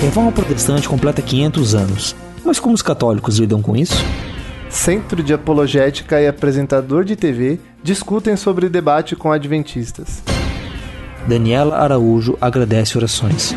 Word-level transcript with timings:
Reforma 0.00 0.30
Protestante 0.30 0.88
completa 0.88 1.20
500 1.20 1.74
anos. 1.74 2.16
Mas 2.44 2.60
como 2.60 2.74
os 2.74 2.82
católicos 2.82 3.38
lidam 3.38 3.60
com 3.60 3.76
isso? 3.76 3.96
Centro 4.70 5.22
de 5.24 5.34
Apologética 5.34 6.20
e 6.20 6.28
apresentador 6.28 7.04
de 7.04 7.16
TV 7.16 7.58
discutem 7.82 8.36
sobre 8.36 8.68
debate 8.68 9.16
com 9.16 9.32
adventistas. 9.32 10.22
Daniela 11.26 11.76
Araújo 11.78 12.38
agradece 12.40 12.96
orações. 12.96 13.54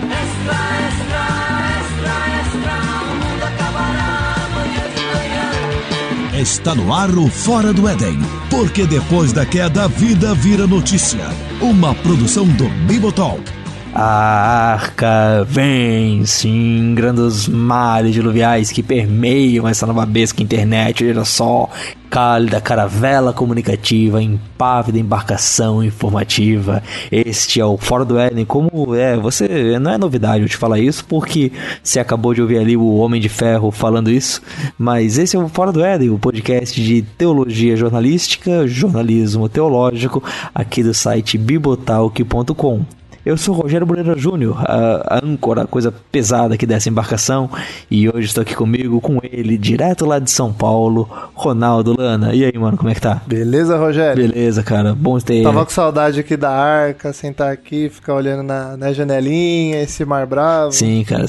Está 6.34 6.74
no 6.74 6.92
ar 6.92 7.12
o 7.12 7.28
Fora 7.28 7.72
do 7.72 7.88
Éden, 7.88 8.18
porque 8.50 8.88
depois 8.88 9.32
da 9.32 9.46
queda 9.46 9.84
a 9.84 9.88
vida 9.88 10.34
vira 10.34 10.66
notícia. 10.66 11.30
Uma 11.62 11.94
produção 11.94 12.48
do 12.48 12.68
Bibotalk 12.88 13.61
a 13.94 14.74
arca 14.74 15.46
vem, 15.48 16.26
sim, 16.26 16.94
grandes 16.96 17.48
mares 17.48 18.14
diluviais 18.14 18.72
que 18.72 18.82
permeiam 18.82 19.68
essa 19.68 19.86
nova 19.86 20.06
besca 20.06 20.42
internet, 20.42 21.06
olha 21.06 21.26
só, 21.26 21.70
cálida 22.10 22.62
caravela 22.62 23.34
comunicativa, 23.34 24.22
impávida 24.22 24.98
embarcação 24.98 25.84
informativa. 25.84 26.82
Este 27.12 27.60
é 27.60 27.66
o 27.66 27.78
Fora 27.78 28.06
do 28.06 28.18
Éden. 28.18 28.46
Como 28.46 28.96
é, 28.96 29.18
você 29.18 29.78
não 29.80 29.92
é 29.92 29.98
novidade 29.98 30.44
eu 30.44 30.50
te 30.50 30.58
falar 30.58 30.80
isso, 30.80 31.04
porque 31.06 31.52
você 31.84 32.00
acabou 32.00 32.34
de 32.34 32.42
ouvir 32.42 32.60
ali 32.60 32.78
o 32.78 32.96
Homem 32.96 33.20
de 33.20 33.30
Ferro 33.30 33.72
falando 33.72 34.10
isso, 34.10 34.42
mas 34.78 35.18
esse 35.18 35.36
é 35.36 35.40
o 35.40 35.50
Fora 35.50 35.72
do 35.72 35.84
Éden, 35.84 36.10
o 36.10 36.20
podcast 36.20 36.82
de 36.82 37.02
teologia 37.02 37.76
jornalística, 37.76 38.66
jornalismo 38.68 39.50
teológico, 39.50 40.24
aqui 40.56 40.82
do 40.82 40.94
site 40.94 41.38
bibotalk.com. 41.38 43.01
Eu 43.24 43.38
sou 43.38 43.54
Rogério 43.54 43.86
Moreira 43.86 44.18
Júnior, 44.18 44.58
a, 44.66 45.18
a 45.18 45.26
âncora, 45.26 45.62
a 45.62 45.68
coisa 45.68 45.94
pesada 46.12 46.56
aqui 46.56 46.66
dessa 46.66 46.90
embarcação, 46.90 47.50
e 47.90 48.10
hoje 48.10 48.26
estou 48.26 48.42
aqui 48.42 48.56
comigo, 48.56 49.00
com 49.00 49.20
ele, 49.24 49.60
direto 49.60 50.08
lá 50.08 50.18
de 50.18 50.32
São 50.32 50.52
Paulo, 50.52 51.08
Ronaldo 51.36 51.96
Lana. 51.96 52.34
E 52.34 52.44
aí, 52.44 52.58
mano, 52.58 52.78
como 52.78 52.90
é 52.90 52.96
que 52.96 53.02
tá? 53.02 53.22
Beleza, 53.28 53.78
Rogério? 53.78 54.28
Beleza, 54.28 54.64
cara, 54.64 54.96
bom 54.96 55.20
ter... 55.20 55.44
Tava 55.44 55.64
com 55.64 55.72
saudade 55.72 56.20
aqui 56.20 56.36
da 56.36 56.50
arca, 56.50 57.14
sentar 57.14 57.52
aqui, 57.52 57.90
ficar 57.90 58.16
olhando 58.16 58.42
na, 58.42 58.76
na 58.76 58.92
janelinha, 58.92 59.84
esse 59.84 60.04
mar 60.04 60.26
bravo. 60.26 60.72
Sim, 60.72 61.04
cara. 61.04 61.26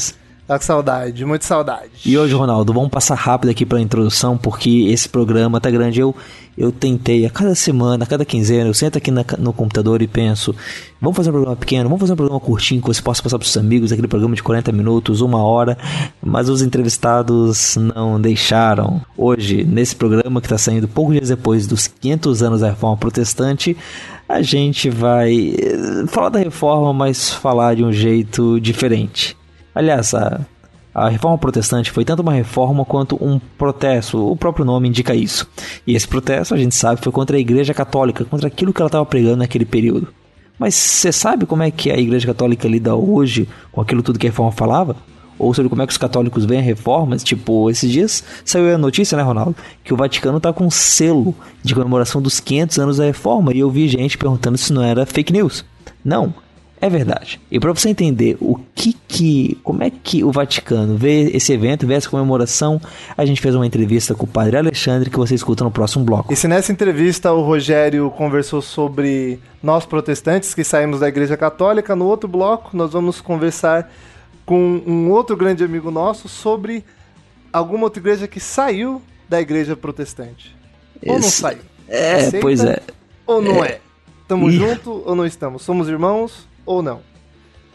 Tá 0.52 0.58
com 0.58 0.66
saudade, 0.66 1.24
muita 1.24 1.46
saudade. 1.46 1.88
E 2.04 2.18
hoje, 2.18 2.34
Ronaldo, 2.34 2.74
vamos 2.74 2.90
passar 2.90 3.14
rápido 3.14 3.48
aqui 3.48 3.64
para 3.64 3.78
a 3.78 3.80
introdução, 3.80 4.36
porque 4.36 4.86
esse 4.90 5.08
programa 5.08 5.58
tá 5.58 5.70
grande. 5.70 5.98
Eu, 5.98 6.14
eu 6.58 6.70
tentei 6.70 7.24
a 7.24 7.30
cada 7.30 7.54
semana, 7.54 8.04
a 8.04 8.06
cada 8.06 8.22
quinzena, 8.22 8.68
eu 8.68 8.74
sento 8.74 8.98
aqui 8.98 9.10
na, 9.10 9.24
no 9.38 9.54
computador 9.54 10.02
e 10.02 10.06
penso: 10.06 10.54
vamos 11.00 11.16
fazer 11.16 11.30
um 11.30 11.32
programa 11.32 11.56
pequeno, 11.56 11.84
vamos 11.84 12.00
fazer 12.00 12.12
um 12.12 12.16
programa 12.16 12.38
curtinho 12.38 12.82
que 12.82 12.86
você 12.86 13.00
possa 13.00 13.22
passar 13.22 13.38
para 13.38 13.46
os 13.46 13.56
amigos, 13.56 13.92
aquele 13.92 14.06
programa 14.06 14.34
de 14.34 14.42
40 14.42 14.70
minutos, 14.72 15.22
uma 15.22 15.42
hora. 15.42 15.78
Mas 16.22 16.50
os 16.50 16.60
entrevistados 16.60 17.76
não 17.76 18.20
deixaram. 18.20 19.00
Hoje, 19.16 19.64
nesse 19.64 19.96
programa 19.96 20.38
que 20.42 20.48
está 20.48 20.58
saindo 20.58 20.86
poucos 20.86 21.14
dias 21.14 21.30
depois 21.30 21.66
dos 21.66 21.86
500 21.86 22.42
anos 22.42 22.60
da 22.60 22.68
reforma 22.68 22.98
protestante, 22.98 23.74
a 24.28 24.42
gente 24.42 24.90
vai 24.90 25.54
eh, 25.58 26.06
falar 26.08 26.28
da 26.28 26.40
reforma, 26.40 26.92
mas 26.92 27.30
falar 27.30 27.74
de 27.74 27.82
um 27.82 27.90
jeito 27.90 28.60
diferente. 28.60 29.34
Aliás, 29.74 30.14
a, 30.14 30.40
a 30.94 31.08
reforma 31.08 31.38
protestante 31.38 31.90
foi 31.90 32.04
tanto 32.04 32.20
uma 32.20 32.32
reforma 32.32 32.84
quanto 32.84 33.16
um 33.22 33.38
protesto, 33.56 34.30
o 34.30 34.36
próprio 34.36 34.64
nome 34.64 34.88
indica 34.88 35.14
isso. 35.14 35.48
E 35.86 35.94
esse 35.94 36.06
protesto, 36.06 36.54
a 36.54 36.58
gente 36.58 36.74
sabe, 36.74 37.00
foi 37.00 37.12
contra 37.12 37.36
a 37.36 37.40
Igreja 37.40 37.72
Católica, 37.72 38.24
contra 38.24 38.48
aquilo 38.48 38.72
que 38.72 38.82
ela 38.82 38.88
estava 38.88 39.06
pregando 39.06 39.36
naquele 39.36 39.64
período. 39.64 40.08
Mas 40.58 40.74
você 40.74 41.10
sabe 41.10 41.46
como 41.46 41.62
é 41.62 41.70
que 41.70 41.90
a 41.90 41.98
Igreja 41.98 42.26
Católica 42.26 42.68
lida 42.68 42.94
hoje 42.94 43.48
com 43.72 43.80
aquilo 43.80 44.02
tudo 44.02 44.18
que 44.18 44.26
a 44.26 44.30
reforma 44.30 44.52
falava? 44.52 44.96
Ou 45.38 45.52
sobre 45.52 45.68
como 45.68 45.82
é 45.82 45.86
que 45.86 45.92
os 45.92 45.98
católicos 45.98 46.44
veem 46.44 46.60
a 46.60 46.64
reforma? 46.64 47.16
Tipo, 47.16 47.68
esses 47.70 47.90
dias 47.90 48.22
saiu 48.44 48.74
a 48.74 48.78
notícia, 48.78 49.16
né, 49.16 49.24
Ronaldo? 49.24 49.56
Que 49.82 49.92
o 49.92 49.96
Vaticano 49.96 50.38
tá 50.38 50.52
com 50.52 50.66
um 50.66 50.70
selo 50.70 51.34
de 51.64 51.74
comemoração 51.74 52.22
dos 52.22 52.38
500 52.38 52.78
anos 52.78 52.96
da 52.98 53.04
reforma. 53.04 53.52
E 53.52 53.58
eu 53.58 53.70
vi 53.70 53.88
gente 53.88 54.16
perguntando 54.16 54.56
se 54.56 54.72
não 54.72 54.82
era 54.82 55.04
fake 55.06 55.32
news. 55.32 55.64
Não, 56.04 56.32
é 56.82 56.90
verdade. 56.90 57.40
E 57.48 57.60
para 57.60 57.70
você 57.72 57.88
entender 57.88 58.36
o 58.40 58.58
que 58.74 58.92
que, 59.06 59.56
como 59.62 59.84
é 59.84 59.90
que 59.90 60.24
o 60.24 60.32
Vaticano 60.32 60.96
vê 60.96 61.30
esse 61.30 61.52
evento, 61.52 61.86
vê 61.86 61.94
essa 61.94 62.10
comemoração, 62.10 62.80
a 63.16 63.24
gente 63.24 63.40
fez 63.40 63.54
uma 63.54 63.64
entrevista 63.64 64.16
com 64.16 64.24
o 64.24 64.28
Padre 64.28 64.56
Alexandre 64.56 65.08
que 65.08 65.16
você 65.16 65.32
escuta 65.32 65.62
no 65.62 65.70
próximo 65.70 66.04
bloco. 66.04 66.32
E 66.32 66.36
se 66.36 66.48
nessa 66.48 66.72
entrevista 66.72 67.32
o 67.32 67.40
Rogério 67.40 68.10
conversou 68.10 68.60
sobre 68.60 69.38
nós 69.62 69.86
protestantes 69.86 70.54
que 70.54 70.64
saímos 70.64 70.98
da 70.98 71.06
Igreja 71.06 71.36
Católica, 71.36 71.94
no 71.94 72.04
outro 72.04 72.28
bloco 72.28 72.76
nós 72.76 72.92
vamos 72.92 73.20
conversar 73.20 73.88
com 74.44 74.82
um 74.84 75.08
outro 75.08 75.36
grande 75.36 75.62
amigo 75.62 75.88
nosso 75.88 76.28
sobre 76.28 76.84
alguma 77.52 77.84
outra 77.84 78.00
igreja 78.00 78.26
que 78.26 78.40
saiu 78.40 79.00
da 79.28 79.40
Igreja 79.40 79.76
Protestante. 79.76 80.52
Ou 81.06 81.20
não 81.20 81.28
saiu? 81.28 81.60
É, 81.86 82.14
Aceita, 82.14 82.38
pois 82.40 82.64
é. 82.64 82.80
Ou 83.24 83.40
não 83.40 83.64
é? 83.64 83.68
é? 83.68 83.80
Estamos 84.22 84.52
juntos 84.52 85.02
ou 85.06 85.14
não 85.14 85.24
estamos? 85.24 85.62
Somos 85.62 85.88
irmãos 85.88 86.50
ou 86.64 86.82
não? 86.82 87.00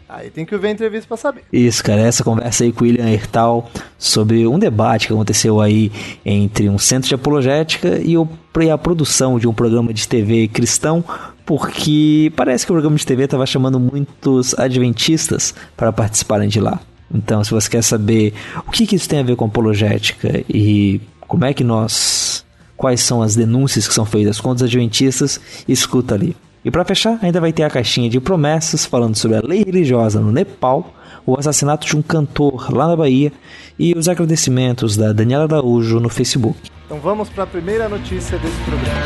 Aí 0.10 0.30
tem 0.30 0.46
que 0.46 0.56
ver 0.58 0.70
a 0.70 0.72
entrevista 0.72 1.06
para 1.06 1.18
saber. 1.18 1.44
Isso, 1.52 1.84
cara, 1.84 2.00
essa 2.00 2.24
conversa 2.24 2.64
aí 2.64 2.72
com 2.72 2.86
o 2.86 2.88
William 2.88 3.10
Hertal 3.10 3.70
sobre 3.98 4.48
um 4.48 4.58
debate 4.58 5.08
que 5.08 5.14
aconteceu 5.14 5.60
aí 5.60 5.92
entre 6.26 6.70
um 6.70 6.78
centro 6.78 7.10
de 7.10 7.16
apologética 7.16 8.00
e, 8.02 8.18
o, 8.18 8.28
e 8.62 8.70
a 8.70 8.78
produção 8.78 9.38
de 9.38 9.48
um 9.48 9.54
programa 9.54 9.94
de 9.94 10.08
TV 10.08 10.48
cristão, 10.48 11.04
porque 11.46 12.32
parece 12.38 12.66
que 12.66 12.72
o 12.72 12.76
programa 12.76 12.96
de 12.96 13.06
TV 13.06 13.26
estava 13.26 13.46
chamando 13.46 13.80
muitos 13.80 14.58
adventistas 14.58 15.54
para 15.76 15.92
participarem 15.92 16.48
de 16.48 16.62
lá. 16.62 16.80
Então, 17.14 17.44
se 17.44 17.52
você 17.52 17.70
quer 17.70 17.84
saber 17.84 18.34
o 18.66 18.72
que, 18.72 18.88
que 18.88 18.96
isso 18.96 19.10
tem 19.10 19.20
a 19.20 19.24
ver 19.24 19.36
com 19.36 19.46
apologética 19.46 20.42
e 20.50 21.02
como 21.28 21.44
é 21.44 21.54
que 21.54 21.64
nós. 21.64 22.46
quais 22.78 23.02
são 23.02 23.22
as 23.22 23.36
denúncias 23.36 23.88
que 23.88 23.94
são 23.94 24.06
feitas 24.06 24.40
contra 24.40 24.64
os 24.64 24.70
adventistas, 24.70 25.40
escuta 25.68 26.16
ali. 26.16 26.36
E 26.68 26.70
para 26.70 26.84
fechar, 26.84 27.18
ainda 27.22 27.40
vai 27.40 27.54
ter 27.54 27.64
a 27.64 27.70
caixinha 27.70 28.10
de 28.10 28.20
promessas 28.20 28.86
falando 28.86 29.16
sobre 29.16 29.38
a 29.38 29.42
lei 29.42 29.64
religiosa 29.64 30.20
no 30.20 30.34
Nepal, 30.34 30.94
o 31.26 31.40
assassinato 31.40 31.88
de 31.88 31.96
um 31.96 32.02
cantor 32.02 32.76
lá 32.76 32.90
na 32.90 32.96
Bahia 32.98 33.32
e 33.80 33.94
os 33.98 34.10
agradecimentos 34.10 34.98
da 34.98 35.14
Daniela 35.14 35.46
Araújo 35.46 36.02
no 36.02 36.10
Facebook. 36.10 36.60
Então 36.86 37.00
vamos 37.00 37.30
para 37.30 37.46
a 37.46 37.48
primeira 37.48 37.88
notícia 37.88 38.38
desse 38.38 38.58
programa. 38.66 39.00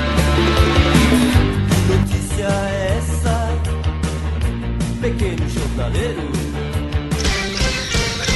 Notícia 1.99 2.47
é 2.47 2.97
essa, 2.97 3.49
pequeno 4.99 5.47
jornaleiro. 5.47 6.31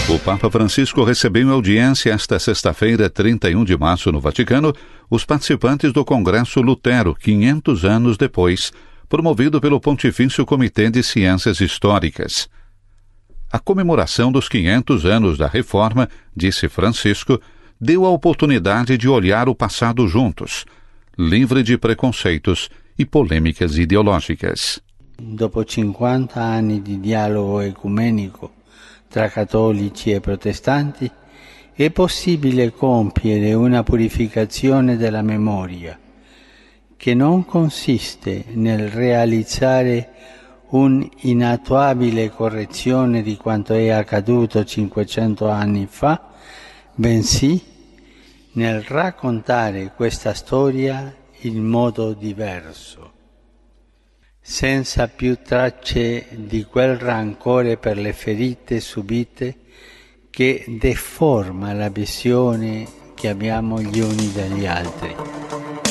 O 0.07 0.19
Papa 0.19 0.52
Francisco 0.52 1.03
recebeu 1.03 1.47
em 1.47 1.52
audiência 1.52 2.12
esta 2.12 2.38
sexta-feira, 2.38 3.09
31 3.09 3.66
de 3.66 3.75
março, 3.75 4.12
no 4.12 4.19
Vaticano, 4.19 4.72
os 5.09 5.25
participantes 5.25 5.92
do 5.92 6.06
Congresso 6.06 6.62
Lutero, 6.62 7.16
500 7.16 7.86
anos 7.86 8.18
depois, 8.18 8.72
promovido 9.08 9.62
pelo 9.62 9.80
Pontifício 9.80 10.46
Comitê 10.46 10.90
de 10.90 11.04
Ciências 11.04 11.60
Históricas. 11.62 12.50
A 13.52 13.60
comemoração 13.60 14.32
dos 14.32 14.50
500 14.50 15.06
anos 15.06 15.38
da 15.38 15.48
Reforma, 15.48 16.10
disse 16.36 16.68
Francisco, 16.68 17.40
deu 17.80 18.06
a 18.06 18.10
oportunidade 18.10 18.98
de 18.98 19.08
olhar 19.08 19.48
o 19.48 19.56
passado 19.56 20.08
juntos, 20.08 20.66
livre 21.18 21.64
de 21.64 21.78
preconceitos 21.78 22.70
e 22.98 23.06
polêmicas 23.06 23.78
ideológicas. 23.78 24.82
Dopo 25.18 25.64
50 25.64 26.42
anni 26.42 26.82
di 26.82 27.00
dialogo 27.00 27.62
ecumenico 27.62 28.52
tra 29.08 29.30
cattolici 29.30 30.12
e 30.12 30.20
protestanti, 30.20 31.10
è 31.74 31.90
possibile 31.90 32.72
compiere 32.72 33.54
una 33.54 33.84
purificazione 33.84 34.98
della 34.98 35.22
memoria 35.22 35.98
che 36.97 37.13
non 37.13 37.45
consiste 37.45 38.45
nel 38.53 38.89
realizzare 38.89 40.11
un'inattuabile 40.69 42.30
correzione 42.30 43.21
di 43.21 43.38
quanto 43.38 43.74
è 43.74 43.89
accaduto 43.89 44.63
500 44.63 45.47
anni 45.50 45.88
fa, 45.89 46.33
bensì 46.95 47.62
nel 48.53 48.81
raccontare 48.81 49.92
questa 49.95 50.33
storia 50.33 51.13
in 51.42 51.63
modo 51.63 52.13
diverso, 52.13 53.12
senza 54.39 55.07
più 55.07 55.38
tracce 55.44 56.27
di 56.31 56.63
quel 56.63 56.98
rancore 56.98 57.77
per 57.77 57.98
le 57.98 58.13
ferite 58.13 58.80
subite 58.80 59.57
che 60.30 60.65
deforma 60.68 61.74
la 61.74 61.89
visione 61.89 62.86
che 63.13 63.30
abbiamo 63.30 63.81
gli 63.81 64.00
uni 64.00 64.31
dagli 64.33 64.65
altri. 64.65 65.85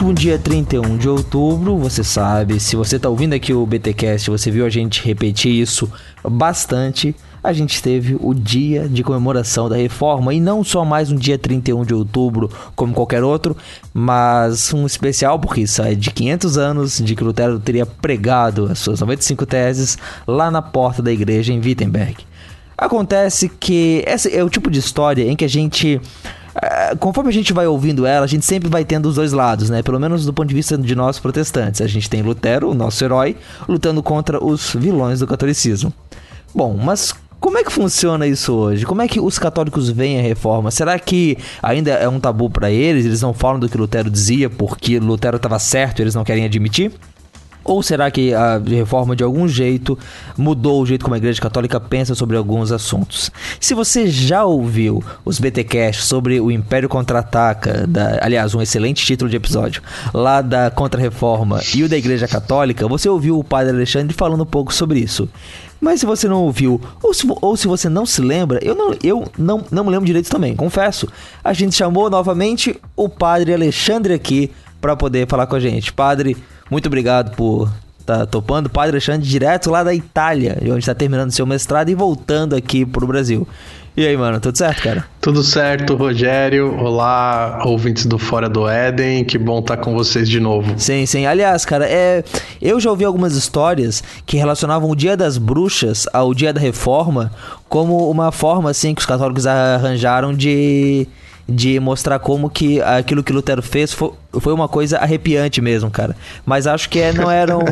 Último 0.00 0.14
dia 0.14 0.38
31 0.38 0.96
de 0.96 1.06
outubro, 1.10 1.76
você 1.76 2.02
sabe, 2.02 2.58
se 2.58 2.74
você 2.74 2.96
está 2.96 3.10
ouvindo 3.10 3.34
aqui 3.34 3.52
o 3.52 3.66
BTcast, 3.66 4.30
você 4.30 4.50
viu 4.50 4.64
a 4.64 4.70
gente 4.70 5.04
repetir 5.04 5.52
isso 5.52 5.92
bastante. 6.26 7.14
a 7.44 7.52
gente 7.52 7.82
teve 7.82 8.16
o 8.18 8.32
dia 8.32 8.88
de 8.88 9.02
comemoração 9.02 9.68
da 9.68 9.76
reforma 9.76 10.32
e 10.32 10.40
não 10.40 10.64
só 10.64 10.86
mais 10.86 11.12
um 11.12 11.16
dia 11.16 11.36
31 11.36 11.84
de 11.84 11.92
outubro 11.92 12.50
como 12.74 12.94
qualquer 12.94 13.22
outro, 13.22 13.54
mas 13.92 14.72
um 14.72 14.86
especial 14.86 15.38
porque 15.38 15.62
isso 15.62 15.82
é 15.82 15.94
de 15.94 16.10
500 16.10 16.56
anos 16.56 16.98
de 16.98 17.14
que 17.14 17.22
Lutero 17.22 17.60
teria 17.60 17.84
pregado 17.84 18.68
as 18.70 18.78
suas 18.78 19.00
95 19.00 19.44
teses 19.44 19.98
lá 20.26 20.50
na 20.50 20.62
porta 20.62 21.02
da 21.02 21.12
igreja 21.12 21.52
em 21.52 21.60
Wittenberg. 21.60 22.16
Acontece 22.76 23.50
que 23.50 24.02
esse 24.06 24.34
é 24.34 24.42
o 24.42 24.48
tipo 24.48 24.70
de 24.70 24.78
história 24.78 25.30
em 25.30 25.36
que 25.36 25.44
a 25.44 25.48
gente 25.48 26.00
é, 26.54 26.94
conforme 26.96 27.30
a 27.30 27.32
gente 27.32 27.52
vai 27.52 27.66
ouvindo 27.66 28.06
ela, 28.06 28.24
a 28.24 28.28
gente 28.28 28.44
sempre 28.44 28.68
vai 28.68 28.84
tendo 28.84 29.08
os 29.08 29.14
dois 29.14 29.32
lados, 29.32 29.70
né? 29.70 29.82
Pelo 29.82 30.00
menos 30.00 30.24
do 30.24 30.32
ponto 30.32 30.48
de 30.48 30.54
vista 30.54 30.76
de 30.76 30.94
nós 30.94 31.18
protestantes. 31.18 31.80
A 31.80 31.86
gente 31.86 32.08
tem 32.08 32.22
Lutero, 32.22 32.70
o 32.70 32.74
nosso 32.74 33.04
herói, 33.04 33.36
lutando 33.68 34.02
contra 34.02 34.42
os 34.42 34.74
vilões 34.74 35.20
do 35.20 35.26
catolicismo. 35.26 35.92
Bom, 36.54 36.76
mas 36.76 37.14
como 37.40 37.56
é 37.56 37.64
que 37.64 37.72
funciona 37.72 38.26
isso 38.26 38.52
hoje? 38.52 38.84
Como 38.84 39.00
é 39.00 39.08
que 39.08 39.20
os 39.20 39.38
católicos 39.38 39.88
veem 39.88 40.18
a 40.18 40.22
reforma? 40.22 40.70
Será 40.70 40.98
que 40.98 41.38
ainda 41.62 41.92
é 41.92 42.08
um 42.08 42.20
tabu 42.20 42.50
para 42.50 42.70
eles? 42.70 43.06
Eles 43.06 43.22
não 43.22 43.32
falam 43.32 43.58
do 43.58 43.68
que 43.68 43.78
Lutero 43.78 44.10
dizia 44.10 44.50
porque 44.50 44.98
Lutero 44.98 45.36
estava 45.36 45.58
certo 45.58 46.00
e 46.00 46.02
eles 46.02 46.14
não 46.14 46.24
querem 46.24 46.44
admitir? 46.44 46.92
Ou 47.64 47.82
será 47.82 48.10
que 48.10 48.32
a 48.32 48.58
reforma 48.58 49.14
de 49.14 49.22
algum 49.22 49.46
jeito 49.46 49.98
mudou 50.36 50.82
o 50.82 50.86
jeito 50.86 51.04
como 51.04 51.14
a 51.14 51.18
Igreja 51.18 51.40
Católica 51.40 51.78
pensa 51.78 52.14
sobre 52.14 52.36
alguns 52.36 52.72
assuntos? 52.72 53.30
Se 53.58 53.74
você 53.74 54.06
já 54.06 54.44
ouviu 54.44 55.02
os 55.24 55.38
BTcast 55.38 56.02
sobre 56.02 56.40
o 56.40 56.50
Império 56.50 56.88
Contra-Ataca, 56.88 57.88
aliás, 58.20 58.54
um 58.54 58.62
excelente 58.62 59.04
título 59.04 59.30
de 59.30 59.36
episódio, 59.36 59.82
lá 60.14 60.40
da 60.40 60.70
Contra-Reforma 60.70 61.60
e 61.74 61.82
o 61.82 61.88
da 61.88 61.96
Igreja 61.96 62.26
Católica, 62.26 62.88
você 62.88 63.08
ouviu 63.08 63.38
o 63.38 63.44
Padre 63.44 63.74
Alexandre 63.74 64.14
falando 64.14 64.42
um 64.42 64.46
pouco 64.46 64.72
sobre 64.72 64.98
isso. 64.98 65.28
Mas 65.80 66.00
se 66.00 66.06
você 66.06 66.28
não 66.28 66.42
ouviu, 66.42 66.80
ou 67.02 67.14
se, 67.14 67.26
ou 67.40 67.56
se 67.56 67.66
você 67.66 67.88
não 67.88 68.04
se 68.04 68.20
lembra, 68.20 68.58
eu 68.62 68.74
não, 68.74 68.94
eu 69.02 69.32
não, 69.38 69.64
não 69.70 69.84
me 69.84 69.90
lembro 69.90 70.04
direito 70.04 70.28
também, 70.28 70.54
confesso. 70.54 71.08
A 71.42 71.54
gente 71.54 71.74
chamou 71.74 72.10
novamente 72.10 72.78
o 72.94 73.08
Padre 73.08 73.54
Alexandre 73.54 74.12
aqui 74.12 74.50
para 74.80 74.94
poder 74.94 75.26
falar 75.26 75.46
com 75.46 75.56
a 75.56 75.60
gente. 75.60 75.92
Padre, 75.92 76.36
muito 76.70 76.86
obrigado 76.86 77.34
por 77.34 77.70
estar 77.98 78.18
tá 78.18 78.26
topando. 78.26 78.70
Padre 78.70 78.92
Alexandre, 78.92 79.26
direto 79.26 79.70
lá 79.70 79.82
da 79.82 79.94
Itália, 79.94 80.58
onde 80.62 80.78
está 80.78 80.94
terminando 80.94 81.30
seu 81.30 81.46
mestrado 81.46 81.88
e 81.88 81.94
voltando 81.94 82.54
aqui 82.54 82.86
pro 82.86 83.06
Brasil. 83.06 83.46
E 83.96 84.06
aí, 84.06 84.16
mano, 84.16 84.38
tudo 84.38 84.56
certo, 84.56 84.82
cara? 84.82 85.04
Tudo 85.20 85.42
certo, 85.42 85.96
Rogério. 85.96 86.74
Olá, 86.78 87.60
ouvintes 87.66 88.06
do 88.06 88.18
Fora 88.18 88.48
do 88.48 88.68
Éden. 88.68 89.24
Que 89.24 89.36
bom 89.36 89.58
estar 89.58 89.76
tá 89.76 89.82
com 89.82 89.94
vocês 89.94 90.28
de 90.28 90.38
novo. 90.38 90.74
Sim, 90.78 91.04
sim. 91.06 91.26
Aliás, 91.26 91.64
cara, 91.64 91.86
é... 91.86 92.22
eu 92.62 92.78
já 92.78 92.88
ouvi 92.88 93.04
algumas 93.04 93.34
histórias 93.34 94.02
que 94.24 94.36
relacionavam 94.36 94.88
o 94.88 94.94
Dia 94.94 95.16
das 95.16 95.36
Bruxas 95.36 96.06
ao 96.12 96.32
Dia 96.32 96.52
da 96.52 96.60
Reforma 96.60 97.32
como 97.68 98.08
uma 98.08 98.30
forma, 98.30 98.70
assim, 98.70 98.94
que 98.94 99.00
os 99.00 99.06
católicos 99.06 99.44
arranjaram 99.44 100.32
de 100.32 101.06
de 101.50 101.80
mostrar 101.80 102.18
como 102.18 102.48
que 102.48 102.80
aquilo 102.80 103.22
que 103.22 103.32
Lutero 103.32 103.62
fez 103.62 103.92
foi, 103.92 104.12
foi 104.40 104.52
uma 104.52 104.68
coisa 104.68 104.98
arrepiante 104.98 105.60
mesmo, 105.60 105.90
cara. 105.90 106.16
Mas 106.46 106.66
acho 106.66 106.88
que 106.88 106.98
é, 107.00 107.12
não 107.12 107.30
eram. 107.30 107.60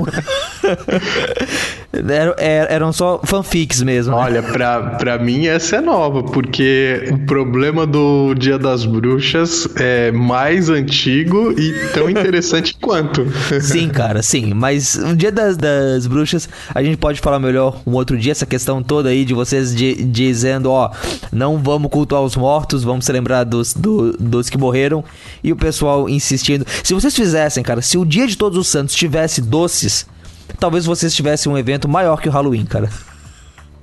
eram, 1.92 2.34
eram 2.38 2.92
só 2.92 3.20
fanfics 3.24 3.82
mesmo. 3.82 4.14
Né? 4.14 4.22
Olha, 4.22 4.42
pra, 4.42 4.80
pra 4.96 5.18
mim 5.18 5.46
essa 5.46 5.76
é 5.76 5.80
nova, 5.80 6.22
porque 6.22 7.08
o 7.10 7.18
problema 7.26 7.86
do 7.86 8.34
Dia 8.34 8.58
das 8.58 8.84
Bruxas 8.84 9.68
é 9.76 10.10
mais 10.12 10.68
antigo 10.68 11.52
e 11.58 11.72
tão 11.92 12.08
interessante 12.10 12.76
quanto. 12.80 13.26
Sim, 13.60 13.88
cara, 13.88 14.22
sim. 14.22 14.52
Mas 14.54 14.96
o 14.96 15.16
Dia 15.16 15.32
das, 15.32 15.56
das 15.56 16.06
Bruxas, 16.06 16.48
a 16.74 16.82
gente 16.82 16.96
pode 16.96 17.20
falar 17.20 17.38
melhor 17.38 17.80
um 17.86 17.92
outro 17.92 18.16
dia, 18.16 18.32
essa 18.32 18.46
questão 18.46 18.82
toda 18.82 19.08
aí 19.08 19.24
de 19.24 19.34
vocês 19.34 19.74
de, 19.74 19.94
dizendo, 20.04 20.70
ó, 20.70 20.90
não 21.32 21.58
vamos 21.58 21.90
cultuar 21.90 22.22
os 22.22 22.36
mortos, 22.36 22.84
vamos 22.84 23.04
se 23.04 23.12
lembrar 23.12 23.44
dos, 23.44 23.67
do, 23.74 24.12
dos 24.18 24.50
que 24.50 24.58
morreram. 24.58 25.04
E 25.42 25.52
o 25.52 25.56
pessoal 25.56 26.08
insistir 26.08 26.48
assistindo. 26.48 26.66
Se 26.82 26.94
vocês 26.94 27.14
fizessem, 27.14 27.62
cara, 27.62 27.82
se 27.82 27.98
o 27.98 28.04
dia 28.04 28.26
de 28.26 28.36
Todos 28.36 28.58
os 28.58 28.68
Santos 28.68 28.94
tivesse 28.94 29.40
doces, 29.40 30.06
talvez 30.58 30.86
vocês 30.86 31.14
tivessem 31.14 31.50
um 31.52 31.58
evento 31.58 31.88
maior 31.88 32.20
que 32.20 32.28
o 32.28 32.32
Halloween, 32.32 32.64
cara. 32.64 32.88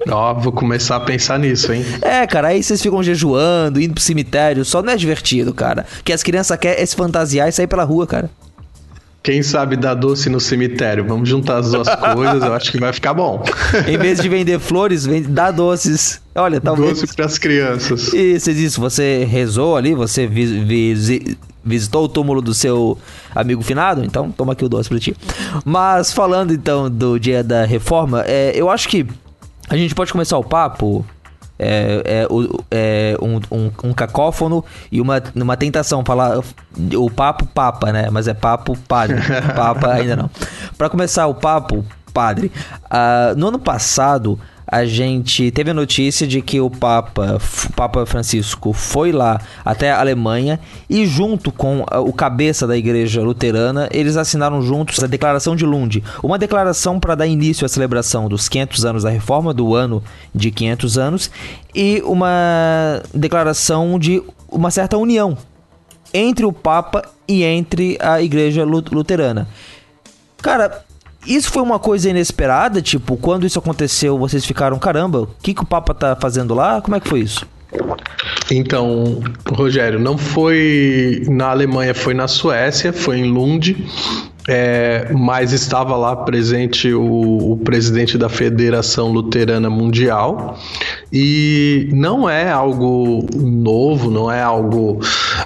Ó, 0.07 0.33
vou 0.33 0.51
começar 0.51 0.97
a 0.97 0.99
pensar 0.99 1.39
nisso, 1.39 1.71
hein? 1.73 1.83
É, 2.01 2.27
cara, 2.27 2.49
aí 2.49 2.61
vocês 2.61 2.81
ficam 2.81 3.01
jejuando, 3.01 3.81
indo 3.81 3.93
pro 3.93 4.03
cemitério, 4.03 4.63
só 4.63 4.81
não 4.81 4.93
é 4.93 4.97
divertido, 4.97 5.53
cara. 5.53 5.85
Que 6.03 6.13
as 6.13 6.21
crianças 6.21 6.57
querem 6.57 6.85
se 6.85 6.95
fantasiar 6.95 7.49
e 7.49 7.51
sair 7.51 7.67
pela 7.67 7.83
rua, 7.83 8.05
cara. 8.05 8.29
Quem 9.25 9.41
sabe 9.41 9.75
dar 9.75 9.95
doce 9.95 10.29
no 10.29 10.39
cemitério? 10.39 11.03
Vamos 11.03 11.27
juntar 11.27 11.57
as 11.57 11.71
duas 11.71 11.87
coisas, 11.95 12.43
eu 12.43 12.53
acho 12.53 12.71
que 12.71 12.79
vai 12.79 12.93
ficar 12.93 13.11
bom. 13.11 13.43
em 13.89 13.97
vez 13.97 14.21
de 14.21 14.29
vender 14.29 14.59
flores, 14.59 15.03
vende, 15.03 15.27
dá 15.27 15.49
doces. 15.49 16.21
Olha, 16.35 16.61
talvez. 16.61 17.01
Doce 17.01 17.15
para 17.15 17.25
as 17.25 17.39
crianças. 17.39 18.13
Isso, 18.13 18.51
isso. 18.51 18.79
Você 18.79 19.23
rezou 19.27 19.75
ali, 19.75 19.95
você 19.95 20.27
vis, 20.27 20.51
vis, 20.51 21.37
visitou 21.63 22.05
o 22.05 22.07
túmulo 22.07 22.39
do 22.39 22.53
seu 22.53 22.99
amigo 23.33 23.63
finado, 23.63 24.05
então 24.05 24.29
toma 24.29 24.53
aqui 24.53 24.63
o 24.63 24.69
doce 24.69 24.89
pra 24.89 24.99
ti. 24.99 25.15
Mas 25.65 26.13
falando 26.13 26.53
então 26.53 26.87
do 26.87 27.19
dia 27.19 27.43
da 27.43 27.65
reforma, 27.65 28.23
é, 28.27 28.51
eu 28.53 28.69
acho 28.69 28.87
que 28.87 29.07
a 29.67 29.75
gente 29.75 29.95
pode 29.95 30.11
começar 30.11 30.37
o 30.37 30.43
papo. 30.43 31.03
É, 31.57 32.01
é, 32.05 32.27
é 32.71 33.17
um, 33.21 33.39
um, 33.49 33.71
um, 33.85 33.93
cacófono 33.93 34.63
e 34.91 34.99
uma, 34.99 35.23
uma 35.33 35.55
tentação 35.55 36.03
falar 36.03 36.41
o 36.97 37.09
papo 37.09 37.45
papa, 37.45 37.93
né? 37.93 38.09
Mas 38.11 38.27
é 38.27 38.33
papo 38.33 38.77
padre. 38.87 39.15
Papa 39.55 39.93
ainda 39.93 40.15
não. 40.15 40.29
Para 40.77 40.89
começar 40.89 41.27
o 41.27 41.33
papo, 41.33 41.85
padre, 42.13 42.51
uh, 42.85 43.35
no 43.37 43.47
ano 43.47 43.59
passado 43.59 44.39
a 44.67 44.85
gente 44.85 45.51
teve 45.51 45.71
a 45.71 45.73
notícia 45.73 46.25
de 46.25 46.41
que 46.41 46.59
o 46.59 46.69
Papa, 46.69 47.37
o 47.67 47.73
Papa 47.73 48.05
Francisco 48.05 48.73
foi 48.73 49.11
lá 49.11 49.39
até 49.63 49.91
a 49.91 49.99
Alemanha 49.99 50.59
e 50.89 51.05
junto 51.05 51.51
com 51.51 51.81
o 51.81 52.11
cabeça 52.11 52.65
da 52.65 52.75
igreja 52.75 53.21
luterana, 53.21 53.87
eles 53.91 54.17
assinaram 54.17 54.61
juntos 54.61 55.03
a 55.03 55.07
Declaração 55.07 55.55
de 55.55 55.65
Lund, 55.65 56.03
uma 56.23 56.39
declaração 56.39 56.99
para 56.99 57.15
dar 57.15 57.27
início 57.27 57.65
à 57.65 57.69
celebração 57.69 58.27
dos 58.27 58.49
500 58.49 58.85
anos 58.85 59.03
da 59.03 59.09
reforma, 59.09 59.53
do 59.53 59.75
ano 59.75 60.03
de 60.33 60.51
500 60.51 60.97
anos, 60.97 61.31
e 61.73 62.01
uma 62.05 63.01
declaração 63.13 63.99
de 63.99 64.21
uma 64.49 64.71
certa 64.71 64.97
união 64.97 65.37
entre 66.13 66.45
o 66.45 66.53
Papa 66.53 67.03
e 67.27 67.43
entre 67.43 67.97
a 67.99 68.21
igreja 68.21 68.63
luterana. 68.63 69.47
Cara, 70.41 70.84
isso 71.25 71.51
foi 71.51 71.61
uma 71.61 71.79
coisa 71.79 72.09
inesperada? 72.09 72.81
Tipo, 72.81 73.17
quando 73.17 73.45
isso 73.45 73.59
aconteceu, 73.59 74.17
vocês 74.17 74.45
ficaram, 74.45 74.77
caramba, 74.79 75.21
o 75.21 75.27
que, 75.41 75.53
que 75.53 75.63
o 75.63 75.65
Papa 75.65 75.93
tá 75.93 76.15
fazendo 76.15 76.53
lá? 76.53 76.81
Como 76.81 76.95
é 76.95 76.99
que 76.99 77.07
foi 77.07 77.21
isso? 77.21 77.45
Então, 78.51 79.21
Rogério, 79.49 79.99
não 79.99 80.17
foi 80.17 81.23
na 81.27 81.49
Alemanha, 81.49 81.93
foi 81.93 82.13
na 82.13 82.27
Suécia, 82.27 82.93
foi 82.93 83.19
em 83.19 83.31
Lund. 83.31 83.75
É, 84.47 85.11
mas 85.11 85.53
estava 85.53 85.97
lá 85.97 86.15
presente 86.17 86.93
o, 86.93 87.53
o, 87.53 87.57
presidente 87.57 88.15
da 88.15 88.29
Federação 88.29 89.11
Luterana 89.11 89.71
Mundial 89.71 90.59
e 91.11 91.89
não 91.91 92.29
é 92.29 92.51
algo 92.51 93.25
novo, 93.35 94.11
não 94.11 94.31
é 94.31 94.43
algo 94.43 94.99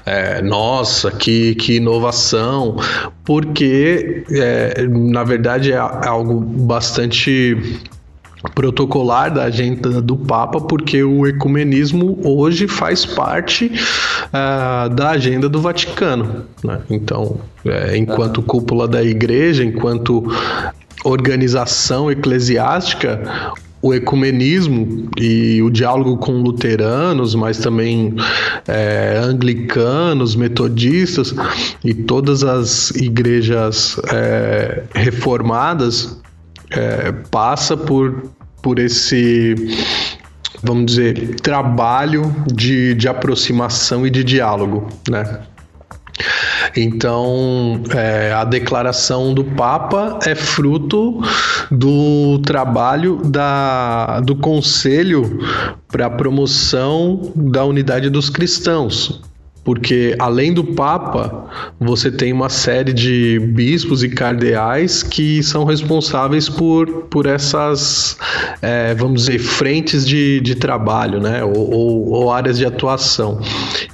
é, 0.06 0.42
nossa, 0.42 1.12
que, 1.12 1.56
que 1.56 1.78
inovação, 1.78 2.76
porque 3.24 4.26
é, 4.32 4.86
na 4.86 5.24
verdade 5.24 5.72
é 5.72 5.78
algo 5.78 6.42
bastante 6.42 7.56
protocolar 8.56 9.34
da 9.34 9.44
agenda 9.44 10.02
do 10.02 10.16
Papa, 10.16 10.62
porque 10.62 11.04
o 11.04 11.28
ecumenismo 11.28 12.20
hoje 12.24 12.68
faz 12.68 13.06
parte 13.06 13.72
uh, 14.28 14.90
da 14.90 15.12
agenda 15.12 15.50
do 15.50 15.62
Vaticano. 15.62 16.46
Né? 16.64 16.80
Então, 16.90 17.40
é, 17.66 17.98
enquanto 17.98 18.42
cúpula 18.42 18.88
da 18.88 19.04
Igreja, 19.04 19.64
enquanto 19.64 20.24
organização 21.04 22.12
eclesiástica, 22.12 23.54
o 23.82 23.94
ecumenismo 23.94 25.10
e 25.18 25.62
o 25.62 25.70
diálogo 25.70 26.18
com 26.18 26.34
luteranos, 26.34 27.34
mas 27.34 27.60
também 27.60 28.14
é, 28.68 29.20
anglicanos, 29.22 30.36
metodistas 30.36 31.34
e 31.84 31.94
todas 31.94 32.44
as 32.44 32.92
igrejas 32.92 33.98
é, 34.12 34.84
reformadas 34.94 36.20
é, 36.72 37.12
passa 37.32 37.76
por, 37.76 38.32
por 38.62 38.80
esse 38.80 39.56
vamos 40.64 40.88
dizer, 40.88 41.36
trabalho 41.42 42.36
de, 42.54 42.94
de 42.94 43.08
aproximação 43.08 44.06
e 44.06 44.10
de 44.10 44.24
diálogo, 44.24 44.90
né? 45.10 45.42
Então, 46.76 47.82
é, 47.96 48.34
a 48.34 48.44
declaração 48.44 49.34
do 49.34 49.44
Papa 49.44 50.20
é 50.26 50.36
fruto 50.36 51.22
do 51.72 52.40
trabalho 52.40 53.22
da, 53.24 54.20
do 54.20 54.36
Conselho 54.36 55.40
para 55.88 56.08
a 56.08 56.10
Promoção 56.10 57.32
da 57.36 57.64
Unidade 57.64 58.10
dos 58.10 58.30
Cristãos, 58.30 59.22
porque 59.64 60.16
além 60.18 60.54
do 60.54 60.64
Papa, 60.64 61.46
você 61.80 62.10
tem 62.12 62.34
uma 62.34 62.50
série 62.50 62.94
de 62.94 63.40
bispos 63.40 64.04
e 64.04 64.10
cardeais 64.10 65.04
que 65.04 65.44
são 65.44 65.64
responsáveis 65.64 66.50
por, 66.50 66.88
por 67.04 67.26
essas, 67.26 68.18
é, 68.62 68.94
vamos 68.96 69.26
dizer, 69.26 69.40
frentes 69.40 70.08
de, 70.08 70.40
de 70.40 70.56
trabalho, 70.56 71.20
né? 71.20 71.44
Ou, 71.44 71.74
ou, 71.74 72.10
ou, 72.10 72.32
áreas 72.32 72.58
de 72.58 72.66
atuação. 72.66 73.40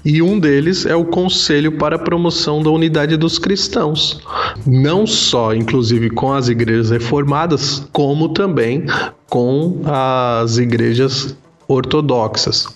E 0.04 0.22
um 0.22 0.40
deles 0.40 0.86
é 0.86 0.96
o 0.96 1.06
Conselho 1.06 1.74
para 1.74 1.96
a 1.96 2.00
Promoção 2.00 2.62
da 2.62 2.70
Unidade 2.70 3.18
dos 3.18 3.40
Cristãos. 3.40 4.22
Não 4.66 5.06
só, 5.06 5.54
inclusive, 5.54 6.10
com 6.10 6.32
as 6.32 6.48
igrejas 6.48 6.90
reformadas, 6.92 7.88
como 7.92 8.30
também 8.30 8.86
com 9.28 9.82
as 9.86 10.58
igrejas 10.58 11.36
ortodoxas. 11.68 12.68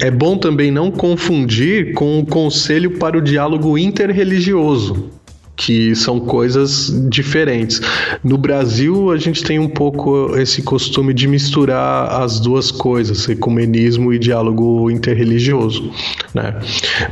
É 0.00 0.10
bom 0.10 0.36
também 0.38 0.70
não 0.70 0.90
confundir 0.90 1.92
com 1.94 2.20
o 2.20 2.26
Conselho 2.26 2.98
para 2.98 3.18
o 3.18 3.20
Diálogo 3.20 3.76
Interreligioso, 3.76 5.10
que 5.56 5.94
são 5.96 6.20
coisas 6.20 6.92
diferentes. 7.10 7.80
No 8.22 8.38
Brasil, 8.38 9.10
a 9.10 9.16
gente 9.16 9.42
tem 9.42 9.58
um 9.58 9.68
pouco 9.68 10.36
esse 10.36 10.62
costume 10.62 11.12
de 11.12 11.26
misturar 11.26 12.22
as 12.22 12.38
duas 12.38 12.70
coisas, 12.70 13.28
ecumenismo 13.28 14.12
e 14.12 14.18
diálogo 14.18 14.88
interreligioso. 14.88 15.90
Né? 16.32 16.54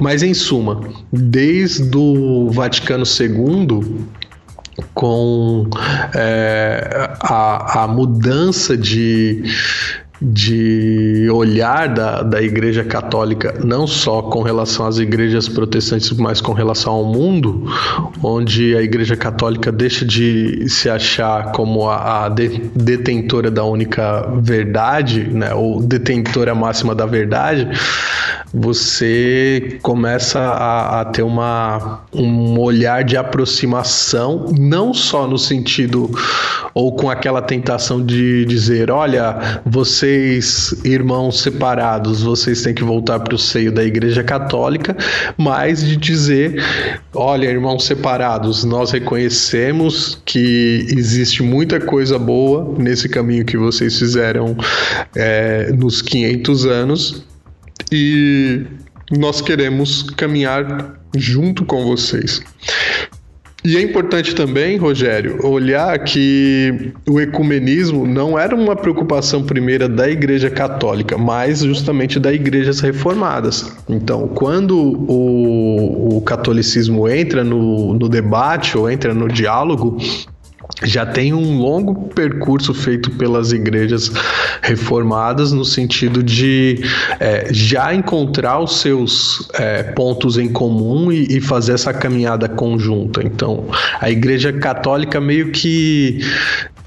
Mas, 0.01 0.23
em 0.23 0.33
suma, 0.33 0.81
desde 1.13 1.97
o 1.97 2.49
Vaticano 2.51 3.05
II, 3.05 4.07
com 4.95 5.69
é, 6.15 7.11
a, 7.21 7.83
a 7.83 7.89
mudança 7.89 8.77
de 8.77 9.43
de 10.21 11.29
olhar 11.31 11.89
da, 11.89 12.23
da 12.23 12.43
Igreja 12.43 12.83
Católica, 12.85 13.55
não 13.63 13.87
só 13.87 14.23
com 14.23 14.43
relação 14.43 14.87
às 14.87 14.99
igrejas 14.99 15.49
protestantes, 15.49 16.11
mas 16.13 16.41
com 16.41 16.53
relação 16.53 16.95
ao 16.95 17.05
mundo, 17.05 17.67
onde 18.23 18.77
a 18.77 18.83
Igreja 18.83 19.17
Católica 19.17 19.71
deixa 19.71 20.05
de 20.05 20.69
se 20.69 20.89
achar 20.89 21.53
como 21.53 21.89
a, 21.89 22.25
a 22.25 22.29
de, 22.29 22.71
detentora 22.75 23.51
da 23.51 23.65
única 23.65 24.23
verdade, 24.41 25.25
né, 25.25 25.53
ou 25.55 25.83
detentora 25.83 26.55
máxima 26.55 26.95
da 26.95 27.07
verdade, 27.07 27.69
você 28.53 29.79
começa 29.83 30.39
a, 30.39 31.01
a, 31.01 31.05
ter 31.05 31.23
uma, 31.23 32.01
um 32.13 32.59
olhar 32.59 33.05
de 33.05 33.17
aproximação, 33.17 34.47
não 34.59 34.95
só 34.95 35.27
no 35.27 35.39
sentido 35.39 36.11
ou 36.73 36.95
com 36.95 37.11
aquela 37.11 37.43
tentação 37.43 38.05
de 38.05 38.45
dizer: 38.45 38.91
olha, 38.91 39.61
vocês, 39.65 40.75
irmãos 40.85 41.41
separados, 41.41 42.23
vocês 42.23 42.63
têm 42.63 42.75
que 42.75 42.85
voltar 42.85 43.21
para 43.21 43.35
o 43.35 43.39
seio 43.39 43.73
da 43.73 43.85
Igreja 43.85 44.23
Católica, 44.23 44.97
mas 45.37 45.85
de 45.85 45.97
dizer: 45.97 46.63
olha, 47.15 47.47
irmãos 47.47 47.85
separados, 47.85 48.65
nós 48.65 48.91
reconhecemos 48.91 50.21
que 50.25 50.87
existe 50.91 51.43
muita 51.43 51.81
coisa 51.81 52.19
boa 52.19 52.75
nesse 52.79 53.09
caminho 53.09 53.45
que 53.45 53.57
vocês 53.57 53.99
fizeram 53.99 54.57
é, 55.15 55.73
nos 55.73 56.01
500 56.01 56.67
anos 56.67 57.25
e 57.91 58.65
nós 59.19 59.41
queremos 59.41 60.03
caminhar 60.03 61.01
junto 61.15 61.65
com 61.65 61.85
vocês. 61.85 62.43
E 63.67 63.77
é 63.77 63.83
importante 63.83 64.33
também, 64.33 64.77
Rogério, 64.77 65.45
olhar 65.45 65.99
que 66.05 66.93
o 67.05 67.21
ecumenismo 67.21 68.07
não 68.07 68.39
era 68.39 68.55
uma 68.55 68.77
preocupação 68.77 69.43
primeira 69.43 69.89
da 69.89 70.09
Igreja 70.09 70.49
Católica, 70.49 71.19
mas 71.19 71.61
justamente 71.65 72.21
das 72.21 72.33
igrejas 72.33 72.79
reformadas. 72.79 73.73
Então, 73.89 74.29
quando 74.29 74.79
o, 74.79 76.17
o 76.17 76.21
catolicismo 76.21 77.09
entra 77.09 77.43
no, 77.43 77.95
no 77.95 78.09
debate 78.09 78.79
ou 78.79 78.89
entra 78.89 79.13
no 79.13 79.27
diálogo, 79.27 79.99
já 80.83 81.07
tem 81.07 81.33
um 81.33 81.59
longo 81.59 82.09
percurso 82.09 82.75
feito 82.75 83.11
pelas 83.13 83.53
igrejas 83.53 84.13
reformadas 84.61 85.53
no 85.53 85.65
sentido 85.65 86.23
de 86.23 86.83
é, 87.19 87.49
já 87.51 87.95
encontrar 87.95 88.61
os 88.61 88.81
seus 88.81 89.49
é, 89.55 89.83
pontos 89.83 90.37
em 90.37 90.49
comum 90.49 91.11
e, 91.11 91.39
e, 91.39 91.41
fazer 91.41 91.73
essa 91.73 91.95
caminhada 91.95 92.49
conjunta. 92.49 93.23
Então, 93.25 93.67
a 94.01 94.11
Igreja 94.11 94.53
Católica 94.53 95.19
meio 95.21 95.51
que 95.51 96.21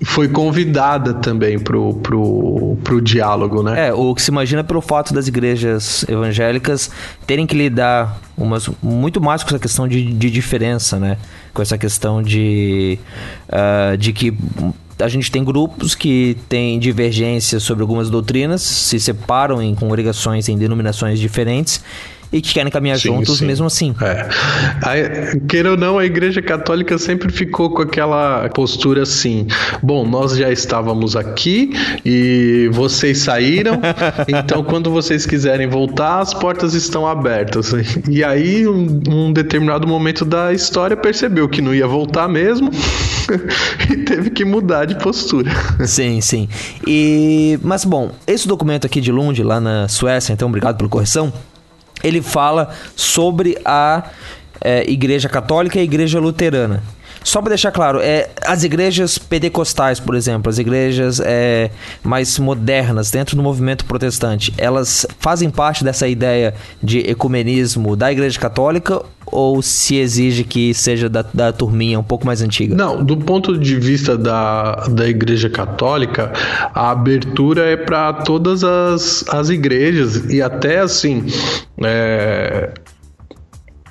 foi 0.05 0.29
convidada 0.29 1.13
também 1.13 1.59
pro, 1.59 1.93
pro, 1.95 2.77
pro 2.83 3.01
diálogo, 3.01 3.61
né? 3.61 3.89
É, 3.89 3.93
o 3.93 4.15
que 4.15 4.21
se 4.21 4.31
imagina 4.31 4.63
pelo 4.63 4.81
fato 4.81 5.13
das 5.13 5.27
igrejas 5.27 6.05
evangélicas 6.07 6.89
terem 7.27 7.45
que 7.45 7.55
lidar 7.55 8.17
umas, 8.37 8.69
muito 8.81 9.19
mais 9.19 9.43
com 9.43 9.49
essa 9.49 9.59
questão 9.59 9.87
de, 9.87 10.13
de 10.13 10.31
diferença, 10.31 10.97
né? 10.97 11.17
Com 11.53 11.61
essa 11.61 11.77
questão 11.77 12.23
de, 12.23 12.97
uh, 13.49 13.97
de 13.97 14.13
que 14.13 14.33
a 14.97 15.07
gente 15.07 15.31
tem 15.31 15.43
grupos 15.43 15.95
que 15.95 16.37
têm 16.47 16.79
divergências 16.79 17.63
sobre 17.63 17.81
algumas 17.81 18.09
doutrinas, 18.09 18.61
se 18.61 18.99
separam 18.99 19.61
em 19.61 19.75
congregações, 19.75 20.47
em 20.47 20.57
denominações 20.57 21.19
diferentes 21.19 21.83
e 22.31 22.41
que 22.41 22.53
querem 22.53 22.71
caminhar 22.71 22.99
sim, 22.99 23.09
juntos 23.09 23.39
sim. 23.39 23.45
mesmo 23.45 23.65
assim. 23.65 23.95
É. 24.01 24.29
A, 24.81 25.37
queira 25.47 25.71
ou 25.71 25.77
não, 25.77 25.97
a 25.97 26.05
Igreja 26.05 26.41
Católica 26.41 26.97
sempre 26.97 27.31
ficou 27.31 27.71
com 27.71 27.81
aquela 27.81 28.47
postura 28.49 29.03
assim: 29.03 29.47
bom, 29.81 30.05
nós 30.05 30.35
já 30.35 30.51
estávamos 30.51 31.15
aqui 31.15 31.71
e 32.05 32.69
vocês 32.71 33.19
saíram, 33.19 33.79
então 34.27 34.63
quando 34.63 34.91
vocês 34.91 35.25
quiserem 35.25 35.67
voltar, 35.67 36.19
as 36.19 36.33
portas 36.33 36.73
estão 36.73 37.07
abertas. 37.07 37.73
E 38.09 38.23
aí, 38.23 38.67
um, 38.67 38.99
um 39.09 39.33
determinado 39.33 39.87
momento 39.87 40.23
da 40.23 40.53
história 40.53 40.95
percebeu 40.95 41.49
que 41.49 41.61
não 41.61 41.73
ia 41.73 41.87
voltar 41.87 42.27
mesmo. 42.27 42.69
e 43.89 43.97
teve 43.97 44.29
que 44.29 44.43
mudar 44.43 44.85
de 44.85 44.95
postura. 44.95 45.51
Sim, 45.85 46.21
sim. 46.21 46.49
E 46.85 47.59
mas 47.63 47.85
bom, 47.85 48.11
esse 48.25 48.47
documento 48.47 48.85
aqui 48.85 48.99
de 48.99 49.11
Lund 49.11 49.41
lá 49.43 49.59
na 49.59 49.87
Suécia, 49.87 50.33
então 50.33 50.47
obrigado 50.47 50.77
pela 50.77 50.89
correção 50.89 51.31
ele 52.03 52.21
fala 52.21 52.69
sobre 52.95 53.57
a 53.63 54.03
é, 54.61 54.89
Igreja 54.89 55.29
Católica 55.29 55.77
e 55.77 55.81
a 55.81 55.83
Igreja 55.83 56.19
Luterana. 56.19 56.83
Só 57.23 57.41
para 57.41 57.49
deixar 57.49 57.71
claro, 57.71 57.99
é, 58.01 58.29
as 58.45 58.63
igrejas 58.63 59.17
pentecostais, 59.17 59.99
por 59.99 60.15
exemplo, 60.15 60.49
as 60.49 60.57
igrejas 60.57 61.21
é, 61.23 61.69
mais 62.03 62.39
modernas 62.39 63.11
dentro 63.11 63.35
do 63.35 63.43
movimento 63.43 63.85
protestante, 63.85 64.53
elas 64.57 65.05
fazem 65.19 65.49
parte 65.49 65.83
dessa 65.83 66.07
ideia 66.07 66.53
de 66.81 66.99
ecumenismo 66.99 67.95
da 67.95 68.11
Igreja 68.11 68.39
Católica 68.39 69.01
ou 69.31 69.61
se 69.61 69.95
exige 69.95 70.43
que 70.43 70.73
seja 70.73 71.07
da, 71.07 71.23
da 71.33 71.53
turminha 71.53 71.99
um 71.99 72.03
pouco 72.03 72.25
mais 72.25 72.41
antiga? 72.41 72.75
Não, 72.75 73.03
do 73.03 73.17
ponto 73.17 73.57
de 73.57 73.75
vista 73.75 74.17
da, 74.17 74.87
da 74.87 75.07
Igreja 75.07 75.49
Católica, 75.49 76.31
a 76.73 76.91
abertura 76.91 77.65
é 77.65 77.77
para 77.77 78.13
todas 78.13 78.63
as, 78.63 79.23
as 79.29 79.49
igrejas 79.49 80.31
e 80.31 80.41
até 80.41 80.79
assim. 80.79 81.25
É, 81.83 82.71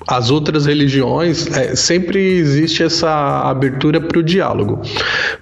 as 0.09 0.31
outras 0.31 0.65
religiões, 0.65 1.45
é, 1.55 1.75
sempre 1.75 2.19
existe 2.19 2.81
essa 2.81 3.41
abertura 3.41 4.01
para 4.01 4.17
o 4.17 4.23
diálogo. 4.23 4.81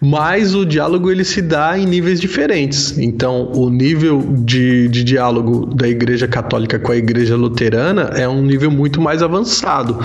Mas 0.02 0.54
o 0.54 0.66
diálogo 0.66 1.10
ele 1.10 1.24
se 1.24 1.42
dá 1.42 1.80
em 1.80 1.86
níveis 1.86 2.20
diferentes. 2.20 2.98
Então, 2.98 3.50
o 3.54 3.70
nível 3.70 4.22
de, 4.40 4.90
de 4.90 5.06
diálogo 5.06 5.66
da 5.68 5.88
Igreja 5.88 6.28
Católica 6.28 6.78
com 6.78 6.92
a 6.92 6.98
Igreja 6.98 7.38
Luterana 7.38 8.12
é 8.16 8.28
um 8.28 8.42
nível 8.42 8.70
muito 8.70 9.00
mais 9.00 9.24
avançado. 9.24 9.98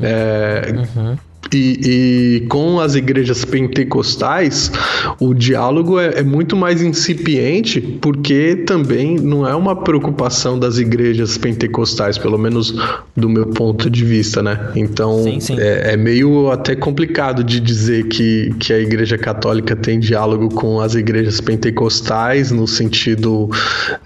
É, 0.00 0.72
uhum. 0.96 1.16
E, 1.52 2.40
e, 2.42 2.46
com 2.48 2.78
as 2.78 2.94
igrejas 2.94 3.44
pentecostais, 3.44 4.70
o 5.18 5.32
diálogo 5.32 5.98
é, 5.98 6.20
é, 6.20 6.22
muito 6.22 6.54
mais 6.54 6.82
incipiente, 6.82 7.80
porque 7.80 8.56
também 8.66 9.16
não 9.16 9.46
é 9.46 9.54
uma 9.54 9.74
preocupação 9.74 10.58
das 10.58 10.78
igrejas 10.78 11.38
pentecostais, 11.38 12.18
pelo 12.18 12.36
menos 12.36 12.74
do 13.16 13.28
meu 13.28 13.46
ponto 13.46 13.88
de 13.88 14.04
vista, 14.04 14.42
né? 14.42 14.72
Então 14.76 15.22
sim, 15.22 15.40
sim. 15.40 15.58
É, 15.58 15.94
é, 15.94 15.96
meio 15.96 16.50
até 16.50 16.76
complicado 16.76 17.42
de 17.42 17.60
dizer 17.60 18.08
que, 18.08 18.54
que 18.58 18.72
a 18.72 18.78
igreja 18.78 19.16
católica 19.16 19.74
tem 19.74 19.98
diálogo 19.98 20.48
com 20.50 20.80
as 20.80 20.94
igrejas 20.94 21.40
pentecostais, 21.40 22.50
no 22.50 22.66
sentido 22.66 23.48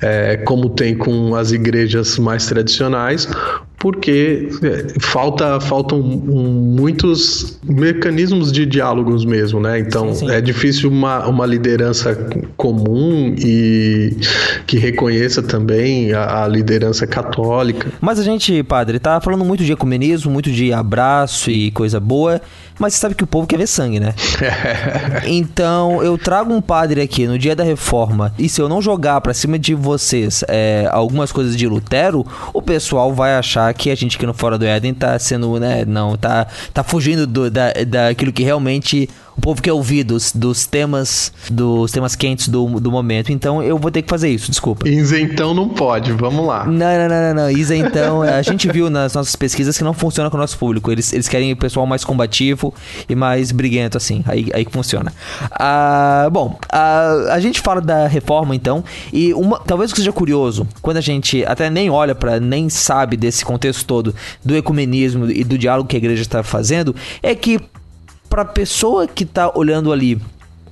é, 0.01 0.37
como 0.37 0.71
tem 0.71 0.95
com 0.95 1.35
as 1.35 1.51
igrejas 1.51 2.19
mais 2.19 2.47
tradicionais, 2.47 3.29
porque 3.83 4.49
é, 4.63 5.01
falta, 5.01 5.59
faltam 5.59 6.01
muitos 6.01 7.59
mecanismos 7.65 8.53
de 8.53 8.65
diálogos 8.65 9.25
mesmo, 9.25 9.59
né? 9.59 9.81
Então 9.81 10.15
sim, 10.15 10.29
sim. 10.29 10.33
é 10.33 10.41
difícil 10.41 10.89
uma, 10.89 11.27
uma 11.27 11.45
liderança 11.45 12.15
comum 12.57 13.35
e 13.37 14.17
que 14.69 14.79
reconheça 14.79 15.43
também 15.43 16.13
a, 16.13 16.45
a, 16.45 16.49
liderança 16.49 17.09
católica. 17.09 17.91
Mas 18.01 18.21
a 18.21 18.23
gente, 18.23 18.63
padre, 18.63 19.01
tá 19.01 19.21
falando 19.21 19.45
muito 19.45 19.65
de 19.65 19.73
ecumenismo, 19.73 20.31
muito 20.31 20.53
de 20.53 20.73
abraço 20.73 21.51
e 21.51 21.73
coisa 21.73 21.99
boa, 21.99 22.41
mas 22.79 22.95
você 22.95 23.01
sabe 23.01 23.17
que 23.17 23.25
o 23.25 23.27
povo 23.27 23.49
quer 23.49 23.59
ver 23.59 23.67
sangue, 23.67 23.99
né? 23.99 24.15
então 25.27 26.01
eu 26.05 26.17
trago 26.17 26.55
um 26.55 26.61
padre 26.61 27.01
aqui 27.01 27.27
no 27.27 27.37
dia 27.37 27.57
da 27.57 27.65
reforma 27.65 28.33
e 28.39 28.49
se 28.49 28.61
eu 28.61 28.69
não 28.69 28.81
jogar 28.81 29.21
para 29.23 29.35
cima 29.35 29.59
de 29.59 29.75
vocês 29.75 30.45
é, 30.47 30.89
algumas 30.93 31.33
coisas 31.33 31.57
de 31.57 31.67
Lutero, 31.67 32.25
o 32.55 32.63
pessoal 32.63 33.13
vai 33.13 33.35
achar 33.35 33.72
que 33.73 33.91
a 33.91 33.95
gente 33.95 34.17
aqui 34.17 34.27
no 34.27 34.35
Fora 34.35 34.59
do 34.59 34.65
Éden 34.65 34.95
tá 34.95 35.19
sendo, 35.19 35.59
né, 35.59 35.85
não, 35.85 36.17
tá, 36.17 36.47
tá 36.73 36.83
fugindo 36.83 37.27
do, 37.27 37.51
da, 37.51 37.73
daquilo 37.87 38.33
que 38.33 38.43
realmente 38.43 39.09
o 39.37 39.41
povo 39.41 39.63
quer 39.63 39.73
ouvir 39.73 40.05
dos, 40.05 40.33
dos 40.33 40.67
temas 40.67 41.33
dos 41.51 41.91
temas 41.91 42.15
quentes 42.15 42.49
do, 42.49 42.81
do 42.81 42.91
momento. 42.91 43.33
Então 43.33 43.63
eu 43.63 43.79
vou 43.79 43.91
ter 43.91 44.03
que 44.03 44.09
fazer 44.09 44.29
isso, 44.29 44.51
desculpa. 44.51 44.89
Isentão 44.89 45.55
não 45.55 45.69
pode, 45.69 46.13
vamos 46.13 46.47
lá. 46.47 46.65
Não, 46.65 46.73
não, 46.73 47.09
não, 47.09 47.23
não, 47.23 47.35
não. 47.35 47.51
Isentão, 47.51 48.23
a 48.23 48.43
gente 48.43 48.71
viu 48.71 48.91
nas 48.91 49.15
nossas 49.15 49.35
pesquisas 49.37 49.77
que 49.77 49.85
não 49.85 49.95
funciona 49.95 50.31
com 50.31 50.37
o 50.37 50.41
nosso 50.41 50.59
público. 50.59 50.91
Eles, 50.91 51.13
eles 51.13 51.29
querem 51.29 51.53
o 51.53 51.57
pessoal 51.57 51.87
mais 51.87 52.05
combativo 52.05 52.75
e 53.09 53.15
mais 53.15 53.53
briguento, 53.53 53.97
assim. 53.97 54.23
Aí, 54.27 54.49
aí 54.53 54.65
que 54.65 54.73
funciona. 54.73 55.13
Ah, 55.51 56.29
bom, 56.31 56.59
ah, 56.71 57.29
a 57.31 57.41
gente 57.41 57.61
fala 57.61 57.81
da 57.81 58.07
reforma, 58.07 58.55
então, 58.55 58.85
e 59.13 59.33
uma, 59.35 59.59
talvez 59.59 59.91
o 59.91 59.95
que 59.95 60.01
seja 60.01 60.13
curioso, 60.13 60.67
quando 60.81 60.99
a 60.99 61.01
gente 61.01 61.45
até 61.45 61.71
nem 61.71 61.91
olha 61.91 62.15
para 62.15 62.39
nem 62.39 62.69
sabe 62.69 63.17
desse 63.17 63.45
contexto 63.45 63.85
todo 63.85 64.15
do 64.45 64.57
ecumenismo 64.57 65.31
e 65.31 65.45
do 65.45 65.57
diálogo 65.57 65.89
que 65.89 65.97
a 65.97 65.99
igreja 65.99 66.23
está 66.23 66.43
fazendo, 66.43 66.95
é 67.23 67.35
que 67.35 67.61
para 68.33 68.47
pessoa 68.47 69.07
que 69.07 69.27
tá 69.27 69.53
olhando 69.55 69.93
ali 69.93 70.19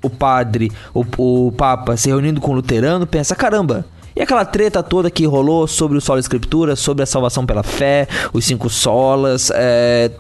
o 0.03 0.09
padre, 0.09 0.73
o, 0.95 1.05
o 1.19 1.53
papa 1.53 1.95
se 1.95 2.09
reunindo 2.09 2.41
com 2.41 2.53
o 2.53 2.55
luterano, 2.55 3.07
pensa: 3.07 3.37
caramba. 3.37 3.85
E 4.17 4.23
aquela 4.23 4.47
treta 4.47 4.83
toda 4.83 5.11
que 5.11 5.27
rolou 5.27 5.67
sobre 5.67 5.99
o 5.99 6.01
solo 6.01 6.19
escritura, 6.19 6.75
sobre 6.75 7.03
a 7.03 7.07
salvação 7.07 7.45
pela 7.45 7.63
fé, 7.63 8.09
os 8.33 8.47
cinco 8.47 8.71
solas, 8.71 9.53
é, 9.55 10.11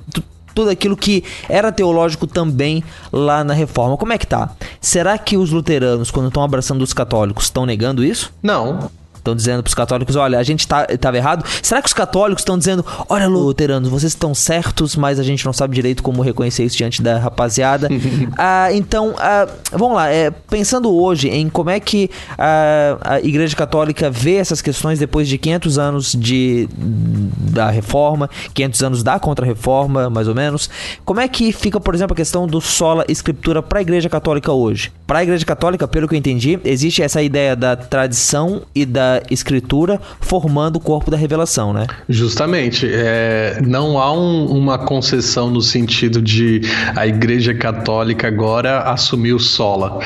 tudo 0.54 0.68
aquilo 0.68 0.94
que 0.94 1.24
era 1.48 1.72
teológico 1.72 2.26
também 2.26 2.84
lá 3.10 3.42
na 3.42 3.54
reforma. 3.54 3.96
Como 3.96 4.12
é 4.12 4.18
que 4.18 4.26
tá? 4.26 4.50
Será 4.78 5.16
que 5.16 5.38
os 5.38 5.50
luteranos, 5.50 6.10
quando 6.10 6.28
estão 6.28 6.42
abraçando 6.42 6.82
os 6.82 6.92
católicos, 6.92 7.44
estão 7.44 7.64
negando 7.64 8.04
isso? 8.04 8.30
Não. 8.42 8.90
Estão 9.20 9.36
dizendo 9.36 9.62
para 9.62 9.68
os 9.68 9.74
católicos, 9.74 10.16
olha, 10.16 10.38
a 10.38 10.42
gente 10.42 10.66
tá, 10.66 10.86
estava 10.88 11.16
errado. 11.16 11.44
Será 11.62 11.82
que 11.82 11.88
os 11.88 11.92
católicos 11.92 12.40
estão 12.40 12.56
dizendo, 12.56 12.84
olha, 13.08 13.28
luteranos, 13.28 13.88
vocês 13.88 14.12
estão 14.12 14.34
certos, 14.34 14.96
mas 14.96 15.20
a 15.20 15.22
gente 15.22 15.44
não 15.44 15.52
sabe 15.52 15.74
direito 15.74 16.02
como 16.02 16.22
reconhecer 16.22 16.64
isso 16.64 16.76
diante 16.76 17.02
da 17.02 17.18
rapaziada? 17.18 17.88
ah, 18.38 18.72
então, 18.72 19.14
ah, 19.18 19.46
vamos 19.72 19.96
lá, 19.96 20.08
é, 20.08 20.30
pensando 20.30 20.90
hoje 20.90 21.28
em 21.28 21.48
como 21.50 21.68
é 21.68 21.78
que 21.78 22.10
a, 22.38 22.98
a 23.02 23.20
Igreja 23.20 23.54
Católica 23.54 24.10
vê 24.10 24.36
essas 24.36 24.62
questões 24.62 24.98
depois 24.98 25.28
de 25.28 25.36
500 25.36 25.78
anos 25.78 26.12
de, 26.18 26.68
da 26.72 27.70
reforma, 27.70 28.30
500 28.54 28.82
anos 28.82 29.02
da 29.02 29.18
contra-reforma, 29.18 30.08
mais 30.08 30.28
ou 30.28 30.34
menos, 30.34 30.70
como 31.04 31.20
é 31.20 31.28
que 31.28 31.52
fica, 31.52 31.78
por 31.78 31.94
exemplo, 31.94 32.14
a 32.14 32.16
questão 32.16 32.46
do 32.46 32.60
sola 32.60 33.04
escritura 33.08 33.62
para 33.62 33.80
a 33.80 33.82
Igreja 33.82 34.08
Católica 34.08 34.52
hoje? 34.52 34.90
Para 35.06 35.18
a 35.18 35.22
Igreja 35.22 35.44
Católica, 35.44 35.86
pelo 35.86 36.08
que 36.08 36.14
eu 36.14 36.18
entendi, 36.18 36.58
existe 36.64 37.02
essa 37.02 37.22
ideia 37.22 37.56
da 37.56 37.76
tradição 37.76 38.62
e 38.74 38.86
da 38.86 39.09
escritura 39.30 40.00
formando 40.20 40.76
o 40.76 40.80
corpo 40.80 41.10
da 41.10 41.16
revelação, 41.16 41.72
né? 41.72 41.86
Justamente. 42.08 42.88
É, 42.90 43.60
não 43.64 43.98
há 43.98 44.12
um, 44.12 44.46
uma 44.46 44.78
concessão 44.78 45.50
no 45.50 45.60
sentido 45.60 46.20
de 46.20 46.62
a 46.94 47.06
Igreja 47.06 47.54
Católica 47.54 48.28
agora 48.28 48.80
assumir 48.82 49.32
o 49.32 49.38
sola, 49.38 50.00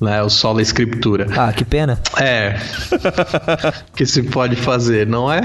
né? 0.00 0.22
O 0.22 0.30
sola 0.30 0.62
escritura. 0.62 1.26
Ah, 1.36 1.52
que 1.52 1.64
pena. 1.64 2.00
É. 2.20 2.58
que 3.94 4.06
se 4.06 4.22
pode 4.22 4.56
fazer, 4.56 5.06
não 5.06 5.32
é? 5.32 5.40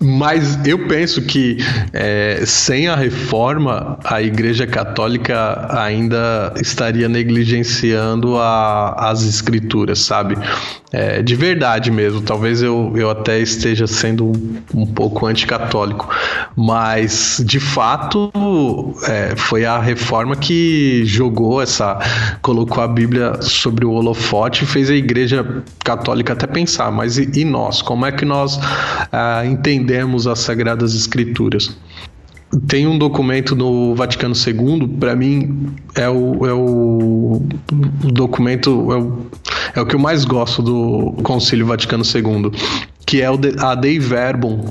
Mas 0.00 0.58
eu 0.66 0.86
penso 0.86 1.22
que 1.22 1.58
é, 1.92 2.42
sem 2.44 2.88
a 2.88 2.96
reforma, 2.96 3.98
a 4.04 4.20
Igreja 4.20 4.66
Católica 4.66 5.68
ainda 5.70 6.52
estaria 6.60 7.08
negligenciando 7.08 8.36
a, 8.38 9.10
as 9.10 9.22
escrituras, 9.22 10.00
sabe? 10.00 10.36
É, 10.92 11.21
de 11.22 11.34
verdade 11.34 11.90
mesmo. 11.90 12.20
Talvez 12.20 12.62
eu, 12.62 12.92
eu 12.96 13.10
até 13.10 13.38
esteja 13.38 13.86
sendo 13.86 14.26
um, 14.26 14.62
um 14.74 14.86
pouco 14.86 15.26
anticatólico, 15.26 16.08
mas 16.56 17.42
de 17.44 17.60
fato 17.60 18.32
é, 19.08 19.34
foi 19.36 19.64
a 19.64 19.78
reforma 19.78 20.36
que 20.36 21.04
jogou 21.04 21.62
essa, 21.62 21.98
colocou 22.40 22.82
a 22.82 22.88
Bíblia 22.88 23.40
sobre 23.40 23.84
o 23.84 23.92
holofote 23.92 24.64
e 24.64 24.66
fez 24.66 24.90
a 24.90 24.94
Igreja 24.94 25.62
Católica 25.84 26.32
até 26.32 26.46
pensar. 26.46 26.90
Mas 26.90 27.18
e, 27.18 27.30
e 27.34 27.44
nós? 27.44 27.80
Como 27.80 28.04
é 28.04 28.12
que 28.12 28.24
nós 28.24 28.58
ah, 29.10 29.42
entendemos 29.46 30.26
as 30.26 30.40
Sagradas 30.40 30.94
Escrituras? 30.94 31.76
Tem 32.66 32.86
um 32.86 32.98
documento 32.98 33.56
no 33.56 33.94
Vaticano 33.94 34.34
II, 34.34 34.88
para 34.98 35.16
mim 35.16 35.74
é 35.94 36.08
o, 36.08 36.46
é 36.46 36.52
o 36.52 37.42
documento, 38.12 38.92
é 38.92 38.96
o, 38.96 39.26
é 39.74 39.80
o 39.80 39.86
que 39.86 39.94
eu 39.94 40.00
mais 40.00 40.24
gosto 40.24 40.62
do 40.62 41.12
Concílio 41.22 41.66
Vaticano 41.66 42.04
II, 42.04 42.50
que 43.06 43.22
é 43.22 43.30
o 43.30 43.36
de, 43.36 43.54
a 43.58 43.74
Dei 43.74 43.98
Verbum, 43.98 44.64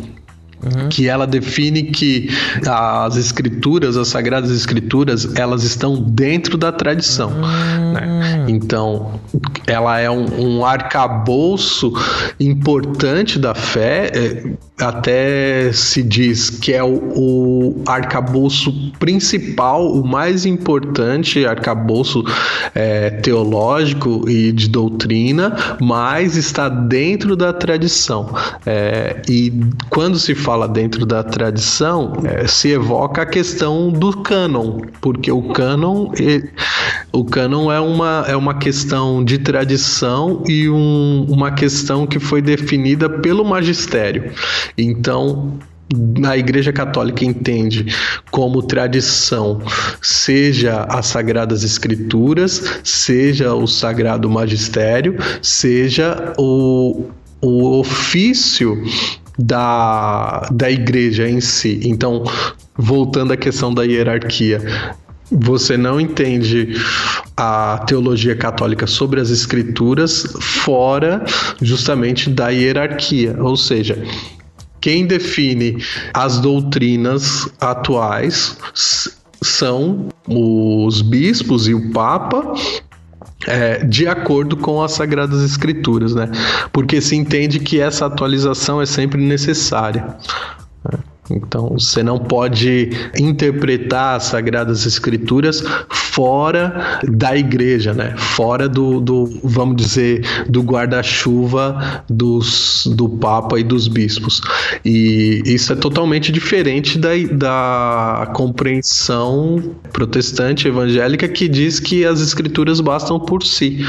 Uhum. 0.63 0.89
que 0.89 1.07
ela 1.07 1.25
define 1.25 1.83
que 1.83 2.29
as 2.67 3.17
escrituras, 3.17 3.97
as 3.97 4.09
sagradas 4.09 4.51
escrituras, 4.51 5.35
elas 5.35 5.63
estão 5.63 5.99
dentro 5.99 6.55
da 6.55 6.71
tradição. 6.71 7.31
Uhum. 7.31 7.93
Né? 7.93 8.45
Então, 8.47 9.19
ela 9.65 9.99
é 9.99 10.09
um, 10.09 10.57
um 10.57 10.65
arcabouço 10.65 11.91
importante 12.39 13.39
da 13.39 13.55
fé. 13.55 14.11
É, 14.13 14.71
até 14.79 15.71
se 15.71 16.01
diz 16.01 16.49
que 16.49 16.73
é 16.73 16.83
o, 16.83 16.95
o 17.15 17.83
arcabouço 17.85 18.91
principal, 18.99 19.91
o 19.91 20.05
mais 20.05 20.45
importante 20.45 21.45
arcabouço 21.45 22.23
é, 22.73 23.09
teológico 23.09 24.27
e 24.27 24.51
de 24.51 24.67
doutrina, 24.67 25.77
mas 25.79 26.35
está 26.35 26.67
dentro 26.67 27.35
da 27.35 27.53
tradição. 27.53 28.33
É, 28.65 29.21
e 29.29 29.53
quando 29.89 30.17
se 30.17 30.33
fala 30.33 30.50
dentro 30.67 31.05
da 31.05 31.23
tradição, 31.23 32.13
é, 32.23 32.47
se 32.47 32.69
evoca 32.69 33.21
a 33.21 33.25
questão 33.25 33.89
do 33.89 34.21
cânon, 34.21 34.81
porque 34.99 35.31
o 35.31 35.41
cânon, 35.53 36.11
o 37.11 37.25
cânon 37.25 37.71
é 37.71 37.79
uma, 37.79 38.25
é 38.27 38.35
uma 38.35 38.53
questão 38.55 39.23
de 39.23 39.37
tradição 39.37 40.43
e 40.47 40.69
um, 40.69 41.25
uma 41.29 41.51
questão 41.51 42.05
que 42.05 42.19
foi 42.19 42.41
definida 42.41 43.09
pelo 43.09 43.43
magistério. 43.43 44.31
Então, 44.77 45.59
a 46.25 46.37
Igreja 46.37 46.71
Católica 46.71 47.25
entende 47.25 47.93
como 48.29 48.63
tradição, 48.63 49.61
seja 50.01 50.85
as 50.89 51.07
Sagradas 51.07 51.63
Escrituras, 51.63 52.81
seja 52.83 53.53
o 53.53 53.67
Sagrado 53.67 54.29
Magistério, 54.29 55.17
seja 55.41 56.33
o, 56.37 57.07
o 57.41 57.79
ofício 57.79 58.81
da, 59.37 60.47
da 60.51 60.69
igreja 60.69 61.29
em 61.29 61.41
si. 61.41 61.79
Então, 61.83 62.23
voltando 62.77 63.33
à 63.33 63.37
questão 63.37 63.73
da 63.73 63.83
hierarquia, 63.83 64.61
você 65.31 65.77
não 65.77 65.99
entende 65.99 66.75
a 67.37 67.83
teologia 67.87 68.35
católica 68.35 68.85
sobre 68.85 69.21
as 69.21 69.29
escrituras 69.29 70.27
fora 70.39 71.23
justamente 71.61 72.29
da 72.29 72.49
hierarquia, 72.49 73.35
ou 73.39 73.55
seja, 73.55 74.03
quem 74.81 75.05
define 75.05 75.77
as 76.13 76.39
doutrinas 76.39 77.47
atuais 77.61 78.57
são 79.41 80.09
os 80.27 81.01
bispos 81.01 81.67
e 81.67 81.73
o 81.73 81.91
Papa, 81.91 82.53
é, 83.47 83.83
de 83.83 84.07
acordo 84.07 84.55
com 84.55 84.81
as 84.81 84.93
Sagradas 84.93 85.43
Escrituras, 85.43 86.13
né? 86.13 86.29
Porque 86.71 87.01
se 87.01 87.15
entende 87.15 87.59
que 87.59 87.79
essa 87.79 88.05
atualização 88.05 88.81
é 88.81 88.85
sempre 88.85 89.21
necessária. 89.21 90.15
Então, 91.35 91.69
você 91.69 92.03
não 92.03 92.17
pode 92.17 92.89
interpretar 93.17 94.17
as 94.17 94.23
Sagradas 94.25 94.85
Escrituras 94.85 95.63
fora 95.89 96.99
da 97.07 97.35
igreja, 97.37 97.93
né? 97.93 98.15
Fora 98.17 98.67
do, 98.67 98.99
do 98.99 99.39
vamos 99.43 99.77
dizer, 99.77 100.25
do 100.47 100.61
guarda-chuva 100.61 102.03
dos 102.09 102.87
do 102.95 103.07
Papa 103.07 103.59
e 103.59 103.63
dos 103.63 103.87
bispos. 103.87 104.41
E 104.83 105.41
isso 105.45 105.73
é 105.73 105.75
totalmente 105.75 106.31
diferente 106.31 106.97
da, 106.97 107.09
da 107.31 108.31
compreensão 108.33 109.75
protestante 109.93 110.67
evangélica 110.67 111.27
que 111.27 111.47
diz 111.47 111.79
que 111.79 112.05
as 112.05 112.21
escrituras 112.21 112.81
bastam 112.81 113.19
por 113.19 113.43
si. 113.43 113.85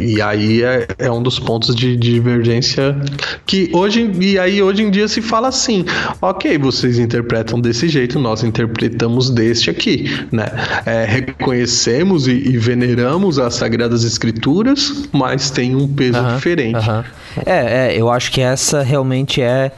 E 0.00 0.20
aí 0.20 0.62
é, 0.62 0.86
é 0.98 1.10
um 1.10 1.22
dos 1.22 1.38
pontos 1.38 1.74
de, 1.74 1.96
de 1.96 2.12
divergência 2.12 2.96
que 3.46 3.70
hoje 3.72 4.10
e 4.20 4.38
aí 4.38 4.62
hoje 4.62 4.82
em 4.82 4.90
dia 4.90 5.08
se 5.08 5.20
fala 5.20 5.48
assim, 5.48 5.84
ok, 6.20 6.56
vocês 6.78 6.98
interpretam 6.98 7.60
desse 7.60 7.88
jeito, 7.88 8.18
nós 8.18 8.42
interpretamos 8.42 9.30
deste 9.30 9.70
aqui, 9.70 10.26
né? 10.30 10.46
É, 10.86 11.04
reconhecemos 11.04 12.26
e, 12.26 12.32
e, 12.32 12.56
veneramos 12.56 13.38
as 13.38 13.54
sagradas 13.54 14.04
escrituras, 14.04 15.08
mas 15.12 15.50
tem 15.50 15.74
um 15.74 15.88
peso 15.88 16.22
diferente. 16.34 16.78
É, 17.44 17.88
é, 17.88 17.96
eu 17.96 18.10
acho 18.10 18.30
que 18.30 18.40
essa 18.40 18.82
realmente 18.82 19.42
é 19.42 19.72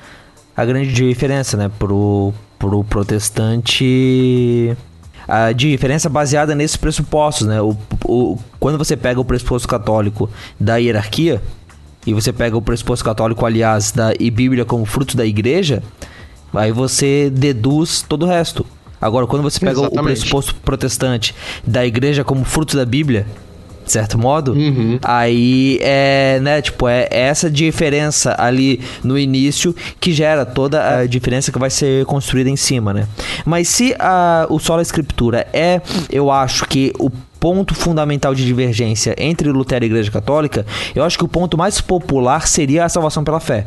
a 0.56 0.64
grande 0.64 0.92
diferença, 0.92 1.56
né? 1.56 1.70
Pro, 1.78 2.32
pro 2.58 2.84
protestante 2.84 4.76
a 5.26 5.52
diferença 5.52 6.08
baseada 6.08 6.54
nesses 6.54 6.76
pressupostos, 6.76 7.46
né? 7.46 7.60
O, 7.60 7.76
o, 8.04 8.38
quando 8.58 8.76
você 8.76 8.96
pega 8.96 9.20
o 9.20 9.24
pressuposto 9.24 9.68
católico 9.68 10.28
da 10.58 10.76
hierarquia 10.76 11.40
e 12.06 12.12
você 12.12 12.32
pega 12.32 12.56
o 12.56 12.62
pressuposto 12.62 13.04
católico, 13.04 13.46
aliás, 13.46 13.92
da 13.92 14.12
e 14.18 14.30
Bíblia 14.30 14.64
como 14.64 14.84
fruto 14.84 15.16
da 15.16 15.24
igreja, 15.24 15.82
Aí 16.54 16.72
você 16.72 17.30
deduz 17.30 18.02
todo 18.06 18.24
o 18.24 18.26
resto. 18.28 18.64
Agora, 19.00 19.26
quando 19.26 19.42
você 19.42 19.58
pega 19.58 19.72
Exatamente. 19.72 19.98
o 20.00 20.02
pressuposto 20.04 20.54
protestante 20.56 21.34
da 21.66 21.86
igreja 21.86 22.22
como 22.22 22.44
fruto 22.44 22.76
da 22.76 22.84
Bíblia, 22.84 23.26
de 23.86 23.90
certo 23.92 24.18
modo, 24.18 24.52
Uhum. 24.52 24.98
aí 25.02 25.78
é, 25.80 26.38
né, 26.42 26.60
tipo, 26.60 26.86
é 26.86 27.08
essa 27.10 27.50
diferença 27.50 28.34
ali 28.38 28.80
no 29.02 29.18
início 29.18 29.74
que 29.98 30.12
gera 30.12 30.44
toda 30.44 30.98
a 30.98 31.06
diferença 31.06 31.50
que 31.50 31.58
vai 31.58 31.70
ser 31.70 32.04
construída 32.04 32.50
em 32.50 32.56
cima, 32.56 32.92
né? 32.92 33.08
Mas 33.44 33.68
se 33.68 33.94
a, 33.98 34.46
o 34.50 34.58
solo 34.58 34.82
escritura 34.82 35.46
é, 35.52 35.80
eu 36.10 36.30
acho 36.30 36.66
que 36.66 36.92
o 36.98 37.10
ponto 37.40 37.74
fundamental 37.74 38.34
de 38.34 38.44
divergência 38.44 39.16
entre 39.18 39.50
Lutero 39.50 39.84
e 39.84 39.86
Igreja 39.86 40.10
Católica, 40.10 40.66
eu 40.94 41.02
acho 41.02 41.16
que 41.16 41.24
o 41.24 41.28
ponto 41.28 41.56
mais 41.56 41.80
popular 41.80 42.46
seria 42.46 42.84
a 42.84 42.88
salvação 42.88 43.24
pela 43.24 43.40
fé. 43.40 43.64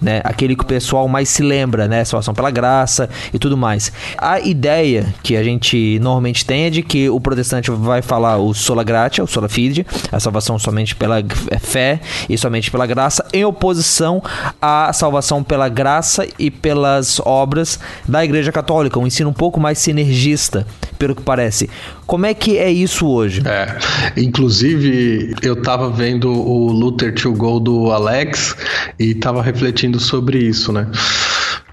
Né? 0.00 0.20
Aquele 0.22 0.54
que 0.54 0.62
o 0.62 0.66
pessoal 0.66 1.08
mais 1.08 1.30
se 1.30 1.42
lembra, 1.42 1.88
né? 1.88 2.04
Salvação 2.04 2.34
pela 2.34 2.50
graça 2.50 3.08
e 3.32 3.38
tudo 3.38 3.56
mais. 3.56 3.90
A 4.18 4.38
ideia 4.40 5.14
que 5.22 5.36
a 5.36 5.42
gente 5.42 5.98
normalmente 6.00 6.44
tem 6.44 6.64
é 6.64 6.70
de 6.70 6.82
que 6.82 7.08
o 7.08 7.18
protestante 7.18 7.70
vai 7.70 8.02
falar 8.02 8.36
o 8.36 8.52
sola 8.52 8.84
gratia, 8.84 9.24
o 9.24 9.26
sola 9.26 9.48
fide, 9.48 9.86
a 10.12 10.20
salvação 10.20 10.58
somente 10.58 10.94
pela 10.94 11.16
fé 11.60 12.00
e 12.28 12.36
somente 12.36 12.70
pela 12.70 12.86
graça, 12.86 13.26
em 13.32 13.44
oposição 13.44 14.22
à 14.60 14.92
salvação 14.92 15.42
pela 15.42 15.68
graça 15.68 16.26
e 16.38 16.50
pelas 16.50 17.20
obras 17.24 17.78
da 18.06 18.22
Igreja 18.24 18.52
Católica, 18.52 18.98
um 18.98 19.06
ensino 19.06 19.30
um 19.30 19.32
pouco 19.32 19.58
mais 19.58 19.78
sinergista, 19.78 20.66
pelo 20.98 21.14
que 21.14 21.22
parece. 21.22 21.70
Como 22.08 22.24
é 22.24 22.32
que 22.32 22.56
é 22.56 22.70
isso 22.72 23.06
hoje? 23.06 23.42
É, 23.44 23.76
inclusive 24.16 25.34
eu 25.42 25.54
tava 25.60 25.90
vendo 25.90 26.30
o 26.30 26.72
Luther 26.72 27.14
to 27.14 27.34
Go 27.34 27.60
do 27.60 27.92
Alex 27.92 28.56
e 28.98 29.14
tava 29.14 29.42
refletindo 29.42 30.00
sobre 30.00 30.38
isso, 30.38 30.72
né? 30.72 30.90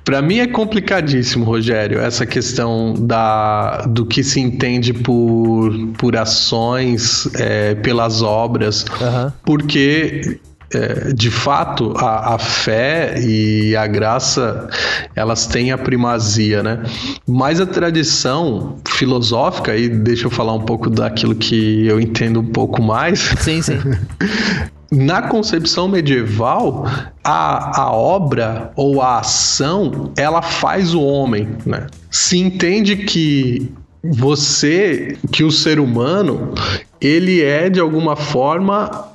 Pra 0.04 0.22
mim 0.22 0.40
é 0.40 0.46
complicadíssimo, 0.46 1.46
Rogério, 1.46 2.00
essa 2.00 2.26
questão 2.26 2.94
da, 3.00 3.86
do 3.88 4.06
que 4.06 4.26
se 4.26 4.42
entende 4.42 4.92
por, 4.92 5.74
por 5.98 6.18
ações, 6.18 7.34
é, 7.36 7.74
pelas 7.76 8.22
obras, 8.22 8.86
Aham. 9.02 9.34
porque 9.46 10.38
é, 10.74 11.14
de 11.14 11.30
fato 11.30 11.94
a, 11.98 12.36
a 12.36 12.38
fé 12.38 13.16
e 13.20 13.76
a 13.76 13.88
graça 13.88 14.68
elas 15.16 15.46
têm 15.46 15.72
a 15.72 15.78
primazia, 15.78 16.64
né? 16.64 16.84
Mas 17.28 17.62
a 17.62 17.66
tradição 17.66 18.78
filosófica, 18.88 19.76
e 19.76 19.90
deixa 19.90 20.28
eu 20.28 20.32
falar 20.32 20.54
um 20.54 20.62
pouco 20.62 20.90
daquilo 20.90 21.36
que 21.36 21.86
eu 21.88 22.00
entendo 22.00 22.40
um 22.40 22.46
pouco 22.48 22.82
mais, 22.82 23.20
Sim, 23.40 23.62
sim. 23.62 23.80
na 24.92 25.24
concepção 25.24 25.88
medieval, 25.88 26.86
a, 27.24 27.82
a 27.82 27.92
obra 27.92 28.72
ou 28.76 29.02
a 29.02 29.20
ação, 29.20 30.12
ela 30.16 30.42
faz 30.42 30.94
o 30.94 31.02
homem, 31.02 31.50
né? 31.66 31.88
Se 32.10 32.38
entende 32.38 32.96
que 32.96 33.72
você, 34.04 35.18
que 35.32 35.44
o 35.44 35.52
ser 35.52 35.80
humano, 35.80 36.54
ele 37.02 37.42
é 37.42 37.70
de 37.70 37.80
alguma 37.80 38.16
forma 38.16 39.15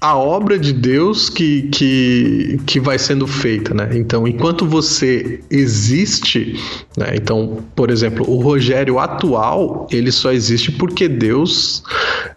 a 0.00 0.16
obra 0.16 0.58
de 0.58 0.72
Deus 0.72 1.30
que, 1.30 1.62
que, 1.72 2.60
que 2.66 2.78
vai 2.78 2.98
sendo 2.98 3.26
feita, 3.26 3.72
né? 3.72 3.90
Então, 3.94 4.26
enquanto 4.28 4.66
você 4.66 5.40
existe, 5.50 6.60
né? 6.96 7.14
Então, 7.14 7.64
por 7.74 7.90
exemplo, 7.90 8.28
o 8.28 8.40
Rogério 8.40 8.98
atual, 8.98 9.86
ele 9.90 10.12
só 10.12 10.32
existe 10.32 10.70
porque 10.72 11.08
Deus 11.08 11.82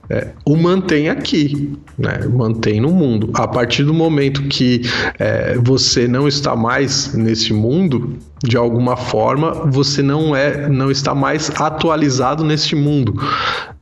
é, 0.10 0.30
o 0.46 0.56
mantém 0.56 1.10
aqui, 1.10 1.78
né? 1.98 2.20
Mantém 2.28 2.82
no 2.82 2.90
mundo. 2.90 3.30
A 3.34 3.48
partir 3.48 3.84
do 3.84 3.94
momento 3.94 4.44
que 4.44 4.82
é, 5.20 5.56
você 5.58 6.08
não 6.08 6.28
está 6.28 6.56
mais 6.56 7.14
nesse 7.14 7.54
mundo, 7.54 8.18
de 8.44 8.58
alguma 8.58 8.96
forma, 8.96 9.52
você 9.66 10.02
não 10.02 10.36
é, 10.36 10.68
não 10.70 10.90
está 10.90 11.14
mais 11.14 11.52
atualizado 11.60 12.44
neste 12.44 12.76
mundo. 12.76 13.22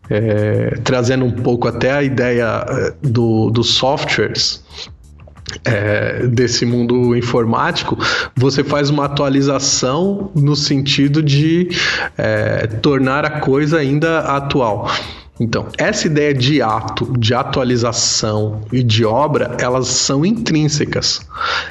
É, 0.10 0.80
trazendo 0.84 1.26
um 1.26 1.32
pouco 1.32 1.67
até 1.67 1.91
a 1.91 2.04
ideia 2.04 2.65
é, 2.67 2.93
do, 3.02 3.50
dos 3.50 3.74
softwares 3.74 4.63
é, 5.63 6.26
desse 6.28 6.65
mundo 6.65 7.15
informático, 7.15 7.98
você 8.36 8.63
faz 8.63 8.89
uma 8.89 9.06
atualização 9.06 10.32
no 10.36 10.56
sentido 10.56 11.22
de 11.22 11.70
é, 12.17 12.67
tornar 12.67 13.26
a 13.26 13.39
coisa 13.39 13.80
ainda 13.80 14.20
atual. 14.20 14.89
Então, 15.39 15.67
essa 15.78 16.08
ideia 16.08 16.34
de 16.34 16.62
ato, 16.62 17.13
de 17.17 17.34
atualização 17.34 18.62
e 18.72 18.82
de 18.82 19.06
obra, 19.06 19.56
elas 19.60 19.88
são 19.88 20.26
intrínsecas. 20.26 21.22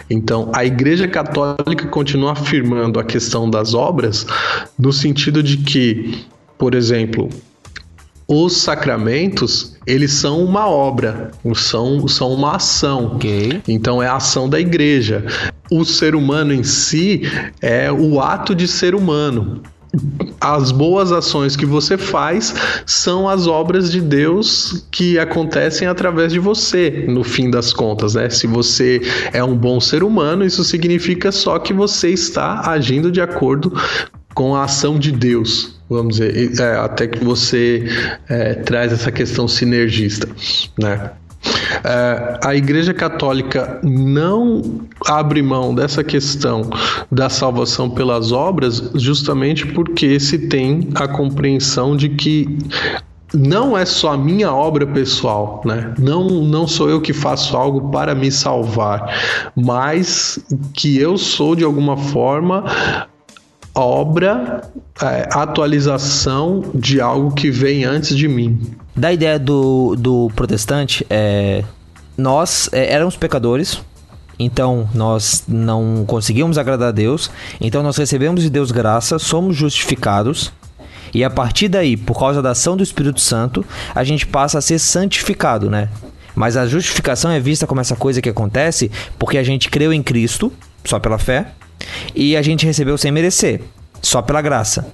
Então, 0.08 0.50
a 0.54 0.64
Igreja 0.64 1.08
Católica 1.08 1.86
continua 1.88 2.32
afirmando 2.32 3.00
a 3.00 3.04
questão 3.04 3.50
das 3.50 3.74
obras 3.74 4.24
no 4.78 4.92
sentido 4.92 5.42
de 5.42 5.56
que, 5.56 6.24
por 6.56 6.74
exemplo, 6.74 7.28
os 8.28 8.56
sacramentos, 8.56 9.76
eles 9.86 10.12
são 10.12 10.44
uma 10.44 10.68
obra, 10.68 11.30
são, 11.54 12.08
são 12.08 12.32
uma 12.32 12.56
ação. 12.56 13.12
Ok. 13.14 13.62
Então 13.68 14.02
é 14.02 14.08
a 14.08 14.16
ação 14.16 14.48
da 14.48 14.58
igreja. 14.58 15.24
O 15.70 15.84
ser 15.84 16.14
humano 16.14 16.52
em 16.52 16.64
si 16.64 17.22
é 17.62 17.90
o 17.90 18.20
ato 18.20 18.54
de 18.54 18.66
ser 18.66 18.94
humano. 18.94 19.62
As 20.40 20.72
boas 20.72 21.12
ações 21.12 21.56
que 21.56 21.64
você 21.64 21.96
faz 21.96 22.54
são 22.84 23.28
as 23.28 23.46
obras 23.46 23.90
de 23.90 24.00
Deus 24.00 24.86
que 24.90 25.18
acontecem 25.18 25.88
através 25.88 26.32
de 26.32 26.38
você, 26.38 27.06
no 27.08 27.24
fim 27.24 27.48
das 27.48 27.72
contas, 27.72 28.14
né? 28.14 28.28
Se 28.28 28.46
você 28.46 29.00
é 29.32 29.42
um 29.42 29.56
bom 29.56 29.80
ser 29.80 30.02
humano, 30.02 30.44
isso 30.44 30.64
significa 30.64 31.32
só 31.32 31.58
que 31.58 31.72
você 31.72 32.10
está 32.10 32.68
agindo 32.68 33.10
de 33.10 33.20
acordo 33.20 33.72
com 34.36 34.54
a 34.54 34.64
ação 34.64 34.98
de 34.98 35.10
Deus, 35.10 35.74
vamos 35.88 36.18
dizer, 36.18 36.60
é, 36.60 36.76
até 36.76 37.06
que 37.06 37.24
você 37.24 37.88
é, 38.28 38.52
traz 38.52 38.92
essa 38.92 39.10
questão 39.10 39.48
sinergista, 39.48 40.28
né? 40.78 41.10
É, 41.82 42.38
a 42.44 42.54
Igreja 42.54 42.92
Católica 42.92 43.80
não 43.82 44.82
abre 45.06 45.40
mão 45.40 45.74
dessa 45.74 46.04
questão 46.04 46.68
da 47.10 47.30
salvação 47.30 47.88
pelas 47.88 48.30
obras, 48.30 48.90
justamente 48.96 49.66
porque 49.68 50.20
se 50.20 50.36
tem 50.48 50.90
a 50.96 51.08
compreensão 51.08 51.96
de 51.96 52.10
que 52.10 52.58
não 53.32 53.76
é 53.76 53.86
só 53.86 54.12
a 54.12 54.18
minha 54.18 54.52
obra 54.52 54.86
pessoal, 54.86 55.62
né? 55.64 55.94
Não, 55.98 56.28
não 56.28 56.68
sou 56.68 56.90
eu 56.90 57.00
que 57.00 57.14
faço 57.14 57.56
algo 57.56 57.90
para 57.90 58.14
me 58.14 58.30
salvar, 58.30 59.14
mas 59.56 60.38
que 60.74 60.98
eu 60.98 61.16
sou 61.16 61.56
de 61.56 61.64
alguma 61.64 61.96
forma 61.96 62.64
obra, 63.76 64.62
é, 65.02 65.28
atualização 65.30 66.64
de 66.74 67.00
algo 67.00 67.32
que 67.32 67.50
vem 67.50 67.84
antes 67.84 68.16
de 68.16 68.26
mim. 68.26 68.58
Da 68.96 69.12
ideia 69.12 69.38
do, 69.38 69.94
do 69.96 70.30
protestante, 70.34 71.06
é, 71.10 71.62
nós 72.16 72.70
é, 72.72 72.92
éramos 72.92 73.16
pecadores, 73.16 73.82
então 74.38 74.88
nós 74.94 75.44
não 75.46 76.04
conseguimos 76.06 76.56
agradar 76.56 76.88
a 76.88 76.92
Deus, 76.92 77.30
então 77.60 77.82
nós 77.82 77.96
recebemos 77.96 78.42
de 78.42 78.50
Deus 78.50 78.70
graça, 78.70 79.18
somos 79.18 79.54
justificados, 79.54 80.52
e 81.12 81.22
a 81.22 81.30
partir 81.30 81.68
daí, 81.68 81.96
por 81.96 82.18
causa 82.18 82.42
da 82.42 82.50
ação 82.50 82.76
do 82.76 82.82
Espírito 82.82 83.20
Santo, 83.20 83.64
a 83.94 84.02
gente 84.02 84.26
passa 84.26 84.58
a 84.58 84.62
ser 84.62 84.78
santificado, 84.78 85.70
né? 85.70 85.88
Mas 86.34 86.56
a 86.56 86.66
justificação 86.66 87.30
é 87.30 87.40
vista 87.40 87.66
como 87.66 87.80
essa 87.80 87.96
coisa 87.96 88.20
que 88.20 88.28
acontece 88.28 88.90
porque 89.18 89.38
a 89.38 89.42
gente 89.42 89.70
creu 89.70 89.92
em 89.92 90.02
Cristo, 90.02 90.52
só 90.84 90.98
pela 90.98 91.16
fé, 91.16 91.52
e 92.14 92.36
a 92.36 92.42
gente 92.42 92.66
recebeu 92.66 92.96
sem 92.96 93.10
merecer, 93.10 93.60
só 94.02 94.22
pela 94.22 94.42
graça. 94.42 94.86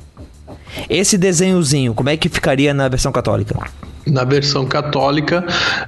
Esse 0.89 1.19
desenhozinho, 1.19 1.95
como 1.95 2.09
é 2.09 2.17
que 2.17 2.29
ficaria 2.29 2.73
na 2.73 2.89
versão 2.89 3.13
católica? 3.13 3.59
Na 4.07 4.25
versão 4.25 4.67
católica, 4.67 5.45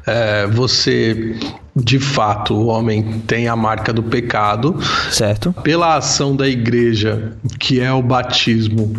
é, 0.07 0.47
você, 0.47 1.37
de 1.75 1.99
fato, 1.99 2.55
o 2.55 2.67
homem 2.67 3.21
tem 3.27 3.49
a 3.49 3.57
marca 3.57 3.93
do 3.93 4.05
pecado. 4.05 4.79
Certo? 5.11 5.53
Pela 5.65 5.97
ação 5.97 6.37
da 6.37 6.47
igreja, 6.47 7.33
que 7.59 7.81
é 7.81 7.93
o 7.93 8.01
batismo, 8.01 8.93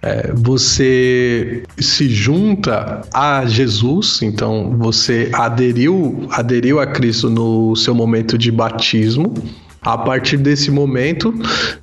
é, 0.00 0.32
você 0.34 1.64
se 1.78 2.08
junta 2.08 3.02
a 3.12 3.44
Jesus, 3.44 4.22
então 4.22 4.74
você 4.78 5.30
aderiu, 5.34 6.26
aderiu 6.30 6.80
a 6.80 6.86
Cristo 6.86 7.28
no 7.28 7.76
seu 7.76 7.94
momento 7.94 8.38
de 8.38 8.50
batismo. 8.50 9.34
A 9.84 9.98
partir 9.98 10.36
desse 10.36 10.70
momento, 10.70 11.34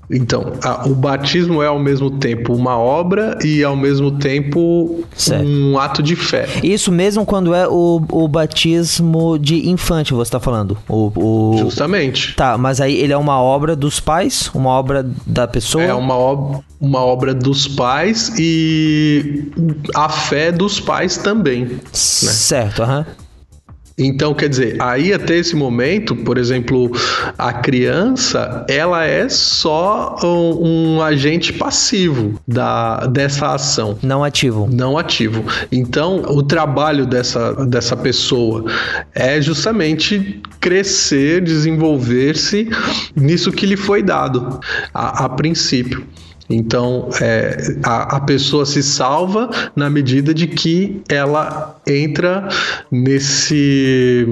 então, 0.09 0.53
a- 0.63 0.87
o 0.87 0.95
batismo 0.95 1.61
é 1.61 1.67
ao 1.67 1.77
mesmo 1.77 2.09
tempo 2.09 2.53
uma 2.53 2.77
obra 2.77 3.37
e 3.43 3.61
ao 3.61 3.75
mesmo 3.75 4.11
tempo 4.11 5.03
Certo. 5.15 5.45
um 5.45 5.77
ato 5.77 6.01
de 6.01 6.15
fé. 6.15 6.47
Isso 6.63 6.93
mesmo 6.93 7.25
quando 7.25 7.53
é 7.53 7.67
o, 7.67 8.01
o 8.09 8.27
batismo 8.27 9.37
de 9.37 9.69
infante, 9.69 10.13
você 10.13 10.31
tá 10.31 10.39
falando. 10.39 10.77
O, 10.87 11.11
o- 11.13 11.57
Justamente. 11.57 12.35
Tá, 12.35 12.57
mas 12.57 12.79
aí 12.79 12.95
ele 12.95 13.11
é 13.11 13.17
uma 13.17 13.41
obra 13.41 13.75
dos 13.75 13.99
pais, 13.99 14.49
uma 14.53 14.69
obra 14.69 15.05
da 15.27 15.45
pessoa. 15.45 15.83
É 15.83 15.93
uma, 15.93 16.15
ob- 16.17 16.63
uma 16.79 16.99
obra 17.03 17.33
dos 17.33 17.67
pais 17.67 18.31
e 18.39 19.43
a 19.93 20.07
fé 20.07 20.51
dos 20.53 20.79
pais 20.79 21.17
também. 21.17 21.79
Certo, 21.91 22.81
aham. 22.83 23.05
Então, 23.99 24.33
quer 24.33 24.47
dizer, 24.47 24.77
aí 24.79 25.13
até 25.13 25.35
esse 25.35 25.55
momento, 25.55 26.15
por 26.15 26.37
exemplo, 26.37 26.89
a 27.37 27.51
criança, 27.51 28.65
ela 28.69 29.03
é 29.03 29.27
só 29.27 30.15
um, 30.23 30.95
um, 30.95 31.01
agente 31.01 31.51
passivo 31.51 32.39
da, 32.47 33.05
dessa 33.07 33.53
ação. 33.53 33.97
Não 34.01 34.23
ativo. 34.23 34.69
Não 34.71 34.97
ativo. 34.97 35.43
Então, 35.69 36.23
o 36.29 36.41
trabalho 36.41 37.05
dessa, 37.05 37.53
dessa 37.65 37.97
pessoa 37.97 38.63
é 39.13 39.41
justamente 39.41 40.41
crescer, 40.59 41.41
desenvolver-se 41.41 42.69
nisso 43.15 43.51
que 43.51 43.65
lhe 43.65 43.75
foi 43.75 44.01
dado 44.01 44.59
a, 44.93 45.25
a 45.25 45.29
princípio. 45.29 46.05
Então, 46.49 47.09
é, 47.21 47.75
a, 47.83 48.17
a, 48.17 48.19
pessoa 48.21 48.65
se 48.65 48.81
salva 48.81 49.49
na 49.75 49.89
medida 49.89 50.33
de 50.33 50.47
que 50.47 51.01
ela 51.07 51.79
entra 51.87 52.49
nesse. 52.91 54.27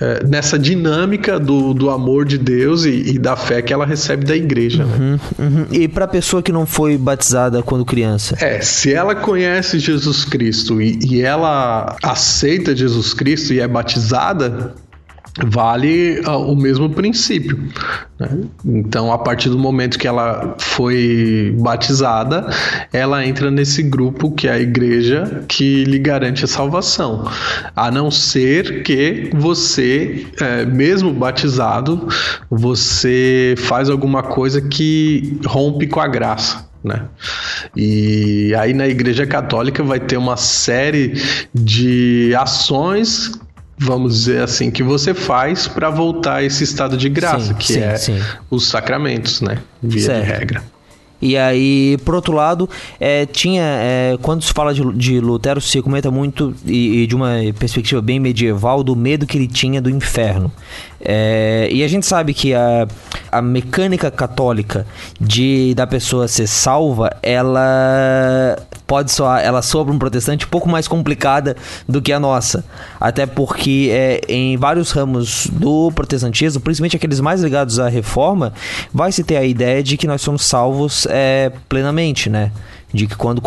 É, 0.00 0.24
nessa 0.24 0.58
dinâmica 0.58 1.38
do, 1.38 1.74
do 1.74 1.90
amor 1.90 2.24
de 2.24 2.38
Deus 2.38 2.84
e, 2.84 3.12
e, 3.12 3.18
da 3.18 3.36
fé 3.36 3.60
que 3.60 3.72
ela 3.72 3.84
recebe 3.84 4.24
da 4.24 4.34
igreja. 4.34 4.84
Né? 4.84 5.18
Uhum, 5.38 5.46
uhum. 5.46 5.66
E 5.70 5.86
para 5.86 6.06
a 6.06 6.08
pessoa 6.08 6.42
que 6.42 6.50
não 6.50 6.64
foi 6.64 6.96
batizada 6.96 7.62
quando 7.62 7.84
criança? 7.84 8.34
É, 8.40 8.60
se 8.62 8.94
ela 8.94 9.14
conhece 9.14 9.78
Jesus 9.78 10.24
Cristo 10.24 10.80
e, 10.80 10.98
e 11.04 11.20
ela 11.20 11.96
aceita 12.02 12.74
Jesus 12.74 13.12
Cristo 13.12 13.52
e 13.52 13.60
é 13.60 13.68
batizada, 13.68 14.74
vale 15.42 16.20
uh, 16.20 16.38
o 16.38 16.56
mesmo 16.56 16.88
princípio. 16.90 17.58
Né? 18.18 18.44
Então, 18.64 19.12
a 19.12 19.18
partir 19.18 19.48
do 19.48 19.58
momento 19.58 19.98
que 19.98 20.06
ela 20.06 20.54
foi 20.58 21.54
batizada, 21.58 22.46
ela 22.92 23.26
entra 23.26 23.50
nesse 23.50 23.82
grupo 23.82 24.30
que 24.30 24.46
é 24.46 24.52
a 24.52 24.60
igreja 24.60 25.44
que 25.48 25.84
lhe 25.84 25.98
garante 25.98 26.44
a 26.44 26.48
salvação. 26.48 27.28
A 27.74 27.90
não 27.90 28.10
ser 28.10 28.82
que 28.82 29.30
você, 29.34 30.26
é, 30.40 30.64
mesmo 30.64 31.12
batizado, 31.12 32.08
você 32.48 33.54
faz 33.58 33.90
alguma 33.90 34.22
coisa 34.22 34.60
que 34.60 35.38
rompe 35.46 35.86
com 35.88 36.00
a 36.00 36.06
graça. 36.06 36.72
Né? 36.84 37.02
E 37.74 38.54
aí 38.56 38.74
na 38.74 38.86
Igreja 38.86 39.26
Católica 39.26 39.82
vai 39.82 39.98
ter 39.98 40.18
uma 40.18 40.36
série 40.36 41.14
de 41.54 42.34
ações 42.38 43.32
vamos 43.84 44.14
dizer 44.14 44.42
assim, 44.42 44.70
que 44.70 44.82
você 44.82 45.14
faz 45.14 45.68
para 45.68 45.90
voltar 45.90 46.36
a 46.36 46.42
esse 46.42 46.64
estado 46.64 46.96
de 46.96 47.08
graça, 47.08 47.48
sim, 47.48 47.54
que 47.54 47.72
sim, 47.72 47.80
é 47.80 47.96
sim. 47.96 48.20
os 48.50 48.66
sacramentos, 48.66 49.40
né? 49.40 49.58
Via 49.82 50.02
certo. 50.02 50.24
de 50.24 50.32
regra. 50.32 50.74
E 51.24 51.38
aí, 51.38 51.96
por 52.04 52.14
outro 52.14 52.34
lado, 52.34 52.68
é, 53.00 53.24
tinha. 53.24 53.62
É, 53.62 54.18
quando 54.20 54.42
se 54.42 54.52
fala 54.52 54.74
de, 54.74 54.82
de, 54.92 55.20
Lutero, 55.20 55.58
se 55.58 55.80
comenta 55.80 56.10
muito, 56.10 56.54
e, 56.66 57.02
e, 57.02 57.06
de 57.06 57.14
uma 57.16 57.36
perspectiva 57.58 58.02
bem 58.02 58.20
medieval, 58.20 58.84
do 58.84 58.94
medo 58.94 59.26
que 59.26 59.38
ele 59.38 59.48
tinha 59.48 59.80
do 59.80 59.88
inferno. 59.88 60.52
É, 61.00 61.66
e 61.70 61.82
a 61.82 61.88
gente 61.88 62.04
sabe 62.04 62.34
que 62.34 62.52
a, 62.52 62.86
a 63.32 63.40
mecânica 63.40 64.10
católica 64.10 64.86
de 65.18 65.72
da 65.74 65.86
pessoa 65.86 66.28
ser 66.28 66.46
salva, 66.46 67.16
ela 67.22 68.58
pode 68.86 69.10
soar, 69.12 69.40
ela 69.42 69.62
soa 69.62 69.84
para 69.84 69.94
um 69.94 69.98
protestante 69.98 70.46
um 70.46 70.48
pouco 70.48 70.68
mais 70.68 70.86
complicada 70.86 71.56
do 71.88 72.00
que 72.02 72.12
a 72.12 72.20
nossa. 72.20 72.64
Até 73.00 73.26
porque 73.26 73.88
é, 73.90 74.20
em 74.28 74.56
vários 74.56 74.90
ramos 74.90 75.46
do 75.46 75.90
protestantismo, 75.92 76.60
principalmente 76.60 76.96
aqueles 76.96 77.20
mais 77.20 77.42
ligados 77.42 77.78
à 77.78 77.88
reforma, 77.88 78.52
vai 78.92 79.12
se 79.12 79.24
ter 79.24 79.36
a 79.36 79.44
ideia 79.44 79.82
de 79.82 79.96
que 79.96 80.06
nós 80.06 80.20
somos 80.20 80.44
salvos 80.44 81.06
é, 81.10 81.52
plenamente, 81.68 82.28
né? 82.28 82.50
de 82.92 83.08
que 83.08 83.16
quando 83.16 83.42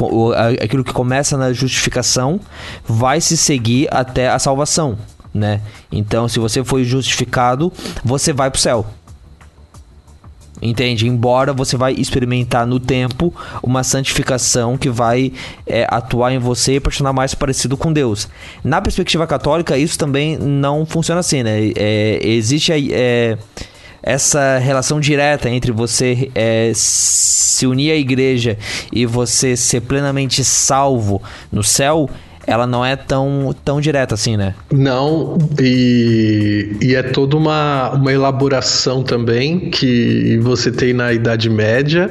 aquilo 0.62 0.84
que 0.84 0.92
começa 0.92 1.38
na 1.38 1.54
justificação 1.54 2.38
vai 2.86 3.22
se 3.22 3.38
seguir 3.38 3.88
até 3.90 4.28
a 4.28 4.38
salvação 4.38 4.98
né? 5.38 5.62
Então, 5.92 6.28
se 6.28 6.40
você 6.40 6.64
foi 6.64 6.84
justificado, 6.84 7.72
você 8.04 8.34
vai 8.34 8.50
pro 8.50 8.60
céu. 8.60 8.86
Entende? 10.62 11.08
Embora 11.08 11.54
você 11.54 11.78
vai 11.78 11.94
experimentar 11.94 12.66
no 12.66 12.80
tempo 12.80 13.34
uma 13.62 13.84
santificação 13.84 14.78
que 14.78 14.90
vai 14.90 15.32
é, 15.66 15.86
atuar 15.90 16.32
em 16.32 16.40
você 16.40 16.80
para 16.80 16.92
tornar 16.92 17.14
mais 17.14 17.36
parecido 17.36 17.78
com 17.78 17.94
Deus. 17.94 18.28
Na 18.64 18.82
perspectiva 18.82 19.28
católica, 19.28 19.78
isso 19.78 19.98
também 19.98 20.38
não 20.38 20.86
funciona 20.86 21.20
assim, 21.20 21.44
né? 21.44 21.72
É, 21.76 22.20
existe 22.24 22.72
é, 22.92 23.38
essa 24.02 24.58
relação 24.58 25.00
direta 25.00 25.50
entre 25.50 25.72
você 25.72 26.32
é, 26.34 26.72
se 26.74 27.68
unir 27.68 27.92
à 27.92 27.96
igreja 27.96 28.58
e 28.92 29.06
você 29.06 29.56
ser 29.56 29.82
plenamente 29.82 30.44
salvo 30.44 31.22
no 31.52 31.64
céu 31.64 32.10
ela 32.48 32.66
não 32.66 32.84
é 32.84 32.96
tão, 32.96 33.54
tão 33.66 33.82
direta 33.82 34.16
assim, 34.16 34.38
né? 34.38 34.56
Não, 34.72 35.38
e, 35.60 36.78
e 36.82 36.96
é 36.96 37.04
toda 37.04 37.36
uma, 37.36 37.92
uma 37.92 38.14
elaboração 38.14 39.04
também 39.04 39.70
que 39.70 40.40
você 40.42 40.72
tem 40.72 40.94
na 40.94 41.12
Idade 41.12 41.50
Média, 41.50 42.10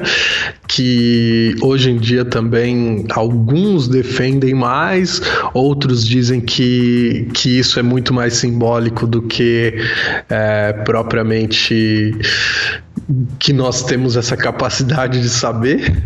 que 0.67 1.55
hoje 1.59 1.89
em 1.89 1.97
dia 1.97 2.23
também 2.23 3.03
alguns 3.09 3.87
defendem 3.87 4.53
mais, 4.53 5.19
outros 5.55 6.05
dizem 6.05 6.39
que, 6.39 7.27
que 7.33 7.57
isso 7.57 7.79
é 7.79 7.83
muito 7.83 8.13
mais 8.13 8.35
simbólico 8.35 9.07
do 9.07 9.23
que 9.23 9.73
é, 10.29 10.71
propriamente 10.85 12.15
que 13.39 13.53
nós 13.53 13.83
temos 13.83 14.15
essa 14.15 14.37
capacidade 14.37 15.19
de 15.19 15.29
saber 15.29 15.97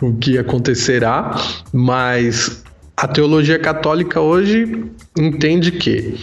o 0.00 0.12
que 0.14 0.38
acontecerá, 0.38 1.34
mas 1.72 2.62
a 2.96 3.08
teologia 3.08 3.58
católica 3.58 4.20
hoje 4.20 4.84
entende 5.18 5.72
que, 5.72 6.18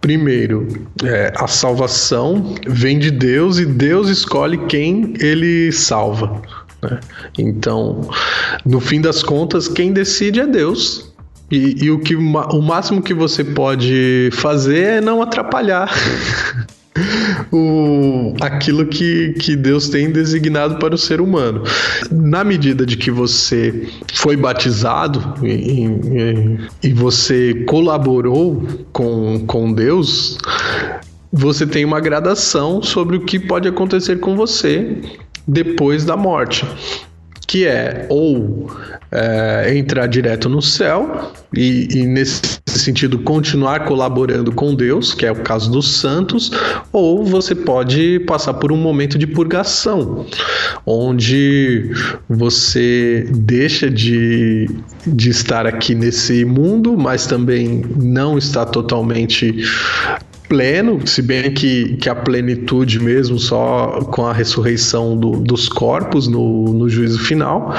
primeiro, 0.00 0.68
é, 1.04 1.32
a 1.36 1.46
salvação 1.46 2.54
vem 2.66 2.98
de 2.98 3.10
Deus 3.10 3.58
e 3.58 3.66
Deus 3.66 4.08
escolhe 4.08 4.58
quem 4.66 5.14
ele 5.20 5.72
salva. 5.72 6.40
Né? 6.82 7.00
Então, 7.36 8.08
no 8.64 8.80
fim 8.80 9.00
das 9.00 9.22
contas, 9.22 9.66
quem 9.66 9.92
decide 9.92 10.40
é 10.40 10.46
Deus. 10.46 11.12
E, 11.50 11.84
e 11.84 11.90
o, 11.90 11.98
que, 11.98 12.14
o 12.14 12.62
máximo 12.62 13.00
que 13.00 13.14
você 13.14 13.42
pode 13.42 14.28
fazer 14.32 14.84
é 14.84 15.00
não 15.00 15.22
atrapalhar 15.22 15.90
o, 17.52 18.34
aquilo 18.40 18.86
que, 18.86 19.34
que 19.34 19.56
Deus 19.56 19.88
tem 19.88 20.10
designado 20.10 20.78
para 20.78 20.94
o 20.94 20.98
ser 20.98 21.20
humano. 21.20 21.62
Na 22.10 22.44
medida 22.44 22.84
de 22.84 22.96
que 22.96 23.10
você 23.10 23.88
foi 24.14 24.36
batizado 24.36 25.34
e, 25.44 25.86
e, 25.86 26.88
e 26.88 26.92
você 26.92 27.64
colaborou 27.66 28.66
com, 28.92 29.44
com 29.46 29.72
Deus, 29.72 30.38
você 31.32 31.66
tem 31.66 31.84
uma 31.84 32.00
gradação 32.00 32.82
sobre 32.82 33.16
o 33.16 33.20
que 33.24 33.38
pode 33.38 33.68
acontecer 33.68 34.20
com 34.20 34.36
você 34.36 34.98
depois 35.46 36.04
da 36.04 36.16
morte 36.16 36.66
que 37.48 37.66
é 37.66 38.06
ou 38.10 38.70
é, 39.10 39.74
entrar 39.76 40.06
direto 40.06 40.48
no 40.48 40.60
céu 40.60 41.32
e, 41.54 41.88
e, 41.94 42.06
nesse 42.06 42.60
sentido 42.66 43.18
continuar 43.20 43.86
colaborando 43.86 44.52
com 44.52 44.74
Deus, 44.74 45.14
que 45.14 45.24
é 45.24 45.32
o 45.32 45.36
caso 45.36 45.70
dos 45.70 45.96
santos, 45.96 46.50
ou 46.92 47.24
você 47.24 47.54
pode 47.54 48.20
passar 48.20 48.54
por 48.54 48.70
um 48.70 48.76
momento 48.76 49.18
de 49.18 49.26
purgação, 49.26 50.26
onde 50.84 51.90
você 52.28 53.26
deixa 53.30 53.90
de, 53.90 54.68
de 55.06 55.30
estar 55.30 55.66
aqui 55.66 55.94
nesse 55.94 56.44
mundo, 56.44 56.96
mas 56.96 57.26
também 57.26 57.84
não 57.96 58.36
está 58.36 58.66
totalmente 58.66 59.64
pleno, 60.48 61.06
se 61.06 61.20
bem 61.20 61.52
que, 61.52 61.96
que 61.96 62.08
a 62.08 62.14
plenitude 62.14 62.98
mesmo 62.98 63.38
só 63.38 64.00
com 64.10 64.26
a 64.26 64.32
ressurreição 64.32 65.16
do, 65.16 65.32
dos 65.32 65.68
corpos 65.68 66.26
no, 66.26 66.72
no 66.72 66.88
juízo 66.88 67.18
final, 67.18 67.74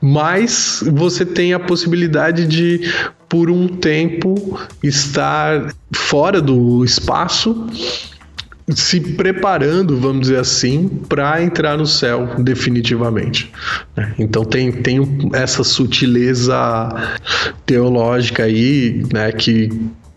mas 0.00 0.82
você 0.92 1.24
tem 1.24 1.52
a 1.52 1.60
possibilidade 1.60 2.46
de, 2.46 2.92
por 3.28 3.50
um 3.50 3.68
tempo, 3.68 4.58
estar 4.82 5.72
fora 5.92 6.40
do 6.40 6.84
espaço 6.84 7.66
se 8.74 9.00
preparando, 9.00 9.98
vamos 9.98 10.22
dizer 10.22 10.38
assim, 10.38 10.88
para 11.08 11.42
entrar 11.42 11.76
no 11.78 11.86
céu 11.86 12.34
definitivamente. 12.38 13.50
Né? 13.96 14.14
Então 14.18 14.44
tem, 14.44 14.70
tem 14.70 15.00
essa 15.32 15.64
sutileza 15.64 16.88
teológica 17.64 18.44
aí, 18.44 19.02
né, 19.12 19.32
que 19.32 19.70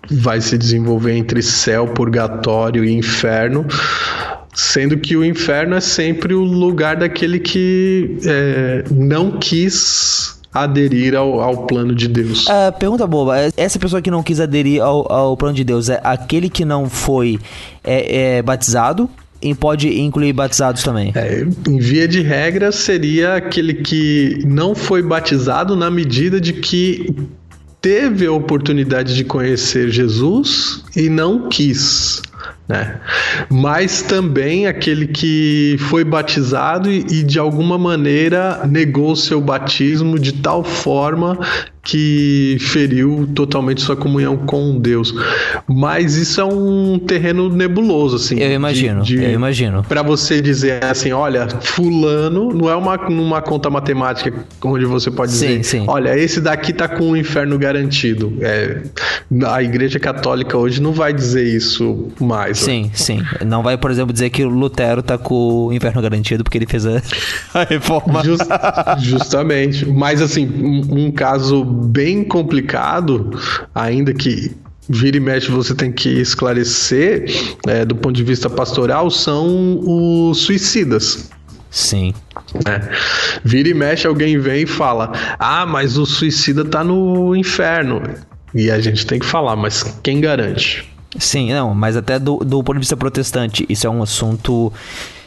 vai 0.10 0.42
se 0.42 0.58
desenvolver 0.58 1.14
entre 1.14 1.42
céu, 1.42 1.88
purgatório 1.88 2.84
e 2.84 2.92
inferno. 2.92 3.66
Sendo 4.54 4.98
que 4.98 5.16
o 5.16 5.24
inferno 5.24 5.76
é 5.76 5.80
sempre 5.80 6.34
o 6.34 6.44
lugar 6.44 6.98
daquele 6.98 7.40
que 7.40 8.18
é, 8.26 8.84
não 8.92 9.40
quis 9.40 10.42
aderir 10.54 11.16
ao, 11.16 11.40
ao, 11.40 11.66
plano 11.66 11.96
de 11.96 12.08
Deus. 12.08 12.46
Uh, 12.48 12.78
pergunta 12.78 13.08
boba: 13.08 13.36
essa 13.56 13.80
pessoa 13.80 14.02
que 14.02 14.12
não 14.12 14.22
quis 14.22 14.42
aderir 14.42 14.82
ao, 14.82 15.10
ao 15.12 15.38
plano 15.38 15.56
de 15.56 15.64
Deus 15.64 15.88
é 15.88 16.02
aquele 16.04 16.50
que 16.50 16.66
não 16.66 16.90
foi 16.90 17.40
é, 17.84 18.38
é 18.38 18.42
batizado? 18.42 19.10
E 19.42 19.56
pode 19.56 20.00
incluir 20.00 20.34
batizados 20.34 20.84
também? 20.84 21.12
É, 21.16 21.44
em 21.68 21.80
via 21.80 22.08
de 22.08 22.22
regra, 22.22 22.72
seria 22.72 23.36
aquele 23.36 23.74
que 23.74 24.44
não 24.46 24.76
foi 24.76 25.02
batizado 25.02 25.76
na 25.76 25.90
medida 25.90 26.40
de 26.40 26.54
que 26.54 27.08
teve 27.82 28.28
a 28.28 28.32
oportunidade 28.32 29.16
de 29.16 29.24
conhecer 29.24 29.90
Jesus 29.90 30.84
e 30.96 31.10
não 31.10 31.50
quis 31.50 32.22
né? 32.72 32.96
Mas 33.50 34.02
também 34.02 34.66
aquele 34.66 35.08
que 35.08 35.76
foi 35.90 36.06
batizado 36.06 36.90
e, 36.90 37.00
e 37.00 37.24
de 37.24 37.38
alguma 37.38 37.78
maneira 37.78 38.62
negou 38.66 39.14
seu 39.16 39.42
batismo 39.42 40.18
de 40.18 40.32
tal 40.32 40.64
forma 40.64 41.38
que 41.84 42.58
feriu 42.60 43.28
totalmente 43.34 43.82
sua 43.82 43.96
comunhão 43.96 44.38
com 44.38 44.78
Deus. 44.78 45.14
Mas 45.68 46.16
isso 46.16 46.40
é 46.40 46.46
um 46.46 47.00
terreno 47.00 47.50
nebuloso, 47.50 48.18
assim. 48.18 48.40
Eu 48.40 48.52
imagino, 48.52 49.02
de, 49.02 49.18
de, 49.18 49.24
eu 49.24 49.32
imagino. 49.32 49.84
Para 49.84 50.04
você 50.04 50.42
dizer 50.42 50.84
assim, 50.84 51.12
olha, 51.12 51.48
fulano 51.50 52.54
não 52.54 52.70
é 52.70 52.76
uma, 52.76 52.96
uma 53.08 53.42
conta 53.42 53.70
matemática 53.70 54.34
onde 54.64 54.86
você 54.86 55.10
pode 55.10 55.32
sim, 55.32 55.60
dizer, 55.60 55.64
sim. 55.64 55.86
olha, 55.88 56.18
esse 56.18 56.40
daqui 56.40 56.72
tá 56.72 56.88
com 56.88 57.12
o 57.12 57.18
inferno 57.18 57.58
garantido. 57.58 58.38
É, 58.42 58.84
a 59.48 59.64
Igreja 59.64 60.00
Católica 60.00 60.58
hoje 60.58 60.82
não 60.82 60.92
vai 60.92 61.12
dizer 61.12 61.44
isso 61.44 62.10
mais. 62.20 62.61
Sim, 62.64 62.92
sim. 62.94 63.22
Não 63.46 63.64
vai, 63.64 63.78
por 63.78 63.92
exemplo, 63.92 64.14
dizer 64.14 64.30
que 64.30 64.44
o 64.44 64.50
Lutero 64.50 65.02
tá 65.02 65.18
com 65.18 65.68
o 65.68 65.74
inferno 65.74 66.02
garantido 66.02 66.44
porque 66.44 66.58
ele 66.58 66.68
fez 66.68 66.86
a, 66.86 67.02
a 67.54 67.64
reforma. 67.64 68.24
Just, 68.24 68.44
justamente. 69.00 69.86
Mas 69.86 70.22
assim, 70.22 70.48
um, 70.48 71.06
um 71.06 71.12
caso 71.12 71.64
bem 71.64 72.24
complicado, 72.24 73.32
ainda 73.74 74.14
que 74.14 74.56
vira 74.90 75.18
e 75.18 75.20
mexe 75.20 75.50
você 75.50 75.74
tem 75.74 75.92
que 75.92 76.10
esclarecer 76.10 77.26
é, 77.68 77.86
do 77.86 77.96
ponto 77.96 78.16
de 78.16 78.24
vista 78.24 78.50
pastoral, 78.50 79.10
são 79.10 79.80
os 79.82 80.40
suicidas. 80.40 81.30
Sim. 81.70 82.14
É. 82.68 82.90
Vira 83.46 83.70
e 83.70 83.74
mexe, 83.74 84.06
alguém 84.06 84.38
vem 84.38 84.64
e 84.64 84.68
fala: 84.68 85.12
Ah, 85.40 85.66
mas 85.66 85.98
o 85.98 86.06
suicida 86.06 86.66
tá 86.66 86.84
no 86.84 87.36
inferno. 87.36 88.02
E 88.54 88.70
a 88.70 88.80
gente 88.82 89.06
tem 89.06 89.20
que 89.20 89.26
falar, 89.26 89.56
mas 89.56 89.84
quem 90.04 90.20
garante? 90.20 90.92
Sim, 91.18 91.52
não, 91.54 91.76
mas 91.76 91.98
até 91.98 92.18
do, 92.18 92.38
do 92.38 92.64
ponto 92.64 92.76
de 92.76 92.80
vista 92.80 92.96
protestante, 92.96 93.66
isso 93.68 93.86
é 93.86 93.90
um 93.90 94.02
assunto 94.02 94.72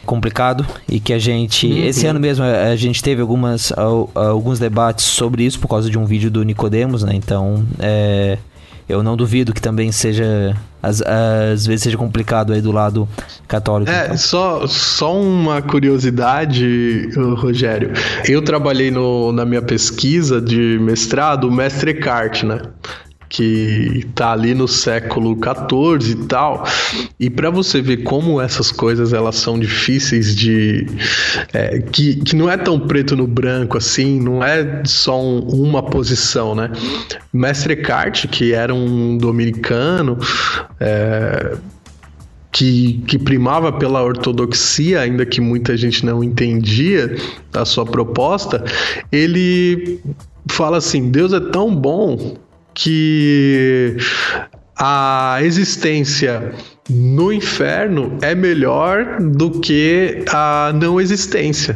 complicado 0.05 0.65
e 0.87 0.99
que 0.99 1.11
a 1.11 1.19
gente 1.19 1.65
uhum. 1.65 1.85
esse 1.85 2.05
ano 2.05 2.19
mesmo 2.19 2.45
a 2.45 2.75
gente 2.75 3.01
teve 3.01 3.21
algumas 3.21 3.73
alguns 4.13 4.59
debates 4.59 5.03
sobre 5.03 5.43
isso 5.43 5.59
por 5.59 5.67
causa 5.67 5.89
de 5.89 5.97
um 5.97 6.05
vídeo 6.05 6.29
do 6.29 6.43
Nicodemos, 6.43 7.01
né? 7.01 7.13
Então, 7.15 7.65
é, 7.79 8.37
eu 8.87 9.01
não 9.01 9.17
duvido 9.17 9.51
que 9.51 9.61
também 9.61 9.91
seja 9.91 10.55
às, 10.81 11.01
às 11.01 11.65
vezes 11.65 11.81
seja 11.81 11.97
complicado 11.97 12.53
aí 12.53 12.61
do 12.61 12.71
lado 12.71 13.09
católico. 13.47 13.89
É, 13.89 14.05
então. 14.05 14.17
só, 14.17 14.67
só 14.67 15.19
uma 15.19 15.61
curiosidade, 15.61 17.09
Rogério. 17.37 17.93
Eu 18.27 18.43
trabalhei 18.43 18.91
no, 18.91 19.31
na 19.31 19.43
minha 19.45 19.63
pesquisa 19.63 20.39
de 20.39 20.77
mestrado, 20.79 21.47
o 21.47 21.51
mestre 21.51 21.91
Eckhart, 21.91 22.43
né? 22.43 22.61
Que 23.29 24.05
tá 24.13 24.31
ali 24.31 24.53
no 24.53 24.67
século 24.67 25.35
XIV 25.35 26.11
e 26.11 26.15
tal. 26.27 26.65
E 27.19 27.29
para 27.29 27.49
você 27.49 27.81
ver 27.81 27.97
como 27.97 28.39
essas 28.39 28.71
coisas 28.71 29.13
elas 29.13 29.35
são 29.35 29.59
difíceis 29.59 30.35
de 30.35 30.87
é, 31.53 31.79
que, 31.79 32.15
que 32.17 32.35
não 32.35 32.49
é 32.49 32.57
tão 32.57 32.79
preto 32.79 33.15
no 33.15 33.27
branco 33.27 33.77
assim, 33.77 34.19
não 34.19 34.43
é 34.43 34.83
só 34.85 35.19
um, 35.21 35.39
uma 35.39 35.83
posição, 35.83 36.55
né? 36.55 36.71
Mestre 37.33 37.73
Eckhart, 37.73 38.27
que 38.27 38.53
era 38.53 38.73
um 38.73 39.17
dominicano, 39.17 40.17
é, 40.79 41.57
que, 42.51 43.03
que, 43.05 43.19
primava 43.19 43.73
pela 43.73 44.01
ortodoxia, 44.01 45.01
ainda 45.01 45.25
que 45.25 45.41
muita 45.41 45.75
gente 45.75 46.05
não 46.05 46.23
entendia 46.23 47.13
a 47.53 47.65
sua 47.65 47.85
proposta, 47.85 48.63
ele 49.11 49.99
fala 50.49 50.77
assim: 50.77 51.11
Deus 51.11 51.33
é 51.33 51.39
tão 51.39 51.75
bom 51.75 52.37
que 52.75 53.97
a 54.77 55.37
existência 55.41 56.53
no 56.89 57.31
inferno 57.31 58.17
é 58.21 58.35
melhor 58.35 59.19
do 59.19 59.59
que 59.61 60.23
a 60.31 60.71
não 60.75 60.99
existência. 60.99 61.75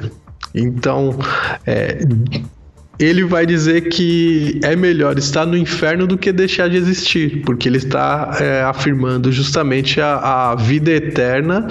Então, 0.53 1.17
é, 1.65 1.99
ele 2.99 3.23
vai 3.23 3.45
dizer 3.45 3.87
que 3.89 4.59
é 4.61 4.75
melhor 4.75 5.17
estar 5.17 5.45
no 5.45 5.55
inferno 5.55 6.05
do 6.05 6.17
que 6.17 6.33
deixar 6.33 6.69
de 6.69 6.75
existir, 6.75 7.41
porque 7.45 7.69
ele 7.69 7.77
está 7.77 8.37
é, 8.41 8.61
afirmando 8.63 9.31
justamente 9.31 10.01
a, 10.01 10.51
a, 10.51 10.55
vida 10.55 10.91
eterna 10.91 11.65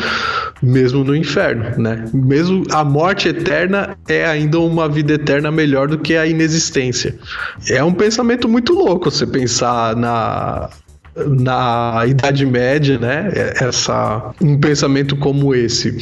mesmo 0.63 1.05
no 1.05 1.15
inferno, 1.15 1.77
né? 1.77 2.07
Mesmo 2.15 2.65
a 2.71 2.83
morte 2.83 3.29
eterna 3.29 3.97
é 4.09 4.25
ainda 4.25 4.59
uma 4.59 4.89
vida 4.89 5.13
eterna 5.13 5.51
melhor 5.51 5.87
do 5.89 5.99
que 5.99 6.17
a 6.17 6.27
inexistência. 6.27 7.15
É 7.69 7.85
um 7.85 7.93
pensamento 7.93 8.49
muito 8.49 8.73
louco 8.73 9.11
você 9.11 9.27
pensar 9.27 9.95
na 9.95 10.71
na 11.27 12.05
Idade 12.07 12.47
Média, 12.47 12.97
né? 12.97 13.31
Essa 13.61 14.33
um 14.41 14.59
pensamento 14.59 15.17
como 15.17 15.55
esse, 15.55 15.99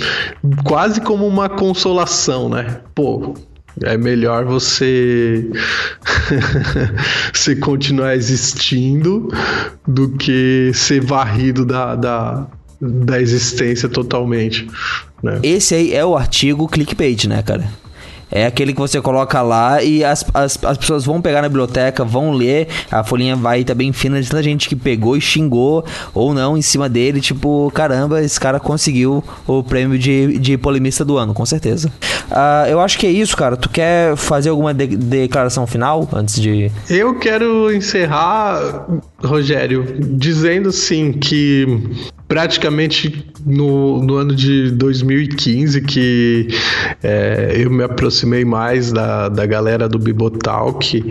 quase 0.62 1.01
como 1.01 1.27
uma 1.27 1.49
consolação, 1.49 2.51
né? 2.51 2.81
Pô, 2.95 3.35
é 3.83 3.97
melhor 3.97 4.45
você 4.45 5.45
você 7.33 7.57
continuar 7.57 8.15
existindo 8.15 9.29
do 9.87 10.11
que 10.11 10.71
ser 10.75 11.01
varrido 11.01 11.65
da, 11.65 11.95
da, 11.95 12.47
da 12.81 13.21
existência 13.21 13.89
totalmente. 13.89 14.67
Né? 15.23 15.41
Esse 15.43 15.75
aí 15.75 15.95
é 15.95 16.05
o 16.05 16.17
artigo 16.17 16.69
clickbait, 16.69 17.27
né, 17.27 17.43
cara? 17.43 17.69
É 18.31 18.47
aquele 18.47 18.73
que 18.73 18.81
você 18.81 19.01
coloca 19.01 19.41
lá 19.43 19.83
e 19.83 20.05
as, 20.05 20.25
as, 20.35 20.59
as 20.65 20.79
pessoas 20.79 21.05
vão 21.05 21.21
pegar 21.21 21.43
na 21.43 21.49
biblioteca, 21.49 22.05
vão 22.05 22.33
ler, 22.33 22.69
a 22.91 23.05
folhinha 23.05 23.37
vai 23.37 23.62
tá 23.65 23.75
bem 23.75 23.93
fina 23.93 24.21
de 24.21 24.29
tanta 24.29 24.43
gente 24.43 24.69
que 24.69 24.75
pegou 24.75 25.17
e 25.17 25.21
xingou 25.21 25.85
ou 26.12 26.35
não 26.35 26.57
em 26.57 26.62
cima 26.62 26.89
dele, 26.89 27.21
tipo, 27.21 27.71
caramba, 27.75 28.23
esse 28.23 28.39
cara 28.39 28.59
conseguiu 28.59 29.23
o 29.47 29.62
prêmio 29.62 29.99
de, 29.99 30.39
de 30.39 30.59
polemista 30.59 31.05
do 31.05 31.17
ano, 31.17 31.33
com 31.33 31.47
certeza. 31.47 31.91
Uh, 32.31 32.69
eu 32.69 32.81
acho 32.81 32.99
que 32.99 33.07
é 33.07 33.11
isso, 33.11 33.37
cara. 33.37 33.57
Tu 33.57 33.69
quer 33.69 34.17
fazer 34.17 34.51
alguma 34.51 34.75
de 34.75 34.87
declaração 34.87 35.67
final 35.67 36.09
antes 36.12 36.41
de. 36.41 36.71
Eu 36.91 37.15
quero 37.19 37.73
encerrar, 37.73 38.87
Rogério, 39.23 39.85
dizendo 39.99 40.71
sim 40.71 41.13
que 41.13 41.67
praticamente 42.29 43.33
no, 43.47 44.03
no 44.03 44.17
ano 44.17 44.35
de 44.35 44.71
2015 44.73 45.81
que 45.83 46.49
é, 47.03 47.55
eu 47.57 47.71
me 47.71 47.83
aproximei 47.85 48.45
mais 48.45 48.93
da, 48.93 49.29
da 49.29 49.47
galera 49.47 49.89
do 49.89 49.99
Bibotalk. 49.99 51.03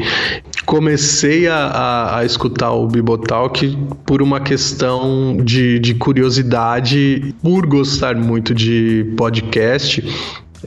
Comecei 0.65 1.47
a, 1.47 1.55
a, 1.55 2.19
a, 2.19 2.25
escutar 2.25 2.71
o 2.73 2.87
Bibotalk 2.87 3.75
por 4.05 4.21
uma 4.21 4.39
questão 4.39 5.37
de, 5.43 5.79
de 5.79 5.95
curiosidade, 5.95 7.33
por 7.41 7.65
gostar 7.65 8.15
muito 8.15 8.53
de 8.53 9.13
podcast. 9.17 10.03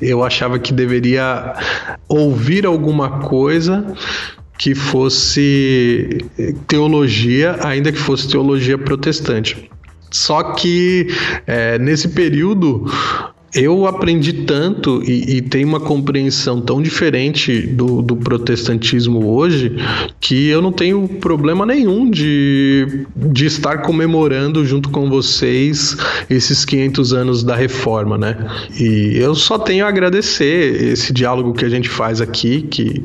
Eu 0.00 0.24
achava 0.24 0.58
que 0.58 0.72
deveria 0.72 1.54
ouvir 2.08 2.64
alguma 2.64 3.20
coisa 3.20 3.84
que 4.58 4.74
fosse 4.74 6.18
teologia, 6.66 7.56
ainda 7.64 7.92
que 7.92 7.98
fosse 7.98 8.28
teologia 8.28 8.76
protestante. 8.76 9.70
Só 10.10 10.42
que 10.54 11.06
é, 11.46 11.78
nesse 11.78 12.08
período 12.08 12.90
eu 13.54 13.86
aprendi 13.86 14.44
tanto 14.44 15.02
e, 15.02 15.36
e 15.36 15.42
tem 15.42 15.64
uma 15.64 15.80
compreensão 15.80 16.60
tão 16.60 16.82
diferente 16.82 17.62
do, 17.66 18.02
do, 18.02 18.16
protestantismo 18.16 19.26
hoje 19.26 19.76
que 20.20 20.48
eu 20.48 20.60
não 20.60 20.70
tenho 20.70 21.08
problema 21.08 21.64
nenhum 21.64 22.10
de, 22.10 23.06
de 23.16 23.46
estar 23.46 23.78
comemorando 23.78 24.64
junto 24.66 24.90
com 24.90 25.08
vocês 25.08 25.96
esses 26.28 26.64
500 26.64 27.12
anos 27.12 27.42
da 27.42 27.56
reforma, 27.56 28.18
né? 28.18 28.36
E 28.78 29.16
eu 29.16 29.34
só 29.34 29.58
tenho 29.58 29.86
a 29.86 29.88
agradecer 29.88 30.92
esse 30.92 31.12
diálogo 31.12 31.54
que 31.54 31.64
a 31.64 31.68
gente 31.70 31.88
faz 31.88 32.20
aqui, 32.20 32.62
que 32.62 33.02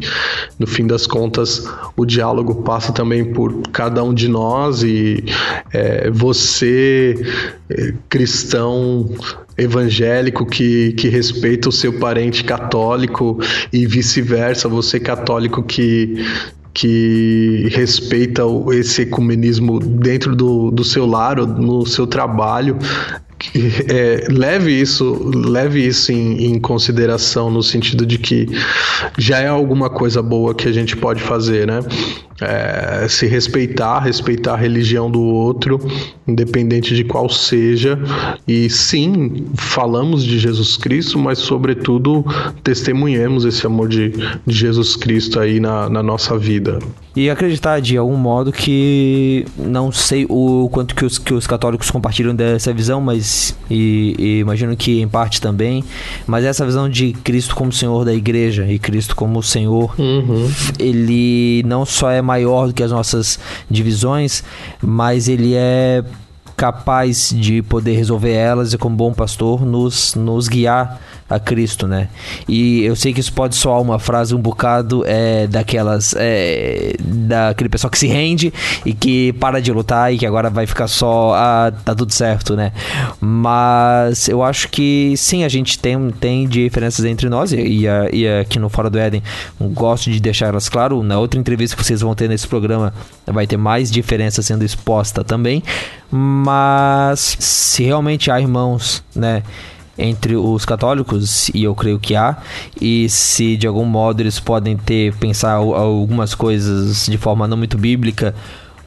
no 0.59 0.67
fim 0.67 0.85
das 0.85 1.07
contas 1.07 1.65
o 1.95 2.05
diálogo 2.05 2.63
passa 2.63 2.91
também 2.91 3.33
por 3.33 3.61
cada 3.71 4.03
um 4.03 4.13
de 4.13 4.27
nós 4.27 4.83
e 4.83 5.23
é, 5.71 6.09
você, 6.09 7.15
é, 7.69 7.93
cristão, 8.09 9.09
evangélico 9.57 10.45
que, 10.45 10.93
que 10.93 11.07
respeita 11.09 11.69
o 11.69 11.71
seu 11.71 11.93
parente 11.93 12.43
católico 12.43 13.39
e 13.71 13.85
vice-versa, 13.85 14.67
você 14.67 14.99
católico 14.99 15.63
que 15.63 16.15
que 16.73 17.69
respeita 17.71 18.41
esse 18.71 19.03
ecumenismo 19.03 19.79
dentro 19.79 20.35
do, 20.35 20.71
do 20.71 20.83
seu 20.83 21.05
lar, 21.05 21.35
no 21.37 21.85
seu 21.85 22.07
trabalho, 22.07 22.79
é, 23.89 24.25
leve 24.29 24.71
isso, 24.71 25.13
leve 25.33 25.85
isso 25.85 26.11
em, 26.11 26.45
em, 26.45 26.59
consideração 26.59 27.51
no 27.51 27.61
sentido 27.61 28.05
de 28.05 28.17
que 28.17 28.47
já 29.17 29.39
é 29.39 29.47
alguma 29.47 29.89
coisa 29.89 30.21
boa 30.21 30.55
que 30.55 30.67
a 30.67 30.71
gente 30.71 30.95
pode 30.95 31.21
fazer, 31.21 31.67
né? 31.67 31.81
É, 32.41 33.05
se 33.07 33.27
respeitar, 33.27 33.99
respeitar 33.99 34.53
a 34.53 34.57
religião 34.57 35.09
do 35.09 35.21
outro, 35.21 35.79
independente 36.27 36.95
de 36.95 37.03
qual 37.03 37.29
seja. 37.29 37.99
E 38.47 38.69
sim, 38.69 39.45
falamos 39.55 40.23
de 40.23 40.39
Jesus 40.39 40.77
Cristo, 40.77 41.19
mas 41.19 41.39
sobretudo 41.39 42.25
testemunhemos 42.63 43.45
esse 43.45 43.65
amor 43.65 43.89
de, 43.89 44.09
de 44.45 44.55
Jesus 44.55 44.95
Cristo 44.95 45.39
aí 45.39 45.59
na, 45.59 45.89
na 45.89 46.01
nossa 46.01 46.37
vida. 46.37 46.79
E 47.15 47.29
acreditar 47.29 47.79
de 47.79 47.95
algum 47.95 48.17
modo 48.17 48.51
que 48.51 49.45
não 49.55 49.91
sei 49.91 50.25
o 50.27 50.67
quanto 50.71 50.95
que 50.95 51.05
os, 51.05 51.19
que 51.19 51.31
os 51.31 51.45
católicos 51.45 51.91
compartilham 51.91 52.35
dessa 52.35 52.73
visão, 52.73 52.99
mas 52.99 53.55
e, 53.69 54.15
e 54.17 54.39
imagino 54.39 54.75
que 54.75 54.99
em 54.99 55.07
parte 55.07 55.39
também, 55.39 55.83
mas 56.25 56.43
essa 56.43 56.65
visão 56.65 56.89
de 56.89 57.13
Cristo 57.13 57.55
como 57.55 57.71
Senhor 57.71 58.03
da 58.03 58.13
igreja 58.13 58.65
e 58.67 58.79
Cristo 58.79 59.15
como 59.15 59.43
Senhor, 59.43 59.93
uhum. 59.99 60.49
ele 60.79 61.61
não 61.67 61.85
só 61.85 62.09
é 62.09 62.19
maior 62.23 62.67
do 62.67 62.73
que 62.73 62.81
as 62.81 62.91
nossas 62.91 63.39
divisões, 63.69 64.43
mas 64.81 65.27
ele 65.27 65.53
é 65.55 66.03
capaz 66.55 67.33
de 67.35 67.61
poder 67.61 67.95
resolver 67.95 68.31
elas 68.31 68.73
e 68.73 68.77
como 68.77 68.95
bom 68.95 69.13
pastor 69.13 69.65
nos, 69.65 70.15
nos 70.15 70.47
guiar 70.47 70.99
a 71.33 71.39
Cristo, 71.39 71.87
né? 71.87 72.09
E 72.47 72.83
eu 72.83 72.95
sei 72.95 73.13
que 73.13 73.19
isso 73.19 73.33
pode 73.33 73.55
soar 73.55 73.81
uma 73.81 73.99
frase 73.99 74.35
um 74.35 74.39
bocado 74.39 75.03
é, 75.05 75.47
daquelas. 75.47 76.13
É, 76.17 76.95
daquele 76.99 77.69
pessoal 77.69 77.89
que 77.89 77.97
se 77.97 78.07
rende 78.07 78.53
e 78.85 78.93
que 78.93 79.33
para 79.33 79.61
de 79.61 79.71
lutar 79.71 80.13
e 80.13 80.17
que 80.17 80.25
agora 80.25 80.49
vai 80.49 80.65
ficar 80.65 80.87
só. 80.87 81.33
Ah, 81.35 81.71
tá 81.83 81.95
tudo 81.95 82.13
certo, 82.13 82.55
né? 82.55 82.71
Mas 83.19 84.27
eu 84.27 84.43
acho 84.43 84.69
que 84.69 85.13
sim, 85.17 85.43
a 85.43 85.49
gente 85.49 85.79
tem, 85.79 86.11
tem 86.11 86.47
diferenças 86.47 87.05
entre 87.05 87.29
nós 87.29 87.51
e, 87.51 87.85
e, 88.11 88.27
aqui 88.27 88.59
no 88.59 88.69
Fora 88.69 88.89
do 88.89 88.97
Éden 88.97 89.23
gosto 89.59 90.09
de 90.09 90.19
deixar 90.19 90.47
elas 90.47 90.69
claro. 90.69 91.03
Na 91.03 91.19
outra 91.19 91.39
entrevista 91.39 91.75
que 91.75 91.83
vocês 91.83 92.01
vão 92.01 92.13
ter 92.15 92.29
nesse 92.29 92.47
programa 92.47 92.93
vai 93.25 93.47
ter 93.47 93.57
mais 93.57 93.89
diferença 93.91 94.41
sendo 94.41 94.63
exposta 94.63 95.23
também. 95.23 95.63
Mas 96.11 97.37
se 97.39 97.83
realmente 97.83 98.29
há 98.29 98.39
irmãos, 98.39 99.03
né? 99.15 99.43
Entre 99.97 100.35
os 100.35 100.65
católicos, 100.65 101.49
e 101.53 101.63
eu 101.63 101.75
creio 101.75 101.99
que 101.99 102.15
há, 102.15 102.37
e 102.79 103.07
se 103.09 103.55
de 103.55 103.67
algum 103.67 103.85
modo 103.85 104.21
eles 104.21 104.39
podem 104.39 104.75
ter 104.75 105.13
pensar 105.15 105.53
algumas 105.53 106.33
coisas 106.33 107.05
de 107.05 107.17
forma 107.17 107.47
não 107.47 107.57
muito 107.57 107.77
bíblica, 107.77 108.33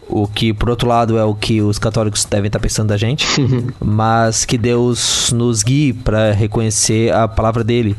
o 0.09 0.27
que 0.27 0.53
por 0.53 0.71
outro 0.71 0.89
lado 0.89 1.19
é 1.19 1.25
o 1.25 1.35
que 1.35 1.61
os 1.61 1.79
católicos 1.79 2.25
devem 2.25 2.47
estar 2.47 2.61
pensando 2.61 2.89
da 2.89 2.97
gente, 2.97 3.27
mas 3.81 4.45
que 4.45 4.59
Deus 4.59 5.33
nos 5.33 5.63
guie 5.63 5.93
para 5.93 6.33
reconhecer 6.33 7.13
a 7.13 7.27
palavra 7.29 7.63
dele, 7.63 7.97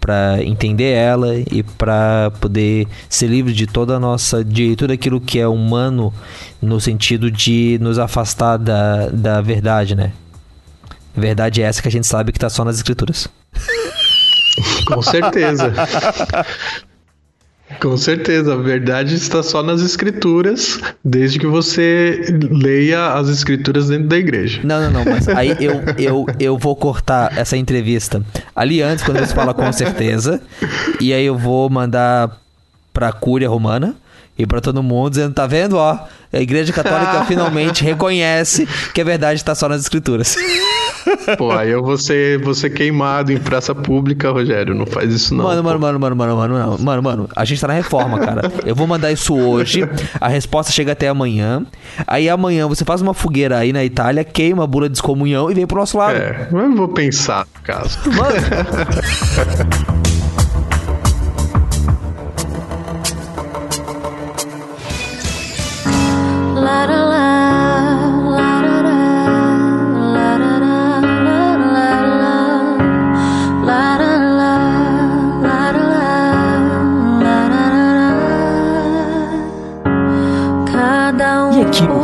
para 0.00 0.42
entender 0.42 0.92
ela 0.92 1.36
e 1.36 1.62
para 1.62 2.32
poder 2.40 2.88
ser 3.08 3.26
livre 3.26 3.52
de 3.52 3.66
toda 3.66 3.96
a 3.96 4.00
nossa 4.00 4.42
de 4.42 4.74
tudo 4.74 4.92
aquilo 4.92 5.20
que 5.20 5.38
é 5.38 5.46
humano 5.46 6.12
no 6.60 6.80
sentido 6.80 7.30
de 7.30 7.78
nos 7.80 7.98
afastar 7.98 8.56
da, 8.56 9.08
da 9.08 9.40
verdade, 9.40 9.94
né? 9.94 10.12
Verdade 11.14 11.62
é 11.62 11.64
essa 11.64 11.82
que 11.82 11.88
a 11.88 11.90
gente 11.90 12.06
sabe 12.06 12.32
que 12.32 12.38
tá 12.38 12.48
só 12.48 12.64
nas 12.64 12.76
escrituras. 12.76 13.28
Com 14.86 15.02
certeza. 15.02 15.72
Com 17.80 17.96
certeza, 17.96 18.54
a 18.54 18.56
verdade 18.56 19.14
está 19.14 19.42
só 19.42 19.62
nas 19.62 19.80
escrituras, 19.80 20.80
desde 21.04 21.38
que 21.38 21.46
você 21.46 22.20
leia 22.50 23.12
as 23.12 23.28
escrituras 23.28 23.88
dentro 23.88 24.08
da 24.08 24.16
igreja. 24.16 24.60
Não, 24.64 24.80
não, 24.80 24.90
não, 24.90 25.04
mas 25.04 25.28
aí 25.28 25.56
eu, 25.60 25.80
eu, 25.96 26.26
eu 26.40 26.58
vou 26.58 26.74
cortar 26.74 27.38
essa 27.38 27.56
entrevista 27.56 28.22
ali 28.56 28.82
antes, 28.82 29.04
quando 29.04 29.20
você 29.20 29.32
fala 29.32 29.54
com 29.54 29.72
certeza, 29.72 30.42
e 31.00 31.12
aí 31.14 31.24
eu 31.24 31.38
vou 31.38 31.70
mandar 31.70 32.36
pra 32.92 33.12
Cúria 33.12 33.48
Romana 33.48 33.94
e 34.36 34.46
para 34.46 34.60
todo 34.60 34.82
mundo 34.82 35.10
dizendo, 35.10 35.34
tá 35.34 35.46
vendo, 35.46 35.76
ó, 35.76 35.98
a 36.32 36.40
Igreja 36.40 36.72
Católica 36.72 37.24
finalmente 37.28 37.84
reconhece 37.84 38.66
que 38.92 39.00
a 39.00 39.04
verdade 39.04 39.40
está 39.40 39.54
só 39.54 39.68
nas 39.68 39.82
escrituras. 39.82 40.36
Pô, 41.36 41.52
aí 41.52 41.70
eu 41.70 41.82
vou 41.82 41.96
ser, 41.96 42.38
vou 42.42 42.54
ser 42.54 42.70
queimado 42.70 43.32
em 43.32 43.38
praça 43.38 43.74
pública, 43.74 44.30
Rogério. 44.30 44.74
Não 44.74 44.86
faz 44.86 45.12
isso 45.12 45.34
não. 45.34 45.44
Mano, 45.44 45.62
mano, 45.62 45.80
mano, 45.80 45.98
mano, 46.00 46.16
mano, 46.16 46.36
mano, 46.36 46.54
mano, 46.54 46.78
mano, 46.82 47.02
mano, 47.02 47.28
a 47.34 47.44
gente 47.44 47.60
tá 47.60 47.68
na 47.68 47.74
reforma, 47.74 48.18
cara. 48.18 48.52
Eu 48.64 48.74
vou 48.74 48.86
mandar 48.86 49.10
isso 49.12 49.34
hoje. 49.34 49.88
A 50.20 50.28
resposta 50.28 50.72
chega 50.72 50.92
até 50.92 51.08
amanhã. 51.08 51.64
Aí 52.06 52.28
amanhã 52.28 52.66
você 52.66 52.84
faz 52.84 53.00
uma 53.00 53.14
fogueira 53.14 53.58
aí 53.58 53.72
na 53.72 53.84
Itália, 53.84 54.24
queima 54.24 54.64
a 54.64 54.66
bula 54.66 54.88
de 54.88 54.96
excomunhão 54.96 55.50
e 55.50 55.54
vem 55.54 55.66
pro 55.66 55.78
nosso 55.78 55.98
lado. 55.98 56.16
É, 56.16 56.48
eu 56.52 56.76
vou 56.76 56.88
pensar 56.88 57.46
no 57.54 57.62
caso. 57.62 57.98
Mano. 58.06 58.30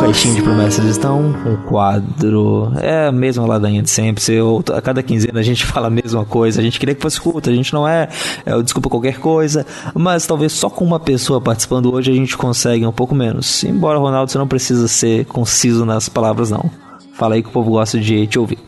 caixinha 0.06 0.34
de 0.34 0.42
promessas 0.42 0.84
estão, 0.84 1.20
um 1.20 1.56
quadro, 1.68 2.72
é 2.80 3.06
a 3.06 3.12
mesma 3.12 3.44
ladainha 3.44 3.82
de 3.82 3.90
sempre. 3.90 4.22
Se 4.22 4.32
eu, 4.32 4.62
a 4.72 4.80
cada 4.80 5.02
quinzena 5.02 5.40
a 5.40 5.42
gente 5.42 5.64
fala 5.66 5.88
a 5.88 5.90
mesma 5.90 6.24
coisa, 6.24 6.60
a 6.60 6.64
gente 6.64 6.78
queria 6.78 6.94
que 6.94 7.02
fosse 7.02 7.20
curto, 7.20 7.50
a 7.50 7.52
gente 7.52 7.72
não 7.72 7.86
é, 7.86 8.08
é 8.44 8.62
desculpa 8.62 8.88
qualquer 8.88 9.18
coisa, 9.18 9.66
mas 9.94 10.26
talvez 10.26 10.52
só 10.52 10.70
com 10.70 10.84
uma 10.84 11.00
pessoa 11.00 11.40
participando 11.40 11.92
hoje 11.92 12.10
a 12.10 12.14
gente 12.14 12.36
consegue 12.36 12.86
um 12.86 12.92
pouco 12.92 13.14
menos. 13.14 13.64
Embora, 13.64 13.98
Ronaldo, 13.98 14.30
você 14.30 14.38
não 14.38 14.48
precisa 14.48 14.86
ser 14.88 15.24
conciso 15.26 15.84
nas 15.84 16.08
palavras, 16.08 16.50
não. 16.50 16.70
Fala 17.14 17.34
aí 17.34 17.42
que 17.42 17.48
o 17.48 17.52
povo 17.52 17.72
gosta 17.72 17.98
de 17.98 18.26
te 18.26 18.38
ouvir. 18.38 18.58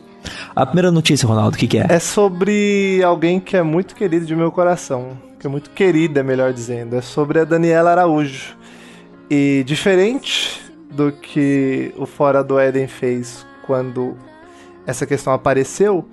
A 0.55 0.67
primeira 0.67 0.91
notícia, 0.91 1.27
Ronaldo, 1.27 1.57
o 1.57 1.59
que, 1.59 1.67
que, 1.67 1.79
é? 1.79 1.87
É 1.89 1.99
sobre 1.99 3.03
alguém 3.05 3.41
que 3.41 3.57
é 3.57 3.63
muito 3.63 3.95
querido 3.95 4.27
de 4.27 4.35
meu 4.35 4.51
coração. 4.51 5.17
Que 5.39 5.47
é 5.47 5.51
muito 5.51 5.71
querida, 5.71 6.23
melhor 6.23 6.53
dizendo. 6.53 6.97
É 6.97 7.01
sobre 7.01 7.41
a 7.41 7.45
Daniela 7.45 7.91
Araújo. 7.91 8.57
E 9.31 9.63
diferente 9.67 10.68
do 10.91 11.13
que 11.13 11.93
o 11.97 12.07
Fora 12.07 12.43
do 12.43 12.59
Éden 12.59 12.87
fez 12.87 13.47
quando 13.67 14.17
essa 14.87 15.07
questão 15.07 15.33
apareceu, 15.33 16.09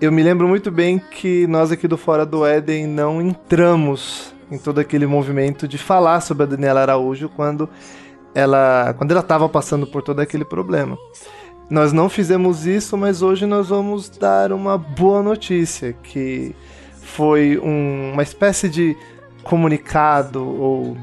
eu 0.00 0.12
me 0.12 0.22
lembro 0.22 0.46
muito 0.46 0.70
bem 0.70 0.98
que 0.98 1.46
nós 1.46 1.72
aqui 1.72 1.88
do 1.88 1.96
Fora 1.96 2.24
do 2.24 2.44
Éden 2.46 2.86
não 2.86 3.20
entramos 3.20 4.34
em 4.50 4.58
todo 4.58 4.78
aquele 4.78 5.06
movimento 5.06 5.66
de 5.66 5.78
falar 5.78 6.20
sobre 6.20 6.44
a 6.44 6.46
Daniela 6.46 6.82
Araújo 6.82 7.28
quando 7.28 7.68
ela 8.34 8.94
quando 8.96 9.10
ela 9.10 9.20
estava 9.20 9.48
passando 9.48 9.86
por 9.86 10.02
todo 10.02 10.20
aquele 10.20 10.44
problema. 10.44 10.96
Nós 11.68 11.92
não 11.92 12.08
fizemos 12.08 12.64
isso, 12.64 12.96
mas 12.96 13.22
hoje 13.22 13.44
nós 13.44 13.70
vamos 13.70 14.08
dar 14.08 14.52
uma 14.52 14.78
boa 14.78 15.20
notícia 15.22 15.92
que 15.94 16.54
foi 17.02 17.58
um, 17.58 18.12
uma 18.12 18.22
espécie 18.22 18.68
de 18.68 18.96
comunicado 19.42 20.46
ou 20.46 20.96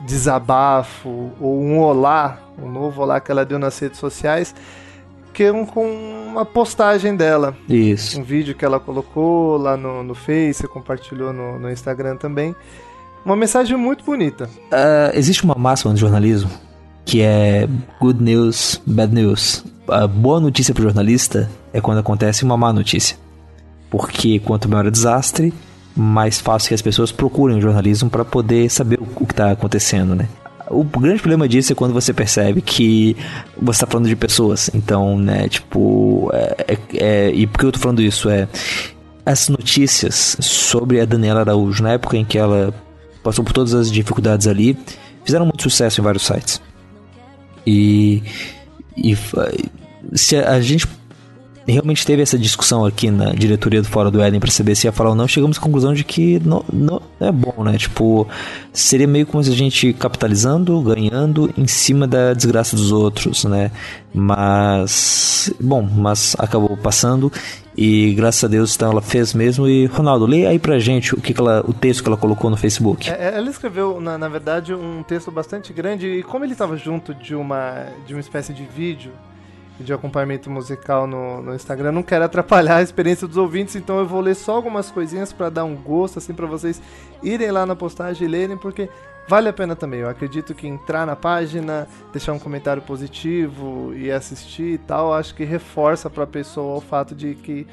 desabafo 0.00 1.30
ou 1.40 1.60
um 1.60 1.78
olá, 1.78 2.38
um 2.60 2.70
novo 2.70 3.02
olá 3.02 3.20
que 3.20 3.30
ela 3.30 3.44
deu 3.44 3.58
nas 3.58 3.78
redes 3.78 3.98
sociais, 3.98 4.54
que 5.32 5.44
é 5.44 5.52
um, 5.52 5.64
com 5.66 5.86
uma 6.28 6.44
postagem 6.44 7.14
dela. 7.14 7.56
Isso. 7.68 8.18
Um 8.18 8.22
vídeo 8.22 8.54
que 8.54 8.64
ela 8.64 8.80
colocou 8.80 9.56
lá 9.56 9.76
no, 9.76 10.02
no 10.02 10.14
Face, 10.14 10.66
compartilhou 10.68 11.32
no, 11.32 11.58
no 11.58 11.70
Instagram 11.70 12.16
também. 12.16 12.54
Uma 13.24 13.36
mensagem 13.36 13.76
muito 13.76 14.04
bonita. 14.04 14.44
Uh, 14.44 15.14
existe 15.14 15.44
uma 15.44 15.54
máxima 15.56 15.92
no 15.92 15.98
jornalismo 15.98 16.50
que 17.06 17.22
é 17.22 17.68
good 18.00 18.22
news, 18.22 18.82
bad 18.84 19.14
news. 19.14 19.64
A 19.88 20.06
boa 20.08 20.40
notícia 20.40 20.74
para 20.74 20.80
o 20.80 20.84
jornalista 20.84 21.48
é 21.72 21.80
quando 21.80 21.98
acontece 21.98 22.44
uma 22.44 22.56
má 22.56 22.72
notícia. 22.72 23.16
Porque 23.88 24.40
quanto 24.40 24.68
maior 24.68 24.86
o 24.86 24.90
desastre, 24.90 25.54
mais 25.96 26.38
fácil 26.38 26.68
que 26.68 26.74
as 26.74 26.82
pessoas 26.82 27.10
procurem 27.10 27.56
o 27.56 27.60
jornalismo 27.60 28.10
para 28.10 28.24
poder 28.24 28.70
saber 28.70 28.98
o 29.00 29.24
que 29.24 29.32
está 29.32 29.50
acontecendo, 29.50 30.14
né? 30.14 30.28
O 30.68 30.82
grande 30.82 31.20
problema 31.20 31.48
disso 31.48 31.72
é 31.72 31.74
quando 31.74 31.94
você 31.94 32.12
percebe 32.12 32.60
que 32.60 33.16
você 33.56 33.76
está 33.78 33.86
falando 33.86 34.08
de 34.08 34.16
pessoas. 34.16 34.68
Então, 34.74 35.16
né, 35.16 35.48
tipo. 35.48 36.28
É, 36.32 36.64
é, 36.68 36.78
é, 36.94 37.30
e 37.30 37.46
por 37.46 37.60
que 37.60 37.66
eu 37.66 37.72
tô 37.72 37.78
falando 37.78 38.02
isso? 38.02 38.28
É. 38.28 38.48
As 39.24 39.48
notícias 39.48 40.36
sobre 40.40 41.00
a 41.00 41.04
Daniela 41.04 41.40
Araújo, 41.40 41.82
na 41.82 41.92
época 41.92 42.16
em 42.16 42.24
que 42.24 42.38
ela 42.38 42.74
passou 43.22 43.44
por 43.44 43.52
todas 43.52 43.74
as 43.74 43.90
dificuldades 43.90 44.46
ali, 44.46 44.76
fizeram 45.24 45.46
muito 45.46 45.62
sucesso 45.62 46.00
em 46.00 46.04
vários 46.04 46.24
sites. 46.24 46.60
E. 47.66 48.22
E 48.96 49.16
se 50.14 50.36
a 50.36 50.60
gente 50.60 50.86
realmente 51.72 52.06
teve 52.06 52.22
essa 52.22 52.38
discussão 52.38 52.84
aqui 52.84 53.10
na 53.10 53.32
diretoria 53.32 53.82
do 53.82 53.88
Fora 53.88 54.10
do 54.10 54.20
Éden 54.20 54.38
para 54.38 54.50
saber 54.50 54.74
se 54.74 54.86
ia 54.86 54.92
falar 54.92 55.10
ou 55.10 55.16
não. 55.16 55.26
Chegamos 55.26 55.58
à 55.58 55.60
conclusão 55.60 55.92
de 55.92 56.04
que 56.04 56.40
não, 56.44 56.64
não 56.72 57.02
é 57.20 57.32
bom, 57.32 57.64
né? 57.64 57.76
Tipo, 57.76 58.26
seria 58.72 59.06
meio 59.06 59.26
como 59.26 59.42
se 59.42 59.50
a 59.50 59.54
gente 59.54 59.92
capitalizando, 59.92 60.80
ganhando 60.80 61.52
em 61.56 61.66
cima 61.66 62.06
da 62.06 62.32
desgraça 62.34 62.76
dos 62.76 62.92
outros, 62.92 63.44
né? 63.44 63.70
Mas, 64.14 65.52
bom, 65.60 65.82
mas 65.82 66.36
acabou 66.38 66.76
passando 66.76 67.30
e 67.76 68.14
graças 68.14 68.42
a 68.42 68.48
Deus 68.48 68.74
então 68.74 68.90
ela 68.90 69.02
fez 69.02 69.34
mesmo. 69.34 69.68
E 69.68 69.86
Ronaldo, 69.86 70.24
lê 70.24 70.46
aí 70.46 70.58
pra 70.58 70.78
gente 70.78 71.14
o 71.14 71.20
que, 71.20 71.34
que 71.34 71.40
ela, 71.40 71.64
o 71.66 71.72
texto 71.72 72.02
que 72.02 72.08
ela 72.08 72.16
colocou 72.16 72.48
no 72.48 72.56
Facebook. 72.56 73.10
É, 73.10 73.36
ela 73.36 73.50
escreveu, 73.50 74.00
na, 74.00 74.16
na 74.16 74.28
verdade, 74.28 74.72
um 74.72 75.02
texto 75.02 75.30
bastante 75.30 75.72
grande 75.72 76.06
e 76.06 76.22
como 76.22 76.44
ele 76.44 76.52
estava 76.52 76.76
junto 76.76 77.12
de 77.12 77.34
uma, 77.34 77.86
de 78.06 78.14
uma 78.14 78.20
espécie 78.20 78.54
de 78.54 78.64
vídeo 78.64 79.12
de 79.78 79.92
acompanhamento 79.92 80.50
musical 80.50 81.06
no, 81.06 81.42
no 81.42 81.54
Instagram. 81.54 81.92
Não 81.92 82.02
quero 82.02 82.24
atrapalhar 82.24 82.76
a 82.76 82.82
experiência 82.82 83.26
dos 83.26 83.36
ouvintes, 83.36 83.76
então 83.76 83.98
eu 83.98 84.06
vou 84.06 84.20
ler 84.20 84.34
só 84.34 84.56
algumas 84.56 84.90
coisinhas 84.90 85.32
para 85.32 85.50
dar 85.50 85.64
um 85.64 85.76
gosto, 85.76 86.18
assim, 86.18 86.32
para 86.32 86.46
vocês 86.46 86.80
irem 87.22 87.50
lá 87.50 87.66
na 87.66 87.76
postagem 87.76 88.26
e 88.26 88.30
lerem, 88.30 88.56
porque 88.56 88.88
vale 89.28 89.48
a 89.48 89.52
pena 89.52 89.76
também. 89.76 90.00
Eu 90.00 90.08
acredito 90.08 90.54
que 90.54 90.66
entrar 90.66 91.06
na 91.06 91.14
página, 91.14 91.86
deixar 92.12 92.32
um 92.32 92.38
comentário 92.38 92.82
positivo 92.82 93.92
e 93.94 94.10
assistir 94.10 94.74
e 94.74 94.78
tal, 94.78 95.12
acho 95.12 95.34
que 95.34 95.44
reforça 95.44 96.08
para 96.08 96.24
a 96.24 96.26
pessoa 96.26 96.78
o 96.78 96.80
fato 96.80 97.14
de 97.14 97.34
que 97.34 97.66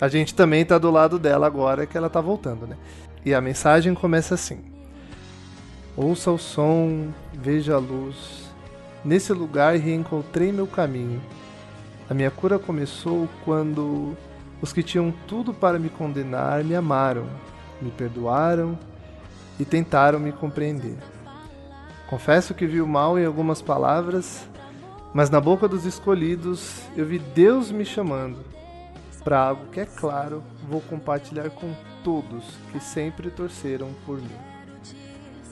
a 0.00 0.08
gente 0.08 0.34
também 0.34 0.64
tá 0.64 0.78
do 0.78 0.90
lado 0.90 1.18
dela 1.18 1.46
agora 1.46 1.84
que 1.84 1.96
ela 1.96 2.08
tá 2.08 2.20
voltando, 2.20 2.66
né? 2.66 2.76
E 3.24 3.34
a 3.34 3.40
mensagem 3.40 3.92
começa 3.92 4.34
assim: 4.34 4.60
Ouça 5.94 6.30
o 6.30 6.38
som, 6.38 7.08
veja 7.34 7.74
a 7.74 7.78
luz. 7.78 8.48
Nesse 9.04 9.32
lugar 9.32 9.76
reencontrei 9.76 10.52
meu 10.52 10.66
caminho 10.66 11.20
a 12.10 12.14
minha 12.14 12.30
cura 12.30 12.58
começou 12.58 13.28
quando 13.44 14.16
os 14.60 14.72
que 14.72 14.82
tinham 14.82 15.14
tudo 15.28 15.54
para 15.54 15.78
me 15.78 15.88
condenar 15.88 16.64
me 16.64 16.74
amaram, 16.74 17.24
me 17.80 17.88
perdoaram 17.92 18.76
e 19.60 19.64
tentaram 19.64 20.18
me 20.18 20.32
compreender. 20.32 20.98
Confesso 22.08 22.52
que 22.52 22.66
vi 22.66 22.80
o 22.80 22.88
mal 22.88 23.16
em 23.16 23.24
algumas 23.24 23.62
palavras, 23.62 24.48
mas 25.14 25.30
na 25.30 25.40
boca 25.40 25.68
dos 25.68 25.84
escolhidos 25.84 26.82
eu 26.96 27.06
vi 27.06 27.20
Deus 27.20 27.70
me 27.70 27.84
chamando 27.84 28.44
para 29.22 29.38
algo 29.38 29.66
que 29.66 29.78
é 29.78 29.86
claro, 29.86 30.42
vou 30.68 30.80
compartilhar 30.80 31.48
com 31.50 31.72
todos 32.02 32.42
que 32.72 32.80
sempre 32.80 33.30
torceram 33.30 33.88
por 34.04 34.20
mim. 34.20 34.36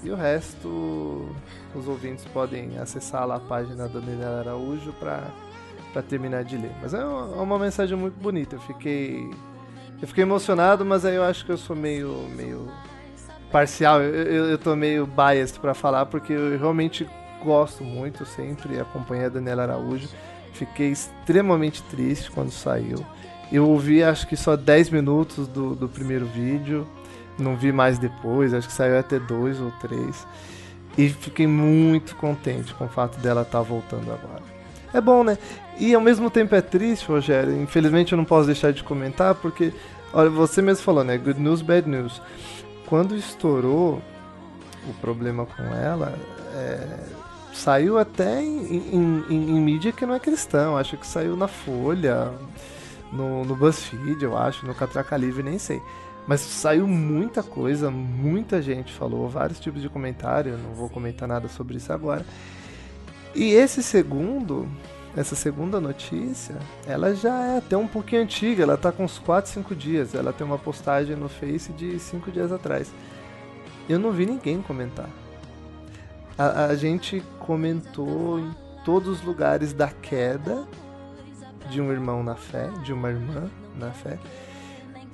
E 0.03 0.11
o 0.11 0.17
resto, 0.17 1.33
os 1.73 1.87
ouvintes 1.87 2.25
podem 2.25 2.79
acessar 2.79 3.25
lá 3.29 3.37
a 3.37 3.41
página 3.41 3.89
da 3.89 4.01
Daniela 4.01 4.41
Araújo 4.41 4.93
para 4.95 5.23
para 5.99 6.03
terminar 6.03 6.45
de 6.45 6.57
ler. 6.57 6.71
Mas 6.81 6.95
é 6.95 7.05
uma, 7.05 7.37
é 7.37 7.41
uma, 7.41 7.59
mensagem 7.59 7.97
muito 7.97 8.15
bonita. 8.21 8.57
Eu 8.57 8.61
fiquei 8.61 9.29
eu 10.01 10.07
fiquei 10.07 10.23
emocionado, 10.23 10.85
mas 10.85 11.05
aí 11.05 11.17
eu 11.17 11.25
acho 11.25 11.45
que 11.45 11.51
eu 11.51 11.59
sou 11.59 11.75
meio 11.75 12.29
meio 12.37 12.69
parcial. 13.51 14.01
Eu, 14.01 14.15
eu, 14.15 14.45
eu 14.51 14.59
tô 14.59 14.77
meio 14.77 15.07
biased 15.07 15.59
para 15.59 15.75
falar 15.75 16.07
porque 16.07 16.33
eu 16.33 16.57
realmente 16.57 17.09
gosto 17.45 17.83
muito 17.83 18.25
sempre 18.25 18.79
acompanhei 18.79 19.27
a 19.27 19.29
Daniela 19.29 19.63
Araújo. 19.65 20.09
Fiquei 20.53 20.91
extremamente 20.91 21.83
triste 21.85 22.31
quando 22.31 22.51
saiu. 22.51 23.05
Eu 23.51 23.69
ouvi 23.69 24.03
acho 24.03 24.27
que 24.29 24.37
só 24.37 24.57
10 24.57 24.91
minutos 24.91 25.49
do, 25.49 25.75
do 25.75 25.89
primeiro 25.89 26.27
vídeo. 26.27 26.87
Não 27.39 27.57
vi 27.57 27.73
mais 27.73 27.99
depois, 27.99 28.53
acho 28.53 28.67
que 28.67 28.73
saiu 28.73 28.99
até 28.99 29.19
dois 29.19 29.61
ou 29.61 29.71
três. 29.81 30.27
E 30.97 31.09
fiquei 31.09 31.47
muito 31.47 32.17
contente 32.17 32.75
com 32.75 32.85
o 32.85 32.89
fato 32.89 33.19
dela 33.21 33.43
estar 33.43 33.59
tá 33.59 33.65
voltando 33.65 34.13
agora. 34.13 34.59
É 34.93 35.01
bom, 35.01 35.23
né? 35.23 35.37
E 35.79 35.95
ao 35.95 36.01
mesmo 36.01 36.29
tempo 36.29 36.55
é 36.55 36.61
triste, 36.61 37.07
Rogério. 37.07 37.61
Infelizmente 37.61 38.13
eu 38.13 38.17
não 38.17 38.25
posso 38.25 38.47
deixar 38.47 38.73
de 38.73 38.83
comentar, 38.83 39.35
porque, 39.37 39.73
olha, 40.13 40.29
você 40.29 40.61
mesmo 40.61 40.83
falou, 40.83 41.05
né? 41.05 41.17
Good 41.17 41.41
news, 41.41 41.63
bad 41.63 41.89
news. 41.89 42.21
Quando 42.87 43.15
estourou 43.15 44.03
o 44.89 44.95
problema 44.95 45.47
com 45.47 45.63
ela, 45.63 46.19
é, 46.55 47.05
saiu 47.53 47.99
até 47.99 48.43
em, 48.43 48.77
em, 48.77 49.25
em, 49.29 49.51
em, 49.51 49.61
mídia 49.61 49.93
que 49.93 50.05
não 50.05 50.15
é 50.15 50.21
cristão. 50.21 50.77
Acho 50.77 50.97
que 50.97 51.07
saiu 51.07 51.37
na 51.37 51.47
Folha, 51.47 52.33
no, 53.13 53.45
no 53.45 53.55
BuzzFeed, 53.55 54.25
eu 54.25 54.37
acho, 54.37 54.67
no 54.67 54.75
Catraca 54.75 55.17
Livre, 55.17 55.43
nem 55.45 55.59
sei. 55.59 55.81
Mas 56.27 56.41
saiu 56.41 56.87
muita 56.87 57.43
coisa, 57.43 57.91
muita 57.91 58.61
gente 58.61 58.93
falou, 58.93 59.29
vários 59.29 59.61
tipos 59.61 59.81
de 59.81 59.89
comentário. 59.89 60.59
Não 60.59 60.75
vou 60.75 60.91
comentar 60.91 61.29
nada 61.29 61.49
sobre 61.49 61.77
isso 61.77 61.93
agora. 61.93 62.25
E 63.35 63.53
esse 63.53 63.83
segundo, 63.83 64.69
essa 65.19 65.35
segunda 65.35 65.81
notícia, 65.81 66.55
ela 66.87 67.13
já 67.13 67.35
é 67.45 67.59
até 67.59 67.77
um 67.77 67.89
pouquinho 67.89 68.23
antiga, 68.23 68.63
ela 68.63 68.77
tá 68.77 68.93
com 68.93 69.05
uns 69.05 69.19
4, 69.19 69.51
5 69.51 69.75
dias. 69.75 70.15
Ela 70.15 70.33
tem 70.33 70.47
uma 70.47 70.59
postagem 70.59 71.17
no 71.17 71.29
Face 71.29 71.73
de 71.73 71.99
5 71.99 72.31
dias 72.31 72.53
atrás. 72.53 72.93
Eu 73.89 73.99
não 73.99 74.13
vi 74.13 74.27
ninguém 74.27 74.63
comentar. 74.63 75.11
A, 76.39 76.67
a 76.67 76.77
gente 76.77 77.21
comentou 77.41 78.39
em 78.39 78.55
todos 78.85 79.09
os 79.09 79.23
lugares 79.25 79.73
da 79.73 79.89
queda 79.89 80.65
de 81.69 81.81
um 81.81 81.91
irmão 81.91 82.23
na 82.23 82.37
fé, 82.37 82.71
de 82.85 82.93
uma 82.93 83.11
irmã 83.11 83.51
na 83.77 83.91
fé, 83.91 84.21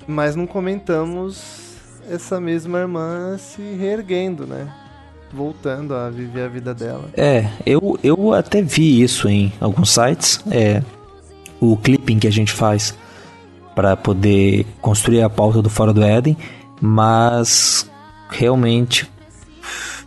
mas 0.07 0.35
não 0.35 0.45
comentamos 0.45 1.79
essa 2.07 2.39
mesma 2.39 2.77
irmã 2.77 3.39
se 3.39 3.61
reerguendo, 3.73 4.45
né? 4.45 4.71
Voltando 5.35 5.93
a 5.93 6.09
viver 6.09 6.45
a 6.45 6.47
vida 6.47 6.73
dela. 6.73 7.09
É, 7.15 7.49
eu, 7.65 7.99
eu 8.01 8.33
até 8.33 8.61
vi 8.61 9.01
isso 9.01 9.27
em 9.27 9.51
alguns 9.59 9.91
sites. 9.91 10.39
É, 10.49 10.81
o 11.59 11.77
clipping 11.77 12.19
que 12.19 12.27
a 12.27 12.31
gente 12.31 12.51
faz 12.51 12.97
para 13.75 13.95
poder 13.95 14.65
construir 14.81 15.21
a 15.21 15.29
pauta 15.29 15.61
do 15.61 15.69
Fora 15.69 15.91
do 15.91 16.01
Éden, 16.01 16.37
mas 16.81 17.89
realmente 18.29 19.09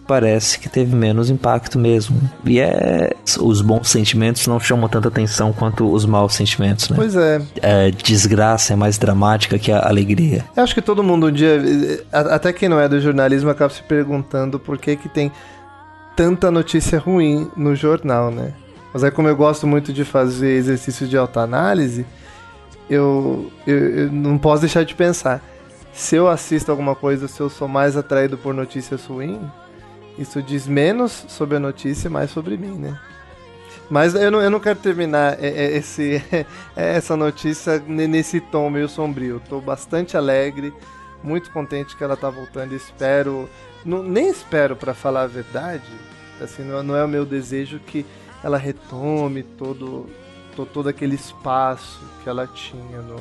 parece 0.08 0.58
que 0.58 0.70
teve 0.70 0.96
menos 0.96 1.28
impacto 1.28 1.78
mesmo. 1.78 2.18
E 2.44 2.58
é. 2.58 3.14
Os 3.38 3.60
bons 3.60 3.90
sentimentos 3.90 4.46
não 4.46 4.58
chamam 4.58 4.88
tanta 4.88 5.08
atenção 5.08 5.52
quanto 5.52 5.92
os 5.92 6.06
maus 6.06 6.34
sentimentos, 6.34 6.88
né? 6.88 6.96
Pois 6.96 7.14
é. 7.14 7.42
A 7.62 7.90
desgraça 7.90 8.72
é 8.72 8.76
mais 8.76 8.96
dramática 8.96 9.58
que 9.58 9.70
a 9.70 9.86
alegria. 9.86 10.46
Eu 10.56 10.62
acho 10.62 10.74
que 10.74 10.80
todo 10.80 11.04
mundo 11.04 11.26
um 11.26 11.32
dia. 11.32 11.60
Até 12.10 12.52
quem 12.54 12.70
não 12.70 12.80
é 12.80 12.88
do 12.88 12.98
jornalismo 12.98 13.50
acaba 13.50 13.72
se 13.72 13.82
perguntando 13.82 14.58
por 14.58 14.78
que, 14.78 14.96
que 14.96 15.10
tem 15.10 15.30
tanta 16.16 16.50
notícia 16.50 16.98
ruim 16.98 17.50
no 17.54 17.76
jornal, 17.76 18.30
né? 18.30 18.54
Mas 18.92 19.04
é 19.04 19.10
como 19.10 19.28
eu 19.28 19.36
gosto 19.36 19.66
muito 19.66 19.92
de 19.92 20.04
fazer 20.06 20.52
exercícios 20.52 21.10
de 21.10 21.18
autoanálise, 21.18 22.06
eu, 22.88 23.52
eu, 23.66 23.76
eu 23.76 24.10
não 24.10 24.38
posso 24.38 24.62
deixar 24.62 24.84
de 24.84 24.94
pensar. 24.94 25.44
Se 25.92 26.16
eu 26.16 26.28
assisto 26.28 26.70
alguma 26.70 26.94
coisa, 26.94 27.28
se 27.28 27.38
eu 27.38 27.50
sou 27.50 27.68
mais 27.68 27.94
atraído 27.94 28.38
por 28.38 28.54
notícias 28.54 29.04
ruins, 29.04 29.38
isso 30.18 30.42
diz 30.42 30.66
menos 30.66 31.24
sobre 31.28 31.56
a 31.56 31.60
notícia 31.60 32.08
e 32.08 32.10
mais 32.10 32.30
sobre 32.30 32.56
mim, 32.56 32.76
né? 32.76 32.98
Mas 33.88 34.14
eu 34.14 34.30
não, 34.30 34.42
eu 34.42 34.50
não 34.50 34.60
quero 34.60 34.78
terminar 34.78 35.42
é, 35.42 35.48
é, 35.48 35.76
esse, 35.76 36.22
essa 36.76 37.16
notícia 37.16 37.78
nesse 37.78 38.40
tom 38.40 38.68
meio 38.68 38.88
sombrio. 38.88 39.38
Estou 39.38 39.60
bastante 39.60 40.16
alegre, 40.16 40.74
muito 41.22 41.50
contente 41.50 41.96
que 41.96 42.04
ela 42.04 42.14
está 42.14 42.28
voltando. 42.28 42.74
Espero, 42.74 43.48
não, 43.84 44.02
nem 44.02 44.28
espero 44.28 44.76
para 44.76 44.92
falar 44.92 45.22
a 45.22 45.26
verdade. 45.26 45.90
Assim, 46.40 46.62
não, 46.62 46.82
não, 46.82 46.96
é 46.96 47.04
o 47.04 47.08
meu 47.08 47.24
desejo 47.24 47.78
que 47.78 48.04
ela 48.44 48.58
retome 48.58 49.42
todo, 49.42 50.06
todo, 50.54 50.68
todo 50.68 50.88
aquele 50.88 51.14
espaço 51.14 52.00
que 52.22 52.28
ela 52.28 52.46
tinha 52.46 53.00
no, 53.00 53.16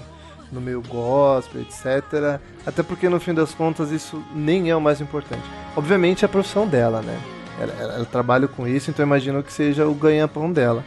no 0.51 0.61
meio 0.61 0.81
gospel, 0.81 1.61
etc. 1.61 2.39
Até 2.65 2.83
porque 2.83 3.09
no 3.09 3.19
fim 3.19 3.33
das 3.33 3.53
contas 3.53 3.91
isso 3.91 4.23
nem 4.33 4.69
é 4.69 4.75
o 4.75 4.81
mais 4.81 5.01
importante. 5.01 5.43
Obviamente 5.75 6.23
é 6.23 6.25
a 6.25 6.29
profissão 6.29 6.67
dela, 6.67 7.01
né? 7.01 7.17
Ela, 7.59 7.73
ela, 7.79 7.93
ela 7.95 8.05
trabalha 8.05 8.47
com 8.47 8.67
isso, 8.67 8.89
então 8.89 9.05
imagino 9.05 9.41
que 9.43 9.51
seja 9.51 9.87
o 9.87 9.93
ganha-pão 9.93 10.51
dela. 10.51 10.83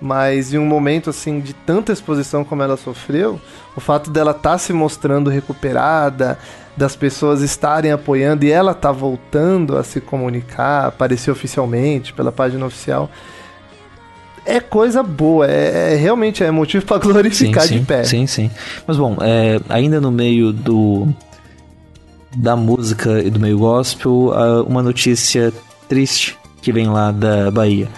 Mas 0.00 0.52
em 0.52 0.58
um 0.58 0.66
momento 0.66 1.10
assim 1.10 1.40
de 1.40 1.52
tanta 1.52 1.92
exposição 1.92 2.44
como 2.44 2.62
ela 2.62 2.76
sofreu, 2.76 3.40
o 3.76 3.80
fato 3.80 4.10
dela 4.10 4.30
estar 4.30 4.50
tá 4.50 4.58
se 4.58 4.72
mostrando 4.72 5.30
recuperada, 5.30 6.38
das 6.78 6.94
pessoas 6.94 7.42
estarem 7.42 7.90
apoiando 7.90 8.44
e 8.44 8.52
ela 8.52 8.72
tá 8.72 8.92
voltando 8.92 9.76
a 9.76 9.82
se 9.82 10.00
comunicar, 10.00 10.86
aparecer 10.86 11.32
oficialmente 11.32 12.12
pela 12.12 12.30
página 12.30 12.64
oficial, 12.64 13.10
é 14.48 14.60
coisa 14.60 15.02
boa, 15.02 15.46
é, 15.46 15.94
é 15.94 15.96
realmente 15.96 16.42
é 16.42 16.50
motivo 16.50 16.84
para 16.86 16.98
glorificar 17.04 17.62
sim, 17.62 17.68
sim, 17.68 17.78
de 17.80 17.84
pé. 17.84 18.04
Sim, 18.04 18.26
sim. 18.26 18.50
Mas 18.86 18.96
bom, 18.96 19.16
é, 19.20 19.60
ainda 19.68 20.00
no 20.00 20.10
meio 20.10 20.52
do 20.52 21.06
da 22.36 22.54
música 22.56 23.20
e 23.20 23.30
do 23.30 23.40
meio 23.40 23.58
gospel, 23.58 24.32
uma 24.66 24.82
notícia 24.82 25.52
triste 25.88 26.36
que 26.60 26.72
vem 26.72 26.88
lá 26.88 27.10
da 27.10 27.50
Bahia. 27.50 27.88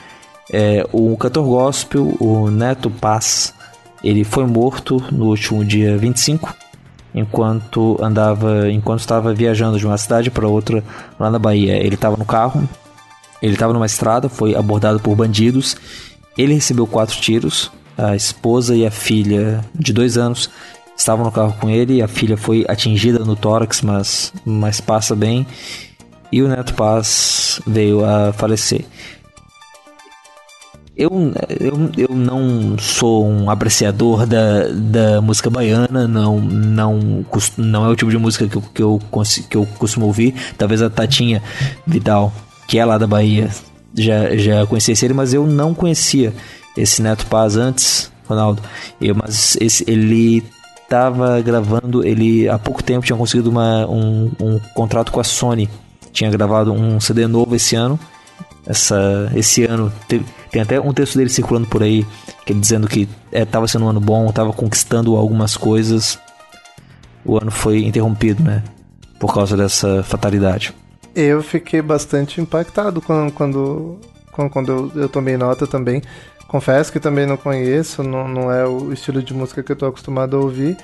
É, 0.53 0.87
o 0.93 1.17
cantor 1.17 1.45
gospel, 1.45 2.17
o 2.19 2.51
Neto 2.51 2.91
Paz, 2.91 3.55
ele 4.03 4.25
foi 4.25 4.47
morto 4.47 5.03
no 5.13 5.27
último 5.27 5.65
dia 5.65 5.97
25, 5.97 6.55
enquanto 7.15 7.99
andava, 8.03 8.71
enquanto 8.71 9.01
estava 9.01 9.35
viajando 9.35 9.79
de 9.79 9.87
uma 9.87 9.99
cidade 9.99 10.31
para 10.31 10.49
outra 10.49 10.83
lá 11.19 11.31
na 11.31 11.39
Bahia. 11.39 11.77
Ele 11.77 11.95
estava 11.95 12.17
no 12.17 12.25
carro, 12.25 12.69
ele 13.43 13.55
estava 13.55 13.73
numa 13.73 13.87
estrada, 13.87 14.29
foi 14.29 14.55
abordado 14.55 15.01
por 15.01 15.15
bandidos 15.15 15.77
ele 16.37 16.55
recebeu 16.55 16.87
quatro 16.87 17.21
tiros 17.21 17.71
A 17.97 18.17
esposa 18.17 18.75
e 18.75 18.87
a 18.87 18.91
filha 18.91 19.65
de 19.75 19.93
dois 19.93 20.17
anos 20.17 20.51
estavam 20.97 21.25
no 21.25 21.33
carro 21.33 21.55
com 21.61 21.69
ele. 21.69 22.03
A 22.03 22.09
filha 22.09 22.37
foi 22.37 22.65
atingida 22.69 23.19
no 23.21 23.37
tórax, 23.37 23.83
mas, 23.83 24.33
mas 24.45 24.81
passa 24.81 25.15
bem. 25.17 25.47
E 26.33 26.43
o 26.43 26.49
Neto 26.49 26.75
Paz 26.75 27.61
veio 27.67 28.05
a 28.05 28.33
falecer. 28.33 28.85
Eu, 30.97 31.11
eu, 31.59 31.91
eu 31.97 32.15
não 32.15 32.79
sou 32.79 33.27
um 33.27 33.51
apreciador 33.51 34.27
da, 34.27 34.69
da 34.69 35.21
música 35.23 35.49
baiana, 35.49 36.07
não, 36.07 36.39
não, 36.39 37.01
não 37.57 37.87
é 37.87 37.89
o 37.89 37.97
tipo 37.97 38.11
de 38.11 38.19
música 38.19 38.47
que 38.47 38.57
eu, 38.57 38.63
que, 38.63 38.83
eu, 38.83 39.01
que 39.49 39.57
eu 39.57 39.67
costumo 39.79 40.07
ouvir. 40.07 40.35
Talvez 40.59 40.83
a 40.83 40.91
Tatinha 40.91 41.43
Vidal, 41.87 42.31
que 42.69 42.79
é 42.79 42.85
lá 42.85 42.99
da 42.99 43.07
Bahia, 43.07 43.49
já, 43.95 44.37
já 44.37 44.67
conhecesse 44.67 45.05
ele, 45.05 45.15
mas 45.15 45.35
eu 45.35 45.47
não 45.47 45.75
conhecia 45.75 46.33
esse 46.77 47.03
Neto 47.03 47.27
Paz 47.27 47.57
antes, 47.57 48.11
Ronaldo. 48.27 48.63
Eu, 49.01 49.15
mas 49.15 49.57
esse, 49.61 49.85
ele 49.87 50.45
estava 50.83 51.41
gravando, 51.41 52.05
ele 52.05 52.49
há 52.49 52.59
pouco 52.59 52.83
tempo 52.83 53.07
tinha 53.07 53.17
conseguido 53.17 53.51
uma, 53.51 53.87
um, 53.87 54.31
um 54.41 54.61
contrato 54.75 55.13
com 55.13 55.21
a 55.21 55.25
Sony. 55.25 55.69
Tinha 56.13 56.31
gravado 56.31 56.73
um 56.73 56.99
CD 56.99 57.27
novo 57.27 57.55
esse 57.55 57.77
ano. 57.77 57.99
Essa, 58.67 59.31
esse 59.35 59.65
ano 59.65 59.93
teve, 60.09 60.25
tem 60.51 60.63
até 60.63 60.81
um 60.81 60.93
texto 60.93 61.17
dele 61.17 61.31
circulando 61.31 61.67
por 61.67 61.83
aí, 61.83 62.05
que 62.45 62.53
ele 62.53 62.61
dizendo 62.61 62.89
que 62.89 63.09
estava 63.33 63.65
é, 63.65 63.69
sendo 63.69 63.85
um 63.85 63.89
ano 63.89 64.01
bom, 64.01 64.29
estava 64.29 64.53
conquistando 64.53 65.17
algumas 65.17 65.57
coisas. 65.57 66.19
O 67.25 67.37
ano 67.37 67.51
foi 67.51 67.85
interrompido, 67.85 68.43
né? 68.43 68.63
Por 69.19 69.33
causa 69.33 69.57
dessa 69.57 70.03
fatalidade. 70.03 70.75
Eu 71.15 71.43
fiquei 71.43 71.83
bastante 71.83 72.41
impactado 72.41 73.01
quando, 73.01 73.33
quando, 73.33 73.99
quando 74.51 74.91
eu, 74.95 75.03
eu 75.03 75.09
tomei 75.09 75.37
nota 75.37 75.67
também. 75.67 76.03
Confesso 76.47 76.93
que 76.93 76.99
também 76.99 77.27
não 77.27 77.37
conheço, 77.37 78.03
não, 78.03 78.27
não 78.27 78.53
é 78.53 78.67
o 78.67 78.93
estilo 78.93 79.23
de 79.23 79.33
música 79.33 79.63
que 79.63 79.71
eu 79.71 79.75
estou 79.75 79.89
acostumado 79.89 80.37
a 80.37 80.41
ouvir. 80.41 80.77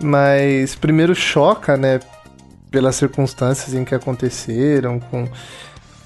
Mas 0.00 0.74
primeiro 0.74 1.14
choca, 1.14 1.76
né? 1.76 2.00
Pelas 2.70 2.96
circunstâncias 2.96 3.74
em 3.74 3.84
que 3.84 3.94
aconteceram, 3.94 4.98
com 4.98 5.28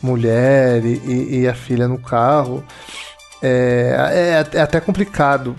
mulher 0.03 0.85
e, 0.85 1.41
e 1.41 1.49
a 1.49 1.55
filha 1.55 1.89
no 1.89 1.99
carro. 1.99 2.65
É, 3.43 4.45
é, 4.53 4.59
é, 4.59 4.61
até 4.61 4.81
complicado 4.81 5.57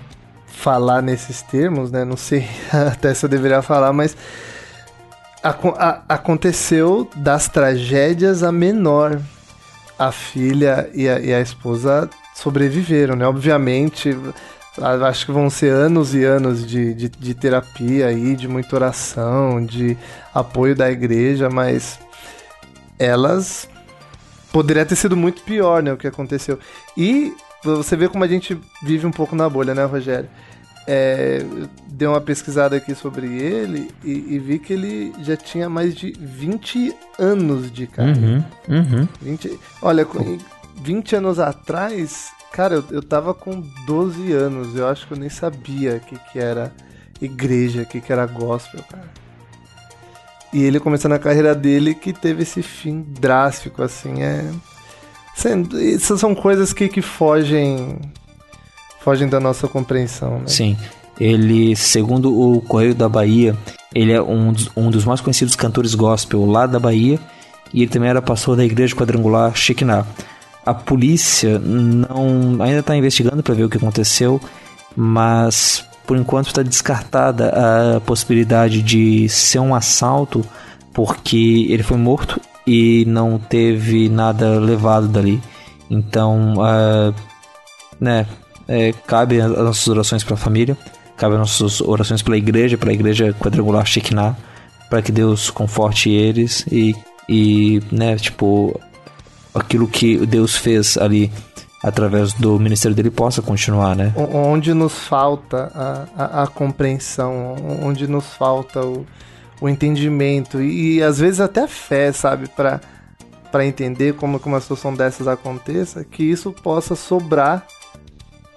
falar 0.47 1.01
nesses 1.01 1.41
termos, 1.41 1.91
né? 1.91 2.03
Não 2.03 2.17
sei 2.17 2.47
até 2.91 3.13
se 3.13 3.25
eu 3.25 3.29
deveria 3.29 3.61
falar, 3.61 3.93
mas 3.93 4.15
aconteceu 6.07 7.09
das 7.15 7.47
tragédias 7.47 8.43
a 8.43 8.51
menor. 8.51 9.19
A 9.99 10.11
filha 10.11 10.89
e 10.93 11.09
a, 11.09 11.19
e 11.19 11.33
a 11.33 11.41
esposa 11.41 12.07
sobreviveram, 12.35 13.15
né? 13.15 13.25
Obviamente, 13.25 14.15
acho 15.07 15.25
que 15.25 15.31
vão 15.31 15.49
ser 15.49 15.71
anos 15.71 16.13
e 16.13 16.23
anos 16.23 16.65
de, 16.65 16.93
de, 16.93 17.09
de, 17.09 17.33
terapia 17.33 18.07
aí, 18.07 18.35
de 18.35 18.47
muita 18.47 18.75
oração, 18.75 19.65
de 19.65 19.97
apoio 20.33 20.75
da 20.75 20.91
igreja, 20.91 21.49
mas 21.49 21.99
elas 22.99 23.67
poderia 24.51 24.85
ter 24.85 24.95
sido 24.95 25.17
muito 25.17 25.41
pior, 25.43 25.81
né, 25.81 25.91
o 25.91 25.97
que 25.97 26.07
aconteceu. 26.07 26.59
E 26.95 27.33
você 27.63 27.95
vê 27.95 28.07
como 28.07 28.23
a 28.23 28.27
gente 28.27 28.59
vive 28.83 29.05
um 29.05 29.11
pouco 29.11 29.35
na 29.35 29.49
bolha, 29.49 29.73
né, 29.73 29.83
Rogério? 29.85 30.29
É, 30.89 31.43
dei 31.89 32.07
uma 32.07 32.21
pesquisada 32.21 32.77
aqui 32.77 32.95
sobre 32.95 33.27
ele 33.27 33.91
e, 34.05 34.35
e, 34.35 34.39
vi 34.39 34.57
que 34.57 34.71
ele 34.71 35.13
já 35.21 35.35
tinha 35.35 35.69
mais 35.69 35.93
de 35.93 36.13
20 36.17 36.95
anos 37.19 37.69
de 37.69 37.87
carreira. 37.87 38.45
Uhum, 38.69 38.99
uhum. 38.99 39.07
20, 39.21 39.59
olha, 39.81 40.07
20 40.81 41.15
anos 41.17 41.39
atrás, 41.39 42.29
cara, 42.53 42.75
eu, 42.75 42.85
eu 42.91 43.03
tava 43.03 43.33
com 43.33 43.61
12 43.85 44.31
anos. 44.31 44.75
Eu 44.77 44.87
acho 44.87 45.05
que 45.05 45.13
eu 45.13 45.17
nem 45.17 45.29
sabia 45.29 45.97
o 45.97 45.99
que, 45.99 46.17
que 46.31 46.39
era 46.39 46.71
igreja, 47.21 47.81
o 47.81 47.85
que, 47.85 47.99
que 47.99 48.13
era 48.13 48.25
gospel, 48.25 48.81
cara. 48.89 49.11
E 50.53 50.63
ele 50.63 50.79
começando 50.79 51.11
a 51.11 51.19
carreira 51.19 51.53
dele 51.53 51.93
que 51.93 52.13
teve 52.13 52.43
esse 52.43 52.61
fim 52.61 53.01
drástico, 53.01 53.83
assim, 53.83 54.23
é 54.23 54.49
essas 55.95 56.19
são 56.19 56.33
coisas 56.33 56.73
que, 56.73 56.89
que 56.89 57.01
fogem 57.01 57.99
fogem 59.07 59.29
da 59.29 59.39
nossa 59.39 59.69
compreensão, 59.69 60.39
né? 60.39 60.47
Sim. 60.47 60.75
Ele, 61.17 61.77
segundo 61.77 62.37
o 62.37 62.59
Correio 62.59 62.93
da 62.93 63.07
Bahia, 63.07 63.55
ele 63.95 64.11
é 64.11 64.21
um, 64.21 64.53
um 64.75 64.91
dos 64.91 65.05
mais 65.05 65.21
conhecidos 65.21 65.55
cantores 65.55 65.95
gospel 65.95 66.45
lá 66.45 66.67
da 66.67 66.77
Bahia 66.77 67.17
e 67.73 67.83
ele 67.83 67.89
também 67.89 68.09
era 68.09 68.21
pastor 68.21 68.57
da 68.57 68.65
igreja 68.65 68.93
quadrangular 68.93 69.55
Shekinah. 69.55 70.05
A 70.65 70.73
polícia 70.73 71.57
não 71.57 72.61
ainda 72.61 72.79
está 72.79 72.97
investigando 72.97 73.41
para 73.41 73.53
ver 73.55 73.63
o 73.63 73.69
que 73.69 73.77
aconteceu, 73.77 74.41
mas 74.93 75.85
por 76.05 76.17
enquanto 76.17 76.47
está 76.47 76.61
descartada 76.61 77.53
a 77.95 78.01
possibilidade 78.01 78.81
de 78.81 79.29
ser 79.29 79.59
um 79.59 79.73
assalto, 79.73 80.43
porque 80.93 81.65
ele 81.69 81.81
foi 81.81 81.95
morto 81.95 82.41
e 82.67 83.05
não 83.07 83.39
teve 83.39 84.09
nada 84.09 84.59
levado 84.59 85.07
dali. 85.07 85.41
Então, 85.89 86.55
uh, 86.55 87.15
né, 88.01 88.25
é, 88.67 88.93
cabe 89.05 89.39
as 89.39 89.49
nossas 89.49 89.87
orações 89.87 90.23
para 90.23 90.33
a 90.33 90.37
família, 90.37 90.77
cabe 91.15 91.33
as 91.35 91.39
nossas 91.39 91.81
orações 91.81 92.21
pela 92.21 92.37
igreja, 92.37 92.77
pela 92.77 92.93
igreja 92.93 93.33
quadrangular 93.33 93.85
Shekinah, 93.85 94.35
para 94.89 95.01
que 95.01 95.11
Deus 95.11 95.49
conforte 95.49 96.09
eles 96.09 96.65
e, 96.71 96.95
e, 97.27 97.81
né, 97.91 98.15
tipo, 98.15 98.79
aquilo 99.53 99.87
que 99.87 100.25
Deus 100.25 100.55
fez 100.55 100.97
ali 100.97 101.31
através 101.83 102.33
do 102.33 102.59
ministério 102.59 102.95
dele 102.95 103.11
possa 103.11 103.41
continuar, 103.41 103.95
né? 103.95 104.13
Onde 104.15 104.73
nos 104.73 104.93
falta 104.93 105.71
a, 105.73 106.23
a, 106.23 106.43
a 106.43 106.47
compreensão, 106.47 107.55
onde 107.83 108.07
nos 108.07 108.25
falta 108.33 108.81
o, 108.81 109.05
o 109.61 109.69
entendimento 109.69 110.61
e, 110.61 110.97
e 110.97 111.03
às 111.03 111.19
vezes 111.19 111.39
até 111.39 111.67
fé, 111.67 112.11
sabe, 112.11 112.47
para 112.49 112.81
para 113.49 113.65
entender 113.65 114.13
como 114.15 114.41
que 114.41 114.45
uma 114.45 114.59
situação 114.59 114.93
dessas 114.93 115.25
aconteça, 115.25 116.03
que 116.03 116.21
isso 116.21 116.51
possa 116.51 116.95
sobrar 116.95 117.65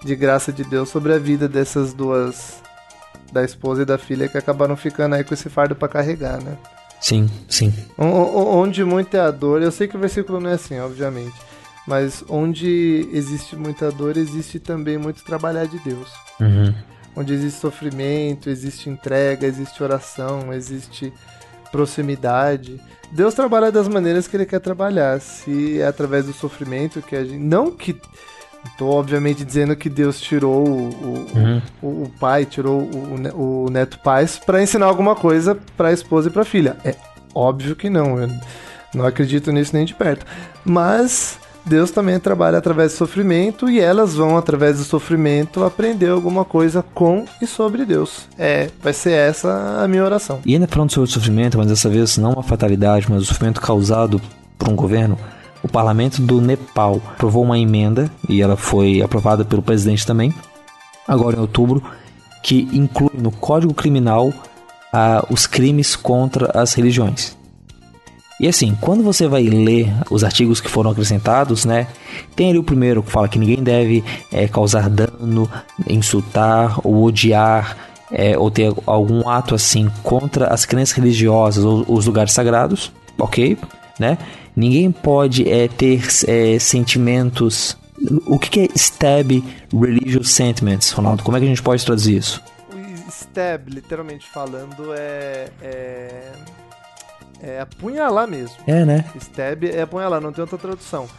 de 0.03 0.15
graça 0.15 0.51
de 0.51 0.63
Deus 0.63 0.89
sobre 0.89 1.13
a 1.13 1.17
vida 1.17 1.47
dessas 1.47 1.93
duas 1.93 2.61
da 3.31 3.43
esposa 3.43 3.83
e 3.83 3.85
da 3.85 3.97
filha 3.97 4.27
que 4.27 4.37
acabaram 4.37 4.75
ficando 4.75 5.15
aí 5.15 5.23
com 5.23 5.33
esse 5.33 5.49
fardo 5.49 5.75
para 5.75 5.87
carregar, 5.87 6.41
né? 6.41 6.57
Sim, 6.99 7.29
sim. 7.47 7.73
Onde 7.97 8.83
muita 8.83 9.17
é 9.17 9.21
a 9.21 9.31
dor, 9.31 9.61
eu 9.61 9.71
sei 9.71 9.87
que 9.87 9.95
o 9.95 9.99
versículo 9.99 10.39
não 10.39 10.49
é 10.49 10.53
assim, 10.53 10.79
obviamente, 10.79 11.35
mas 11.87 12.23
onde 12.29 13.07
existe 13.11 13.55
muita 13.55 13.91
dor, 13.91 14.17
existe 14.17 14.59
também 14.59 14.97
muito 14.97 15.23
trabalhar 15.23 15.65
de 15.65 15.79
Deus. 15.79 16.09
Uhum 16.39 16.73
onde 17.15 17.33
existe 17.33 17.59
sofrimento, 17.59 18.49
existe 18.49 18.89
entrega, 18.89 19.45
existe 19.45 19.81
oração, 19.83 20.53
existe 20.53 21.13
proximidade. 21.71 22.79
Deus 23.11 23.33
trabalha 23.33 23.71
das 23.71 23.87
maneiras 23.87 24.27
que 24.27 24.37
ele 24.37 24.45
quer 24.45 24.59
trabalhar. 24.59 25.19
Se 25.19 25.79
é 25.79 25.87
através 25.87 26.25
do 26.25 26.33
sofrimento 26.33 27.01
que 27.01 27.15
a 27.15 27.23
gente. 27.23 27.39
Não 27.39 27.71
que. 27.71 27.99
Estou 28.65 28.91
obviamente 28.91 29.43
dizendo 29.43 29.75
que 29.75 29.89
Deus 29.89 30.19
tirou 30.19 30.67
o, 30.67 31.27
uhum. 31.35 31.61
o, 31.81 31.87
o, 32.03 32.11
pai, 32.19 32.45
tirou 32.45 32.81
o, 32.81 33.65
o 33.65 33.69
neto 33.69 33.99
pais 33.99 34.37
para 34.37 34.61
ensinar 34.61 34.85
alguma 34.85 35.15
coisa 35.15 35.57
para 35.75 35.89
a 35.89 35.93
esposa 35.93 36.29
e 36.29 36.31
para 36.31 36.43
a 36.43 36.45
filha. 36.45 36.77
É 36.83 36.95
óbvio 37.33 37.75
que 37.75 37.89
não. 37.89 38.19
Eu 38.19 38.29
não 38.93 39.05
acredito 39.05 39.51
nisso 39.51 39.75
nem 39.75 39.85
de 39.85 39.93
perto. 39.93 40.25
Mas 40.63 41.39
Deus 41.65 41.91
também 41.91 42.19
trabalha 42.19 42.57
através 42.57 42.91
do 42.91 42.97
sofrimento 42.97 43.69
e 43.69 43.79
elas 43.79 44.15
vão, 44.15 44.37
através 44.37 44.77
do 44.77 44.83
sofrimento, 44.83 45.63
aprender 45.63 46.09
alguma 46.09 46.43
coisa 46.43 46.83
com 46.93 47.25
e 47.41 47.47
sobre 47.47 47.85
Deus. 47.85 48.27
É, 48.37 48.69
vai 48.81 48.93
ser 48.93 49.11
essa 49.11 49.81
a 49.83 49.87
minha 49.87 50.03
oração. 50.03 50.39
E 50.45 50.53
ainda 50.53 50.67
falando 50.67 50.91
sobre 50.91 51.09
o 51.09 51.13
sofrimento, 51.13 51.57
mas 51.57 51.67
dessa 51.67 51.89
vez 51.89 52.17
não 52.17 52.33
uma 52.33 52.43
fatalidade, 52.43 53.07
mas 53.09 53.23
o 53.23 53.25
sofrimento 53.25 53.61
causado 53.61 54.21
por 54.57 54.69
um 54.69 54.75
governo, 54.75 55.17
o 55.63 55.67
parlamento 55.67 56.21
do 56.21 56.41
Nepal 56.41 57.01
aprovou 57.13 57.43
uma 57.43 57.57
emenda, 57.57 58.11
e 58.27 58.41
ela 58.41 58.55
foi 58.55 59.01
aprovada 59.01 59.45
pelo 59.45 59.61
presidente 59.61 60.05
também, 60.05 60.33
agora 61.07 61.37
em 61.37 61.39
outubro, 61.39 61.83
que 62.43 62.67
inclui 62.73 63.11
no 63.13 63.31
Código 63.31 63.73
Criminal 63.73 64.33
ah, 64.91 65.25
os 65.29 65.45
crimes 65.45 65.95
contra 65.95 66.59
as 66.59 66.73
religiões. 66.73 67.37
E 68.39 68.47
assim, 68.47 68.75
quando 68.81 69.03
você 69.03 69.27
vai 69.27 69.43
ler 69.43 69.93
os 70.09 70.23
artigos 70.23 70.59
que 70.59 70.67
foram 70.67 70.89
acrescentados, 70.89 71.63
né? 71.63 71.85
Tem 72.35 72.49
ali 72.49 72.57
o 72.57 72.63
primeiro 72.63 73.03
que 73.03 73.11
fala 73.11 73.29
que 73.29 73.37
ninguém 73.37 73.61
deve 73.61 74.03
é, 74.31 74.47
causar 74.47 74.89
dano, 74.89 75.47
insultar 75.87 76.79
ou 76.83 77.03
odiar 77.03 77.77
é, 78.11 78.35
ou 78.35 78.49
ter 78.49 78.73
algum 78.87 79.29
ato 79.29 79.53
assim 79.53 79.89
contra 80.01 80.47
as 80.47 80.65
crenças 80.65 80.95
religiosas 80.95 81.63
ou 81.63 81.85
os 81.87 82.07
lugares 82.07 82.33
sagrados, 82.33 82.91
ok? 83.19 83.59
Né? 83.99 84.17
Ninguém 84.55 84.91
pode 84.91 85.49
é, 85.49 85.67
ter 85.67 86.01
é, 86.27 86.59
sentimentos. 86.59 87.77
O 88.25 88.39
que, 88.39 88.49
que 88.49 88.59
é 88.61 88.67
stab 88.75 89.31
religious 89.71 90.31
sentiments, 90.31 90.91
Ronaldo? 90.91 91.23
Como 91.23 91.37
é 91.37 91.39
que 91.39 91.45
a 91.45 91.49
gente 91.49 91.61
pode 91.61 91.85
traduzir 91.85 92.17
isso? 92.17 92.41
O 92.71 93.09
stab, 93.09 93.69
literalmente 93.69 94.27
falando, 94.29 94.93
é... 94.93 95.49
é 95.61 96.31
é 97.41 97.59
apunhalar 97.59 98.27
mesmo. 98.27 98.55
É, 98.67 98.85
né? 98.85 99.03
Stab 99.19 99.63
é 99.63 99.81
apunhalar, 99.81 100.21
não 100.21 100.31
tem 100.31 100.43
outra 100.43 100.57
tradução. 100.57 101.09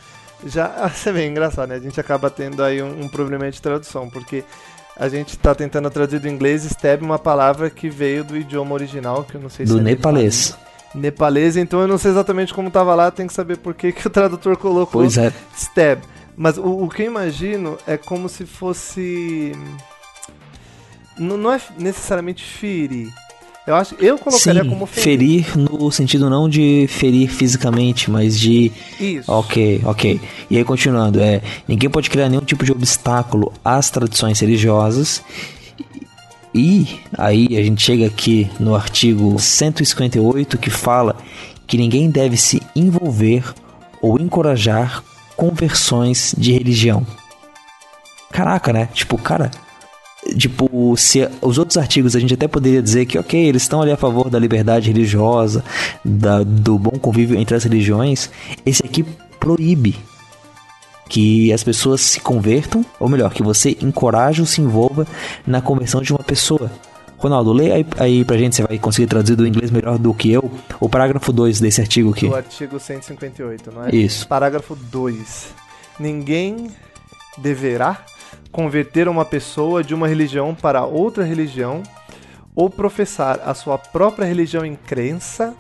Já, 0.47 0.68
você 0.89 1.11
vê, 1.12 1.26
engraçado, 1.26 1.68
né? 1.68 1.76
A 1.76 1.80
gente 1.80 1.99
acaba 1.99 2.30
tendo 2.30 2.62
aí 2.62 2.80
um, 2.80 3.03
um 3.03 3.09
problema 3.09 3.51
de 3.51 3.61
tradução, 3.61 4.09
porque 4.09 4.45
a 4.97 5.09
gente 5.09 5.37
tá 5.37 5.55
tentando 5.55 5.91
traduzir 5.91 6.20
do 6.20 6.28
inglês 6.28 6.64
stab 6.64 7.03
uma 7.03 7.18
palavra 7.18 7.68
que 7.68 7.91
veio 7.91 8.22
do 8.22 8.37
idioma 8.37 8.72
original, 8.72 9.24
que 9.24 9.35
eu 9.35 9.41
não 9.41 9.49
sei 9.49 9.66
do 9.66 9.74
se 9.74 9.80
é 9.80 9.83
nepalês. 9.83 10.57
Nepalês, 10.95 11.57
então 11.57 11.80
eu 11.80 11.88
não 11.88 11.97
sei 11.99 12.11
exatamente 12.11 12.53
como 12.53 12.70
tava 12.70 12.95
lá, 12.95 13.11
tem 13.11 13.26
que 13.26 13.32
saber 13.32 13.57
por 13.57 13.74
que, 13.74 13.93
que 13.93 14.07
o 14.07 14.11
tradutor 14.11 14.57
colocou 14.57 15.03
Pois 15.03 15.16
é. 15.16 15.32
stab. 15.57 16.01
Mas 16.36 16.59
o, 16.59 16.84
o 16.84 16.88
que 16.88 17.03
eu 17.03 17.07
imagino 17.07 17.78
é 17.86 17.97
como 17.97 18.28
se 18.28 18.45
fosse. 18.45 19.53
Não, 21.18 21.36
não 21.36 21.53
é 21.53 21.61
necessariamente 21.78 22.43
ferir. 22.43 23.12
Eu 23.64 23.76
acho, 23.76 23.95
eu 24.01 24.18
colocaria 24.18 24.64
Sim, 24.64 24.68
como 24.68 24.86
ferir. 24.86 25.45
ferir 25.45 25.59
no 25.59 25.90
sentido 25.93 26.28
não 26.28 26.49
de 26.49 26.86
ferir 26.88 27.30
fisicamente, 27.30 28.11
mas 28.11 28.38
de 28.38 28.72
Isso. 28.99 29.30
Ok, 29.30 29.80
ok. 29.84 30.20
E 30.51 30.57
aí 30.57 30.64
continuando, 30.64 31.20
é, 31.20 31.40
ninguém 31.68 31.88
pode 31.88 32.11
criar 32.11 32.28
nenhum 32.28 32.45
tipo 32.45 32.64
de 32.64 32.72
obstáculo 32.72 33.53
às 33.64 33.88
tradições 33.88 34.40
religiosas. 34.40 35.22
E 36.55 37.01
aí 37.17 37.49
a 37.57 37.63
gente 37.63 37.83
chega 37.83 38.07
aqui 38.07 38.51
no 38.61 38.75
artigo 38.75 39.39
158 39.39 40.59
que 40.59 40.69
fala 40.69 41.17
que 41.67 41.79
ninguém 41.79 42.11
deve 42.11 42.37
se 42.37 42.61
envolver 42.77 43.43
ou 44.03 44.21
encorajar 44.21 45.03
conversões 45.37 46.35
de 46.37 46.53
religião. 46.53 47.07
Caraca, 48.31 48.73
né? 48.73 48.89
Tipo, 48.93 49.17
cara, 49.17 49.51
Tipo, 50.39 50.97
se 50.97 51.29
os 51.41 51.59
outros 51.59 51.77
artigos 51.77 52.15
a 52.15 52.21
gente 52.21 52.35
até 52.35 52.47
poderia 52.47 52.81
dizer 52.81 53.07
que, 53.07 53.19
ok, 53.19 53.45
eles 53.45 53.63
estão 53.63 53.83
ali 53.83 53.91
a 53.91 53.97
favor 53.97 54.31
da 54.31 54.39
liberdade 54.39 54.87
religiosa, 54.89 55.65
da, 56.05 56.45
do 56.45 56.79
bom 56.79 56.93
convívio 56.93 57.37
entre 57.37 57.57
as 57.57 57.65
religiões, 57.65 58.31
esse 58.65 58.85
aqui 58.87 59.05
proíbe 59.41 59.97
que 61.13 61.53
as 61.53 61.63
pessoas 61.63 62.01
se 62.01 62.21
convertam, 62.21 62.83
ou 62.99 63.07
melhor, 63.07 63.35
que 63.35 63.43
você 63.43 63.77
encoraje 63.83 64.41
ou 64.41 64.47
se 64.47 64.63
envolva 64.63 65.07
na 65.47 65.61
conversão 65.61 66.01
de 66.01 66.11
uma 66.11 66.25
pessoa. 66.25 66.73
Ronaldo, 67.19 67.53
lê 67.53 67.71
aí, 67.71 67.87
aí 67.99 68.25
pra 68.25 68.39
gente, 68.39 68.57
você 68.57 68.63
vai 68.63 68.79
conseguir 68.79 69.09
traduzir 69.09 69.37
do 69.37 69.47
inglês 69.47 69.71
melhor 69.71 69.99
do 69.99 70.15
que 70.15 70.33
eu, 70.33 70.51
o 70.81 70.89
parágrafo 70.89 71.31
2 71.31 71.61
desse 71.61 71.83
artigo 71.83 72.13
aqui. 72.13 72.29
Do 72.29 72.35
artigo 72.35 72.81
158, 72.81 73.71
não 73.71 73.85
é? 73.85 73.95
Isso. 73.95 74.27
Parágrafo 74.27 74.75
2. 74.75 75.49
Ninguém 76.01 76.71
deverá 77.37 78.07
converter 78.51 79.07
uma 79.07 79.27
pessoa 79.27 79.85
de 79.85 79.95
uma 79.95 80.09
religião 80.09 80.55
para 80.55 80.87
outra 80.87 81.25
religião 81.25 81.83
ou 82.57 82.71
professar 82.71 83.39
a 83.45 83.53
sua 83.53 83.77
própria 83.77 84.25
religião 84.25 84.65
em 84.65 84.77
crença 84.77 85.55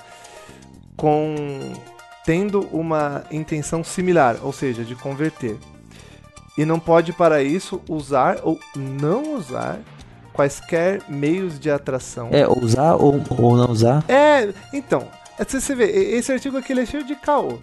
com 0.96 1.34
tendo 2.24 2.68
uma 2.72 3.24
intenção 3.30 3.82
similar, 3.82 4.36
ou 4.42 4.52
seja, 4.52 4.84
de 4.84 4.94
converter. 4.94 5.56
E 6.56 6.64
não 6.64 6.78
pode 6.78 7.12
para 7.12 7.42
isso 7.42 7.80
usar 7.88 8.38
ou 8.42 8.60
não 8.76 9.34
usar 9.34 9.80
quaisquer 10.32 11.02
meios 11.08 11.58
de 11.58 11.70
atração. 11.70 12.28
É, 12.30 12.46
usar 12.46 12.94
ou, 12.94 13.20
ou 13.38 13.56
não 13.56 13.70
usar? 13.70 14.04
É, 14.08 14.52
então, 14.72 15.08
é, 15.38 15.44
você 15.44 15.74
vê, 15.74 15.84
esse 15.84 16.32
artigo 16.32 16.56
aqui 16.56 16.72
ele 16.72 16.82
é 16.82 16.86
cheio 16.86 17.04
de 17.04 17.14
caô. 17.14 17.58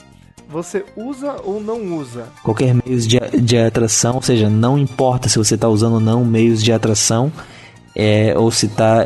Você 0.47 0.83
usa 0.95 1.35
ou 1.43 1.61
não 1.61 1.95
usa? 1.95 2.27
qualquer 2.41 2.73
meios 2.73 3.05
de, 3.05 3.19
de 3.19 3.57
atração, 3.57 4.15
ou 4.15 4.21
seja, 4.21 4.49
não 4.49 4.79
importa 4.79 5.29
se 5.29 5.37
você 5.37 5.53
está 5.53 5.69
usando 5.69 5.93
ou 5.93 5.99
não 5.99 6.25
meios 6.25 6.63
de 6.63 6.73
atração, 6.73 7.31
é, 7.99 8.33
ou 8.37 8.49
se 8.49 8.67
está 8.67 9.03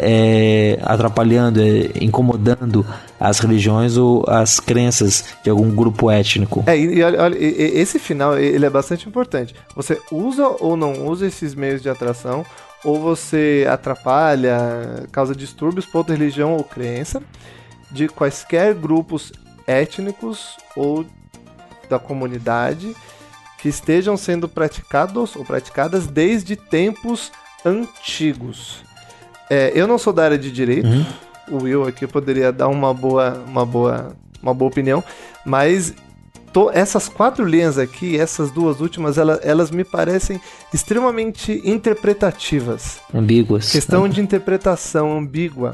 atrapalhando, 0.84 1.60
é, 1.60 1.89
incomodando 2.00 2.86
as 3.20 3.39
religiões 3.39 3.98
ou 3.98 4.24
as 4.28 4.60
crenças 4.60 5.26
de 5.44 5.50
algum 5.50 5.74
grupo 5.74 6.12
étnico. 6.12 6.64
É, 6.68 6.78
e, 6.78 7.02
olha, 7.02 7.36
esse 7.36 7.98
final 7.98 8.38
ele 8.38 8.64
é 8.64 8.70
bastante 8.70 9.10
importante. 9.10 9.56
Você 9.76 10.00
usa 10.12 10.48
ou 10.60 10.78
não 10.78 11.08
usa 11.08 11.26
esses 11.26 11.56
meios 11.56 11.82
de 11.82 11.89
atração, 11.89 12.46
ou 12.84 13.00
você 13.00 13.66
atrapalha, 13.68 15.08
causa 15.12 15.34
distúrbios 15.34 15.88
para 15.88 15.98
outra 15.98 16.16
religião 16.16 16.54
ou 16.54 16.64
crença, 16.64 17.24
de 17.89 18.08
quaisquer 18.08 18.76
grupos 18.76 19.32
étnicos 19.66 20.58
ou 20.76 21.04
da 21.89 21.98
comunidade 21.98 22.96
que 23.58 23.70
estejam 23.70 24.18
sendo 24.18 24.48
praticados 24.48 25.36
ou 25.36 25.46
praticadas 25.46 26.06
desde 26.06 26.56
tempos 26.56 27.32
antigos. 27.66 28.83
É, 29.54 29.72
eu 29.76 29.86
não 29.88 29.97
sou 29.97 30.12
da 30.12 30.24
área 30.24 30.38
de 30.38 30.49
direito, 30.51 30.88
Uhum. 30.88 31.06
o 31.51 31.64
Will 31.64 31.84
aqui 31.88 32.08
poderia 32.08 32.51
dar 32.51 32.68
uma 32.70 32.91
boa, 32.93 33.43
uma 33.47 33.64
boa, 33.66 34.16
uma 34.41 34.54
boa 34.54 34.70
opinião, 34.70 35.04
mas 35.45 35.93
to- 36.51 36.72
essas 36.74 37.08
quatro 37.10 37.45
linhas 37.45 37.78
aqui, 37.78 38.20
essas 38.20 38.49
duas 38.49 38.80
últimas, 38.82 39.18
ela- 39.18 39.39
elas 39.43 39.70
me 39.70 39.84
parecem 39.84 40.39
extremamente 40.74 41.62
interpretativas. 41.64 42.99
Ambíguas. 43.14 43.72
Questão 43.72 44.08
de 44.10 44.22
interpretação 44.22 45.18
ambígua. 45.18 45.74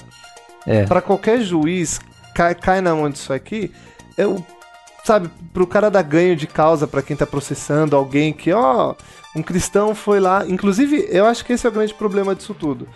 É. 0.68 0.86
Para 0.86 1.02
qualquer 1.02 1.42
juiz, 1.42 2.00
cai, 2.36 2.54
cai 2.56 2.82
na 2.82 2.94
mão 2.94 3.10
disso 3.10 3.32
aqui, 3.32 3.72
é 4.18 4.26
o 4.28 4.44
sabe, 5.06 5.30
pro 5.54 5.66
cara 5.66 5.90
dar 5.90 6.04
ganho 6.04 6.36
de 6.36 6.46
causa 6.46 6.86
para 6.86 7.02
quem 7.02 7.16
tá 7.16 7.26
processando 7.26 7.96
alguém 7.96 8.32
que, 8.32 8.52
ó, 8.54 8.94
um 9.36 9.42
cristão 9.42 9.96
foi 9.96 10.20
lá, 10.20 10.46
inclusive, 10.48 11.08
eu 11.10 11.26
acho 11.26 11.44
que 11.44 11.54
esse 11.54 11.66
é 11.66 11.70
o 11.70 11.74
grande 11.74 11.94
problema 11.96 12.36
disso 12.36 12.54
tudo. 12.54 12.88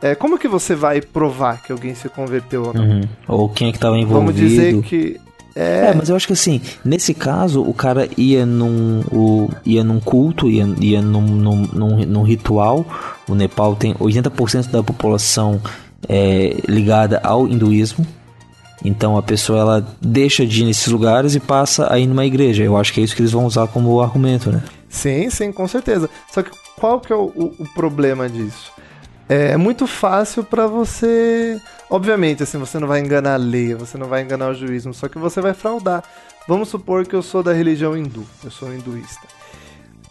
É, 0.00 0.14
como 0.14 0.38
que 0.38 0.46
você 0.48 0.74
vai 0.74 1.00
provar 1.00 1.62
que 1.62 1.72
alguém 1.72 1.94
se 1.94 2.08
converteu 2.08 2.64
ou 2.66 2.74
não? 2.74 2.84
Uhum. 2.84 3.00
Ou 3.26 3.48
quem 3.48 3.68
é 3.68 3.70
que 3.72 3.78
estava 3.78 3.96
envolvido. 3.98 4.18
Vamos 4.20 4.34
dizer 4.36 4.80
que 4.82 5.20
é, 5.56 5.86
É, 5.90 5.94
mas 5.94 6.08
eu 6.08 6.14
acho 6.14 6.26
que 6.26 6.32
assim, 6.34 6.60
nesse 6.84 7.12
caso, 7.12 7.62
o 7.62 7.74
cara 7.74 8.08
ia 8.16 8.46
num, 8.46 9.00
o, 9.10 9.48
ia 9.66 9.82
num 9.82 9.98
culto, 9.98 10.48
ia, 10.48 10.68
ia 10.80 11.02
num, 11.02 11.20
num, 11.22 11.62
num, 11.72 11.96
num 12.06 12.22
ritual. 12.22 12.86
O 13.28 13.34
Nepal 13.34 13.74
tem 13.74 13.92
80% 13.94 14.70
da 14.70 14.82
população 14.84 15.60
é, 16.08 16.56
ligada 16.68 17.20
ao 17.24 17.48
hinduísmo. 17.48 18.06
Então 18.84 19.16
a 19.18 19.22
pessoa 19.22 19.58
ela 19.58 19.86
deixa 20.00 20.46
de 20.46 20.62
ir 20.62 20.66
nesses 20.66 20.86
lugares 20.86 21.34
e 21.34 21.40
passa 21.40 21.92
a 21.92 21.98
ir 21.98 22.06
numa 22.06 22.24
igreja. 22.24 22.62
Eu 22.62 22.76
acho 22.76 22.92
que 22.92 23.00
é 23.00 23.02
isso 23.02 23.16
que 23.16 23.22
eles 23.22 23.32
vão 23.32 23.44
usar 23.44 23.66
como 23.66 24.00
argumento, 24.00 24.52
né? 24.52 24.62
Sim, 24.88 25.28
sim, 25.28 25.50
com 25.50 25.66
certeza. 25.66 26.08
Só 26.32 26.40
que 26.42 26.50
qual 26.78 27.00
que 27.00 27.12
é 27.12 27.16
o, 27.16 27.24
o- 27.34 27.54
o 27.58 27.64
problema 27.74 28.28
disso? 28.28 28.70
É 29.28 29.56
muito 29.58 29.86
fácil 29.86 30.42
pra 30.42 30.66
você. 30.66 31.60
Obviamente, 31.90 32.42
assim, 32.42 32.56
você 32.56 32.78
não 32.78 32.88
vai 32.88 33.00
enganar 33.00 33.34
a 33.34 33.36
lei, 33.36 33.74
você 33.74 33.98
não 33.98 34.06
vai 34.06 34.22
enganar 34.22 34.48
o 34.48 34.54
juízo, 34.54 34.92
só 34.94 35.06
que 35.06 35.18
você 35.18 35.40
vai 35.40 35.52
fraudar. 35.52 36.02
Vamos 36.46 36.70
supor 36.70 37.06
que 37.06 37.14
eu 37.14 37.22
sou 37.22 37.42
da 37.42 37.52
religião 37.52 37.94
hindu, 37.94 38.24
eu 38.42 38.50
sou 38.50 38.72
hinduísta. 38.72 39.26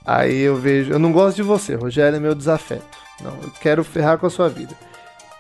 Aí 0.05 0.39
eu 0.39 0.55
vejo. 0.55 0.91
Eu 0.91 0.99
não 0.99 1.11
gosto 1.11 1.37
de 1.37 1.43
você, 1.43 1.73
Rogério 1.73 2.17
é 2.17 2.19
meu 2.19 2.35
desafeto. 2.35 2.97
Não, 3.23 3.31
eu 3.41 3.51
quero 3.59 3.83
ferrar 3.83 4.19
com 4.19 4.27
a 4.27 4.29
sua 4.29 4.47
vida. 4.47 4.75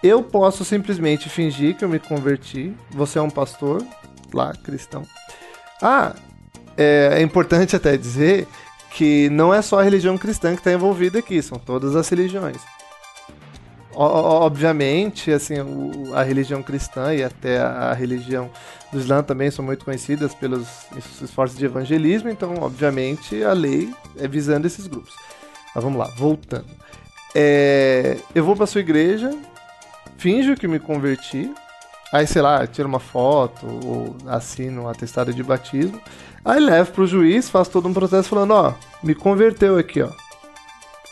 Eu 0.01 0.23
posso 0.23 0.65
simplesmente 0.65 1.29
fingir 1.29 1.75
que 1.75 1.85
eu 1.85 1.89
me 1.89 1.99
converti. 1.99 2.73
Você 2.91 3.19
é 3.19 3.21
um 3.21 3.29
pastor, 3.29 3.85
lá, 4.33 4.53
cristão. 4.53 5.03
Ah, 5.81 6.13
é, 6.75 7.11
é 7.13 7.21
importante 7.21 7.75
até 7.75 7.95
dizer 7.95 8.47
que 8.89 9.29
não 9.29 9.53
é 9.53 9.61
só 9.61 9.79
a 9.79 9.83
religião 9.83 10.17
cristã 10.17 10.53
que 10.53 10.61
está 10.61 10.73
envolvida 10.73 11.19
aqui, 11.19 11.41
são 11.43 11.59
todas 11.59 11.95
as 11.95 12.09
religiões. 12.09 12.57
Obviamente, 13.99 15.31
assim, 15.31 15.59
o- 15.59 16.13
a 16.13 16.21
religião 16.21 16.61
cristã 16.61 17.13
e 17.15 17.23
até 17.23 17.59
a, 17.59 17.89
a 17.89 17.93
religião 17.93 18.49
do 18.91 18.99
Islã 18.99 19.23
também 19.23 19.49
são 19.49 19.65
muito 19.65 19.83
conhecidas 19.83 20.35
pelos 20.35 20.67
es- 20.95 21.21
esforços 21.23 21.57
de 21.57 21.65
evangelismo, 21.65 22.29
então, 22.29 22.53
obviamente, 22.61 23.43
a 23.43 23.53
lei 23.53 23.91
é 24.17 24.27
visando 24.27 24.67
esses 24.67 24.85
grupos. 24.87 25.13
Mas 25.73 25.83
vamos 25.83 25.97
lá, 25.99 26.05
voltando. 26.17 26.65
É, 27.35 28.17
eu 28.35 28.43
vou 28.43 28.55
para 28.55 28.67
sua 28.67 28.81
igreja, 28.81 29.35
finjo 30.17 30.55
que 30.55 30.67
me 30.67 30.79
converti, 30.79 31.51
aí, 32.13 32.25
sei 32.27 32.41
lá, 32.41 32.65
tiro 32.67 32.87
uma 32.87 32.99
foto 32.99 33.65
ou 33.65 34.15
assino 34.27 34.83
um 34.83 34.87
atestado 34.87 35.33
de 35.33 35.43
batismo, 35.43 35.99
Aí 36.45 36.61
levo 36.61 36.93
pro 36.93 37.05
juiz, 37.05 37.49
faço 37.49 37.71
todo 37.71 37.89
um 37.89 37.93
processo 37.93 38.29
falando, 38.29 38.51
ó, 38.53 38.73
me 39.03 39.13
converteu 39.13 39.77
aqui, 39.77 40.01
ó. 40.01 40.09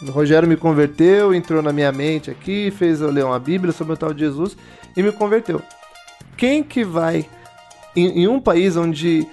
O 0.02 0.12
Rogério 0.12 0.48
me 0.48 0.58
converteu, 0.58 1.34
entrou 1.34 1.62
na 1.62 1.72
minha 1.72 1.92
mente 1.92 2.30
aqui, 2.30 2.72
fez 2.72 3.00
eu 3.00 3.10
ler 3.10 3.24
uma 3.24 3.40
Bíblia 3.40 3.72
sobre 3.72 3.94
o 3.94 3.98
tal 3.98 4.14
de 4.14 4.20
Jesus 4.20 4.58
e 4.96 5.02
me 5.02 5.12
converteu. 5.12 5.62
Quem 6.36 6.62
que 6.64 6.84
vai 6.84 7.26
em, 7.96 8.24
em 8.24 8.28
um 8.28 8.40
país 8.40 8.76
onde, 8.76 9.26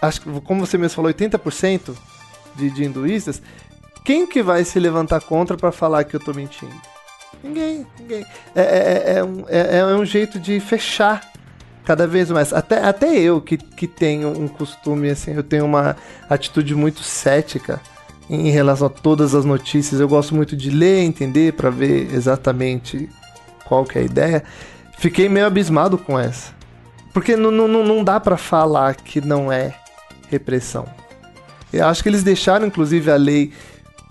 acho 0.00 0.22
que, 0.22 0.40
como 0.40 0.64
você 0.64 0.78
mesmo 0.78 0.96
falou, 0.96 1.12
80% 1.12 1.94
de, 2.56 2.70
de 2.70 2.84
hinduístas, 2.84 3.42
quem 4.04 4.26
que 4.26 4.42
vai 4.42 4.64
se 4.64 4.80
levantar 4.80 5.20
contra 5.20 5.56
para 5.56 5.70
falar 5.70 6.04
que 6.04 6.16
eu 6.16 6.20
tô 6.20 6.32
mentindo? 6.32 6.74
Ninguém, 7.44 7.86
ninguém. 8.00 8.24
É, 8.56 8.62
é, 8.62 9.18
é, 9.18 9.24
um, 9.24 9.44
é, 9.46 9.78
é 9.78 9.84
um 9.84 10.04
jeito 10.04 10.40
de 10.40 10.58
fechar 10.58 11.20
cada 11.84 12.06
vez 12.06 12.30
mais. 12.30 12.52
Até, 12.52 12.82
até 12.82 13.18
eu 13.18 13.40
que, 13.40 13.58
que 13.58 13.86
tenho 13.86 14.30
um 14.30 14.48
costume, 14.48 15.10
assim, 15.10 15.34
eu 15.34 15.42
tenho 15.42 15.66
uma 15.66 15.96
atitude 16.28 16.74
muito 16.74 17.02
cética 17.02 17.80
em 18.28 18.50
relação 18.50 18.86
a 18.86 18.90
todas 18.90 19.34
as 19.34 19.44
notícias. 19.44 20.00
Eu 20.00 20.08
gosto 20.08 20.34
muito 20.34 20.56
de 20.56 20.70
ler, 20.70 21.02
entender, 21.02 21.54
para 21.54 21.70
ver 21.70 22.12
exatamente 22.14 23.08
qual 23.64 23.84
que 23.84 23.98
é 23.98 24.02
a 24.02 24.04
ideia. 24.04 24.44
Fiquei 24.98 25.28
meio 25.28 25.46
abismado 25.46 25.96
com 25.96 26.18
essa. 26.18 26.52
Porque 27.12 27.36
não, 27.36 27.50
não, 27.50 28.04
dá 28.04 28.20
para 28.20 28.36
falar 28.36 28.94
que 28.94 29.20
não 29.20 29.50
é 29.50 29.74
repressão. 30.30 30.86
Eu 31.72 31.86
acho 31.86 32.02
que 32.02 32.08
eles 32.08 32.22
deixaram, 32.22 32.66
inclusive, 32.66 33.10
a 33.10 33.16
lei 33.16 33.52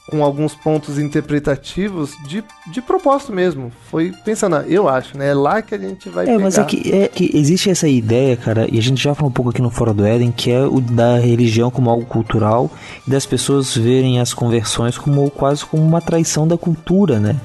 com 0.09 0.23
alguns 0.23 0.55
pontos 0.55 0.97
interpretativos 0.97 2.15
de, 2.27 2.43
de 2.67 2.81
propósito 2.81 3.33
mesmo. 3.33 3.71
Foi 3.89 4.13
pensando, 4.23 4.55
eu 4.67 4.87
acho, 4.87 5.17
né? 5.17 5.29
É 5.29 5.33
lá 5.33 5.61
que 5.61 5.75
a 5.75 5.77
gente 5.77 6.07
vai 6.09 6.23
É, 6.25 6.27
pegar. 6.27 6.39
mas 6.43 6.57
é 6.57 6.63
que, 6.63 6.91
é 6.93 7.07
que 7.07 7.29
existe 7.37 7.69
essa 7.69 7.87
ideia, 7.87 8.37
cara, 8.37 8.67
e 8.71 8.77
a 8.79 8.81
gente 8.81 9.03
já 9.03 9.13
falou 9.13 9.29
um 9.29 9.33
pouco 9.33 9.49
aqui 9.51 9.61
no 9.61 9.69
Fora 9.69 9.93
do 9.93 10.05
Éden, 10.05 10.31
que 10.31 10.49
é 10.49 10.61
o 10.65 10.79
da 10.79 11.17
religião 11.17 11.69
como 11.69 11.89
algo 11.89 12.05
cultural 12.05 12.71
e 13.05 13.11
das 13.11 13.25
pessoas 13.25 13.75
verem 13.75 14.19
as 14.19 14.33
conversões 14.33 14.97
como 14.97 15.29
quase 15.29 15.65
como 15.65 15.83
uma 15.83 15.99
traição 16.01 16.47
da 16.47 16.57
cultura, 16.57 17.19
né? 17.19 17.35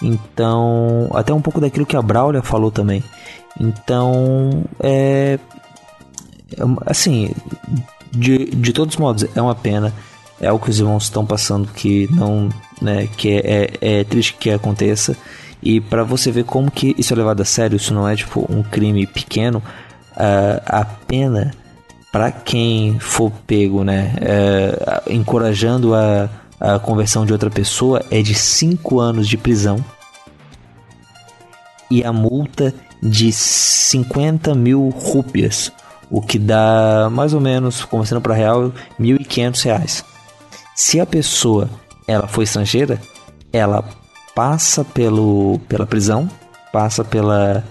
Então, 0.00 1.08
até 1.12 1.32
um 1.32 1.40
pouco 1.40 1.60
daquilo 1.60 1.86
que 1.86 1.96
a 1.96 2.02
Braulia 2.02 2.42
falou 2.42 2.70
também. 2.70 3.02
Então, 3.58 4.62
é. 4.80 5.38
é 6.52 6.62
assim, 6.86 7.30
de, 8.12 8.44
de 8.46 8.72
todos 8.72 8.94
os 8.94 9.00
modos, 9.00 9.26
é 9.34 9.42
uma 9.42 9.54
pena. 9.54 9.92
É 10.40 10.48
algo 10.48 10.64
que 10.64 10.70
os 10.70 10.78
irmãos 10.78 11.04
estão 11.04 11.24
passando 11.24 11.68
que 11.68 12.08
não. 12.12 12.48
Né, 12.80 13.08
que 13.16 13.30
é, 13.30 13.70
é, 13.80 14.00
é 14.00 14.04
triste 14.04 14.34
que 14.34 14.50
aconteça. 14.50 15.16
E 15.62 15.80
pra 15.80 16.04
você 16.04 16.30
ver 16.30 16.44
como 16.44 16.70
que 16.70 16.94
isso 16.98 17.12
é 17.12 17.16
levado 17.16 17.40
a 17.40 17.44
sério, 17.44 17.76
isso 17.76 17.94
não 17.94 18.06
é 18.06 18.14
tipo 18.14 18.46
um 18.50 18.62
crime 18.62 19.06
pequeno, 19.06 19.62
ah, 20.14 20.62
a 20.66 20.84
pena 20.84 21.52
para 22.12 22.30
quem 22.30 22.98
for 22.98 23.30
pego, 23.46 23.84
né, 23.84 24.14
eh, 24.22 25.02
encorajando 25.10 25.94
a, 25.94 26.30
a 26.58 26.78
conversão 26.78 27.26
de 27.26 27.32
outra 27.32 27.50
pessoa 27.50 28.02
é 28.10 28.22
de 28.22 28.34
5 28.34 28.98
anos 28.98 29.28
de 29.28 29.36
prisão 29.36 29.84
e 31.90 32.02
a 32.02 32.12
multa 32.12 32.72
de 33.02 33.30
50 33.30 34.54
mil 34.54 34.88
rúpias, 34.88 35.70
o 36.10 36.22
que 36.22 36.38
dá 36.38 37.08
mais 37.12 37.34
ou 37.34 37.40
menos, 37.40 37.84
conversando 37.84 38.22
para 38.22 38.34
real, 38.34 38.72
1.500 38.98 39.64
reais. 39.64 40.04
Se 40.76 41.00
a 41.00 41.06
pessoa 41.06 41.70
ela 42.06 42.28
for 42.28 42.42
estrangeira, 42.42 43.00
ela 43.52 43.82
passa 44.34 44.84
pelo, 44.84 45.58
pela 45.66 45.86
prisão, 45.86 46.28
passa 46.70 47.02
pela 47.02 47.64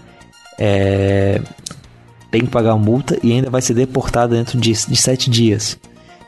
é, 0.58 1.40
tem 2.32 2.42
que 2.42 2.48
pagar 2.48 2.76
multa 2.76 3.18
e 3.22 3.32
ainda 3.32 3.50
vai 3.50 3.62
ser 3.62 3.76
deportada 3.76 4.36
dentro 4.36 4.60
de, 4.60 4.72
de 4.72 4.96
sete 4.96 5.30
dias. 5.30 5.78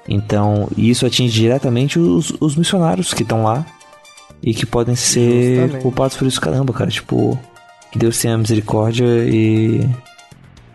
Então, 0.08 0.70
isso 0.78 1.06
atinge 1.06 1.34
diretamente 1.34 2.00
os, 2.00 2.32
os 2.40 2.56
missionários 2.56 3.14
que 3.14 3.24
estão 3.24 3.44
lá 3.44 3.66
e 4.42 4.54
que 4.54 4.66
podem 4.66 4.96
ser 4.96 5.56
Justamente. 5.56 5.82
culpados 5.82 6.16
por 6.16 6.28
isso. 6.28 6.40
Caramba, 6.40 6.72
cara, 6.72 6.90
tipo, 6.90 7.38
que 7.92 8.00
Deus 8.00 8.18
tenha 8.20 8.38
misericórdia 8.38 9.06
e, 9.06 9.86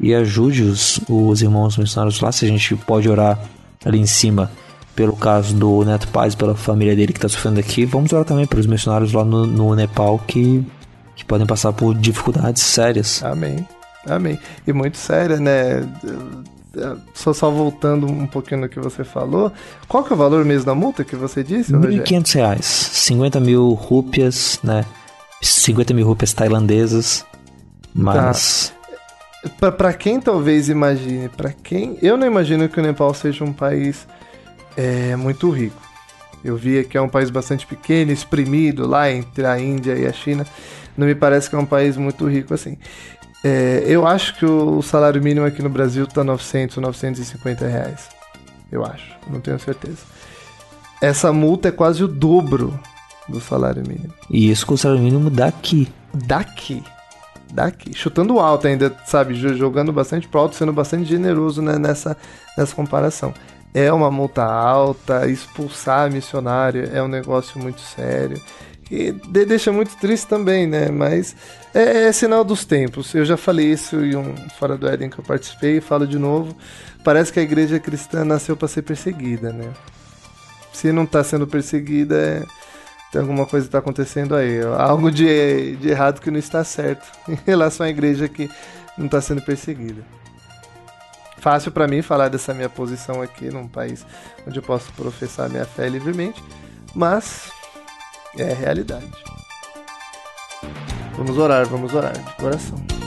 e 0.01 0.13
ajude 0.15 0.65
os, 0.65 1.01
os 1.09 1.41
irmãos 1.41 1.79
missionários 1.79 2.21
lá. 2.21 2.31
Se 2.31 2.45
a 2.45 2.49
gente 2.49 2.75
pode 2.77 3.09
orar 3.09 3.39
ali 3.85 3.99
em 3.99 4.07
cima 4.07 4.51
pelo 4.95 5.16
caso 5.16 5.55
do 5.55 5.84
Neto 5.84 6.09
Paz, 6.09 6.34
pela 6.34 6.55
família 6.55 6.95
dele 6.95 7.12
que 7.12 7.18
está 7.18 7.28
sofrendo 7.28 7.61
aqui, 7.61 7.84
vamos 7.84 8.12
orar 8.12 8.24
também 8.24 8.47
pelos 8.47 8.66
missionários 8.66 9.12
lá 9.12 9.24
no, 9.24 9.47
no 9.47 9.74
Nepal 9.74 10.18
que, 10.18 10.64
que 11.16 11.24
podem 11.24 11.47
passar 11.47 11.72
por 11.72 11.95
dificuldades 11.95 12.62
sérias. 12.62 13.22
Amém. 13.22 13.66
Amém. 14.07 14.38
E 14.66 14.72
muito 14.72 14.99
séria, 14.99 15.38
né? 15.38 15.82
Só, 17.14 17.32
só 17.32 17.51
voltando 17.51 18.07
um 18.07 18.26
pouquinho 18.26 18.62
no 18.62 18.68
que 18.68 18.80
você 18.80 19.05
falou. 19.05 19.53
Qual 19.88 20.03
que 20.03 20.12
é 20.12 20.16
o 20.16 20.18
valor 20.18 20.45
mesmo 20.45 20.66
da 20.66 20.74
multa 20.74 21.05
que 21.05 21.14
você 21.14 21.43
disse, 21.45 21.72
Rogério? 21.72 22.03
1.500 22.03 22.34
reais, 22.34 22.64
50 22.64 23.40
mil 23.40 23.72
rúpias, 23.72 24.59
né? 24.62 24.84
50 25.40 25.95
mil 25.95 26.07
rúpias 26.07 26.32
tailandesas. 26.32 27.24
Mas. 27.95 28.72
Pra, 29.59 29.72
pra 29.72 29.93
quem 29.93 30.20
talvez 30.20 30.68
imagine, 30.68 31.28
pra 31.28 31.53
quem. 31.53 31.99
Eu 32.01 32.16
não 32.16 32.26
imagino 32.26 32.68
que 32.68 32.78
o 32.78 32.82
Nepal 32.82 33.12
seja 33.12 33.45
um 33.45 33.53
país 33.53 34.07
é, 34.77 35.14
muito 35.16 35.51
rico. 35.51 35.81
Eu 36.45 36.57
vi 36.57 36.83
que 36.85 36.99
é 36.99 37.01
um 37.01 37.09
país 37.09 37.31
bastante 37.31 37.66
pequeno, 37.66 38.11
exprimido 38.11 38.87
lá 38.87 39.11
entre 39.11 39.47
a 39.47 39.59
Índia 39.61 39.95
e 39.95 40.07
a 40.07 40.12
China. 40.12 40.45
Não 40.97 41.07
me 41.07 41.14
parece 41.14 41.49
que 41.49 41.55
é 41.55 41.59
um 41.59 41.66
país 41.66 41.97
muito 41.97 42.27
rico 42.29 42.53
assim. 42.53 42.77
É, 43.45 43.85
eu 43.87 44.07
acho 44.07 44.37
que 44.39 44.45
o 44.45 44.83
salário 44.83 45.23
mínimo 45.23 45.47
aqui 45.47 45.62
no 45.62 45.68
Brasil 45.68 46.07
tá 46.07 46.23
900, 46.25 46.77
950 46.79 47.66
reais. 47.66 48.09
Eu 48.70 48.85
acho, 48.85 49.05
não 49.31 49.41
tenho 49.41 49.59
certeza. 49.59 49.99
Essa 51.01 51.33
multa 51.33 51.68
é 51.68 51.73
quase 51.73 52.03
o 52.03 52.09
dobro 52.09 52.79
do 53.29 53.41
salário 53.41 53.83
mínimo. 53.87 54.12
E 54.31 54.51
isso 54.51 54.66
com 54.66 54.75
o 54.75 54.79
salário 54.79 55.03
mínimo 55.03 55.31
daqui. 55.31 55.89
Daqui. 56.14 56.83
Daqui. 57.53 57.93
Chutando 57.95 58.39
alto 58.39 58.66
ainda, 58.66 58.95
sabe? 59.07 59.35
jo- 59.35 59.55
Jogando 59.55 59.93
bastante 59.93 60.27
pro 60.29 60.41
alto, 60.41 60.55
sendo 60.57 60.73
bastante 60.73 61.05
generoso 61.05 61.61
né, 61.61 61.79
nessa, 61.79 62.16
nessa 62.57 62.75
comparação. 62.75 63.35
É 63.75 63.93
uma 63.93 64.11
multa 64.11 64.45
alta, 64.45 65.27
expulsar 65.31 66.11
missionário 66.11 66.91
é 66.93 67.03
um 67.03 67.09
negócio 67.09 67.59
muito 67.59 67.81
sério. 67.81 68.41
E 68.91 69.12
de- 69.12 69.47
deixa 69.47 69.73
muito 69.73 69.97
triste 69.97 70.27
também, 70.27 70.66
né? 70.66 70.91
Mas 70.91 71.35
é, 71.75 72.05
é 72.09 72.12
sinal 72.12 72.45
dos 72.45 72.64
tempos. 72.66 73.14
Eu 73.14 73.25
já 73.25 73.37
falei 73.37 73.73
isso 73.73 73.97
em 74.05 74.14
um 74.14 74.35
Fora 74.59 74.77
do 74.77 74.87
Éden 74.87 75.09
que 75.09 75.18
eu 75.18 75.25
participei 75.25 75.81
falo 75.81 76.07
de 76.07 76.18
novo. 76.18 76.55
Parece 77.03 77.33
que 77.33 77.41
a 77.41 77.43
igreja 77.43 77.81
cristã 77.81 78.25
nasceu 78.25 78.57
para 78.57 78.68
ser 78.68 78.83
perseguida, 78.83 79.53
né? 79.53 79.70
Se 80.73 80.93
não 80.93 81.07
tá 81.07 81.25
sendo 81.25 81.47
perseguida, 81.47 82.16
é 82.16 82.43
tem 83.11 83.20
alguma 83.20 83.45
coisa 83.45 83.66
está 83.66 83.79
acontecendo 83.79 84.35
aí. 84.35 84.61
Algo 84.79 85.11
de, 85.11 85.77
de 85.77 85.91
errado 85.91 86.20
que 86.20 86.31
não 86.31 86.39
está 86.39 86.64
certo 86.64 87.07
em 87.29 87.39
relação 87.47 87.85
à 87.85 87.91
igreja 87.91 88.27
que 88.29 88.51
não 88.97 89.07
está 89.07 89.20
sendo 89.20 89.43
perseguida. 89.43 90.03
Fácil 91.43 91.72
para 91.72 91.88
mim 91.88 92.03
falar 92.03 92.28
dessa 92.28 92.55
minha 92.55 92.68
posição 92.68 93.20
aqui 93.20 93.51
num 93.51 93.66
país 93.66 94.07
onde 94.47 94.61
eu 94.61 94.62
posso 94.62 94.93
professar 94.93 95.51
minha 95.51 95.64
fé 95.64 95.88
livremente, 95.88 96.40
mas 96.95 97.51
é 98.38 98.53
a 98.53 98.55
realidade. 98.55 99.11
Vamos 101.16 101.36
orar, 101.36 101.66
vamos 101.66 101.93
orar 101.95 102.12
de 102.16 102.36
coração. 102.36 103.02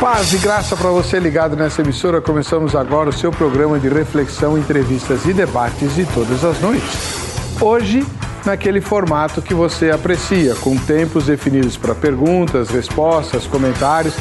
Paz 0.00 0.32
e 0.32 0.38
graça 0.38 0.76
para 0.76 0.90
você 0.90 1.18
ligado 1.18 1.56
nessa 1.56 1.82
emissora. 1.82 2.20
Começamos 2.20 2.76
agora 2.76 3.08
o 3.10 3.12
seu 3.12 3.32
programa 3.32 3.80
de 3.80 3.88
reflexão, 3.88 4.56
entrevistas 4.56 5.24
e 5.26 5.32
debates 5.32 5.96
de 5.96 6.06
todas 6.06 6.44
as 6.44 6.60
noites. 6.60 7.60
Hoje, 7.60 8.06
naquele 8.46 8.80
formato 8.80 9.42
que 9.42 9.52
você 9.52 9.90
aprecia, 9.90 10.54
com 10.54 10.76
tempos 10.76 11.26
definidos 11.26 11.76
para 11.76 11.96
perguntas, 11.96 12.70
respostas, 12.70 13.44
comentários, 13.48 14.14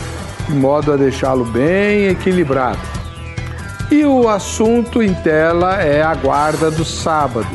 de 0.47 0.55
modo 0.55 0.93
a 0.93 0.97
deixá-lo 0.97 1.45
bem 1.45 2.07
equilibrado. 2.07 2.79
E 3.91 4.03
o 4.03 4.27
assunto 4.27 5.03
em 5.03 5.13
tela 5.13 5.79
é 5.79 6.01
a 6.01 6.15
guarda 6.15 6.71
do 6.71 6.83
sábado. 6.83 7.47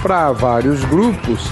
Para 0.00 0.32
vários 0.32 0.86
grupos, 0.86 1.46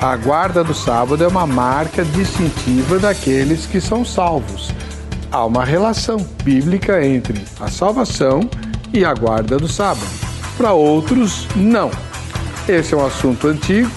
a 0.00 0.16
guarda 0.16 0.64
do 0.64 0.72
sábado 0.72 1.22
é 1.22 1.28
uma 1.28 1.46
marca 1.46 2.02
distintiva 2.02 2.98
daqueles 2.98 3.66
que 3.66 3.78
são 3.78 4.06
salvos. 4.06 4.72
Há 5.32 5.44
uma 5.44 5.64
relação 5.64 6.18
bíblica 6.42 7.04
entre 7.04 7.44
a 7.60 7.68
salvação 7.68 8.48
e 8.92 9.04
a 9.04 9.14
guarda 9.14 9.58
do 9.58 9.68
sábado. 9.68 10.06
Para 10.56 10.72
outros, 10.72 11.46
não. 11.54 11.90
Esse 12.68 12.94
é 12.94 12.96
um 12.96 13.06
assunto 13.06 13.46
antigo, 13.46 13.90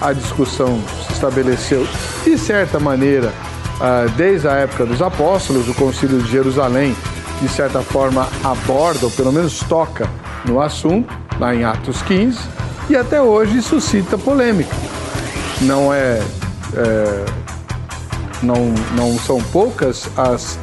a 0.00 0.12
discussão 0.12 0.80
se 1.06 1.12
estabeleceu 1.12 1.86
de 2.24 2.38
certa 2.38 2.80
maneira 2.80 3.32
ah, 3.80 4.06
desde 4.16 4.48
a 4.48 4.52
época 4.52 4.86
dos 4.86 5.02
apóstolos, 5.02 5.68
o 5.68 5.74
Concílio 5.74 6.22
de 6.22 6.30
Jerusalém, 6.30 6.96
de 7.40 7.48
certa 7.48 7.82
forma, 7.82 8.28
aborda, 8.42 9.04
ou 9.04 9.10
pelo 9.10 9.32
menos 9.32 9.60
toca 9.60 10.08
no 10.44 10.60
assunto, 10.60 11.12
lá 11.38 11.54
em 11.54 11.64
Atos 11.64 12.00
15, 12.02 12.38
e 12.88 12.96
até 12.96 13.20
hoje 13.20 13.60
suscita 13.60 14.16
polêmica. 14.16 14.74
Não 15.62 15.92
é, 15.92 16.22
é 16.74 17.24
não, 18.44 18.72
não 18.96 19.18
são 19.18 19.42
poucas 19.44 20.08
as 20.16 20.58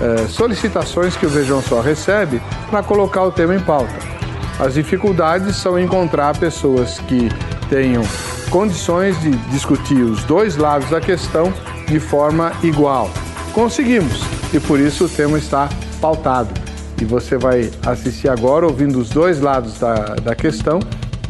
eh, 0.00 0.26
solicitações 0.28 1.16
que 1.16 1.26
o 1.26 1.28
Vejam 1.28 1.62
Só 1.62 1.80
recebe 1.80 2.40
para 2.70 2.82
colocar 2.82 3.22
o 3.22 3.30
tema 3.30 3.54
em 3.54 3.60
pauta. 3.60 3.94
As 4.58 4.74
dificuldades 4.74 5.56
são 5.56 5.78
encontrar 5.78 6.36
pessoas 6.36 6.98
que 7.00 7.28
tenham 7.68 8.02
condições 8.50 9.18
de 9.20 9.30
discutir 9.50 10.02
os 10.02 10.24
dois 10.24 10.56
lados 10.56 10.90
da 10.90 11.00
questão 11.00 11.52
de 11.86 12.00
forma 12.00 12.52
igual. 12.62 13.10
Conseguimos 13.52 14.22
e 14.52 14.60
por 14.60 14.80
isso 14.80 15.04
o 15.04 15.08
tema 15.08 15.38
está 15.38 15.68
pautado. 16.00 16.50
E 17.00 17.04
você 17.04 17.38
vai 17.38 17.70
assistir 17.86 18.28
agora 18.28 18.66
ouvindo 18.66 18.98
os 18.98 19.08
dois 19.10 19.40
lados 19.40 19.78
da, 19.78 20.16
da 20.16 20.34
questão 20.34 20.80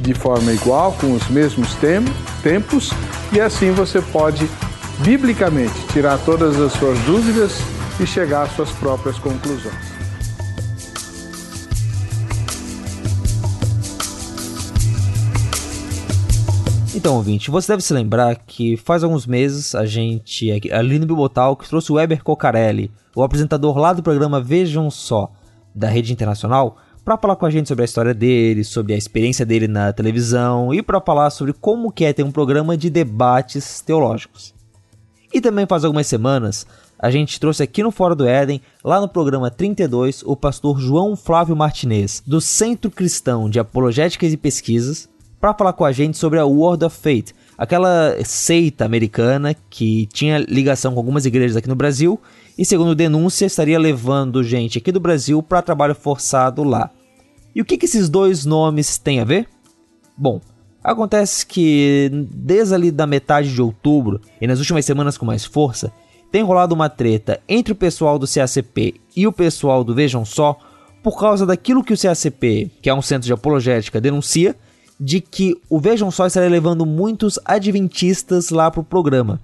de 0.00 0.14
forma 0.14 0.52
igual, 0.52 0.92
com 0.92 1.12
os 1.12 1.28
mesmos 1.28 1.74
tem, 1.74 2.02
tempos, 2.42 2.90
e 3.32 3.40
assim 3.40 3.70
você 3.70 4.00
pode 4.00 4.48
biblicamente, 5.04 5.74
tirar 5.92 6.18
todas 6.18 6.60
as 6.60 6.72
suas 6.72 6.98
dúvidas 7.00 7.58
e 7.98 8.06
chegar 8.06 8.42
às 8.42 8.52
suas 8.52 8.70
próprias 8.72 9.18
conclusões. 9.18 10.00
Então, 16.94 17.14
ouvinte, 17.14 17.50
você 17.50 17.72
deve 17.72 17.82
se 17.82 17.94
lembrar 17.94 18.36
que 18.36 18.76
faz 18.76 19.02
alguns 19.02 19.26
meses 19.26 19.74
a 19.74 19.86
gente, 19.86 20.50
ali 20.70 20.98
no 20.98 21.06
Bibotal, 21.06 21.56
que 21.56 21.66
trouxe 21.66 21.90
o 21.90 21.94
Weber 21.94 22.22
Cocarelli, 22.22 22.90
o 23.16 23.22
apresentador 23.22 23.78
lá 23.78 23.94
do 23.94 24.02
programa 24.02 24.38
Vejam 24.38 24.90
Só, 24.90 25.32
da 25.74 25.88
Rede 25.88 26.12
Internacional, 26.12 26.76
para 27.02 27.16
falar 27.16 27.36
com 27.36 27.46
a 27.46 27.50
gente 27.50 27.68
sobre 27.68 27.82
a 27.82 27.86
história 27.86 28.12
dele, 28.12 28.64
sobre 28.64 28.92
a 28.92 28.98
experiência 28.98 29.46
dele 29.46 29.66
na 29.66 29.92
televisão 29.94 30.74
e 30.74 30.82
para 30.82 31.00
falar 31.00 31.30
sobre 31.30 31.54
como 31.54 31.90
que 31.90 32.04
é 32.04 32.12
ter 32.12 32.22
um 32.22 32.30
programa 32.30 32.76
de 32.76 32.90
debates 32.90 33.80
teológicos. 33.80 34.59
E 35.32 35.40
também 35.40 35.66
faz 35.66 35.84
algumas 35.84 36.06
semanas 36.06 36.66
a 37.02 37.10
gente 37.10 37.40
trouxe 37.40 37.62
aqui 37.62 37.82
no 37.82 37.90
Fora 37.90 38.14
do 38.14 38.26
Éden, 38.26 38.60
lá 38.84 39.00
no 39.00 39.08
programa 39.08 39.50
32, 39.50 40.22
o 40.22 40.36
pastor 40.36 40.78
João 40.78 41.16
Flávio 41.16 41.56
Martinez, 41.56 42.22
do 42.26 42.42
Centro 42.42 42.90
Cristão 42.90 43.48
de 43.48 43.58
Apologéticas 43.58 44.34
e 44.34 44.36
Pesquisas, 44.36 45.08
para 45.40 45.54
falar 45.54 45.72
com 45.72 45.86
a 45.86 45.92
gente 45.92 46.18
sobre 46.18 46.38
a 46.38 46.44
World 46.44 46.84
of 46.84 46.94
Faith, 46.94 47.32
aquela 47.56 48.14
seita 48.22 48.84
americana 48.84 49.56
que 49.70 50.06
tinha 50.12 50.36
ligação 50.46 50.92
com 50.92 51.00
algumas 51.00 51.24
igrejas 51.24 51.56
aqui 51.56 51.70
no 51.70 51.74
Brasil 51.74 52.20
e, 52.58 52.66
segundo 52.66 52.94
denúncia, 52.94 53.46
estaria 53.46 53.78
levando 53.78 54.44
gente 54.44 54.76
aqui 54.76 54.92
do 54.92 55.00
Brasil 55.00 55.42
para 55.42 55.62
trabalho 55.62 55.94
forçado 55.94 56.62
lá. 56.62 56.90
E 57.54 57.62
o 57.62 57.64
que, 57.64 57.78
que 57.78 57.86
esses 57.86 58.10
dois 58.10 58.44
nomes 58.44 58.98
têm 58.98 59.20
a 59.20 59.24
ver? 59.24 59.48
Bom, 60.14 60.38
acontece 60.92 61.44
que 61.44 62.10
desde 62.30 62.74
ali 62.74 62.90
da 62.90 63.06
metade 63.06 63.52
de 63.52 63.62
outubro 63.62 64.20
e 64.40 64.46
nas 64.46 64.58
últimas 64.58 64.84
semanas 64.84 65.16
com 65.16 65.24
mais 65.24 65.44
força, 65.44 65.92
tem 66.30 66.42
rolado 66.42 66.74
uma 66.74 66.88
treta 66.88 67.40
entre 67.48 67.72
o 67.72 67.76
pessoal 67.76 68.18
do 68.18 68.26
CACP 68.26 69.00
e 69.16 69.26
o 69.26 69.32
pessoal 69.32 69.82
do 69.82 69.94
Vejam 69.94 70.24
Só 70.24 70.58
por 71.02 71.18
causa 71.18 71.46
daquilo 71.46 71.82
que 71.82 71.94
o 71.94 71.98
CACP, 71.98 72.70
que 72.80 72.90
é 72.90 72.94
um 72.94 73.02
centro 73.02 73.26
de 73.26 73.32
apologética, 73.32 74.00
denuncia 74.00 74.54
de 74.98 75.20
que 75.20 75.56
o 75.68 75.80
Vejam 75.80 76.10
Só 76.10 76.26
estaria 76.26 76.48
levando 76.48 76.84
muitos 76.84 77.38
adventistas 77.44 78.50
lá 78.50 78.70
para 78.70 78.80
o 78.80 78.84
programa. 78.84 79.40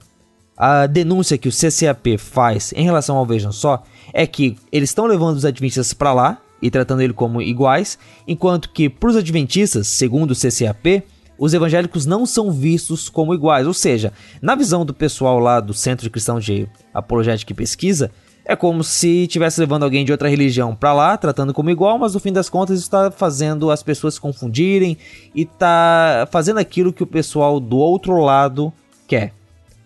A 0.56 0.86
denúncia 0.86 1.36
que 1.36 1.48
o 1.48 1.52
CCAP 1.52 2.16
faz 2.18 2.72
em 2.74 2.84
relação 2.84 3.16
ao 3.16 3.26
Vejam 3.26 3.52
Só 3.52 3.82
é 4.12 4.26
que 4.26 4.56
eles 4.70 4.90
estão 4.90 5.06
levando 5.06 5.36
os 5.36 5.44
adventistas 5.44 5.92
para 5.92 6.12
lá 6.12 6.38
e 6.62 6.70
tratando 6.70 7.02
ele 7.02 7.12
como 7.12 7.42
iguais, 7.42 7.98
enquanto 8.26 8.70
que 8.70 8.88
para 8.88 9.10
os 9.10 9.16
adventistas, 9.16 9.86
segundo 9.88 10.30
o 10.30 10.34
CCAP, 10.34 11.02
os 11.38 11.54
evangélicos 11.54 12.06
não 12.06 12.24
são 12.26 12.50
vistos 12.50 13.08
como 13.08 13.34
iguais. 13.34 13.66
Ou 13.66 13.74
seja, 13.74 14.12
na 14.40 14.54
visão 14.54 14.84
do 14.84 14.94
pessoal 14.94 15.38
lá 15.38 15.60
do 15.60 15.74
Centro 15.74 16.04
de 16.04 16.10
Cristão 16.10 16.38
de 16.38 16.68
Apologética 16.92 17.52
e 17.52 17.56
Pesquisa, 17.56 18.10
é 18.44 18.54
como 18.54 18.84
se 18.84 19.24
estivesse 19.24 19.60
levando 19.60 19.82
alguém 19.82 20.04
de 20.04 20.12
outra 20.12 20.28
religião 20.28 20.74
para 20.74 20.92
lá, 20.92 21.16
tratando 21.16 21.52
como 21.52 21.68
igual, 21.68 21.98
mas 21.98 22.14
no 22.14 22.20
fim 22.20 22.32
das 22.32 22.48
contas 22.48 22.78
está 22.78 23.10
fazendo 23.10 23.72
as 23.72 23.82
pessoas 23.82 24.14
se 24.14 24.20
confundirem 24.20 24.96
e 25.34 25.42
está 25.42 26.28
fazendo 26.30 26.58
aquilo 26.58 26.92
que 26.92 27.02
o 27.02 27.06
pessoal 27.06 27.58
do 27.58 27.76
outro 27.76 28.20
lado 28.20 28.72
quer. 29.08 29.32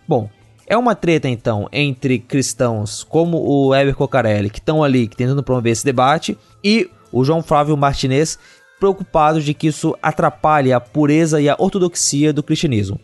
Bom, 0.06 0.28
é 0.66 0.76
uma 0.76 0.94
treta 0.94 1.26
então 1.26 1.68
entre 1.72 2.18
cristãos 2.18 3.02
como 3.02 3.38
o 3.38 3.74
Heber 3.74 3.94
Cocarelli, 3.94 4.50
que 4.50 4.58
estão 4.58 4.84
ali 4.84 5.08
tentando 5.08 5.42
promover 5.42 5.72
esse 5.72 5.84
debate, 5.84 6.36
e 6.62 6.90
o 7.10 7.24
João 7.24 7.42
Flávio 7.42 7.76
Martinez, 7.76 8.38
preocupados 8.80 9.44
de 9.44 9.54
que 9.54 9.68
isso 9.68 9.94
atrapalhe 10.02 10.72
a 10.72 10.80
pureza 10.80 11.40
e 11.40 11.48
a 11.48 11.54
ortodoxia 11.58 12.32
do 12.32 12.42
cristianismo. 12.42 12.98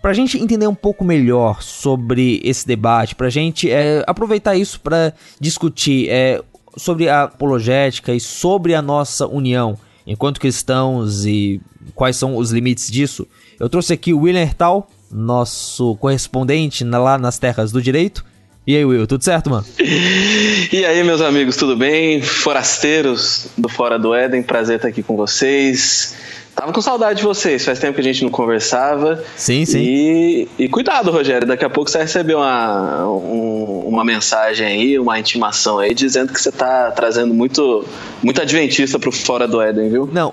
Para 0.00 0.12
a 0.12 0.14
gente 0.14 0.38
entender 0.38 0.68
um 0.68 0.74
pouco 0.74 1.04
melhor 1.04 1.62
sobre 1.62 2.40
esse 2.44 2.64
debate, 2.64 3.16
para 3.16 3.26
a 3.26 3.30
gente 3.30 3.68
é, 3.68 4.04
aproveitar 4.06 4.54
isso 4.54 4.78
para 4.80 5.12
discutir 5.40 6.08
é, 6.10 6.40
sobre 6.76 7.08
a 7.08 7.24
apologética 7.24 8.14
e 8.14 8.20
sobre 8.20 8.74
a 8.74 8.82
nossa 8.82 9.26
união 9.26 9.76
enquanto 10.06 10.40
cristãos 10.40 11.26
e 11.26 11.60
quais 11.94 12.16
são 12.16 12.36
os 12.36 12.52
limites 12.52 12.90
disso, 12.90 13.26
eu 13.58 13.68
trouxe 13.68 13.92
aqui 13.92 14.12
o 14.12 14.20
William 14.20 14.42
Hertal, 14.42 14.88
nosso 15.10 15.96
correspondente 15.96 16.84
lá 16.84 17.18
nas 17.18 17.38
terras 17.38 17.72
do 17.72 17.82
direito, 17.82 18.24
e 18.66 18.76
aí, 18.76 18.84
Will, 18.84 19.06
tudo 19.06 19.22
certo, 19.22 19.48
mano? 19.48 19.64
E 19.78 20.84
aí, 20.84 21.04
meus 21.04 21.20
amigos, 21.20 21.56
tudo 21.56 21.76
bem? 21.76 22.20
Forasteiros 22.20 23.46
do 23.56 23.68
Fora 23.68 23.98
do 23.98 24.12
Éden, 24.12 24.42
prazer 24.42 24.76
estar 24.76 24.88
aqui 24.88 25.02
com 25.02 25.16
vocês. 25.16 26.16
Tava 26.56 26.72
com 26.72 26.80
saudade 26.80 27.18
de 27.18 27.24
vocês, 27.24 27.64
faz 27.64 27.78
tempo 27.78 27.94
que 27.94 28.00
a 28.00 28.04
gente 28.04 28.24
não 28.24 28.30
conversava. 28.30 29.22
Sim, 29.36 29.64
sim. 29.66 29.78
E, 29.78 30.48
e 30.58 30.68
cuidado, 30.68 31.10
Rogério, 31.10 31.46
daqui 31.46 31.64
a 31.66 31.70
pouco 31.70 31.90
você 31.90 31.98
vai 31.98 32.06
receber 32.06 32.34
uma, 32.34 33.06
um, 33.06 33.84
uma 33.86 34.02
mensagem 34.04 34.66
aí, 34.66 34.98
uma 34.98 35.18
intimação 35.18 35.78
aí, 35.78 35.94
dizendo 35.94 36.32
que 36.32 36.40
você 36.40 36.50
tá 36.50 36.90
trazendo 36.90 37.34
muito, 37.34 37.84
muito 38.22 38.40
adventista 38.40 38.98
pro 38.98 39.12
Fora 39.12 39.46
do 39.46 39.60
Éden, 39.60 39.90
viu? 39.90 40.08
Não. 40.10 40.32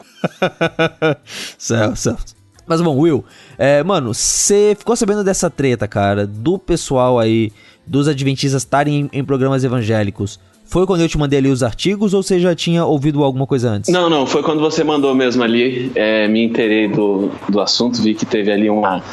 certo, 1.60 1.98
certo. 1.98 2.34
Mas 2.66 2.80
bom, 2.80 2.98
Will, 2.98 3.26
é, 3.58 3.84
mano, 3.84 4.14
você 4.14 4.76
ficou 4.80 4.96
sabendo 4.96 5.24
dessa 5.24 5.50
treta, 5.50 5.88
cara, 5.88 6.26
do 6.26 6.58
pessoal 6.58 7.20
aí 7.20 7.52
dos 7.86 8.08
adventistas 8.08 8.62
estarem 8.62 9.10
em, 9.12 9.20
em, 9.20 9.24
programas 9.24 9.64
evangélicos 9.64 10.40
foi 10.66 10.88
quando 10.88 11.02
eu 11.02 11.10
te 11.10 11.18
mandei 11.18 11.40
ali 11.40 11.50
os 11.50 11.62
artigos 11.62 12.14
ou 12.14 12.24
você 12.24 12.40
já 12.40 12.56
tinha 12.56 12.86
ouvido 12.86 13.24
alguma 13.24 13.46
coisa 13.46 13.70
antes? 13.70 13.92
Não, 13.92 14.10
não, 14.10 14.26
foi 14.26 14.42
quando 14.42 14.60
você 14.60 14.84
mandou 14.84 15.14
mesmo 15.14 15.44
ali. 15.44 15.92
É, 15.94 16.28
me 16.28 16.44
inteirei 16.44 16.88
do, 16.88 17.30
do 17.48 17.60
assunto, 17.60 18.02
vi 18.02 18.16
que 18.16 18.26
teve 18.26 18.52
ali 18.52 18.70
uma, 18.70 19.04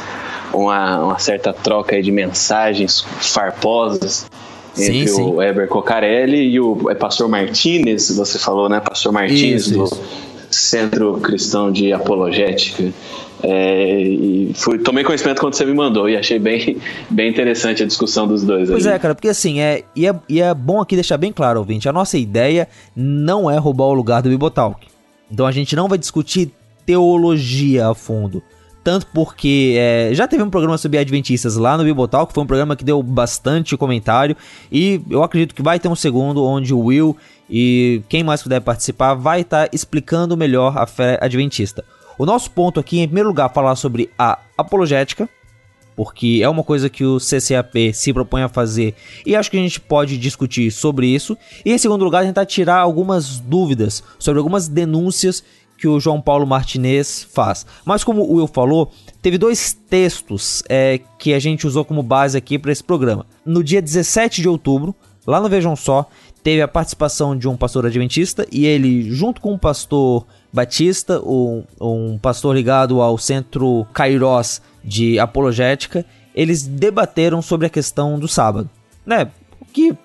uma, 0.54 1.04
uma 1.04 1.18
certa 1.18 1.52
troca 1.52 2.00
de 2.00 2.10
mensagens 2.10 3.04
farposas 3.20 4.26
entre 4.78 5.08
sim, 5.08 5.16
sim. 5.16 5.22
o 5.22 5.42
Eber 5.42 5.68
Cocarelli 5.68 6.48
e 6.48 6.60
o 6.60 6.88
é, 6.88 6.94
pastor 6.94 7.28
Martinez, 7.28 8.16
você 8.16 8.38
falou, 8.38 8.68
né? 8.68 8.80
Pastor 8.80 9.12
Martinez 9.12 9.66
isso, 9.66 9.74
do 9.74 9.84
isso. 9.84 10.02
Centro 10.50 11.14
Cristão 11.20 11.70
de 11.70 11.92
Apologética. 11.92 12.92
É, 13.42 14.02
e 14.02 14.52
fui, 14.54 14.78
tomei 14.78 15.04
conhecimento 15.04 15.40
quando 15.40 15.54
você 15.54 15.64
me 15.64 15.74
mandou 15.74 16.08
e 16.08 16.16
achei 16.16 16.38
bem, 16.38 16.78
bem 17.10 17.30
interessante 17.30 17.82
a 17.82 17.86
discussão 17.86 18.26
dos 18.26 18.44
dois. 18.44 18.68
Pois 18.68 18.86
é, 18.86 18.98
cara, 18.98 19.14
porque 19.14 19.28
assim, 19.28 19.60
é 19.60 19.84
e, 19.94 20.06
é, 20.06 20.14
e 20.28 20.40
é 20.40 20.52
bom 20.52 20.80
aqui 20.80 20.94
deixar 20.94 21.16
bem 21.16 21.32
claro, 21.32 21.60
ouvinte, 21.60 21.88
a 21.88 21.92
nossa 21.92 22.18
ideia 22.18 22.68
não 22.94 23.50
é 23.50 23.56
roubar 23.56 23.86
o 23.86 23.94
lugar 23.94 24.22
do 24.22 24.28
Bibotalk. 24.28 24.86
Então 25.30 25.46
a 25.46 25.52
gente 25.52 25.74
não 25.76 25.88
vai 25.88 25.98
discutir 25.98 26.50
teologia 26.84 27.88
a 27.88 27.94
fundo. 27.94 28.42
Tanto 28.82 29.06
porque 29.08 29.76
é, 29.78 30.10
já 30.14 30.26
teve 30.26 30.42
um 30.42 30.48
programa 30.48 30.78
sobre 30.78 30.98
Adventistas 30.98 31.56
lá 31.56 31.76
no 31.76 31.84
Bibotal, 31.84 32.26
que 32.26 32.32
foi 32.32 32.42
um 32.42 32.46
programa 32.46 32.74
que 32.74 32.82
deu 32.82 33.02
bastante 33.02 33.76
comentário. 33.76 34.34
E 34.72 35.00
eu 35.10 35.22
acredito 35.22 35.54
que 35.54 35.62
vai 35.62 35.78
ter 35.78 35.88
um 35.88 35.94
segundo 35.94 36.42
onde 36.42 36.72
o 36.72 36.80
Will 36.80 37.16
e 37.48 38.02
quem 38.08 38.24
mais 38.24 38.42
puder 38.42 38.60
participar 38.60 39.14
vai 39.14 39.42
estar 39.42 39.68
tá 39.68 39.70
explicando 39.72 40.36
melhor 40.36 40.78
a 40.78 40.86
fé 40.86 41.18
adventista. 41.20 41.84
O 42.20 42.26
nosso 42.26 42.50
ponto 42.50 42.78
aqui 42.78 42.98
em 42.98 43.06
primeiro 43.06 43.30
lugar, 43.30 43.50
falar 43.50 43.74
sobre 43.76 44.10
a 44.18 44.38
apologética, 44.58 45.26
porque 45.96 46.40
é 46.42 46.48
uma 46.50 46.62
coisa 46.62 46.90
que 46.90 47.02
o 47.02 47.16
CCAP 47.16 47.94
se 47.94 48.12
propõe 48.12 48.42
a 48.42 48.48
fazer 48.50 48.94
e 49.24 49.34
acho 49.34 49.50
que 49.50 49.56
a 49.56 49.60
gente 49.60 49.80
pode 49.80 50.18
discutir 50.18 50.70
sobre 50.70 51.06
isso. 51.06 51.34
E 51.64 51.72
em 51.72 51.78
segundo 51.78 52.04
lugar, 52.04 52.26
tentar 52.26 52.44
tirar 52.44 52.76
algumas 52.76 53.40
dúvidas 53.40 54.04
sobre 54.18 54.36
algumas 54.36 54.68
denúncias 54.68 55.42
que 55.78 55.88
o 55.88 55.98
João 55.98 56.20
Paulo 56.20 56.46
Martinez 56.46 57.26
faz. 57.32 57.64
Mas 57.86 58.04
como 58.04 58.20
o 58.20 58.34
Will 58.34 58.46
falou, 58.46 58.92
teve 59.22 59.38
dois 59.38 59.72
textos 59.88 60.62
é, 60.68 61.00
que 61.18 61.32
a 61.32 61.38
gente 61.38 61.66
usou 61.66 61.86
como 61.86 62.02
base 62.02 62.36
aqui 62.36 62.58
para 62.58 62.70
esse 62.70 62.84
programa. 62.84 63.24
No 63.46 63.64
dia 63.64 63.80
17 63.80 64.42
de 64.42 64.48
outubro, 64.50 64.94
lá 65.26 65.40
no 65.40 65.48
Vejam 65.48 65.74
Só, 65.74 66.06
teve 66.42 66.60
a 66.60 66.68
participação 66.68 67.34
de 67.34 67.48
um 67.48 67.56
pastor 67.56 67.86
adventista 67.86 68.46
e 68.52 68.66
ele, 68.66 69.10
junto 69.10 69.40
com 69.40 69.54
um 69.54 69.58
pastor 69.58 70.26
batista, 70.52 71.20
um, 71.20 71.64
um 71.80 72.18
pastor 72.18 72.54
ligado 72.54 73.00
ao 73.00 73.16
Centro 73.18 73.86
Kairos 73.92 74.60
de 74.84 75.18
Apologética, 75.18 76.04
eles 76.34 76.66
debateram 76.66 77.42
sobre 77.42 77.66
a 77.66 77.70
questão 77.70 78.18
do 78.18 78.28
sábado. 78.28 78.68
Né? 79.04 79.28
Que 79.72 79.96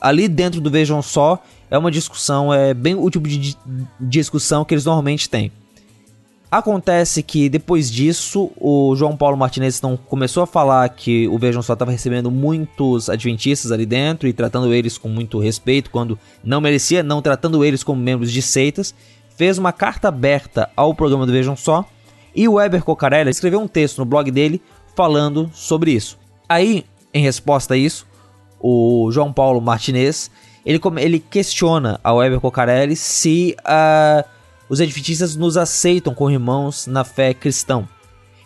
ali 0.00 0.28
dentro 0.28 0.60
do 0.60 0.70
Vejam 0.70 1.00
Só 1.02 1.42
é 1.70 1.78
uma 1.78 1.90
discussão, 1.90 2.52
é 2.52 2.74
bem 2.74 2.94
o 2.94 3.10
tipo 3.10 3.26
de 3.26 3.56
discussão 3.98 4.64
que 4.64 4.74
eles 4.74 4.84
normalmente 4.84 5.28
têm. 5.28 5.50
Acontece 6.50 7.20
que 7.20 7.48
depois 7.48 7.90
disso, 7.90 8.48
o 8.60 8.94
João 8.94 9.16
Paulo 9.16 9.36
Martinez 9.36 9.76
então, 9.78 9.96
começou 9.96 10.40
a 10.40 10.46
falar 10.46 10.88
que 10.88 11.26
o 11.26 11.36
Vejam 11.36 11.62
Só 11.62 11.72
estava 11.72 11.90
recebendo 11.90 12.30
muitos 12.30 13.10
adventistas 13.10 13.72
ali 13.72 13.84
dentro 13.84 14.28
e 14.28 14.32
tratando 14.32 14.72
eles 14.72 14.96
com 14.96 15.08
muito 15.08 15.40
respeito, 15.40 15.90
quando 15.90 16.16
não 16.44 16.60
merecia, 16.60 17.02
não 17.02 17.20
tratando 17.20 17.64
eles 17.64 17.82
como 17.82 18.00
membros 18.00 18.30
de 18.30 18.40
seitas. 18.40 18.94
Fez 19.36 19.58
uma 19.58 19.72
carta 19.72 20.08
aberta 20.08 20.70
ao 20.76 20.94
programa 20.94 21.26
do 21.26 21.32
Vejam 21.32 21.56
Só 21.56 21.84
e 22.34 22.48
o 22.48 22.54
Weber 22.54 22.84
Cocarelli 22.84 23.30
escreveu 23.30 23.60
um 23.60 23.68
texto 23.68 23.98
no 23.98 24.04
blog 24.04 24.30
dele 24.30 24.60
falando 24.94 25.50
sobre 25.52 25.92
isso. 25.92 26.18
Aí, 26.48 26.84
em 27.12 27.22
resposta 27.22 27.74
a 27.74 27.76
isso, 27.76 28.06
o 28.60 29.10
João 29.12 29.32
Paulo 29.32 29.60
Martinez 29.60 30.30
ele, 30.64 30.80
ele 30.98 31.18
questiona 31.18 32.00
a 32.02 32.12
Weber 32.12 32.40
Cocarelli 32.40 32.96
se 32.96 33.54
uh, 33.60 34.26
os 34.68 34.80
adventistas 34.80 35.36
nos 35.36 35.56
aceitam 35.56 36.14
como 36.14 36.30
irmãos 36.30 36.86
na 36.86 37.04
fé 37.04 37.34
cristã. 37.34 37.86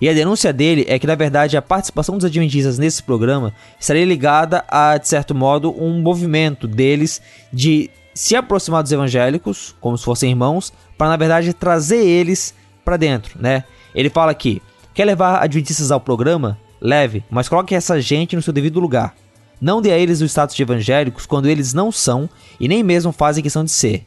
E 0.01 0.09
a 0.09 0.13
denúncia 0.13 0.53
dele 0.53 0.85
é 0.89 0.99
que, 0.99 1.07
na 1.07 1.15
verdade, 1.15 1.57
a 1.57 1.63
participação 1.63 2.17
dos 2.17 2.25
adventistas 2.25 2.79
nesse 2.79 3.03
programa 3.03 3.53
estaria 3.81 4.05
ligada 4.05 4.65
a, 4.69 4.97
de 4.97 5.09
certo 5.09 5.35
modo, 5.35 5.75
um 5.77 6.01
movimento 6.01 6.69
deles 6.69 7.21
de 7.53 7.91
se 8.19 8.35
aproximar 8.35 8.83
dos 8.83 8.93
evangélicos, 8.93 9.77
como 9.81 9.97
se 9.97 10.05
fossem 10.05 10.31
irmãos, 10.31 10.73
para, 10.97 11.09
na 11.09 11.17
verdade, 11.17 11.53
trazer 11.53 12.05
eles 12.05 12.55
para 12.85 12.97
dentro, 12.97 13.41
né? 13.41 13.65
Ele 13.95 14.11
fala 14.11 14.33
aqui 14.33 14.61
Quer 14.99 15.05
levar 15.05 15.41
adventistas 15.45 15.93
ao 15.93 16.01
programa? 16.01 16.59
Leve, 16.81 17.23
mas 17.31 17.49
coloque 17.49 17.73
essa 17.73 18.01
gente 18.01 18.35
no 18.35 18.43
seu 18.43 18.53
devido 18.53 18.81
lugar. 18.81 19.15
Não 19.61 19.81
dê 19.81 19.93
a 19.93 19.97
eles 19.97 20.21
o 20.21 20.25
status 20.25 20.57
de 20.57 20.63
evangélicos 20.65 21.25
quando 21.25 21.47
eles 21.47 21.73
não 21.73 21.93
são 21.93 22.29
e 22.59 22.67
nem 22.67 22.83
mesmo 22.83 23.13
fazem 23.13 23.41
questão 23.41 23.63
de 23.63 23.71
ser. 23.71 24.05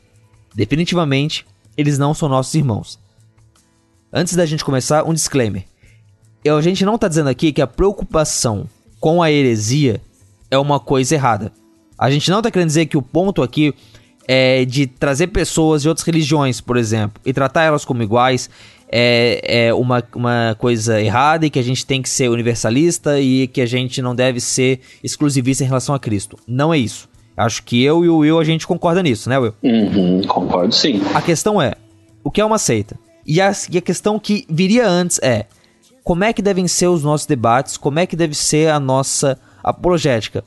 Definitivamente, 0.53 1.45
eles 1.77 1.97
não 1.97 2.13
são 2.13 2.27
nossos 2.27 2.53
irmãos. 2.55 2.99
Antes 4.11 4.35
da 4.35 4.45
gente 4.45 4.65
começar, 4.65 5.05
um 5.05 5.13
disclaimer. 5.13 5.63
Eu, 6.43 6.57
a 6.57 6.61
gente 6.61 6.83
não 6.83 6.95
está 6.95 7.07
dizendo 7.07 7.29
aqui 7.29 7.53
que 7.53 7.61
a 7.61 7.67
preocupação 7.67 8.67
com 8.99 9.23
a 9.23 9.31
heresia 9.31 10.01
é 10.49 10.57
uma 10.57 10.77
coisa 10.77 11.15
errada. 11.15 11.53
A 11.97 12.11
gente 12.11 12.29
não 12.29 12.39
está 12.39 12.51
querendo 12.51 12.67
dizer 12.67 12.87
que 12.87 12.97
o 12.97 13.01
ponto 13.01 13.41
aqui 13.41 13.73
é 14.27 14.65
de 14.65 14.87
trazer 14.87 15.27
pessoas 15.27 15.81
de 15.81 15.89
outras 15.89 16.05
religiões, 16.05 16.61
por 16.61 16.77
exemplo, 16.77 17.21
e 17.25 17.33
tratar 17.33 17.63
elas 17.63 17.83
como 17.83 18.03
iguais 18.03 18.49
é, 18.91 19.67
é 19.67 19.73
uma, 19.73 20.03
uma 20.13 20.55
coisa 20.59 21.01
errada 21.01 21.45
e 21.45 21.49
que 21.49 21.57
a 21.57 21.63
gente 21.63 21.85
tem 21.85 22.01
que 22.01 22.09
ser 22.09 22.29
universalista 22.29 23.19
e 23.19 23.47
que 23.47 23.61
a 23.61 23.65
gente 23.65 24.01
não 24.01 24.13
deve 24.13 24.41
ser 24.41 24.81
exclusivista 25.03 25.63
em 25.63 25.67
relação 25.67 25.95
a 25.95 25.99
Cristo. 25.99 26.37
Não 26.45 26.73
é 26.73 26.77
isso. 26.77 27.09
Acho 27.37 27.63
que 27.63 27.81
eu 27.81 28.03
e 28.03 28.09
o 28.09 28.17
Will 28.17 28.39
a 28.39 28.43
gente 28.43 28.67
concorda 28.67 29.01
nisso, 29.01 29.29
né, 29.29 29.39
Will? 29.39 29.53
Uhum, 29.63 30.21
concordo 30.27 30.75
sim. 30.75 31.01
A 31.13 31.21
questão 31.21 31.61
é: 31.61 31.75
o 32.23 32.29
que 32.29 32.41
é 32.41 32.45
uma 32.45 32.57
seita? 32.57 32.99
E 33.25 33.39
a, 33.39 33.51
e 33.71 33.77
a 33.77 33.81
questão 33.81 34.19
que 34.19 34.45
viria 34.49 34.87
antes 34.87 35.17
é: 35.23 35.45
como 36.03 36.25
é 36.25 36.33
que 36.33 36.41
devem 36.41 36.67
ser 36.67 36.87
os 36.87 37.03
nossos 37.03 37.25
debates? 37.25 37.77
Como 37.77 37.99
é 37.99 38.05
que 38.05 38.15
deve 38.15 38.35
ser 38.35 38.69
a 38.69 38.79
nossa 38.79 39.39
apologética? 39.63 40.43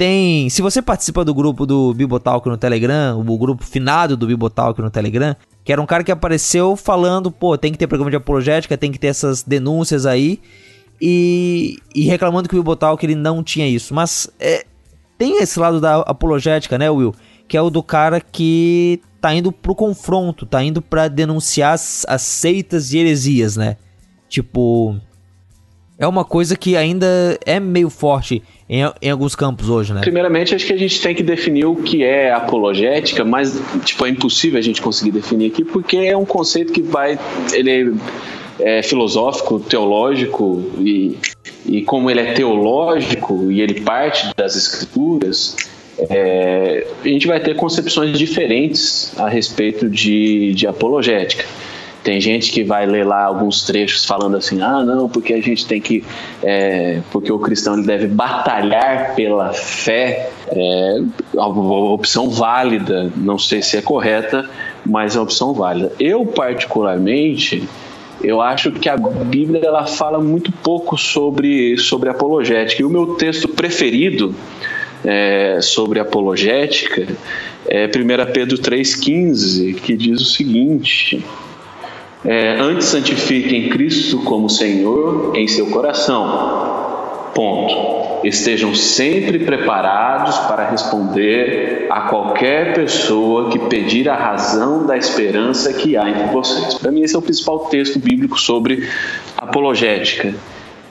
Tem, 0.00 0.48
se 0.48 0.62
você 0.62 0.80
participa 0.80 1.22
do 1.26 1.34
grupo 1.34 1.66
do 1.66 1.92
Bibotalk 1.92 2.48
no 2.48 2.56
Telegram, 2.56 3.20
o 3.20 3.36
grupo 3.36 3.62
finado 3.62 4.16
do 4.16 4.26
Bibotalk 4.26 4.80
no 4.80 4.88
Telegram, 4.88 5.36
que 5.62 5.70
era 5.70 5.82
um 5.82 5.84
cara 5.84 6.02
que 6.02 6.10
apareceu 6.10 6.74
falando, 6.74 7.30
pô, 7.30 7.58
tem 7.58 7.70
que 7.70 7.76
ter 7.76 7.86
programa 7.86 8.10
de 8.10 8.16
apologética, 8.16 8.78
tem 8.78 8.90
que 8.90 8.98
ter 8.98 9.08
essas 9.08 9.42
denúncias 9.42 10.06
aí, 10.06 10.40
e, 10.98 11.76
e 11.94 12.04
reclamando 12.04 12.48
que 12.48 12.54
o 12.54 12.58
Bibotalk 12.58 13.04
ele 13.04 13.14
não 13.14 13.44
tinha 13.44 13.68
isso. 13.68 13.92
Mas 13.92 14.26
é, 14.40 14.64
tem 15.18 15.36
esse 15.42 15.60
lado 15.60 15.78
da 15.82 15.96
apologética, 15.96 16.78
né, 16.78 16.88
Will? 16.88 17.14
Que 17.46 17.58
é 17.58 17.60
o 17.60 17.68
do 17.68 17.82
cara 17.82 18.22
que 18.22 19.02
tá 19.20 19.34
indo 19.34 19.52
pro 19.52 19.74
confronto, 19.74 20.46
tá 20.46 20.64
indo 20.64 20.80
para 20.80 21.08
denunciar 21.08 21.74
as, 21.74 22.06
as 22.08 22.22
seitas 22.22 22.94
e 22.94 22.98
heresias, 23.00 23.54
né? 23.54 23.76
Tipo, 24.30 24.96
é 26.00 26.06
uma 26.06 26.24
coisa 26.24 26.56
que 26.56 26.78
ainda 26.78 27.38
é 27.44 27.60
meio 27.60 27.90
forte 27.90 28.42
em, 28.66 28.80
em, 29.02 29.10
alguns 29.10 29.36
campos 29.36 29.68
hoje, 29.68 29.92
né? 29.92 30.00
Primeiramente, 30.00 30.54
acho 30.54 30.64
que 30.64 30.72
a 30.72 30.78
gente 30.78 30.98
tem 30.98 31.14
que 31.14 31.22
definir 31.22 31.66
o 31.66 31.76
que 31.76 32.02
é 32.02 32.32
apologética, 32.32 33.22
mas 33.22 33.60
tipo 33.84 34.06
é 34.06 34.08
impossível 34.08 34.58
a 34.58 34.62
gente 34.62 34.80
conseguir 34.80 35.10
definir 35.10 35.48
aqui 35.48 35.62
porque 35.62 35.98
é 35.98 36.16
um 36.16 36.24
conceito 36.24 36.72
que 36.72 36.80
vai 36.80 37.18
ele 37.52 37.94
é 38.58 38.82
filosófico, 38.82 39.60
teológico 39.60 40.64
e, 40.78 41.18
e 41.66 41.82
como 41.82 42.10
ele 42.10 42.20
é 42.20 42.32
teológico 42.32 43.50
e 43.50 43.60
ele 43.60 43.82
parte 43.82 44.34
das 44.34 44.56
escrituras, 44.56 45.56
é, 45.98 46.86
a 47.04 47.08
gente 47.08 47.26
vai 47.26 47.40
ter 47.40 47.54
concepções 47.56 48.18
diferentes 48.18 49.12
a 49.18 49.28
respeito 49.28 49.88
de, 49.88 50.54
de 50.54 50.66
apologética. 50.66 51.44
Tem 52.02 52.18
gente 52.20 52.50
que 52.50 52.64
vai 52.64 52.86
ler 52.86 53.06
lá 53.06 53.24
alguns 53.24 53.62
trechos 53.62 54.06
falando 54.06 54.36
assim, 54.36 54.60
ah, 54.62 54.82
não, 54.82 55.08
porque 55.08 55.34
a 55.34 55.40
gente 55.40 55.66
tem 55.66 55.80
que, 55.80 56.02
é, 56.42 57.00
porque 57.10 57.30
o 57.30 57.38
cristão 57.38 57.74
ele 57.74 57.86
deve 57.86 58.06
batalhar 58.06 59.14
pela 59.14 59.52
fé, 59.52 60.30
é 60.48 61.02
uma 61.34 61.92
opção 61.92 62.30
válida, 62.30 63.12
não 63.16 63.38
sei 63.38 63.60
se 63.60 63.76
é 63.76 63.82
correta, 63.82 64.48
mas 64.84 65.14
é 65.14 65.18
uma 65.18 65.24
opção 65.24 65.52
válida. 65.52 65.92
Eu 66.00 66.24
particularmente, 66.24 67.68
eu 68.22 68.40
acho 68.40 68.72
que 68.72 68.88
a 68.88 68.96
Bíblia 68.96 69.60
ela 69.62 69.86
fala 69.86 70.18
muito 70.18 70.50
pouco 70.50 70.96
sobre, 70.96 71.76
sobre 71.76 72.08
apologética. 72.08 72.80
E 72.80 72.84
o 72.84 72.90
meu 72.90 73.14
texto 73.16 73.46
preferido 73.46 74.34
é, 75.04 75.58
sobre 75.60 76.00
apologética 76.00 77.06
é 77.66 77.86
1 77.86 78.32
Pedro 78.32 78.58
3,15, 78.58 79.74
que 79.76 79.96
diz 79.96 80.20
o 80.20 80.24
seguinte: 80.24 81.22
é, 82.24 82.56
Antes 82.60 82.88
santifiquem 82.88 83.70
Cristo 83.70 84.18
como 84.24 84.48
Senhor 84.48 85.32
em 85.34 85.48
seu 85.48 85.66
coração. 85.66 87.30
Ponto. 87.34 88.26
Estejam 88.26 88.74
sempre 88.74 89.38
preparados 89.38 90.36
para 90.40 90.68
responder 90.68 91.86
a 91.88 92.02
qualquer 92.02 92.74
pessoa 92.74 93.48
que 93.50 93.58
pedir 93.58 94.08
a 94.10 94.14
razão 94.14 94.84
da 94.84 94.96
esperança 94.96 95.72
que 95.72 95.96
há 95.96 96.08
entre 96.08 96.26
vocês. 96.26 96.74
Para 96.74 96.90
mim, 96.90 97.00
esse 97.00 97.14
é 97.14 97.18
o 97.18 97.22
principal 97.22 97.60
texto 97.60 97.98
bíblico 97.98 98.38
sobre 98.38 98.86
apologética. 99.38 100.34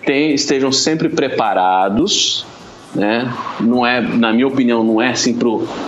Tem, 0.03 0.33
estejam 0.33 0.71
sempre 0.71 1.09
preparados 1.09 2.47
né? 2.93 3.31
Não 3.59 3.85
é, 3.85 4.01
na 4.01 4.33
minha 4.33 4.47
opinião, 4.47 4.83
não 4.83 5.01
é 5.01 5.09
assim 5.09 5.37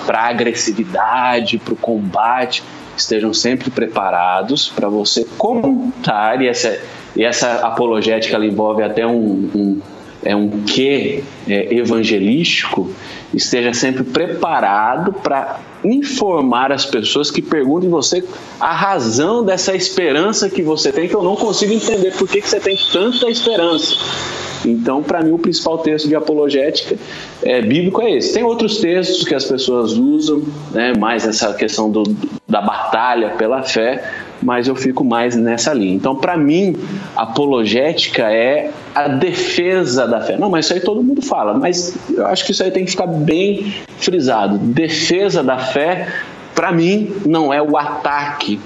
para 0.06 0.20
agressividade, 0.20 1.58
para 1.58 1.74
o 1.74 1.78
combate. 1.78 2.64
Estejam 2.96 3.34
sempre 3.34 3.70
preparados 3.70 4.70
para 4.70 4.90
você 4.90 5.26
contar 5.38 6.42
e 6.42 6.48
essa, 6.48 6.80
e 7.16 7.24
essa 7.24 7.66
apologética 7.66 8.36
ela 8.36 8.46
envolve 8.46 8.84
até 8.84 9.06
um, 9.08 9.50
um 9.56 9.82
é 10.24 10.36
um 10.36 10.62
quê 10.64 11.24
é, 11.48 11.74
evangelístico, 11.74 12.94
esteja 13.34 13.74
sempre 13.74 14.04
preparado 14.04 15.14
para 15.14 15.60
informar 15.84 16.72
as 16.72 16.86
pessoas 16.86 17.32
que 17.32 17.42
perguntem 17.42 17.90
você 17.90 18.24
a 18.60 18.74
razão 18.74 19.44
dessa 19.44 19.76
esperança 19.76 20.50
que 20.50 20.62
você 20.62 20.92
tem, 20.92 21.08
que 21.08 21.16
eu 21.16 21.24
não 21.24 21.36
consigo 21.36 21.74
entender 21.74 22.14
por 22.14 22.28
que, 22.28 22.42
que 22.42 22.50
você 22.50 22.60
tem 22.60 22.78
tanta 22.92 23.30
esperança. 23.30 23.96
Então, 24.66 25.02
para 25.02 25.22
mim, 25.22 25.32
o 25.32 25.40
principal 25.40 25.80
texto 25.80 26.08
de 26.08 26.16
apologética 26.16 26.96
é, 27.42 27.62
bíblico 27.62 28.02
é 28.02 28.18
esse. 28.18 28.34
Tem 28.34 28.44
outros 28.44 28.78
textos 28.78 29.28
que 29.28 29.34
as 29.34 29.46
pessoas 29.46 29.94
usam, 29.94 30.44
né, 30.72 30.94
mais 30.94 31.28
essa 31.28 31.54
questão 31.54 31.90
do, 31.90 32.04
da 32.48 32.62
batalha 32.62 33.32
pela 33.32 33.64
fé, 33.64 34.04
mas 34.42 34.68
eu 34.68 34.76
fico 34.76 35.04
mais 35.04 35.36
nessa 35.36 35.74
linha. 35.74 35.94
Então, 35.94 36.16
para 36.16 36.38
mim, 36.38 36.76
apologética 37.16 38.32
é 38.32 38.72
a 38.94 39.08
defesa 39.08 40.08
da 40.08 40.22
fé. 40.22 40.38
Não, 40.38 40.50
mas 40.50 40.66
isso 40.66 40.74
aí 40.74 40.80
todo 40.80 41.04
mundo 41.04 41.22
fala, 41.22 41.54
mas 41.54 41.96
eu 42.10 42.26
acho 42.28 42.46
que 42.46 42.52
isso 42.52 42.64
aí 42.64 42.72
tem 42.72 42.86
que 42.86 42.92
ficar 42.92 43.08
bem 43.08 43.74
frisado. 43.98 44.58
Defesa 44.58 45.44
da 45.44 45.58
fé, 45.58 46.08
para 46.56 46.72
mim, 46.72 47.12
não 47.26 47.54
é 47.54 47.62
o 47.62 47.78
ataque 47.78 48.60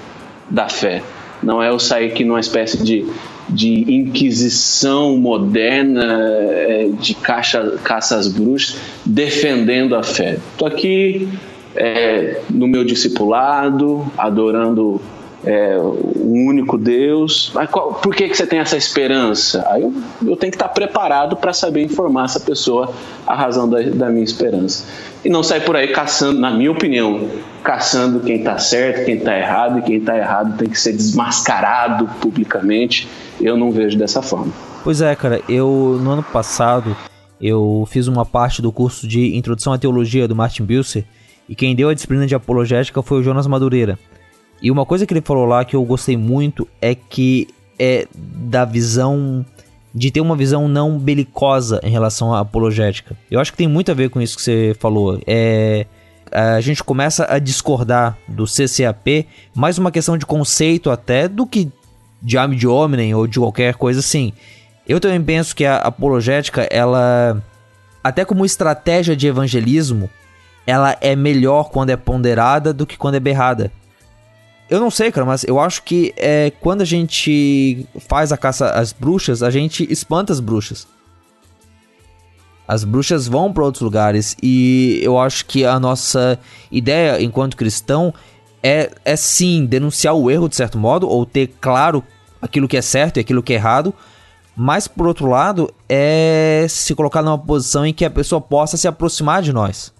da 0.48 0.68
fé. 0.68 1.02
Não 1.42 1.62
é 1.62 1.68
eu 1.68 1.78
sair 1.78 2.10
aqui 2.12 2.24
numa 2.24 2.40
espécie 2.40 2.82
de 2.82 3.06
de 3.48 3.94
inquisição 3.94 5.16
moderna, 5.16 6.18
é, 6.50 6.88
de 7.00 7.14
caça, 7.14 7.78
caça 7.82 8.16
às 8.16 8.28
bruxas, 8.28 8.76
defendendo 9.04 9.94
a 9.94 10.02
fé. 10.02 10.38
Estou 10.52 10.66
aqui 10.66 11.28
é, 11.76 12.40
no 12.50 12.66
meu 12.66 12.84
discipulado, 12.84 14.04
adorando 14.18 15.00
é, 15.46 15.78
um 15.78 16.46
único 16.46 16.76
Deus. 16.76 17.52
Mas 17.54 17.70
qual, 17.70 17.94
por 17.94 18.14
que, 18.14 18.28
que 18.28 18.36
você 18.36 18.46
tem 18.46 18.58
essa 18.58 18.76
esperança? 18.76 19.64
Aí 19.70 19.82
eu, 19.82 19.94
eu 20.22 20.36
tenho 20.36 20.50
que 20.50 20.56
estar 20.56 20.68
preparado 20.68 21.36
para 21.36 21.52
saber 21.52 21.82
informar 21.82 22.24
essa 22.24 22.40
pessoa 22.40 22.92
a 23.24 23.34
razão 23.34 23.68
da, 23.68 23.80
da 23.82 24.10
minha 24.10 24.24
esperança. 24.24 24.84
E 25.24 25.28
não 25.28 25.42
sair 25.42 25.60
por 25.60 25.76
aí 25.76 25.88
caçando, 25.88 26.40
na 26.40 26.50
minha 26.50 26.70
opinião, 26.70 27.28
caçando 27.62 28.20
quem 28.20 28.38
está 28.38 28.58
certo, 28.58 29.04
quem 29.04 29.16
está 29.16 29.38
errado, 29.38 29.78
e 29.78 29.82
quem 29.82 29.96
está 29.96 30.16
errado 30.16 30.58
tem 30.58 30.68
que 30.68 30.78
ser 30.78 30.92
desmascarado 30.92 32.08
publicamente. 32.20 33.08
Eu 33.40 33.56
não 33.56 33.70
vejo 33.70 33.96
dessa 33.96 34.20
forma. 34.20 34.52
Pois 34.82 35.00
é, 35.00 35.14
cara, 35.14 35.40
eu 35.48 35.98
no 36.02 36.10
ano 36.10 36.22
passado 36.22 36.96
eu 37.40 37.86
fiz 37.90 38.06
uma 38.08 38.24
parte 38.24 38.62
do 38.62 38.72
curso 38.72 39.06
de 39.06 39.36
Introdução 39.36 39.72
à 39.72 39.78
Teologia 39.78 40.26
do 40.26 40.34
Martin 40.34 40.64
Bilser 40.64 41.04
e 41.48 41.54
quem 41.54 41.74
deu 41.76 41.88
a 41.88 41.94
disciplina 41.94 42.26
de 42.26 42.34
apologética 42.34 43.02
foi 43.02 43.20
o 43.20 43.22
Jonas 43.22 43.46
Madureira. 43.46 43.98
E 44.60 44.70
uma 44.70 44.86
coisa 44.86 45.06
que 45.06 45.12
ele 45.12 45.20
falou 45.20 45.44
lá 45.44 45.64
que 45.64 45.76
eu 45.76 45.84
gostei 45.84 46.16
muito 46.16 46.66
é 46.80 46.94
que 46.94 47.48
é 47.78 48.06
da 48.14 48.64
visão 48.64 49.44
de 49.94 50.10
ter 50.10 50.20
uma 50.20 50.36
visão 50.36 50.68
não 50.68 50.98
belicosa 50.98 51.80
em 51.82 51.90
relação 51.90 52.34
à 52.34 52.40
apologética. 52.40 53.16
Eu 53.30 53.40
acho 53.40 53.50
que 53.52 53.58
tem 53.58 53.68
muito 53.68 53.90
a 53.90 53.94
ver 53.94 54.10
com 54.10 54.20
isso 54.20 54.36
que 54.36 54.42
você 54.42 54.76
falou. 54.78 55.20
É 55.26 55.86
a 56.30 56.60
gente 56.60 56.82
começa 56.82 57.26
a 57.28 57.38
discordar 57.38 58.18
do 58.26 58.44
CCAP, 58.46 59.26
mais 59.54 59.78
uma 59.78 59.90
questão 59.90 60.18
de 60.18 60.26
conceito 60.26 60.90
até 60.90 61.28
do 61.28 61.46
que 61.46 61.70
de 62.20 62.36
ame 62.36 62.56
de 62.56 62.66
homem 62.66 63.14
ou 63.14 63.26
de 63.26 63.38
qualquer 63.38 63.74
coisa 63.74 64.00
assim. 64.00 64.32
Eu 64.88 65.00
também 65.00 65.22
penso 65.22 65.54
que 65.54 65.64
a 65.64 65.76
apologética, 65.76 66.62
ela 66.70 67.42
até 68.02 68.24
como 68.24 68.44
estratégia 68.44 69.16
de 69.16 69.26
evangelismo, 69.26 70.08
ela 70.66 70.96
é 71.00 71.16
melhor 71.16 71.70
quando 71.70 71.90
é 71.90 71.96
ponderada 71.96 72.72
do 72.72 72.86
que 72.86 72.96
quando 72.96 73.16
é 73.16 73.20
berrada. 73.20 73.72
Eu 74.68 74.80
não 74.80 74.90
sei, 74.90 75.12
cara, 75.12 75.24
mas 75.24 75.44
eu 75.44 75.60
acho 75.60 75.82
que 75.84 76.12
é, 76.16 76.52
quando 76.60 76.82
a 76.82 76.84
gente 76.84 77.86
faz 78.08 78.32
a 78.32 78.36
caça 78.36 78.70
às 78.70 78.92
bruxas, 78.92 79.42
a 79.42 79.50
gente 79.50 79.90
espanta 79.90 80.32
as 80.32 80.40
bruxas. 80.40 80.88
As 82.66 82.82
bruxas 82.82 83.28
vão 83.28 83.52
para 83.52 83.62
outros 83.62 83.82
lugares 83.82 84.36
e 84.42 84.98
eu 85.02 85.18
acho 85.20 85.46
que 85.46 85.64
a 85.64 85.78
nossa 85.78 86.36
ideia 86.70 87.22
enquanto 87.22 87.56
cristão 87.56 88.12
é, 88.60 88.90
é 89.04 89.14
sim 89.14 89.64
denunciar 89.64 90.14
o 90.14 90.28
erro 90.28 90.48
de 90.48 90.56
certo 90.56 90.76
modo 90.76 91.08
ou 91.08 91.24
ter 91.24 91.54
claro 91.60 92.02
aquilo 92.42 92.66
que 92.66 92.76
é 92.76 92.82
certo 92.82 93.18
e 93.18 93.20
aquilo 93.20 93.42
que 93.42 93.52
é 93.52 93.56
errado, 93.56 93.94
mas 94.56 94.88
por 94.88 95.06
outro 95.06 95.28
lado 95.28 95.72
é 95.88 96.66
se 96.68 96.92
colocar 96.92 97.22
numa 97.22 97.38
posição 97.38 97.86
em 97.86 97.94
que 97.94 98.04
a 98.04 98.10
pessoa 98.10 98.40
possa 98.40 98.76
se 98.76 98.88
aproximar 98.88 99.42
de 99.42 99.52
nós, 99.52 99.92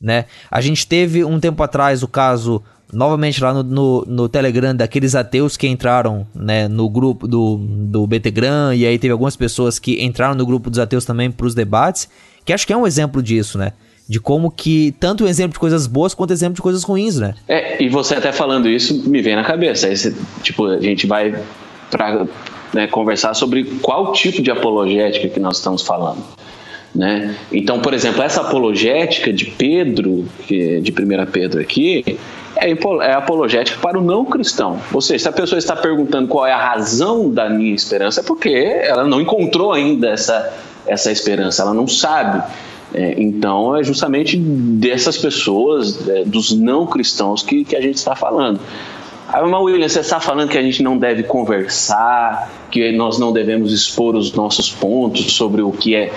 né? 0.00 0.26
A 0.48 0.60
gente 0.60 0.86
teve 0.86 1.24
um 1.24 1.40
tempo 1.40 1.60
atrás 1.64 2.04
o 2.04 2.08
caso 2.08 2.62
novamente 2.92 3.42
lá 3.42 3.52
no, 3.52 3.62
no, 3.62 4.04
no, 4.06 4.28
Telegram 4.28 4.74
daqueles 4.74 5.14
ateus 5.14 5.56
que 5.56 5.66
entraram 5.66 6.26
né, 6.34 6.68
no 6.68 6.88
grupo 6.88 7.28
do, 7.28 7.56
do 7.56 8.06
BTgram 8.06 8.74
e 8.74 8.86
aí 8.86 8.98
teve 8.98 9.12
algumas 9.12 9.36
pessoas 9.36 9.78
que 9.78 10.02
entraram 10.02 10.34
no 10.34 10.46
grupo 10.46 10.70
dos 10.70 10.78
ateus 10.78 11.04
também 11.04 11.30
para 11.30 11.46
os 11.46 11.54
debates, 11.54 12.08
que 12.44 12.52
acho 12.52 12.66
que 12.66 12.72
é 12.72 12.76
um 12.76 12.86
exemplo 12.86 13.22
disso, 13.22 13.58
né? 13.58 13.72
De 14.08 14.18
como 14.18 14.50
que, 14.50 14.94
tanto 14.98 15.24
um 15.24 15.28
exemplo 15.28 15.52
de 15.52 15.58
coisas 15.58 15.86
boas 15.86 16.14
quanto 16.14 16.32
exemplo 16.32 16.54
de 16.54 16.62
coisas 16.62 16.82
ruins, 16.82 17.16
né? 17.16 17.34
É, 17.46 17.82
e 17.82 17.90
você 17.90 18.14
até 18.14 18.32
falando 18.32 18.66
isso 18.66 19.06
me 19.06 19.20
vem 19.20 19.36
na 19.36 19.44
cabeça. 19.44 19.94
Você, 19.94 20.14
tipo, 20.42 20.64
a 20.64 20.80
gente 20.80 21.06
vai 21.06 21.38
para 21.90 22.26
né, 22.72 22.86
conversar 22.86 23.34
sobre 23.34 23.64
qual 23.82 24.12
tipo 24.12 24.40
de 24.40 24.50
apologética 24.50 25.28
que 25.28 25.38
nós 25.38 25.58
estamos 25.58 25.82
falando. 25.82 26.22
Né? 26.94 27.36
Então, 27.52 27.80
por 27.80 27.92
exemplo, 27.92 28.22
essa 28.22 28.40
apologética 28.40 29.30
de 29.30 29.44
Pedro, 29.44 30.26
de 30.48 30.90
1 30.90 31.30
Pedro 31.30 31.60
aqui, 31.60 32.18
é, 32.60 32.70
é 32.70 33.12
apologética 33.12 33.78
para 33.80 33.98
o 33.98 34.02
não 34.02 34.24
cristão. 34.24 34.80
Ou 34.92 35.00
seja, 35.00 35.24
se 35.24 35.28
a 35.28 35.32
pessoa 35.32 35.58
está 35.58 35.76
perguntando 35.76 36.28
qual 36.28 36.46
é 36.46 36.52
a 36.52 36.58
razão 36.58 37.30
da 37.30 37.48
minha 37.48 37.74
esperança, 37.74 38.20
é 38.20 38.22
porque 38.22 38.50
ela 38.50 39.04
não 39.04 39.20
encontrou 39.20 39.72
ainda 39.72 40.08
essa, 40.08 40.52
essa 40.86 41.10
esperança, 41.10 41.62
ela 41.62 41.74
não 41.74 41.86
sabe. 41.86 42.42
É, 42.92 43.14
então, 43.18 43.76
é 43.76 43.84
justamente 43.84 44.36
dessas 44.36 45.18
pessoas, 45.18 46.08
é, 46.08 46.24
dos 46.24 46.52
não 46.52 46.86
cristãos, 46.86 47.42
que, 47.42 47.64
que 47.64 47.76
a 47.76 47.80
gente 47.80 47.96
está 47.96 48.14
falando. 48.16 48.58
Aí, 49.30 49.46
mas 49.46 49.62
William, 49.62 49.88
você 49.88 50.00
está 50.00 50.18
falando 50.18 50.48
que 50.48 50.56
a 50.56 50.62
gente 50.62 50.82
não 50.82 50.96
deve 50.96 51.22
conversar, 51.22 52.50
que 52.70 52.90
nós 52.92 53.18
não 53.18 53.30
devemos 53.30 53.72
expor 53.72 54.16
os 54.16 54.32
nossos 54.32 54.70
pontos 54.70 55.32
sobre 55.32 55.60
o 55.60 55.70
que 55.70 55.94
é, 55.94 56.10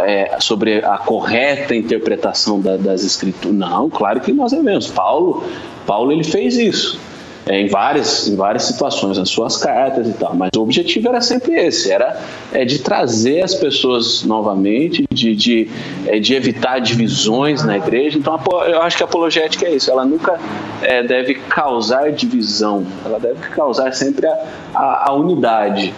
é 0.00 0.36
sobre 0.38 0.84
a 0.84 0.98
correta 0.98 1.74
interpretação 1.74 2.60
da, 2.60 2.76
das 2.76 3.02
escrituras. 3.02 3.56
Não, 3.56 3.88
claro 3.88 4.20
que 4.20 4.32
nós 4.32 4.52
devemos. 4.52 4.86
Paulo, 4.86 5.44
Paulo 5.86 6.12
ele 6.12 6.24
fez 6.24 6.58
isso 6.58 7.07
é, 7.48 7.60
em, 7.60 7.66
várias, 7.66 8.28
em 8.28 8.36
várias 8.36 8.64
situações 8.64 9.16
nas 9.16 9.30
suas 9.30 9.56
cartas 9.56 10.06
e 10.06 10.12
tal. 10.12 10.34
Mas 10.34 10.50
o 10.56 10.62
objetivo 10.62 11.08
era 11.08 11.20
sempre 11.20 11.54
esse, 11.54 11.90
era 11.90 12.20
é, 12.52 12.64
de 12.64 12.78
trazer 12.80 13.42
as 13.42 13.54
pessoas 13.54 14.22
novamente, 14.22 15.06
de, 15.10 15.34
de, 15.34 15.68
é, 16.06 16.20
de 16.20 16.34
evitar 16.34 16.78
divisões 16.78 17.64
na 17.64 17.78
igreja. 17.78 18.18
Então 18.18 18.38
eu 18.66 18.82
acho 18.82 18.98
que 18.98 19.02
a 19.02 19.06
apologética 19.06 19.66
é 19.66 19.74
isso, 19.74 19.90
ela 19.90 20.04
nunca 20.04 20.38
é, 20.82 21.02
deve 21.02 21.34
causar 21.34 22.12
divisão, 22.12 22.86
ela 23.04 23.18
deve 23.18 23.40
causar 23.48 23.92
sempre 23.92 24.26
a, 24.26 24.44
a, 24.74 25.08
a 25.08 25.12
unidade 25.14 25.92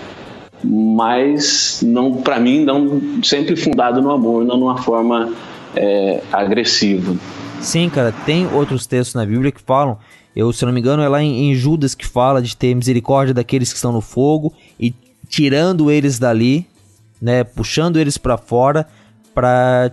mas 0.62 1.80
não 1.82 2.12
para 2.12 2.38
mim 2.38 2.62
não 2.62 3.22
sempre 3.22 3.56
fundado 3.56 4.02
no 4.02 4.10
amor, 4.10 4.44
não 4.44 4.58
numa 4.58 4.76
forma 4.76 5.32
é, 5.74 6.20
agressiva. 6.30 7.16
Sim, 7.60 7.88
cara, 7.88 8.12
tem 8.26 8.46
outros 8.52 8.86
textos 8.86 9.14
na 9.14 9.24
Bíblia 9.24 9.50
que 9.50 9.62
falam 9.62 9.96
eu, 10.34 10.52
se 10.52 10.64
não 10.64 10.72
me 10.72 10.80
engano, 10.80 11.02
é 11.02 11.08
lá 11.08 11.22
em, 11.22 11.50
em 11.50 11.54
Judas 11.54 11.94
que 11.94 12.06
fala 12.06 12.40
de 12.40 12.56
ter 12.56 12.74
misericórdia 12.74 13.34
daqueles 13.34 13.70
que 13.72 13.76
estão 13.76 13.92
no 13.92 14.00
fogo 14.00 14.52
e 14.78 14.94
tirando 15.28 15.90
eles 15.90 16.18
dali, 16.18 16.66
né, 17.20 17.44
puxando 17.44 17.98
eles 17.98 18.16
para 18.16 18.36
fora 18.36 18.86
para 19.34 19.92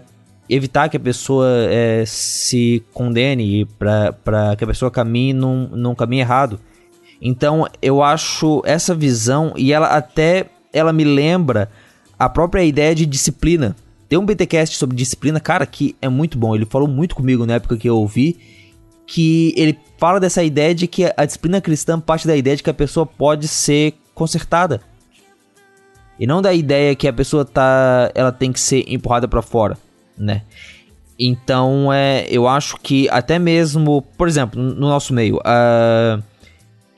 evitar 0.50 0.90
que 0.90 0.98
a 0.98 1.00
pessoa 1.00 1.48
é, 1.70 2.04
se 2.06 2.84
condene 2.94 3.62
e 3.62 3.66
para 3.66 4.56
que 4.58 4.64
a 4.64 4.68
pessoa 4.68 4.90
caminhe 4.90 5.34
num, 5.34 5.68
num 5.68 5.96
caminho 5.96 6.22
errado. 6.22 6.60
Então 7.22 7.68
eu 7.82 8.02
acho 8.02 8.62
essa 8.66 8.96
visão 8.96 9.54
e 9.58 9.74
ela 9.74 9.88
até 9.88 10.46
ela 10.72 10.94
me 10.94 11.04
lembra 11.04 11.70
a 12.18 12.30
própria 12.30 12.64
ideia 12.64 12.94
de 12.94 13.06
disciplina. 13.06 13.76
Tem 14.08 14.18
um 14.18 14.26
BTcast 14.26 14.78
sobre 14.78 14.96
disciplina, 14.96 15.40
cara, 15.40 15.66
que 15.66 15.96
é 16.02 16.08
muito 16.08 16.38
bom. 16.38 16.56
Ele 16.56 16.66
falou 16.66 16.88
muito 16.88 17.16
comigo 17.16 17.46
na 17.46 17.56
época 17.56 17.76
que 17.76 17.90
eu 17.90 17.98
ouvi 17.98 18.57
que 19.08 19.54
ele 19.56 19.80
fala 19.98 20.20
dessa 20.20 20.44
ideia 20.44 20.76
de 20.76 20.86
que 20.86 21.12
a 21.16 21.26
disciplina 21.26 21.62
cristã 21.62 21.98
parte 21.98 22.28
da 22.28 22.36
ideia 22.36 22.58
de 22.58 22.62
que 22.62 22.70
a 22.70 22.74
pessoa 22.74 23.06
pode 23.06 23.48
ser 23.48 23.94
consertada. 24.14 24.82
E 26.20 26.28
não 26.28 26.42
da 26.42 26.54
ideia 26.54 26.94
que 26.94 27.08
a 27.08 27.14
pessoa 27.14 27.46
tá, 27.46 28.12
ela 28.14 28.32
tem 28.32 28.52
que 28.52 28.60
ser 28.60 28.84
empurrada 28.88 29.28
para 29.28 29.42
fora, 29.42 29.78
né? 30.18 30.42
Então, 31.18 31.92
é, 31.92 32.28
eu 32.30 32.48
acho 32.48 32.78
que 32.78 33.10
até 33.10 33.40
mesmo, 33.40 34.02
por 34.18 34.28
exemplo, 34.28 34.62
no 34.62 34.88
nosso 34.88 35.14
meio, 35.14 35.38
uh, 35.38 36.22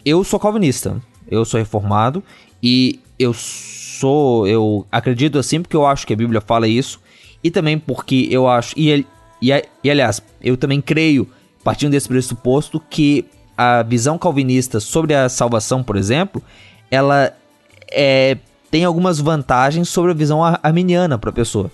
eu 0.03 0.23
sou 0.23 0.39
calvinista, 0.39 1.01
eu 1.29 1.45
sou 1.45 1.59
reformado 1.59 2.23
e 2.61 2.99
eu 3.17 3.33
sou, 3.33 4.47
eu 4.47 4.85
acredito 4.91 5.37
assim 5.37 5.61
porque 5.61 5.75
eu 5.75 5.85
acho 5.85 6.07
que 6.07 6.13
a 6.13 6.17
Bíblia 6.17 6.41
fala 6.41 6.67
isso 6.67 6.99
e 7.43 7.51
também 7.51 7.77
porque 7.77 8.27
eu 8.31 8.47
acho 8.47 8.73
e, 8.77 9.05
e, 9.41 9.65
e 9.83 9.91
aliás, 9.91 10.21
eu 10.41 10.57
também 10.57 10.81
creio 10.81 11.29
partindo 11.63 11.91
desse 11.91 12.07
pressuposto 12.07 12.79
que 12.79 13.25
a 13.57 13.83
visão 13.83 14.17
calvinista 14.17 14.79
sobre 14.79 15.13
a 15.13 15.27
salvação, 15.27 15.83
por 15.83 15.97
exemplo, 15.97 16.41
ela 16.89 17.33
é, 17.91 18.37
tem 18.71 18.85
algumas 18.85 19.19
vantagens 19.19 19.89
sobre 19.89 20.11
a 20.11 20.13
visão 20.13 20.43
arminiana 20.43 21.17
para 21.17 21.29
a 21.29 21.33
pessoa. 21.33 21.71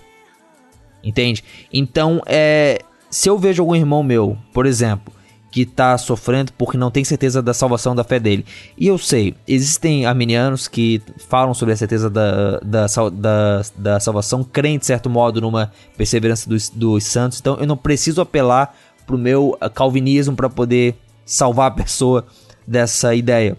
Entende? 1.02 1.44
Então, 1.72 2.20
é, 2.26 2.80
se 3.08 3.28
eu 3.28 3.38
vejo 3.38 3.62
algum 3.62 3.76
irmão 3.76 4.02
meu, 4.02 4.36
por 4.52 4.66
exemplo, 4.66 5.12
que 5.56 5.62
está 5.62 5.96
sofrendo 5.96 6.52
porque 6.52 6.76
não 6.76 6.90
tem 6.90 7.02
certeza 7.02 7.40
da 7.40 7.54
salvação 7.54 7.94
da 7.94 8.04
fé 8.04 8.20
dele. 8.20 8.44
E 8.76 8.88
eu 8.88 8.98
sei, 8.98 9.34
existem 9.48 10.04
arminianos 10.04 10.68
que 10.68 11.00
falam 11.28 11.54
sobre 11.54 11.72
a 11.72 11.76
certeza 11.78 12.10
da, 12.10 12.58
da, 12.58 12.86
da, 13.12 13.62
da 13.74 14.00
salvação, 14.00 14.44
creem 14.44 14.78
de 14.78 14.84
certo 14.84 15.08
modo 15.08 15.40
numa 15.40 15.72
perseverança 15.96 16.46
dos, 16.46 16.68
dos 16.68 17.04
santos, 17.04 17.40
então 17.40 17.56
eu 17.58 17.66
não 17.66 17.76
preciso 17.76 18.20
apelar 18.20 18.76
pro 19.06 19.16
meu 19.16 19.56
eh, 19.60 19.68
calvinismo 19.68 20.34
para 20.34 20.48
poder 20.48 20.96
salvar 21.24 21.68
a 21.68 21.74
pessoa 21.74 22.26
dessa 22.66 23.14
ideia. 23.14 23.56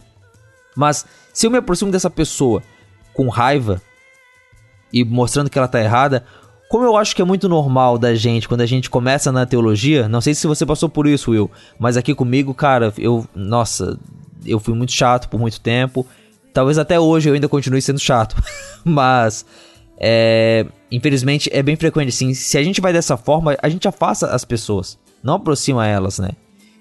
Mas 0.75 1.05
se 1.33 1.47
eu 1.47 1.51
me 1.51 1.57
aproximo 1.57 1.91
dessa 1.91 2.09
pessoa 2.09 2.61
com 3.13 3.29
raiva 3.29 3.81
e 4.91 5.03
mostrando 5.03 5.49
que 5.49 5.57
ela 5.57 5.67
tá 5.67 5.81
errada, 5.81 6.23
como 6.69 6.85
eu 6.85 6.97
acho 6.97 7.15
que 7.15 7.21
é 7.21 7.25
muito 7.25 7.47
normal 7.47 7.97
da 7.97 8.13
gente 8.13 8.47
quando 8.47 8.61
a 8.61 8.65
gente 8.65 8.89
começa 8.89 9.31
na 9.31 9.45
teologia, 9.45 10.07
não 10.07 10.21
sei 10.21 10.35
se 10.35 10.45
você 10.45 10.65
passou 10.65 10.89
por 10.89 11.07
isso, 11.07 11.31
Will, 11.31 11.49
mas 11.79 11.97
aqui 11.97 12.13
comigo, 12.13 12.53
cara, 12.53 12.93
eu, 12.97 13.25
nossa, 13.33 13.97
eu 14.45 14.59
fui 14.59 14.73
muito 14.73 14.91
chato 14.91 15.29
por 15.29 15.39
muito 15.39 15.59
tempo. 15.61 16.05
Talvez 16.53 16.77
até 16.77 16.99
hoje 16.99 17.29
eu 17.29 17.33
ainda 17.33 17.47
continue 17.47 17.81
sendo 17.81 17.99
chato, 17.99 18.35
mas 18.83 19.45
é, 19.99 20.65
infelizmente 20.91 21.49
é 21.53 21.63
bem 21.63 21.75
frequente 21.75 22.09
assim. 22.09 22.33
Se 22.33 22.57
a 22.57 22.63
gente 22.63 22.81
vai 22.81 22.91
dessa 22.91 23.15
forma, 23.15 23.55
a 23.61 23.69
gente 23.69 23.87
afasta 23.87 24.27
as 24.27 24.43
pessoas 24.43 24.97
não 25.27 25.35
aproxima 25.35 25.85
elas, 25.85 26.19
né? 26.19 26.29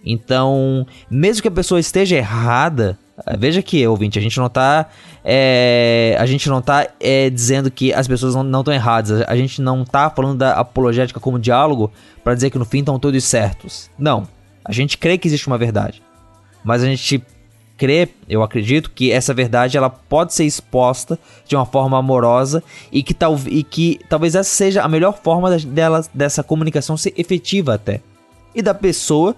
Então, 0.05 0.87
mesmo 1.11 1.43
que 1.43 1.49
a 1.49 1.51
pessoa 1.51 1.81
esteja 1.81 2.15
errada, 2.15 2.97
eh, 3.27 3.37
veja 3.37 3.61
que, 3.61 3.85
ouvinte, 3.85 4.21
a 4.21 4.23
gente 4.23 4.39
não 4.39 4.49
tá. 4.49 4.87
É, 5.25 6.17
a 6.21 6.25
gente 6.27 6.49
não 6.49 6.63
tá 6.63 6.87
é, 7.01 7.29
dizendo 7.29 7.69
que 7.69 7.93
as 7.93 8.07
pessoas 8.07 8.37
não 8.37 8.61
estão 8.61 8.73
erradas. 8.73 9.23
A 9.27 9.35
gente 9.35 9.61
não 9.61 9.85
tá 9.85 10.09
falando 10.09 10.39
da 10.39 10.53
apologética 10.53 11.19
como 11.19 11.41
diálogo 11.41 11.91
para 12.23 12.35
dizer 12.35 12.51
que 12.51 12.59
no 12.59 12.65
fim 12.65 12.79
estão 12.79 13.01
todos 13.01 13.25
certos. 13.25 13.91
Não. 13.99 14.29
A 14.65 14.71
gente 14.71 14.97
crê 14.97 15.19
que 15.19 15.27
existe 15.27 15.49
uma 15.49 15.59
verdade. 15.59 16.01
Mas 16.65 16.85
a 16.85 16.87
gente 16.87 17.21
crê, 17.77 18.09
eu 18.29 18.45
acredito, 18.45 18.93
que 18.93 19.11
essa 19.11 19.35
verdade 19.35 19.77
ela 19.77 19.91
pode 19.91 20.33
ser 20.33 20.45
exposta 20.45 21.19
de 21.49 21.57
uma 21.57 21.67
forma 21.67 21.99
amorosa 21.99 22.63
e 22.93 23.03
que, 23.03 23.13
tal, 23.13 23.37
e 23.49 23.65
que 23.65 23.99
talvez 24.09 24.37
essa 24.37 24.49
seja 24.49 24.83
a 24.83 24.89
melhor 24.89 25.19
forma 25.21 25.57
dela, 25.59 26.05
dessa 26.15 26.45
comunicação 26.45 26.97
ser 26.97 27.13
efetiva 27.17 27.75
até 27.75 28.01
e 28.57 28.63
da 28.63 28.73
pessoa, 28.73 29.37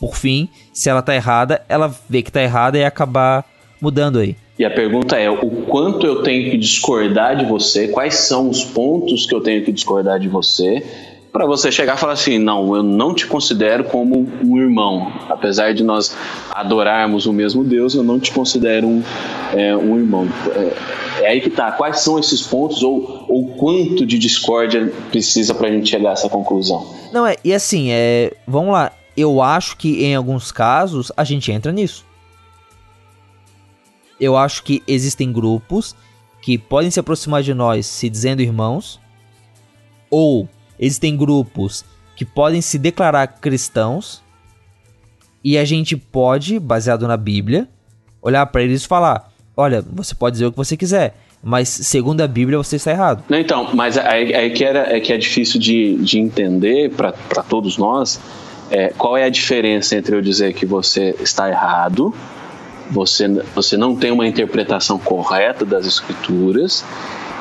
por 0.00 0.16
fim, 0.16 0.48
se 0.72 0.88
ela 0.88 1.02
tá 1.02 1.14
errada, 1.14 1.62
ela 1.68 1.94
vê 2.08 2.22
que 2.22 2.32
tá 2.32 2.42
errada 2.42 2.78
e 2.78 2.84
acabar 2.84 3.44
mudando 3.80 4.18
aí. 4.18 4.34
E 4.58 4.64
a 4.64 4.70
pergunta 4.70 5.16
é: 5.16 5.28
o 5.30 5.66
quanto 5.66 6.06
eu 6.06 6.22
tenho 6.22 6.50
que 6.50 6.56
discordar 6.56 7.36
de 7.36 7.44
você? 7.44 7.88
Quais 7.88 8.14
são 8.14 8.48
os 8.48 8.64
pontos 8.64 9.26
que 9.26 9.34
eu 9.34 9.40
tenho 9.40 9.62
que 9.64 9.70
discordar 9.70 10.18
de 10.18 10.28
você? 10.28 10.82
Para 11.32 11.46
você 11.46 11.72
chegar 11.72 11.96
e 11.96 11.98
falar 11.98 12.12
assim: 12.12 12.38
não, 12.38 12.76
eu 12.76 12.82
não 12.82 13.14
te 13.14 13.26
considero 13.26 13.84
como 13.84 14.28
um 14.44 14.58
irmão. 14.58 15.10
Apesar 15.30 15.72
de 15.72 15.82
nós 15.82 16.14
adorarmos 16.50 17.24
o 17.24 17.32
mesmo 17.32 17.64
Deus, 17.64 17.94
eu 17.94 18.02
não 18.02 18.20
te 18.20 18.30
considero 18.30 18.86
um, 18.86 19.02
é, 19.54 19.74
um 19.74 19.96
irmão. 19.96 20.28
É, 20.54 21.24
é, 21.24 21.28
aí 21.28 21.40
que 21.40 21.48
tá. 21.48 21.72
Quais 21.72 22.00
são 22.00 22.18
esses 22.18 22.42
pontos 22.42 22.82
ou, 22.82 23.24
ou 23.28 23.46
quanto 23.54 24.04
de 24.04 24.18
discórdia 24.18 24.92
precisa 25.10 25.54
para 25.54 25.68
a 25.68 25.70
gente 25.70 25.88
chegar 25.88 26.10
a 26.10 26.12
essa 26.12 26.28
conclusão? 26.28 26.94
Não, 27.10 27.26
é, 27.26 27.36
e 27.42 27.54
assim, 27.54 27.90
é, 27.90 28.34
vamos 28.46 28.74
lá. 28.74 28.92
Eu 29.16 29.40
acho 29.40 29.78
que 29.78 30.04
em 30.04 30.14
alguns 30.14 30.52
casos 30.52 31.10
a 31.16 31.24
gente 31.24 31.50
entra 31.50 31.72
nisso. 31.72 32.04
Eu 34.20 34.36
acho 34.36 34.62
que 34.62 34.82
existem 34.86 35.32
grupos 35.32 35.96
que 36.42 36.58
podem 36.58 36.90
se 36.90 37.00
aproximar 37.00 37.42
de 37.42 37.54
nós 37.54 37.86
se 37.86 38.10
dizendo 38.10 38.42
irmãos, 38.42 39.00
ou 40.10 40.46
existem 40.82 41.16
grupos 41.16 41.84
que 42.16 42.24
podem 42.24 42.60
se 42.60 42.76
declarar 42.76 43.26
cristãos, 43.26 44.20
e 45.44 45.56
a 45.56 45.64
gente 45.64 45.96
pode, 45.96 46.58
baseado 46.58 47.06
na 47.06 47.16
Bíblia, 47.16 47.68
olhar 48.20 48.44
para 48.46 48.62
eles 48.62 48.84
e 48.84 48.88
falar: 48.88 49.30
olha, 49.56 49.82
você 49.92 50.14
pode 50.14 50.34
dizer 50.34 50.46
o 50.46 50.50
que 50.50 50.56
você 50.56 50.76
quiser, 50.76 51.16
mas 51.42 51.68
segundo 51.68 52.20
a 52.20 52.28
Bíblia 52.28 52.58
você 52.58 52.76
está 52.76 52.90
errado. 52.90 53.24
Não, 53.28 53.38
então, 53.38 53.74
mas 53.74 53.96
aí, 53.96 54.34
aí 54.34 54.50
que, 54.50 54.64
era, 54.64 54.94
é 54.94 55.00
que 55.00 55.12
é 55.12 55.18
difícil 55.18 55.58
de, 55.60 55.96
de 55.96 56.18
entender 56.18 56.90
para 56.90 57.12
todos 57.48 57.78
nós 57.78 58.20
é, 58.70 58.88
qual 58.96 59.16
é 59.16 59.24
a 59.24 59.28
diferença 59.28 59.96
entre 59.96 60.16
eu 60.16 60.22
dizer 60.22 60.52
que 60.54 60.64
você 60.64 61.14
está 61.20 61.48
errado, 61.48 62.14
você, 62.90 63.28
você 63.54 63.76
não 63.76 63.96
tem 63.96 64.10
uma 64.10 64.26
interpretação 64.26 64.98
correta 64.98 65.64
das 65.64 65.86
Escrituras, 65.86 66.84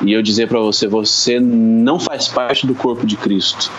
e 0.04 0.14
eu 0.14 0.22
dizer 0.22 0.48
para 0.48 0.60
você, 0.60 0.88
você 0.88 1.40
não 1.40 2.00
faz 2.00 2.28
parte 2.28 2.66
do 2.66 2.76
corpo 2.76 3.06
de 3.06 3.16
Cristo. 3.16 3.72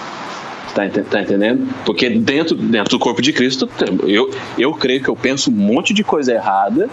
Tá, 0.75 0.89
tá, 0.89 1.21
entendendo? 1.21 1.69
Porque 1.85 2.09
dentro, 2.09 2.57
dentro 2.57 2.91
do 2.91 2.99
corpo 2.99 3.21
de 3.21 3.33
Cristo, 3.33 3.69
eu, 4.07 4.31
eu 4.57 4.73
creio 4.73 5.03
que 5.03 5.09
eu 5.09 5.17
penso 5.17 5.51
um 5.51 5.55
monte 5.55 5.93
de 5.93 6.03
coisa 6.03 6.33
errada 6.33 6.89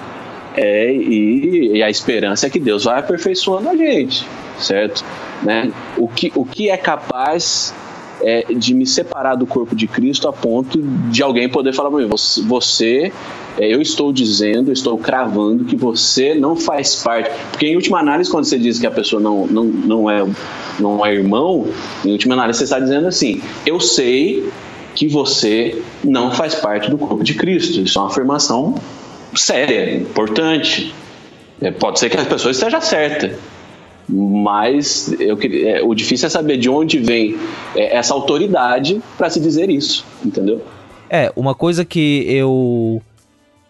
é, 0.56 0.92
e, 0.92 1.78
e, 1.78 1.84
a 1.84 1.90
esperança 1.90 2.48
é 2.48 2.50
que 2.50 2.60
Deus 2.60 2.84
vai 2.84 3.00
aperfeiçoando 3.00 3.70
a 3.70 3.76
gente, 3.78 4.28
certo? 4.58 5.06
Né? 5.42 5.72
O, 5.96 6.10
que, 6.10 6.32
o 6.36 6.44
que 6.44 6.70
é 6.70 6.76
capaz 6.76 7.74
é, 8.22 8.46
de 8.54 8.74
me 8.74 8.86
separar 8.86 9.36
do 9.36 9.46
corpo 9.46 9.76
de 9.76 9.88
Cristo 9.88 10.28
a 10.28 10.34
ponto 10.34 10.82
de 10.82 11.24
alguém 11.24 11.50
poder 11.50 11.74
falar 11.74 11.90
para 11.90 12.00
mim: 12.00 12.10
você, 12.48 13.12
é, 13.58 13.74
eu 13.74 13.82
estou 13.82 14.12
dizendo, 14.12 14.70
eu 14.70 14.74
estou 14.74 14.98
cravando 14.98 15.66
que 15.66 15.76
você 15.76 16.36
não 16.36 16.56
faz 16.56 16.96
parte. 16.96 17.32
Porque, 17.52 17.68
em 17.68 17.76
última 17.76 18.00
análise, 18.00 18.30
quando 18.30 18.46
você 18.46 18.58
diz 18.58 18.80
que 18.80 18.88
a 18.88 18.92
pessoa 18.92 19.22
não, 19.22 19.48
não, 19.48 19.64
não, 19.66 20.10
é, 20.10 20.26
não 20.80 21.06
é 21.06 21.14
irmão, 21.14 21.68
em 22.06 22.12
última 22.12 22.34
análise, 22.34 22.60
você 22.60 22.64
está 22.66 22.80
dizendo 22.80 23.08
assim: 23.08 23.42
eu 23.66 23.80
sei 23.80 24.50
que 24.96 25.08
você 25.08 25.82
não 26.04 26.32
faz 26.32 26.56
parte 26.56 26.90
do 26.90 26.98
corpo 26.98 27.24
de 27.24 27.34
Cristo. 27.34 27.80
Isso 27.80 27.98
é 27.98 28.02
uma 28.02 28.10
afirmação 28.10 28.76
séria, 29.36 29.96
importante. 29.96 30.94
É, 31.62 31.72
pode 31.72 32.00
ser 32.00 32.10
que 32.10 32.18
a 32.18 32.26
pessoa 32.26 32.52
esteja 32.52 32.80
certa, 32.82 33.38
mas 34.10 35.14
eu, 35.20 35.38
é, 35.42 35.82
o 35.84 35.94
difícil 35.94 36.28
é 36.28 36.30
saber 36.30 36.58
de 36.58 36.70
onde 36.70 36.98
vem 36.98 37.38
é, 37.76 37.96
essa 37.98 38.14
autoridade 38.14 39.02
para 39.18 39.30
se 39.30 39.40
dizer 39.40 39.70
isso, 39.70 40.06
entendeu? 40.26 40.62
É, 41.10 41.32
uma 41.36 41.54
coisa 41.54 41.86
que 41.86 42.26
eu 42.28 43.02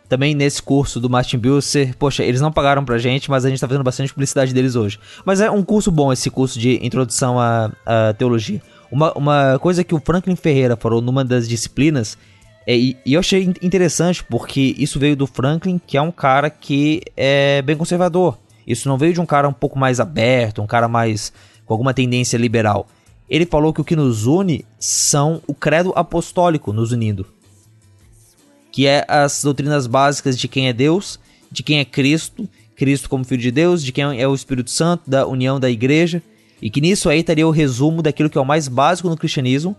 também 0.08 0.34
nesse 0.34 0.62
curso 0.62 1.00
do 1.00 1.10
Martin 1.10 1.38
Bucer, 1.38 1.96
poxa, 1.98 2.24
eles 2.24 2.42
não 2.42 2.52
pagaram 2.52 2.84
pra 2.84 2.98
gente, 2.98 3.30
mas 3.30 3.46
a 3.46 3.50
gente 3.50 3.60
tá 3.60 3.68
fazendo 3.68 3.84
bastante 3.84 4.12
publicidade 4.12 4.54
deles 4.54 4.76
hoje. 4.76 4.98
Mas 5.24 5.40
é 5.40 5.52
um 5.52 5.62
curso 5.62 5.92
bom 5.92 6.12
esse 6.12 6.32
curso 6.32 6.58
de 6.58 6.84
introdução 6.84 7.40
à, 7.40 7.72
à 7.86 8.14
teologia. 8.14 8.60
Uma, 8.92 9.14
uma 9.14 9.60
coisa 9.60 9.84
que 9.84 9.94
o 9.94 10.02
Franklin 10.04 10.36
Ferreira 10.36 10.76
falou 10.76 11.00
numa 11.00 11.24
das 11.24 11.48
disciplinas 11.48 12.18
é, 12.66 12.76
e, 12.76 12.98
e, 13.06 13.14
eu 13.14 13.20
achei 13.20 13.52
interessante 13.62 14.24
porque 14.24 14.76
isso 14.78 15.00
veio 15.00 15.16
do 15.16 15.26
Franklin, 15.26 15.80
que 15.86 15.98
é 15.98 16.02
um 16.02 16.12
cara 16.12 16.50
que 16.50 17.02
é 17.16 17.62
bem 17.62 17.76
conservador. 17.76 18.38
Isso 18.70 18.88
não 18.88 19.00
veio 19.00 19.14
de 19.14 19.20
um 19.20 19.26
cara 19.26 19.50
um 19.50 19.54
pouco 19.54 19.80
mais 19.80 20.00
aberto, 20.00 20.62
um 20.62 20.68
cara 20.68 20.88
mais 20.88 21.34
com 21.66 21.74
alguma 21.74 21.92
tendência 21.92 22.38
liberal. 22.38 22.88
Ele 23.28 23.46
falou 23.46 23.74
que 23.74 23.82
o 23.82 23.84
que 23.84 23.96
nos 23.96 24.28
une 24.28 24.64
são 24.80 25.42
o 25.48 25.56
credo 25.56 25.92
apostólico 25.96 26.72
nos 26.72 26.92
unindo, 26.92 27.26
que 28.72 28.86
é 28.86 29.04
as 29.08 29.44
doutrinas 29.44 29.88
básicas 29.88 30.38
de 30.38 30.48
quem 30.48 30.68
é 30.68 30.74
Deus, 30.74 31.20
de 31.52 31.64
quem 31.64 31.80
é 31.80 31.86
Cristo, 31.86 32.48
Cristo 32.76 33.10
como 33.10 33.26
Filho 33.26 33.42
de 33.42 33.52
Deus, 33.52 33.84
de 33.84 33.92
quem 33.92 34.22
é 34.22 34.28
o 34.28 34.36
Espírito 34.36 34.70
Santo, 34.70 35.10
da 35.10 35.26
união 35.26 35.60
da 35.60 35.70
igreja, 35.70 36.22
e 36.62 36.70
que 36.70 36.80
nisso 36.80 37.10
aí 37.10 37.22
estaria 37.22 37.48
o 37.48 37.52
resumo 37.52 38.04
daquilo 38.04 38.30
que 38.30 38.38
é 38.38 38.42
o 38.42 38.46
mais 38.46 38.68
básico 38.68 39.10
no 39.10 39.18
cristianismo 39.18 39.76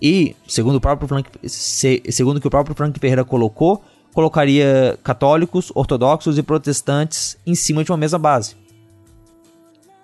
e, 0.00 0.36
segundo 0.46 0.76
o 0.76 0.80
próprio 0.80 1.08
Frank, 1.08 1.30
segundo 1.48 2.40
que 2.40 2.46
o 2.46 2.50
próprio 2.50 2.76
Frank 2.76 2.98
Ferreira 3.00 3.24
colocou, 3.24 3.82
colocaria 4.14 4.98
católicos, 5.02 5.72
ortodoxos 5.74 6.38
e 6.38 6.42
protestantes 6.42 7.36
em 7.44 7.54
cima 7.54 7.82
de 7.82 7.90
uma 7.90 7.98
mesma 7.98 8.18
base. 8.18 8.56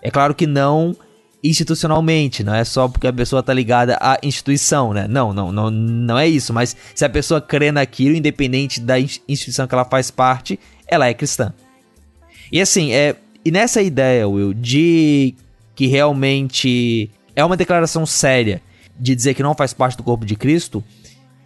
É 0.02 0.10
claro 0.10 0.34
que 0.34 0.46
não 0.46 0.96
institucionalmente, 1.42 2.44
não 2.44 2.54
é 2.54 2.64
só 2.64 2.86
porque 2.86 3.06
a 3.06 3.12
pessoa 3.12 3.40
está 3.40 3.54
ligada 3.54 3.96
à 3.98 4.18
instituição, 4.22 4.92
né? 4.92 5.06
Não, 5.08 5.32
não, 5.32 5.50
não, 5.50 5.70
não 5.70 6.18
é 6.18 6.28
isso, 6.28 6.52
mas 6.52 6.76
se 6.94 7.04
a 7.04 7.08
pessoa 7.08 7.40
crê 7.40 7.72
naquilo, 7.72 8.14
independente 8.14 8.78
da 8.80 9.00
instituição 9.00 9.66
que 9.66 9.74
ela 9.74 9.84
faz 9.84 10.10
parte, 10.10 10.60
ela 10.86 11.06
é 11.06 11.14
cristã. 11.14 11.54
E 12.52 12.60
assim, 12.60 12.92
é, 12.92 13.16
e 13.42 13.50
nessa 13.50 13.80
ideia, 13.80 14.28
Will, 14.28 14.52
de 14.52 15.34
que 15.74 15.86
realmente 15.86 17.10
é 17.34 17.42
uma 17.42 17.56
declaração 17.56 18.04
séria 18.04 18.60
de 18.98 19.14
dizer 19.14 19.32
que 19.32 19.42
não 19.42 19.54
faz 19.54 19.72
parte 19.72 19.96
do 19.96 20.02
corpo 20.02 20.26
de 20.26 20.36
Cristo, 20.36 20.84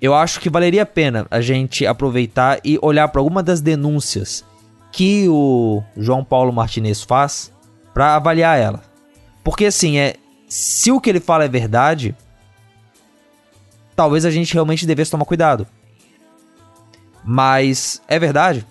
eu 0.05 0.15
acho 0.15 0.39
que 0.39 0.51
valeria 0.51 0.83
a 0.83 0.87
pena 0.87 1.27
a 1.31 1.41
gente 1.41 1.87
aproveitar 1.87 2.61
e 2.63 2.79
olhar 2.83 3.09
para 3.09 3.23
alguma 3.23 3.43
das 3.43 3.63
denúncias 3.63 4.45
que 4.93 5.27
o 5.31 5.83
João 5.97 6.23
Paulo 6.23 6.53
Martinez 6.53 7.03
faz 7.03 7.51
para 7.95 8.15
avaliar 8.15 8.59
ela. 8.59 8.83
Porque 9.43 9.65
assim, 9.65 9.97
é 9.97 10.17
se 10.47 10.93
o 10.93 11.01
que 11.01 11.09
ele 11.09 11.21
fala 11.21 11.45
é 11.45 11.49
verdade, 11.49 12.15
talvez 13.97 14.27
a 14.27 14.31
gente 14.31 14.53
realmente 14.53 14.87
devesse 14.87 15.11
tomar 15.11 15.25
cuidado. 15.25 15.67
Mas 17.25 18.03
é 18.07 18.19
verdade? 18.19 18.67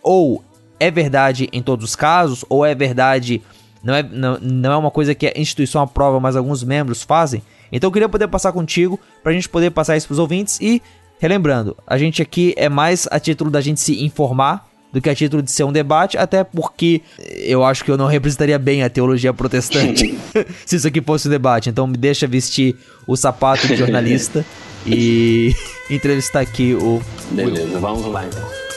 Ou 0.00 0.44
é 0.78 0.92
verdade 0.92 1.48
em 1.52 1.60
todos 1.60 1.84
os 1.84 1.96
casos, 1.96 2.44
ou 2.48 2.64
é 2.64 2.72
verdade 2.72 3.42
não 3.82 3.94
é, 3.94 4.02
não, 4.04 4.38
não 4.40 4.72
é 4.72 4.76
uma 4.76 4.92
coisa 4.92 5.12
que 5.12 5.26
a 5.26 5.32
instituição 5.34 5.82
aprova, 5.82 6.20
mas 6.20 6.36
alguns 6.36 6.62
membros 6.62 7.02
fazem. 7.02 7.42
Então 7.72 7.88
eu 7.88 7.92
queria 7.92 8.08
poder 8.08 8.28
passar 8.28 8.52
contigo 8.52 8.98
pra 9.22 9.32
gente 9.32 9.48
poder 9.48 9.70
passar 9.70 9.96
isso 9.96 10.06
pros 10.06 10.18
ouvintes 10.18 10.58
e 10.60 10.82
relembrando, 11.20 11.76
a 11.86 11.98
gente 11.98 12.22
aqui 12.22 12.54
é 12.56 12.68
mais 12.68 13.08
a 13.10 13.18
título 13.18 13.50
da 13.50 13.60
gente 13.60 13.80
se 13.80 14.04
informar 14.04 14.68
do 14.92 15.00
que 15.00 15.10
a 15.10 15.14
título 15.14 15.42
de 15.42 15.50
ser 15.50 15.64
um 15.64 15.72
debate, 15.72 16.16
até 16.16 16.42
porque 16.42 17.02
eu 17.18 17.64
acho 17.64 17.84
que 17.84 17.90
eu 17.90 17.96
não 17.96 18.06
representaria 18.06 18.58
bem 18.58 18.82
a 18.82 18.88
teologia 18.88 19.34
protestante 19.34 20.18
se 20.64 20.76
isso 20.76 20.88
aqui 20.88 21.00
fosse 21.02 21.28
um 21.28 21.30
debate. 21.30 21.68
Então 21.68 21.86
me 21.86 21.96
deixa 21.96 22.26
vestir 22.26 22.76
o 23.06 23.16
sapato 23.16 23.66
de 23.66 23.76
jornalista 23.76 24.44
e 24.86 25.54
entrevistar 25.90 26.40
aqui 26.40 26.74
o. 26.74 27.02
Beleza, 27.30 27.78
vamos 27.78 28.06
lá 28.06 28.24
então. 28.24 28.67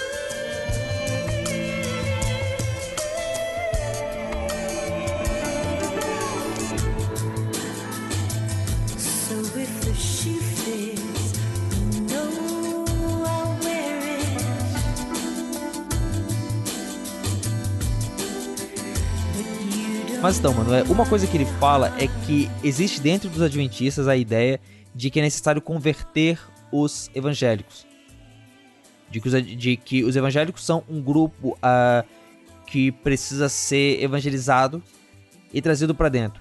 Mas 20.21 20.37
então, 20.37 20.53
mano, 20.53 20.71
é, 20.71 20.83
uma 20.83 21.03
coisa 21.03 21.25
que 21.25 21.35
ele 21.35 21.47
fala 21.59 21.91
é 21.97 22.07
que 22.25 22.47
existe 22.63 23.01
dentro 23.01 23.27
dos 23.27 23.41
adventistas 23.41 24.07
a 24.07 24.15
ideia 24.15 24.59
de 24.93 25.09
que 25.09 25.19
é 25.19 25.23
necessário 25.23 25.59
converter 25.59 26.39
os 26.71 27.09
evangélicos. 27.15 27.87
De 29.09 29.19
que 29.19 29.27
os, 29.27 29.45
de 29.45 29.77
que 29.77 30.03
os 30.03 30.15
evangélicos 30.15 30.63
são 30.63 30.83
um 30.87 31.01
grupo 31.01 31.57
uh, 31.57 32.07
que 32.67 32.91
precisa 32.91 33.49
ser 33.49 34.01
evangelizado 34.03 34.81
e 35.51 35.59
trazido 35.59 35.95
para 35.95 36.07
dentro. 36.07 36.39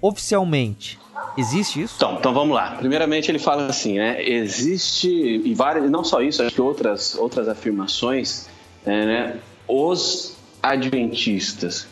Oficialmente, 0.00 0.98
existe 1.36 1.82
isso? 1.82 1.94
Então, 1.98 2.16
então 2.18 2.32
vamos 2.32 2.56
lá. 2.56 2.76
Primeiramente 2.76 3.30
ele 3.30 3.38
fala 3.38 3.66
assim, 3.66 3.98
né? 3.98 4.26
Existe 4.26 5.10
e 5.10 5.54
várias, 5.54 5.90
não 5.90 6.02
só 6.02 6.22
isso, 6.22 6.42
acho 6.42 6.54
que 6.54 6.60
outras 6.60 7.14
outras 7.16 7.48
afirmações, 7.48 8.48
é, 8.86 9.06
né? 9.06 9.36
Os 9.66 10.38
adventistas 10.62 11.86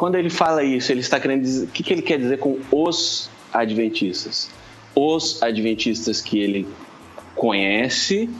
quando 0.00 0.14
ele 0.14 0.30
fala 0.30 0.64
isso, 0.64 0.90
ele 0.90 1.00
está 1.00 1.20
querendo 1.20 1.42
dizer. 1.42 1.66
O 1.66 1.68
que, 1.68 1.82
que 1.82 1.92
ele 1.92 2.00
quer 2.00 2.18
dizer 2.18 2.38
com 2.38 2.58
os 2.72 3.28
adventistas? 3.52 4.50
Os 4.94 5.42
adventistas 5.42 6.22
que 6.22 6.40
ele 6.40 6.66
conhece, 7.36 8.30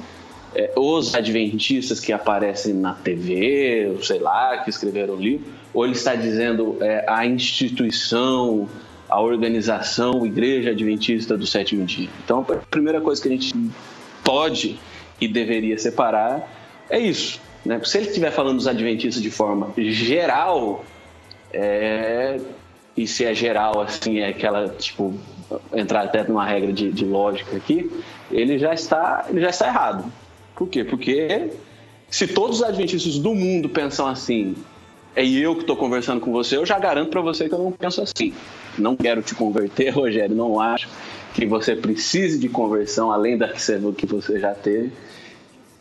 é, 0.54 0.72
os 0.74 1.14
adventistas 1.14 2.00
que 2.00 2.14
aparecem 2.14 2.72
na 2.72 2.94
TV, 2.94 3.94
sei 4.00 4.18
lá, 4.20 4.56
que 4.64 4.70
escreveram 4.70 5.12
o 5.12 5.16
livro, 5.18 5.52
ou 5.74 5.84
ele 5.84 5.92
está 5.92 6.14
dizendo 6.14 6.78
é, 6.80 7.04
a 7.06 7.26
instituição, 7.26 8.66
a 9.06 9.20
organização, 9.20 10.24
a 10.24 10.26
Igreja 10.26 10.70
Adventista 10.70 11.36
do 11.36 11.46
Sétimo 11.46 11.84
Dia. 11.84 12.08
Então, 12.24 12.40
a 12.40 12.54
primeira 12.70 13.02
coisa 13.02 13.20
que 13.20 13.28
a 13.28 13.32
gente 13.32 13.54
pode 14.24 14.80
e 15.20 15.28
deveria 15.28 15.76
separar 15.76 16.50
é 16.88 16.98
isso. 16.98 17.38
Né? 17.66 17.78
Se 17.84 17.98
ele 17.98 18.06
estiver 18.06 18.30
falando 18.30 18.56
dos 18.56 18.66
adventistas 18.66 19.22
de 19.22 19.30
forma 19.30 19.74
geral, 19.76 20.86
é, 21.52 22.38
e 22.96 23.06
se 23.06 23.24
é 23.24 23.34
geral, 23.34 23.80
assim, 23.80 24.18
é 24.18 24.28
aquela, 24.28 24.68
tipo, 24.68 25.14
entrar 25.72 26.04
até 26.04 26.22
numa 26.24 26.44
regra 26.44 26.72
de, 26.72 26.92
de 26.92 27.04
lógica 27.04 27.56
aqui, 27.56 27.90
ele 28.30 28.58
já 28.58 28.74
está, 28.74 29.26
ele 29.28 29.40
já 29.40 29.50
está 29.50 29.66
errado. 29.66 30.12
Por 30.54 30.68
quê? 30.68 30.84
Porque 30.84 31.50
se 32.10 32.26
todos 32.26 32.58
os 32.58 32.62
adventistas 32.62 33.18
do 33.18 33.34
mundo 33.34 33.68
pensam 33.68 34.06
assim, 34.06 34.54
é 35.14 35.26
eu 35.26 35.54
que 35.54 35.62
estou 35.62 35.76
conversando 35.76 36.20
com 36.20 36.30
você, 36.32 36.56
eu 36.56 36.66
já 36.66 36.78
garanto 36.78 37.10
para 37.10 37.20
você 37.20 37.48
que 37.48 37.54
eu 37.54 37.58
não 37.58 37.72
penso 37.72 38.00
assim. 38.02 38.32
Não 38.78 38.96
quero 38.96 39.22
te 39.22 39.34
converter, 39.34 39.90
Rogério, 39.94 40.36
não 40.36 40.60
acho 40.60 40.88
que 41.34 41.46
você 41.46 41.76
precise 41.76 42.38
de 42.38 42.48
conversão 42.48 43.10
além 43.10 43.36
da 43.36 43.48
que 43.48 44.06
você 44.06 44.38
já 44.38 44.54
teve. 44.54 44.92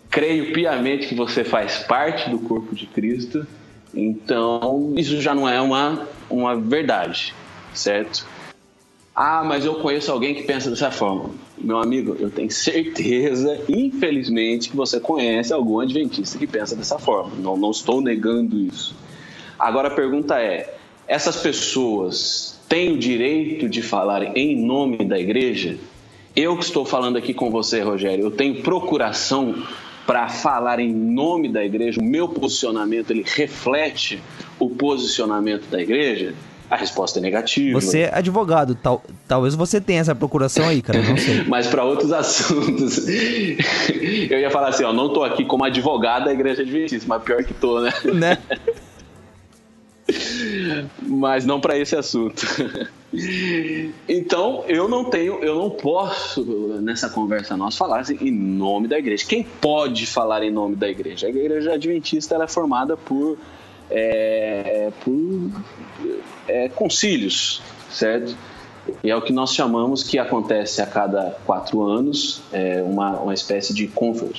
Creio 0.09 0.53
piamente 0.53 1.07
que 1.07 1.15
você 1.15 1.43
faz 1.43 1.79
parte 1.79 2.29
do 2.29 2.39
corpo 2.39 2.73
de 2.75 2.87
Cristo 2.87 3.45
Então, 3.93 4.93
isso 4.95 5.19
já 5.21 5.33
não 5.33 5.47
é 5.47 5.59
uma, 5.59 6.07
uma 6.29 6.55
verdade, 6.55 7.33
certo? 7.73 8.25
Ah, 9.15 9.43
mas 9.43 9.65
eu 9.65 9.75
conheço 9.75 10.11
alguém 10.11 10.33
que 10.33 10.43
pensa 10.43 10.69
dessa 10.69 10.91
forma. 10.91 11.31
Meu 11.57 11.77
amigo, 11.77 12.15
eu 12.19 12.29
tenho 12.29 12.49
certeza, 12.49 13.59
infelizmente, 13.67 14.69
que 14.69 14.77
você 14.77 14.99
conhece 14.99 15.51
algum 15.51 15.79
adventista 15.79 16.37
que 16.37 16.47
pensa 16.47 16.75
dessa 16.75 16.97
forma. 16.97 17.33
Não, 17.37 17.57
não 17.57 17.71
estou 17.71 18.01
negando 18.01 18.57
isso. 18.57 18.95
Agora 19.57 19.89
a 19.89 19.91
pergunta 19.91 20.39
é: 20.39 20.73
essas 21.05 21.35
pessoas 21.35 22.57
têm 22.69 22.93
o 22.93 22.97
direito 22.97 23.67
de 23.67 23.81
falar 23.81 24.37
em 24.37 24.55
nome 24.55 25.03
da 25.03 25.19
igreja? 25.19 25.77
Eu 26.33 26.55
que 26.55 26.63
estou 26.63 26.85
falando 26.85 27.17
aqui 27.17 27.33
com 27.33 27.51
você, 27.51 27.81
Rogério, 27.81 28.23
eu 28.23 28.31
tenho 28.31 28.61
procuração 28.61 29.55
para 30.09 30.27
falar 30.27 30.79
em 30.79 30.91
nome 30.91 31.47
da 31.47 31.63
igreja, 31.63 32.01
o 32.01 32.03
meu 32.03 32.27
posicionamento 32.27 33.11
ele 33.11 33.23
reflete 33.23 34.19
o 34.57 34.67
posicionamento 34.67 35.69
da 35.69 35.79
igreja? 35.79 36.33
A 36.67 36.75
resposta 36.75 37.19
é 37.19 37.21
negativa. 37.21 37.79
Você 37.79 37.99
é 37.99 38.17
advogado, 38.17 38.73
tal, 38.73 39.03
talvez 39.27 39.53
você 39.53 39.79
tenha 39.79 40.01
essa 40.01 40.15
procuração 40.15 40.67
aí, 40.67 40.81
cara, 40.81 40.99
não 41.03 41.15
sei. 41.15 41.43
Mas 41.47 41.67
para 41.67 41.83
outros 41.83 42.11
assuntos, 42.11 43.05
eu 43.07 44.39
ia 44.39 44.49
falar 44.49 44.69
assim, 44.69 44.83
ó, 44.83 44.91
não 44.91 45.13
tô 45.13 45.23
aqui 45.23 45.45
como 45.45 45.63
advogado 45.63 46.25
da 46.25 46.33
Igreja 46.33 46.63
Adventista, 46.63 47.07
mas 47.07 47.21
pior 47.21 47.43
que 47.43 47.53
tô, 47.53 47.79
né? 47.79 47.93
Né? 48.11 48.37
mas 51.05 51.45
não 51.45 51.59
para 51.59 51.77
esse 51.77 51.95
assunto. 51.95 52.47
Então, 54.07 54.63
eu 54.67 54.87
não 54.87 55.05
tenho, 55.05 55.39
eu 55.43 55.55
não 55.55 55.69
posso 55.69 56.43
nessa 56.81 57.09
conversa 57.09 57.57
nossa 57.57 57.77
falar 57.77 58.01
assim, 58.01 58.17
em 58.21 58.31
nome 58.31 58.87
da 58.87 58.99
igreja. 58.99 59.25
Quem 59.27 59.43
pode 59.43 60.05
falar 60.05 60.43
em 60.43 60.51
nome 60.51 60.75
da 60.75 60.87
igreja? 60.87 61.27
A 61.27 61.29
igreja 61.29 61.73
adventista 61.73 62.35
é 62.35 62.47
formada 62.47 62.95
por, 62.95 63.37
é, 63.89 64.91
por 65.03 65.51
é, 66.47 66.69
concílios, 66.69 67.61
certo? 67.89 68.35
E 69.03 69.09
é 69.09 69.15
o 69.15 69.21
que 69.21 69.33
nós 69.33 69.53
chamamos 69.53 70.03
que 70.03 70.17
acontece 70.17 70.81
a 70.81 70.85
cada 70.85 71.37
quatro 71.45 71.81
anos, 71.83 72.41
é 72.51 72.81
uma, 72.81 73.19
uma 73.19 73.33
espécie 73.33 73.73
de 73.73 73.89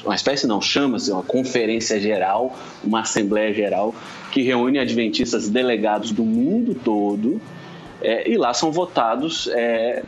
uma 0.04 0.14
espécie 0.14 0.46
não 0.46 0.60
chama-se 0.60 1.10
uma 1.12 1.22
conferência 1.22 2.00
geral, 2.00 2.56
uma 2.82 3.00
assembleia 3.00 3.52
geral 3.52 3.94
que 4.32 4.42
reúne 4.42 4.78
adventistas 4.78 5.48
delegados 5.48 6.10
do 6.10 6.24
mundo 6.24 6.74
todo 6.74 7.40
é, 8.02 8.30
e 8.30 8.36
lá 8.36 8.52
são 8.54 8.70
votados 8.72 9.48
é, 9.52 10.02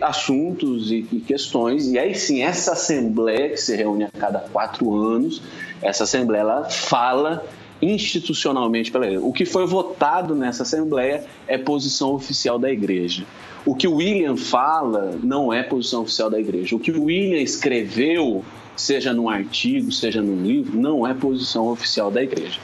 assuntos 0.00 0.90
e, 0.90 1.06
e, 1.10 1.20
questões 1.20 1.88
e 1.88 1.98
aí 1.98 2.14
sim 2.14 2.42
essa 2.42 2.72
assembleia 2.72 3.50
que 3.50 3.56
se 3.56 3.74
reúne 3.74 4.04
a 4.04 4.10
cada 4.10 4.38
quatro 4.38 4.94
anos, 4.94 5.42
essa 5.82 6.04
assembleia 6.04 6.42
ela 6.42 6.64
fala 6.64 7.44
institucionalmente 7.82 8.90
pela 8.90 9.06
igreja. 9.06 9.24
O 9.24 9.32
que 9.32 9.44
foi 9.44 9.66
votado 9.66 10.34
nessa 10.34 10.62
Assembleia 10.62 11.24
é 11.48 11.56
posição 11.56 12.12
oficial 12.12 12.58
da 12.58 12.70
igreja. 12.70 13.24
O 13.64 13.74
que 13.74 13.86
o 13.86 13.96
William 13.96 14.36
fala 14.36 15.18
não 15.22 15.52
é 15.52 15.62
posição 15.62 16.02
oficial 16.02 16.30
da 16.30 16.38
igreja. 16.38 16.76
O 16.76 16.78
que 16.78 16.90
o 16.90 17.04
William 17.04 17.40
escreveu, 17.40 18.44
seja 18.76 19.12
num 19.12 19.28
artigo, 19.28 19.92
seja 19.92 20.22
num 20.22 20.42
livro, 20.42 20.78
não 20.78 21.06
é 21.06 21.14
posição 21.14 21.68
oficial 21.68 22.10
da 22.10 22.22
igreja. 22.22 22.58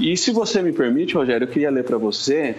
E 0.00 0.16
se 0.16 0.30
você 0.30 0.62
me 0.62 0.72
permite, 0.72 1.14
Rogério, 1.14 1.44
eu 1.44 1.50
queria 1.50 1.70
ler 1.70 1.84
para 1.84 1.98
você 1.98 2.56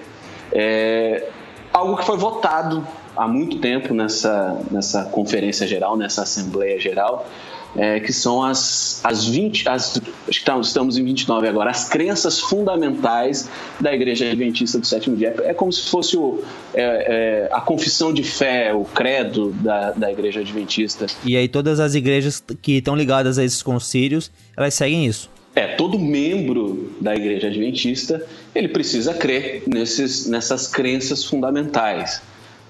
é, 0.52 1.28
algo 1.74 1.98
que 1.98 2.06
foi 2.06 2.18
votado 2.18 2.86
há 3.16 3.28
muito 3.28 3.60
tempo 3.60 3.94
nessa, 3.94 4.60
nessa 4.72 5.06
conferência 5.06 5.68
geral, 5.68 5.98
nessa 5.98 6.22
Assembleia 6.22 6.80
Geral, 6.80 7.28
é, 7.76 8.00
que 8.00 8.14
são 8.14 8.44
as, 8.44 9.02
as 9.04 9.26
20, 9.26 9.68
as, 9.70 10.02
acho 10.28 10.40
que 10.40 10.46
tá, 10.46 10.58
estamos 10.60 10.98
em 10.98 11.04
29 11.04 11.48
agora, 11.48 11.70
as 11.70 11.88
crenças 11.88 12.40
fundamentais 12.40 13.50
da 13.80 13.94
Igreja 13.94 14.26
Adventista 14.26 14.80
do 14.80 14.86
Sétimo 14.86 15.16
Dia. 15.16 15.36
É 15.44 15.54
como 15.54 15.72
se 15.72 15.90
fosse 15.90 16.18
o, 16.18 16.44
é, 16.74 16.82
é, 16.82 17.50
a 17.52 17.62
confissão 17.62 18.14
de 18.14 18.24
fé, 18.24 18.74
o 18.74 18.84
credo 18.84 19.52
da, 19.62 19.92
da 19.92 20.12
Igreja 20.12 20.40
Adventista. 20.40 21.06
E 21.24 21.36
aí 21.36 21.48
todas 21.48 21.80
as 21.80 21.94
igrejas 21.94 22.44
que 22.62 22.78
estão 22.78 22.96
ligadas 22.96 23.38
a 23.38 23.44
esses 23.44 23.62
concílios, 23.62 24.32
elas 24.56 24.74
seguem 24.74 25.06
isso. 25.06 25.30
É, 25.58 25.66
todo 25.70 25.98
membro 25.98 26.94
da 27.02 27.16
Igreja 27.16 27.48
Adventista, 27.48 28.24
ele 28.54 28.68
precisa 28.68 29.12
crer 29.16 29.64
nesses, 29.66 30.28
nessas 30.28 30.68
crenças 30.68 31.26
fundamentais. 31.26 32.22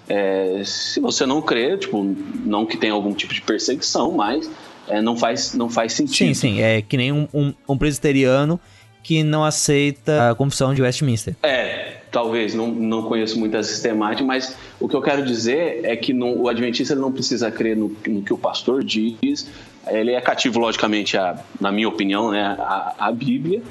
É, 0.08 0.62
se 0.64 0.98
você 1.02 1.26
não 1.26 1.42
crê, 1.42 1.78
tipo, 1.78 2.02
não 2.46 2.66
que 2.66 2.78
tenha 2.78 2.94
algum 2.94 3.14
tipo 3.14 3.34
de 3.34 3.42
perseguição, 3.42 4.14
mas 4.14 4.50
é, 4.88 5.02
não, 5.02 5.18
faz, 5.18 5.54
não 5.54 5.70
faz 5.70 5.92
sentido. 5.92 6.28
Sim, 6.30 6.34
sim. 6.34 6.62
É 6.62 6.82
que 6.82 6.96
nem 6.96 7.12
um, 7.12 7.28
um, 7.34 7.54
um 7.68 7.78
presbiteriano 7.78 8.58
que 9.04 9.22
não 9.22 9.44
aceita 9.44 10.32
a 10.32 10.36
confissão 10.36 10.74
de 10.74 10.82
Westminster. 10.82 11.36
É, 11.44 11.98
talvez, 12.12 12.54
não, 12.54 12.68
não 12.68 13.04
conheço 13.04 13.38
muito 13.38 13.56
essa 13.56 13.70
sistemática, 13.70 14.26
mas 14.26 14.56
o 14.80 14.88
que 14.88 14.96
eu 14.96 15.02
quero 15.02 15.26
dizer 15.26 15.82
é 15.84 15.96
que 15.96 16.14
não, 16.14 16.38
o 16.38 16.48
adventista 16.50 16.96
não 16.96 17.12
precisa 17.12 17.52
crer 17.52 17.76
no, 17.76 17.96
no, 18.08 18.22
que 18.22 18.34
o 18.34 18.38
pastor 18.38 18.84
diz, 18.84 19.48
ele 19.92 20.14
é 20.14 20.22
cativo, 20.22 20.60
logicamente, 20.60 21.18
a, 21.18 21.40
na 21.60 21.72
minha 21.72 21.88
opinião, 21.88 22.32
né, 22.32 22.56
a, 22.60 22.96
a 22.98 23.12
Bíblia, 23.12 23.62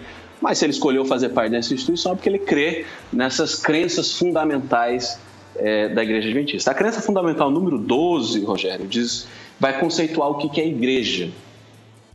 mas 0.41 0.59
se 0.59 0.65
ele 0.65 0.73
escolheu 0.73 1.05
fazer 1.05 1.31
parte 1.31 1.51
dessa 1.51 1.73
instituição 1.73 2.13
é 2.13 2.15
porque 2.15 2.29
ele 2.29 2.39
crê 2.39 2.85
nessas 3.13 3.57
crenças 3.57 4.13
fundamentais 4.13 5.19
é, 5.57 5.89
da 5.89 6.03
Igreja 6.03 6.29
Adventista. 6.29 6.71
A 6.71 6.75
crença 6.75 7.01
fundamental 7.01 7.51
número 7.51 7.79
12, 7.79 8.45
Rogério, 8.45 8.87
diz 8.87 9.27
vai 9.59 9.79
conceituar 9.81 10.31
o 10.31 10.37
que 10.37 10.61
é 10.61 10.67
igreja, 10.67 11.31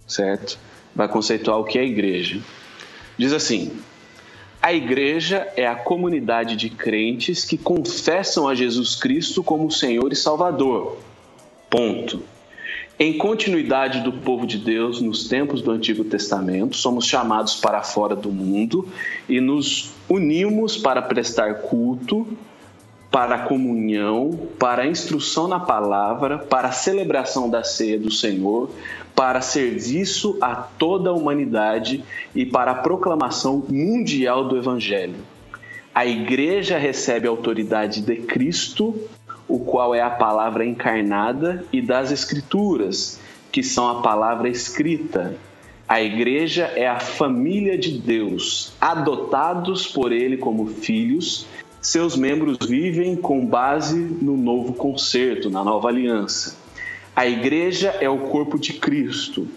certo? 0.07 0.59
Vai 0.95 1.07
conceituar 1.07 1.59
o 1.59 1.63
que 1.63 1.79
é 1.79 1.83
igreja. 1.83 2.39
Diz 3.17 3.33
assim: 3.33 3.71
a 4.61 4.71
igreja 4.71 5.51
é 5.55 5.65
a 5.65 5.75
comunidade 5.75 6.55
de 6.55 6.69
crentes 6.69 7.43
que 7.43 7.57
confessam 7.57 8.47
a 8.47 8.53
Jesus 8.53 8.95
Cristo 8.95 9.43
como 9.43 9.71
Senhor 9.71 10.11
e 10.13 10.15
Salvador. 10.15 10.97
Ponto. 11.69 12.21
Em 13.03 13.17
continuidade 13.17 14.01
do 14.01 14.13
povo 14.13 14.45
de 14.45 14.59
Deus 14.59 15.01
nos 15.01 15.27
tempos 15.27 15.59
do 15.59 15.71
Antigo 15.71 16.03
Testamento, 16.03 16.77
somos 16.77 17.07
chamados 17.07 17.55
para 17.55 17.81
fora 17.81 18.15
do 18.15 18.31
mundo 18.31 18.87
e 19.27 19.41
nos 19.41 19.91
unimos 20.07 20.77
para 20.77 21.01
prestar 21.01 21.63
culto 21.63 22.27
para 23.09 23.39
comunhão, 23.39 24.47
para 24.59 24.85
instrução 24.85 25.47
na 25.47 25.59
palavra, 25.59 26.37
para 26.37 26.71
celebração 26.71 27.49
da 27.49 27.63
ceia 27.63 27.97
do 27.97 28.11
Senhor, 28.11 28.69
para 29.15 29.41
serviço 29.41 30.37
a 30.39 30.55
toda 30.55 31.09
a 31.09 31.13
humanidade 31.13 32.03
e 32.35 32.45
para 32.45 32.69
a 32.69 32.75
proclamação 32.75 33.65
mundial 33.67 34.47
do 34.47 34.55
Evangelho. 34.55 35.15
A 35.93 36.05
igreja 36.05 36.77
recebe 36.77 37.27
a 37.27 37.31
autoridade 37.31 38.01
de 38.01 38.17
Cristo, 38.17 38.95
o 39.53 39.59
qual 39.59 39.93
é 39.93 40.01
a 40.01 40.09
palavra 40.09 40.65
encarnada, 40.65 41.65
e 41.71 41.81
das 41.81 42.11
Escrituras, 42.11 43.19
que 43.51 43.61
são 43.61 43.89
a 43.89 44.01
palavra 44.01 44.47
escrita. 44.47 45.35
A 45.87 46.01
igreja 46.01 46.71
é 46.75 46.87
a 46.87 46.99
família 46.99 47.77
de 47.77 47.97
Deus, 47.97 48.73
adotados 48.79 49.87
por 49.87 50.11
Ele 50.11 50.37
como 50.37 50.67
filhos 50.67 51.47
seus 51.81 52.15
membros 52.15 52.57
vivem 52.67 53.15
com 53.15 53.43
base 53.43 53.97
no 53.97 54.37
novo 54.37 54.73
concerto, 54.73 55.49
na 55.49 55.63
nova 55.63 55.87
aliança. 55.87 56.55
A 57.15 57.25
igreja 57.25 57.97
é 57.99 58.07
o 58.07 58.19
corpo 58.19 58.59
de 58.59 58.73
Cristo, 58.73 59.47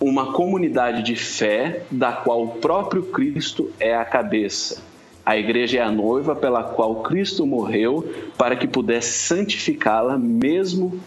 uma 0.00 0.32
comunidade 0.32 1.04
de 1.04 1.14
fé 1.14 1.84
da 1.88 2.10
qual 2.10 2.42
o 2.42 2.48
próprio 2.56 3.04
Cristo 3.04 3.70
é 3.78 3.94
a 3.94 4.04
cabeça. 4.04 4.82
A 5.24 5.36
igreja 5.36 5.78
é 5.78 5.82
a 5.82 5.90
noiva 5.90 6.34
pela 6.34 6.62
qual 6.62 6.96
Cristo 7.02 7.46
morreu 7.46 8.08
para 8.36 8.56
que 8.56 8.66
pudesse 8.66 9.26
santificá-la 9.26 10.18
mesmo 10.18 11.00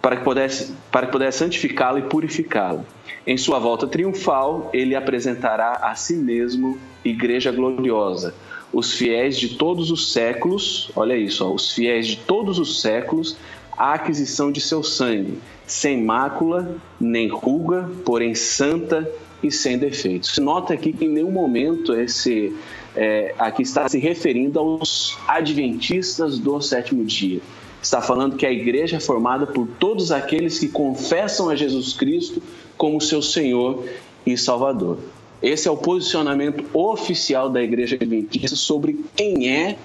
para 0.00 0.16
que 0.16 0.24
pudesse 0.24 0.72
para 0.90 1.06
que 1.06 1.12
pudesse 1.12 1.38
santificá-la 1.38 1.98
e 1.98 2.02
purificá-la. 2.02 2.84
Em 3.26 3.36
sua 3.36 3.58
volta 3.58 3.86
triunfal, 3.86 4.70
ele 4.72 4.94
apresentará 4.94 5.72
a 5.82 5.94
si 5.96 6.14
mesmo 6.14 6.78
igreja 7.04 7.50
gloriosa 7.50 8.32
os 8.72 8.92
fiéis 8.92 9.38
de 9.38 9.56
todos 9.56 9.90
os 9.90 10.12
séculos, 10.12 10.90
olha 10.94 11.16
isso, 11.16 11.46
ó, 11.46 11.54
os 11.54 11.72
fiéis 11.72 12.06
de 12.06 12.16
todos 12.16 12.58
os 12.58 12.82
séculos, 12.82 13.36
a 13.76 13.94
aquisição 13.94 14.50
de 14.50 14.60
seu 14.60 14.82
sangue, 14.82 15.38
sem 15.66 16.02
mácula, 16.02 16.76
nem 17.00 17.28
ruga, 17.28 17.88
porém 18.04 18.34
santa 18.34 19.10
e 19.42 19.50
sem 19.50 19.78
defeitos. 19.78 20.38
Nota 20.38 20.74
aqui 20.74 20.92
que 20.92 21.04
em 21.04 21.08
nenhum 21.08 21.30
momento 21.30 21.94
esse 21.94 22.54
é, 22.94 23.34
aqui 23.38 23.62
está 23.62 23.88
se 23.88 23.98
referindo 23.98 24.58
aos 24.58 25.18
adventistas 25.28 26.38
do 26.38 26.60
sétimo 26.60 27.04
dia. 27.04 27.40
Está 27.82 28.00
falando 28.00 28.36
que 28.36 28.46
a 28.46 28.50
igreja 28.50 28.96
é 28.96 29.00
formada 29.00 29.46
por 29.46 29.68
todos 29.78 30.10
aqueles 30.10 30.58
que 30.58 30.68
confessam 30.68 31.50
a 31.50 31.54
Jesus 31.54 31.92
Cristo 31.92 32.42
como 32.76 33.00
seu 33.00 33.22
Senhor 33.22 33.84
e 34.24 34.36
Salvador. 34.36 34.98
Esse 35.42 35.68
é 35.68 35.70
o 35.70 35.76
posicionamento 35.76 36.64
oficial 36.72 37.50
da 37.50 37.62
Igreja 37.62 37.94
Adventista 37.94 38.56
sobre 38.56 39.04
quem 39.14 39.50
é 39.50 39.76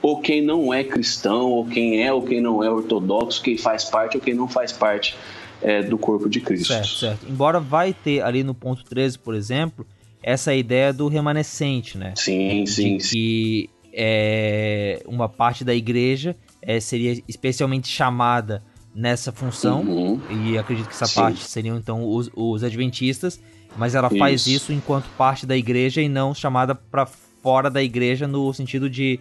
ou 0.00 0.20
quem 0.20 0.42
não 0.42 0.72
é 0.72 0.82
cristão, 0.82 1.50
ou 1.50 1.66
quem 1.66 2.02
é 2.02 2.12
ou 2.12 2.22
quem 2.22 2.40
não 2.40 2.62
é 2.62 2.70
ortodoxo, 2.70 3.42
quem 3.42 3.56
faz 3.56 3.84
parte 3.84 4.16
ou 4.16 4.22
quem 4.22 4.34
não 4.34 4.48
faz 4.48 4.72
parte 4.72 5.16
é, 5.62 5.82
do 5.82 5.96
corpo 5.96 6.28
de 6.28 6.40
Cristo. 6.40 6.68
Certo, 6.68 6.88
certo. 6.88 7.26
Embora 7.28 7.60
vai 7.60 7.94
ter 7.94 8.22
ali 8.22 8.42
no 8.42 8.54
ponto 8.54 8.84
13, 8.84 9.18
por 9.18 9.34
exemplo, 9.34 9.86
essa 10.22 10.54
ideia 10.54 10.92
do 10.92 11.08
remanescente, 11.08 11.96
né? 11.96 12.14
Sim, 12.16 12.66
sim. 12.66 12.96
De 12.96 13.08
que 13.08 13.70
é, 13.92 15.02
uma 15.06 15.28
parte 15.28 15.64
da 15.64 15.74
igreja 15.74 16.36
é, 16.60 16.80
seria 16.80 17.22
especialmente 17.28 17.88
chamada 17.88 18.62
nessa 18.94 19.32
função, 19.32 19.80
uhum. 19.82 20.20
e 20.30 20.58
acredito 20.58 20.86
que 20.86 20.94
essa 20.94 21.06
sim. 21.06 21.14
parte 21.14 21.40
seriam 21.40 21.78
então 21.78 22.06
os, 22.06 22.30
os 22.34 22.62
adventistas, 22.62 23.40
mas 23.76 23.94
ela 23.94 24.08
isso. 24.08 24.18
faz 24.18 24.46
isso 24.46 24.72
enquanto 24.72 25.06
parte 25.16 25.46
da 25.46 25.56
igreja 25.56 26.02
e 26.02 26.08
não 26.08 26.34
chamada 26.34 26.74
para 26.74 27.06
fora 27.06 27.70
da 27.70 27.82
igreja 27.82 28.28
no 28.28 28.52
sentido 28.52 28.90
de 28.90 29.18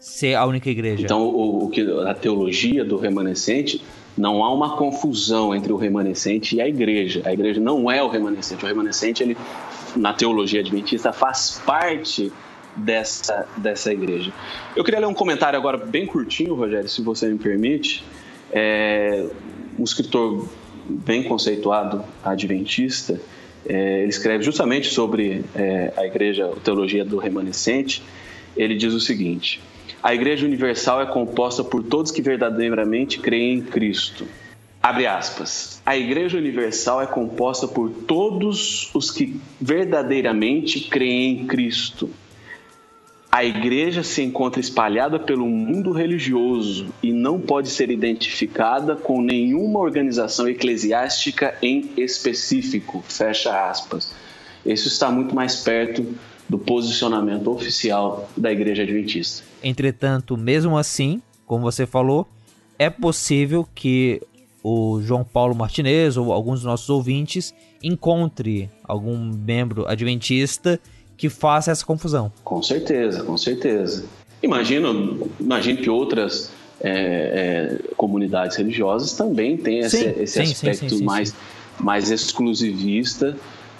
ser 0.00 0.34
a 0.34 0.44
única 0.44 0.68
igreja. 0.68 1.04
Então, 1.04 1.22
o, 1.22 1.64
o 1.64 1.70
que 1.70 1.80
a 1.80 2.12
teologia 2.12 2.84
do 2.84 2.96
remanescente 2.96 3.80
não 4.16 4.44
há 4.44 4.52
uma 4.52 4.76
confusão 4.76 5.54
entre 5.54 5.72
o 5.72 5.76
remanescente 5.76 6.56
e 6.56 6.60
a 6.60 6.68
igreja. 6.68 7.22
A 7.24 7.32
igreja 7.32 7.60
não 7.60 7.90
é 7.90 8.02
o 8.02 8.08
remanescente. 8.08 8.64
O 8.64 8.68
remanescente, 8.68 9.22
ele, 9.22 9.36
na 9.96 10.12
teologia 10.12 10.60
adventista, 10.60 11.12
faz 11.12 11.60
parte 11.64 12.32
dessa, 12.76 13.46
dessa 13.56 13.92
igreja. 13.92 14.32
Eu 14.76 14.84
queria 14.84 15.00
ler 15.00 15.06
um 15.06 15.14
comentário 15.14 15.58
agora 15.58 15.78
bem 15.78 16.06
curtinho, 16.06 16.54
Rogério, 16.54 16.88
se 16.88 17.02
você 17.02 17.28
me 17.28 17.38
permite. 17.38 18.04
É, 18.52 19.26
um 19.78 19.84
escritor 19.84 20.46
bem 20.86 21.22
conceituado 21.22 22.04
adventista, 22.22 23.18
é, 23.64 24.00
ele 24.00 24.10
escreve 24.10 24.42
justamente 24.44 24.88
sobre 24.88 25.44
é, 25.54 25.92
a 25.96 26.04
igreja, 26.04 26.50
a 26.54 26.60
teologia 26.60 27.04
do 27.04 27.18
remanescente. 27.18 28.02
Ele 28.56 28.74
diz 28.74 28.92
o 28.92 29.00
seguinte: 29.00 29.60
a 30.02 30.12
Igreja 30.12 30.44
Universal 30.44 31.02
é 31.02 31.06
composta 31.06 31.62
por 31.62 31.82
todos 31.84 32.10
que 32.10 32.20
verdadeiramente 32.20 33.20
creem 33.20 33.58
em 33.58 33.62
Cristo. 33.62 34.26
Abre 34.82 35.06
aspas. 35.06 35.80
A 35.86 35.96
Igreja 35.96 36.38
Universal 36.38 37.02
é 37.02 37.06
composta 37.06 37.68
por 37.68 37.88
todos 37.88 38.92
os 38.94 39.12
que 39.12 39.40
verdadeiramente 39.60 40.80
creem 40.88 41.42
em 41.42 41.46
Cristo. 41.46 42.10
A 43.30 43.44
igreja 43.44 44.02
se 44.02 44.20
encontra 44.20 44.60
espalhada 44.60 45.18
pelo 45.18 45.46
mundo 45.46 45.90
religioso 45.90 46.92
e 47.02 47.12
não 47.12 47.40
pode 47.40 47.70
ser 47.70 47.90
identificada 47.90 48.94
com 48.94 49.22
nenhuma 49.22 49.78
organização 49.78 50.46
eclesiástica 50.46 51.56
em 51.62 51.92
específico. 51.96 53.02
Fecha 53.08 53.70
aspas. 53.70 54.14
Isso 54.66 54.88
está 54.88 55.10
muito 55.10 55.34
mais 55.34 55.56
perto 55.56 56.06
do 56.52 56.58
posicionamento 56.58 57.50
oficial 57.50 58.28
da 58.36 58.52
Igreja 58.52 58.82
Adventista. 58.82 59.42
Entretanto, 59.64 60.36
mesmo 60.36 60.76
assim, 60.76 61.22
como 61.46 61.62
você 61.62 61.86
falou, 61.86 62.28
é 62.78 62.90
possível 62.90 63.66
que 63.74 64.20
o 64.62 65.00
João 65.00 65.24
Paulo 65.24 65.54
Martinez 65.54 66.18
ou 66.18 66.30
alguns 66.30 66.56
dos 66.56 66.64
nossos 66.64 66.90
ouvintes 66.90 67.54
encontre 67.82 68.68
algum 68.84 69.16
membro 69.16 69.88
adventista 69.88 70.78
que 71.16 71.30
faça 71.30 71.70
essa 71.70 71.86
confusão. 71.86 72.30
Com 72.44 72.62
certeza, 72.62 73.24
com 73.24 73.38
certeza. 73.38 74.04
Imagino, 74.42 75.30
imagino 75.40 75.78
que 75.78 75.88
outras 75.88 76.52
é, 76.82 77.78
é, 77.80 77.94
comunidades 77.96 78.58
religiosas 78.58 79.14
também 79.14 79.56
têm 79.56 79.78
esse, 79.78 80.00
sim, 80.00 80.14
esse 80.18 80.44
sim, 80.44 80.52
aspecto 80.52 80.96
sim, 80.96 81.02
mais, 81.02 81.34
mais 81.80 82.10
exclusivista 82.10 83.38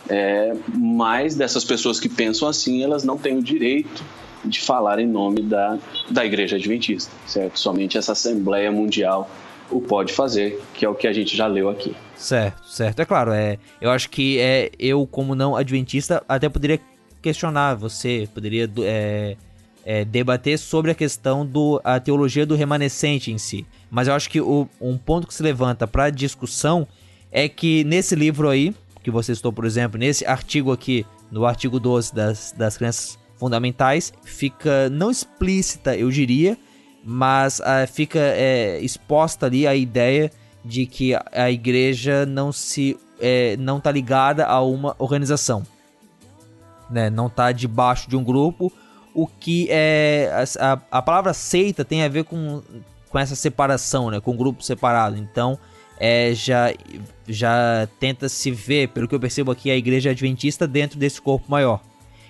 é, 0.09 0.53
mas 0.75 1.35
dessas 1.35 1.65
pessoas 1.65 2.01
que 2.01 2.09
pensam 2.09 2.49
assim, 2.49 2.83
elas 2.83 3.05
não 3.05 3.17
têm 3.17 3.37
o 3.37 3.43
direito 3.43 4.03
de 4.45 4.61
falar 4.61 4.99
em 4.99 5.07
nome 5.07 5.43
da, 5.43 5.79
da 6.11 6.25
Igreja 6.25 6.57
Adventista, 6.57 7.13
certo? 7.27 7.59
Somente 7.59 7.97
essa 7.97 8.13
Assembleia 8.13 8.73
Mundial 8.73 9.31
o 9.71 9.81
pode 9.81 10.13
fazer, 10.13 10.61
que 10.75 10.85
é 10.85 10.89
o 10.89 10.95
que 10.95 11.07
a 11.07 11.13
gente 11.13 11.37
já 11.37 11.47
leu 11.47 11.71
aqui. 11.71 11.95
Certo, 12.17 12.69
certo. 12.69 13.01
É 13.01 13.05
claro, 13.05 13.33
é, 13.33 13.59
eu 13.81 13.91
acho 13.91 14.11
que 14.11 14.39
é, 14.39 14.71
eu, 14.79 15.07
como 15.07 15.35
não 15.35 15.57
adventista, 15.57 16.23
até 16.29 16.49
poderia 16.49 16.79
questionar 17.23 17.75
você, 17.75 18.29
poderia 18.35 18.71
é, 18.81 19.37
é, 19.85 20.05
debater 20.05 20.59
sobre 20.59 20.91
a 20.91 20.95
questão 20.95 21.47
da 21.47 21.99
teologia 22.01 22.45
do 22.45 22.55
remanescente 22.55 23.33
em 23.33 23.39
si. 23.39 23.65
Mas 23.91 24.09
eu 24.09 24.15
acho 24.15 24.29
que 24.29 24.41
o, 24.41 24.69
um 24.81 24.99
ponto 24.99 25.27
que 25.27 25.35
se 25.35 25.43
levanta 25.43 25.87
para 25.87 26.11
discussão 26.11 26.87
é 27.31 27.49
que 27.49 27.85
nesse 27.85 28.15
livro 28.15 28.49
aí, 28.49 28.75
que 29.03 29.11
você 29.11 29.35
citou, 29.35 29.53
por 29.53 29.65
exemplo, 29.65 29.99
nesse 29.99 30.25
artigo 30.25 30.73
aqui, 30.73 31.05
no 31.31 31.45
artigo 31.45 31.81
12 31.81 32.15
das, 32.15 32.53
das 32.57 32.77
crenças 32.77 33.19
fundamentais, 33.37 34.13
fica 34.23 34.89
não 34.91 35.11
explícita, 35.11 35.97
eu 35.97 36.11
diria, 36.11 36.57
mas 37.05 37.59
uh, 37.59 37.87
fica 37.93 38.21
é, 38.21 38.79
exposta 38.81 39.47
ali 39.47 39.67
a 39.67 39.75
ideia 39.75 40.31
de 40.65 40.87
que 40.87 41.13
a 41.33 41.51
igreja 41.51 42.25
não 42.25 42.53
se 42.53 42.97
é, 43.21 43.57
não 43.57 43.79
está 43.79 43.91
ligada 43.91 44.47
a 44.47 44.61
uma 44.61 44.95
organização, 44.99 45.65
né? 46.89 47.11
Não 47.11 47.27
está 47.27 47.51
debaixo 47.51 48.09
de 48.09 48.17
um 48.17 48.23
grupo, 48.23 48.73
o 49.15 49.27
que 49.27 49.67
é 49.71 50.31
a, 50.61 50.99
a 50.99 51.03
palavra 51.03 51.35
seita 51.35 51.85
tem 51.85 52.05
a 52.05 52.09
ver 52.09 52.25
com, 52.25 52.63
com 53.09 53.19
essa 53.19 53.35
separação, 53.35 54.11
né? 54.11 54.21
Com 54.21 54.33
um 54.33 54.37
grupo 54.37 54.63
separado. 54.63 55.17
Então 55.17 55.59
é, 56.05 56.35
já, 56.35 56.75
já 57.29 57.89
tenta 58.01 58.29
se 58.29 58.51
ver, 58.51 58.89
pelo 58.89 59.07
que 59.07 59.15
eu 59.15 59.21
percebo 59.21 59.53
aqui, 59.53 59.71
a 59.71 59.77
igreja 59.77 60.11
adventista 60.11 60.67
dentro 60.67 60.99
desse 60.99 61.23
corpo 61.23 61.49
maior. 61.49 61.81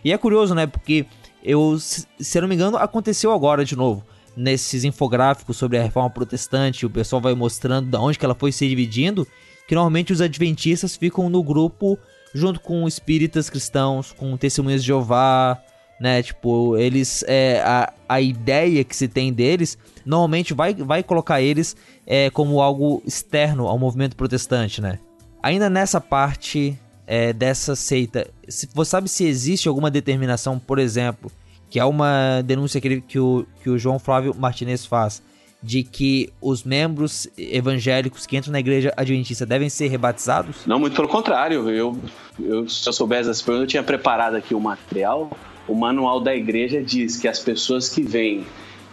E 0.04 0.12
é 0.12 0.18
curioso, 0.18 0.54
né? 0.54 0.66
Porque 0.66 1.06
eu, 1.42 1.78
se 1.78 2.06
eu 2.36 2.42
não 2.42 2.48
me 2.50 2.54
engano, 2.54 2.76
aconteceu 2.76 3.32
agora 3.32 3.64
de 3.64 3.74
novo. 3.74 4.04
Nesses 4.36 4.84
infográficos 4.84 5.56
sobre 5.56 5.78
a 5.78 5.82
reforma 5.82 6.10
protestante, 6.10 6.84
o 6.84 6.90
pessoal 6.90 7.22
vai 7.22 7.34
mostrando 7.34 7.88
de 7.88 7.96
onde 7.96 8.18
que 8.18 8.24
ela 8.26 8.34
foi 8.34 8.52
se 8.52 8.68
dividindo, 8.68 9.26
que 9.66 9.74
normalmente 9.74 10.12
os 10.12 10.20
adventistas 10.20 10.94
ficam 10.94 11.30
no 11.30 11.42
grupo 11.42 11.98
junto 12.34 12.60
com 12.60 12.86
espíritas 12.86 13.48
cristãos, 13.48 14.12
com 14.12 14.36
testemunhas 14.36 14.82
de 14.82 14.88
Jeová, 14.88 15.58
né? 16.02 16.20
Tipo, 16.20 16.76
eles. 16.76 17.24
É, 17.28 17.62
a, 17.64 17.92
a 18.08 18.20
ideia 18.20 18.82
que 18.82 18.94
se 18.94 19.06
tem 19.06 19.32
deles 19.32 19.78
normalmente 20.04 20.52
vai, 20.52 20.74
vai 20.74 21.00
colocar 21.00 21.40
eles 21.40 21.76
é, 22.04 22.28
como 22.28 22.60
algo 22.60 23.00
externo 23.06 23.68
ao 23.68 23.78
movimento 23.78 24.16
protestante, 24.16 24.80
né? 24.80 24.98
Ainda 25.40 25.70
nessa 25.70 26.00
parte 26.00 26.76
é, 27.06 27.32
dessa 27.32 27.76
seita, 27.76 28.28
se, 28.48 28.68
você 28.74 28.90
sabe 28.90 29.08
se 29.08 29.24
existe 29.24 29.68
alguma 29.68 29.90
determinação, 29.90 30.58
por 30.58 30.80
exemplo, 30.80 31.30
que 31.70 31.78
é 31.78 31.84
uma 31.84 32.42
denúncia 32.44 32.80
que, 32.80 32.88
ele, 32.88 33.00
que, 33.00 33.20
o, 33.20 33.46
que 33.62 33.70
o 33.70 33.78
João 33.78 34.00
Flávio 34.00 34.34
Martinez 34.36 34.84
faz, 34.84 35.22
de 35.62 35.84
que 35.84 36.32
os 36.40 36.64
membros 36.64 37.28
evangélicos 37.38 38.26
que 38.26 38.36
entram 38.36 38.50
na 38.50 38.58
igreja 38.58 38.92
adventista 38.96 39.46
devem 39.46 39.68
ser 39.68 39.86
rebatizados? 39.86 40.66
Não, 40.66 40.80
muito 40.80 40.96
pelo 40.96 41.06
contrário. 41.06 41.70
Eu, 41.70 41.96
eu 42.40 42.68
se 42.68 42.88
eu 42.88 42.92
soubesse 42.92 43.30
essa 43.30 43.44
pergunta, 43.44 43.64
eu 43.64 43.68
tinha 43.68 43.82
preparado 43.84 44.34
aqui 44.34 44.54
o 44.54 44.60
material. 44.60 45.30
O 45.68 45.74
manual 45.74 46.20
da 46.20 46.34
igreja 46.34 46.82
diz 46.82 47.16
que 47.16 47.28
as 47.28 47.38
pessoas 47.38 47.88
que 47.88 48.02
vêm 48.02 48.44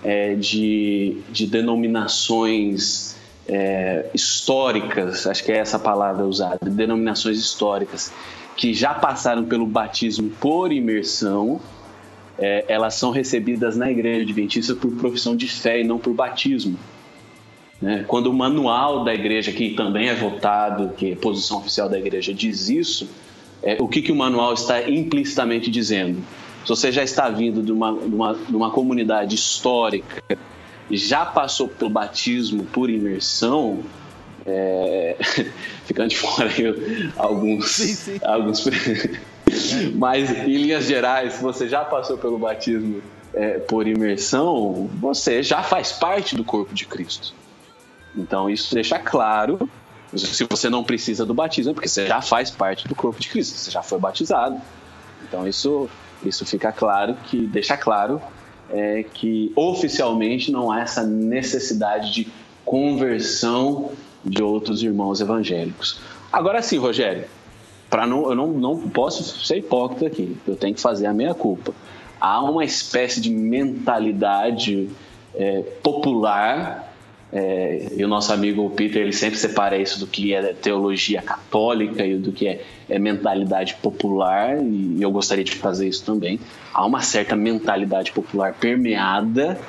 é, 0.03 0.35
de, 0.35 1.17
de 1.29 1.47
denominações 1.47 3.15
é, 3.47 4.05
históricas, 4.13 5.25
acho 5.25 5.43
que 5.43 5.51
é 5.51 5.57
essa 5.57 5.79
palavra 5.79 6.25
usada, 6.25 6.69
denominações 6.69 7.39
históricas, 7.39 8.13
que 8.55 8.73
já 8.73 8.93
passaram 8.93 9.45
pelo 9.45 9.65
batismo 9.65 10.29
por 10.39 10.71
imersão, 10.71 11.59
é, 12.37 12.65
elas 12.67 12.95
são 12.95 13.11
recebidas 13.11 13.75
na 13.75 13.89
igreja 13.89 14.21
adventista 14.21 14.75
por 14.75 14.91
profissão 14.91 15.35
de 15.35 15.47
fé 15.47 15.81
e 15.81 15.83
não 15.83 15.97
por 15.97 16.13
batismo. 16.13 16.77
Né? 17.81 18.05
Quando 18.07 18.27
o 18.27 18.33
manual 18.33 19.03
da 19.03 19.13
igreja, 19.13 19.51
que 19.51 19.71
também 19.71 20.09
é 20.09 20.15
votado, 20.15 20.93
que 20.95 21.13
é 21.13 21.15
posição 21.15 21.57
oficial 21.57 21.89
da 21.89 21.97
igreja, 21.97 22.33
diz 22.33 22.69
isso, 22.69 23.09
é, 23.63 23.77
o 23.79 23.87
que, 23.87 24.01
que 24.01 24.11
o 24.11 24.15
manual 24.15 24.53
está 24.53 24.89
implicitamente 24.89 25.69
dizendo? 25.69 26.21
Se 26.69 26.75
você 26.75 26.91
já 26.91 27.03
está 27.03 27.27
vindo 27.29 27.63
de 27.63 27.71
uma, 27.71 27.93
de 27.93 28.13
uma, 28.13 28.35
de 28.35 28.55
uma 28.55 28.69
comunidade 28.69 29.33
histórica, 29.33 30.21
já 30.91 31.25
passou 31.25 31.67
pelo 31.67 31.89
batismo 31.89 32.63
por 32.65 32.91
imersão, 32.91 33.79
é, 34.45 35.17
ficando 35.85 36.09
de 36.09 36.17
fora 36.17 36.47
aí 36.47 37.11
alguns, 37.17 37.71
sim, 37.71 37.95
sim. 37.95 38.19
alguns 38.23 38.67
mas 39.97 40.29
em 40.29 40.57
linhas 40.57 40.85
gerais, 40.85 41.33
se 41.33 41.41
você 41.41 41.67
já 41.67 41.83
passou 41.83 42.19
pelo 42.19 42.37
batismo 42.37 43.01
é, 43.33 43.57
por 43.57 43.87
imersão, 43.87 44.87
você 44.99 45.41
já 45.41 45.63
faz 45.63 45.91
parte 45.91 46.35
do 46.35 46.43
corpo 46.43 46.71
de 46.71 46.85
Cristo. 46.85 47.33
Então 48.15 48.47
isso 48.47 48.75
deixa 48.75 48.99
claro, 48.99 49.67
se 50.15 50.43
você 50.43 50.69
não 50.69 50.83
precisa 50.83 51.25
do 51.25 51.33
batismo, 51.33 51.71
é 51.71 51.73
porque 51.73 51.89
você 51.89 52.05
já 52.05 52.21
faz 52.21 52.51
parte 52.51 52.87
do 52.87 52.93
corpo 52.93 53.19
de 53.19 53.27
Cristo, 53.27 53.57
você 53.57 53.71
já 53.71 53.81
foi 53.81 53.97
batizado. 53.97 54.61
Então 55.23 55.47
isso 55.47 55.89
isso 56.23 56.45
fica 56.45 56.71
claro 56.71 57.15
que 57.25 57.45
deixa 57.47 57.77
claro 57.77 58.21
é, 58.69 59.03
que 59.13 59.51
oficialmente 59.55 60.51
não 60.51 60.71
há 60.71 60.81
essa 60.81 61.03
necessidade 61.03 62.13
de 62.13 62.27
conversão 62.63 63.91
de 64.23 64.43
outros 64.43 64.83
irmãos 64.83 65.21
evangélicos. 65.21 65.99
Agora 66.31 66.61
sim, 66.61 66.77
Rogério, 66.77 67.25
para 67.89 68.05
não, 68.05 68.29
eu 68.29 68.35
não, 68.35 68.47
não 68.47 68.89
posso 68.89 69.23
ser 69.45 69.57
hipócrita 69.57 70.05
aqui, 70.05 70.37
eu 70.47 70.55
tenho 70.55 70.75
que 70.75 70.81
fazer 70.81 71.07
a 71.07 71.13
minha 71.13 71.33
culpa. 71.33 71.73
Há 72.19 72.43
uma 72.43 72.63
espécie 72.63 73.19
de 73.21 73.29
mentalidade 73.29 74.89
é, 75.33 75.61
popular 75.81 76.88
É, 77.31 77.89
e 77.95 78.03
o 78.03 78.07
nosso 78.07 78.33
amigo 78.33 78.67
Peter 78.71 79.03
ele 79.03 79.13
sempre 79.13 79.37
separa 79.37 79.77
isso 79.77 79.99
do 79.99 80.07
que 80.07 80.33
é 80.33 80.41
teologia 80.53 81.21
católica 81.21 82.03
e 82.03 82.17
do 82.17 82.31
que 82.31 82.47
é, 82.47 82.65
é 82.89 82.97
mentalidade 82.97 83.75
popular, 83.75 84.57
e 84.59 84.97
eu 84.99 85.11
gostaria 85.11 85.43
de 85.43 85.51
fazer 85.51 85.87
isso 85.87 86.03
também. 86.03 86.39
Há 86.73 86.85
uma 86.85 87.01
certa 87.01 87.35
mentalidade 87.35 88.11
popular 88.11 88.55
permeada 88.55 89.59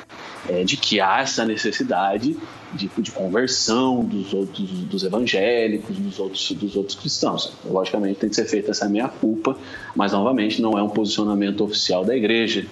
é, 0.49 0.65
de 0.65 0.77
que 0.77 1.01
há 1.01 1.21
essa 1.21 1.45
necessidade 1.45 2.35
de, 2.73 2.89
de 2.99 3.11
conversão 3.11 4.05
dos 4.05 4.33
outros 4.33 4.71
dos 4.85 5.03
evangélicos, 5.03 5.97
dos 5.99 6.19
outros, 6.19 6.53
dos 6.53 6.77
outros 6.77 6.97
cristãos. 6.99 7.53
Logicamente 7.65 8.21
tem 8.21 8.31
que 8.31 8.37
ser 8.37 8.47
feita 8.47 8.71
essa 8.71 8.89
meia 8.89 9.09
culpa, 9.09 9.57
mas 9.95 10.13
novamente 10.13 10.63
não 10.63 10.79
é 10.79 10.83
um 10.83 10.89
posicionamento 10.89 11.63
oficial 11.63 12.05
da 12.05 12.17
igreja. 12.17 12.65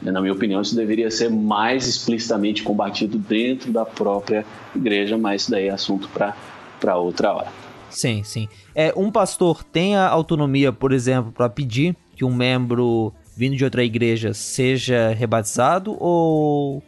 Na 0.00 0.20
minha 0.20 0.32
opinião, 0.32 0.60
isso 0.60 0.76
deveria 0.76 1.10
ser 1.10 1.28
mais 1.28 1.86
explicitamente 1.86 2.62
combatido 2.62 3.18
dentro 3.18 3.72
da 3.72 3.84
própria 3.84 4.44
igreja, 4.74 5.18
mas 5.18 5.42
isso 5.42 5.50
daí 5.50 5.66
é 5.66 5.70
assunto 5.70 6.08
para 6.08 6.96
outra 6.96 7.34
hora. 7.34 7.48
Sim, 7.90 8.22
sim. 8.22 8.48
É, 8.74 8.92
um 8.96 9.10
pastor 9.10 9.64
tem 9.64 9.96
a 9.96 10.08
autonomia, 10.08 10.72
por 10.72 10.92
exemplo, 10.92 11.32
para 11.32 11.48
pedir 11.48 11.96
que 12.14 12.24
um 12.24 12.32
membro 12.32 13.12
vindo 13.36 13.56
de 13.56 13.64
outra 13.64 13.84
igreja 13.84 14.34
seja 14.34 15.14
rebatizado 15.16 15.96
ou 16.00 16.82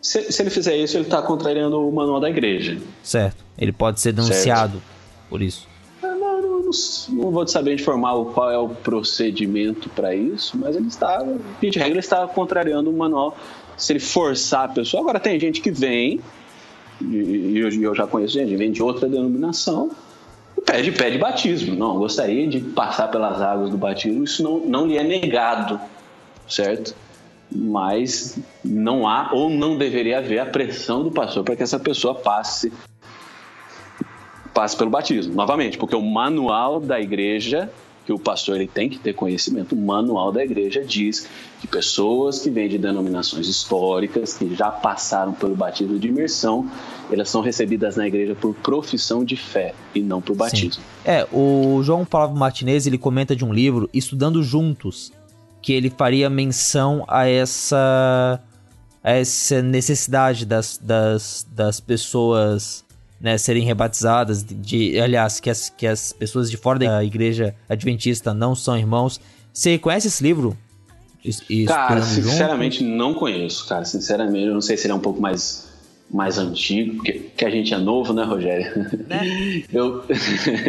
se, 0.00 0.30
se, 0.30 0.42
ele 0.42 0.50
fizer 0.50 0.76
isso, 0.76 0.98
ele 0.98 1.04
está 1.04 1.22
contrariando 1.22 1.80
o 1.80 1.90
manual 1.90 2.20
da 2.20 2.28
igreja. 2.28 2.76
Certo. 3.02 3.42
Ele 3.56 3.72
pode 3.72 4.00
ser 4.00 4.12
denunciado 4.12 4.72
certo. 4.72 4.84
por 5.30 5.40
isso. 5.40 5.66
Não, 6.64 6.70
não, 7.16 7.30
vou 7.30 7.46
saber 7.46 7.74
informar 7.74 8.12
qual 8.32 8.50
é 8.50 8.58
o 8.58 8.68
procedimento 8.68 9.88
para 9.90 10.14
isso, 10.14 10.56
mas 10.58 10.74
ele 10.76 10.88
está, 10.88 11.24
de 11.60 11.78
regra, 11.78 11.98
está 11.98 12.26
contrariando 12.26 12.90
o 12.90 12.92
manual. 12.92 13.36
Se 13.76 13.92
ele 13.92 14.00
forçar 14.00 14.66
a 14.66 14.68
pessoa. 14.68 15.02
Agora, 15.02 15.18
tem 15.18 15.38
gente 15.38 15.60
que 15.60 15.70
vem, 15.70 16.20
e 17.00 17.58
eu, 17.58 17.68
eu 17.68 17.94
já 17.94 18.06
conheço 18.06 18.34
gente, 18.34 18.54
vem 18.56 18.70
de 18.70 18.82
outra 18.82 19.08
denominação, 19.08 19.90
pede, 20.64 20.92
pede 20.92 21.18
batismo. 21.18 21.74
Não, 21.74 21.98
gostaria 21.98 22.46
de 22.46 22.60
passar 22.60 23.08
pelas 23.08 23.42
águas 23.42 23.70
do 23.70 23.76
batismo, 23.76 24.24
isso 24.24 24.42
não, 24.42 24.60
não 24.60 24.86
lhe 24.86 24.96
é 24.96 25.02
negado, 25.02 25.80
certo? 26.48 26.94
mas 27.54 28.38
não 28.64 29.06
há 29.06 29.30
ou 29.32 29.48
não 29.48 29.76
deveria 29.76 30.18
haver 30.18 30.40
a 30.40 30.46
pressão 30.46 31.04
do 31.04 31.10
pastor 31.10 31.44
para 31.44 31.54
que 31.54 31.62
essa 31.62 31.78
pessoa 31.78 32.14
passe 32.14 32.72
passe 34.54 34.76
pelo 34.76 34.88
batismo, 34.88 35.34
novamente, 35.34 35.76
porque 35.76 35.96
o 35.96 36.00
manual 36.00 36.80
da 36.80 37.00
igreja 37.00 37.70
que 38.04 38.12
o 38.12 38.18
pastor 38.18 38.56
ele 38.56 38.68
tem 38.68 38.88
que 38.88 38.98
ter 38.98 39.14
conhecimento, 39.14 39.74
o 39.74 39.78
manual 39.78 40.30
da 40.30 40.44
igreja 40.44 40.84
diz 40.84 41.26
que 41.60 41.66
pessoas 41.66 42.38
que 42.38 42.50
vêm 42.50 42.68
de 42.68 42.76
denominações 42.76 43.48
históricas, 43.48 44.34
que 44.34 44.54
já 44.54 44.70
passaram 44.70 45.32
pelo 45.32 45.56
batismo 45.56 45.98
de 45.98 46.08
imersão, 46.08 46.70
elas 47.10 47.30
são 47.30 47.40
recebidas 47.40 47.96
na 47.96 48.06
igreja 48.06 48.34
por 48.34 48.54
profissão 48.56 49.24
de 49.24 49.36
fé 49.36 49.74
e 49.94 50.00
não 50.00 50.20
por 50.20 50.36
batismo. 50.36 50.82
Sim. 50.82 51.10
É, 51.10 51.26
o 51.32 51.82
João 51.82 52.04
Paulo 52.04 52.36
Martinez, 52.36 52.86
ele 52.86 52.98
comenta 52.98 53.34
de 53.34 53.44
um 53.44 53.52
livro, 53.52 53.88
Estudando 53.92 54.42
Juntos, 54.42 55.10
que 55.62 55.72
ele 55.72 55.88
faria 55.88 56.28
menção 56.28 57.04
a 57.08 57.26
essa, 57.26 58.38
a 59.02 59.12
essa 59.12 59.62
necessidade 59.62 60.44
das, 60.44 60.76
das, 60.76 61.46
das 61.50 61.80
pessoas 61.80 62.84
né, 63.20 63.38
serem 63.38 63.64
rebatizadas, 63.64 64.44
de, 64.44 64.98
aliás, 64.98 65.40
que 65.40 65.48
as, 65.50 65.68
que 65.68 65.86
as 65.86 66.12
pessoas 66.12 66.50
de 66.50 66.56
fora 66.56 66.78
da 66.78 67.04
igreja 67.04 67.54
adventista 67.68 68.34
não 68.34 68.54
são 68.54 68.76
irmãos. 68.76 69.20
Você 69.52 69.78
conhece 69.78 70.08
esse 70.08 70.22
livro? 70.22 70.56
cara, 71.66 72.02
sinceramente 72.02 72.80
junto? 72.80 72.90
não 72.90 73.14
conheço, 73.14 73.66
cara. 73.66 73.84
Sinceramente, 73.84 74.46
eu 74.46 74.54
não 74.54 74.60
sei 74.60 74.76
se 74.76 74.86
ele 74.86 74.92
é 74.92 74.96
um 74.96 75.00
pouco 75.00 75.20
mais 75.20 75.72
mais 76.10 76.38
antigo, 76.38 77.02
que, 77.02 77.12
que 77.12 77.44
a 77.44 77.50
gente 77.50 77.72
é 77.72 77.78
novo, 77.78 78.12
né, 78.12 78.22
Rogério? 78.22 78.86
Né? 79.08 79.64
Eu, 79.72 80.04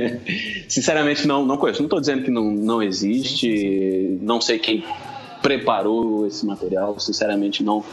sinceramente, 0.67 1.27
não, 1.27 1.45
não 1.45 1.57
conheço. 1.57 1.81
Não 1.81 1.85
estou 1.85 1.99
dizendo 1.99 2.23
que 2.23 2.31
não, 2.31 2.51
não 2.51 2.81
existe, 2.81 3.55
sim, 3.55 4.17
sim. 4.17 4.19
não 4.21 4.41
sei 4.41 4.57
quem 4.57 4.83
preparou 5.41 6.25
esse 6.25 6.43
material, 6.45 6.99
sinceramente, 6.99 7.61
não, 7.61 7.83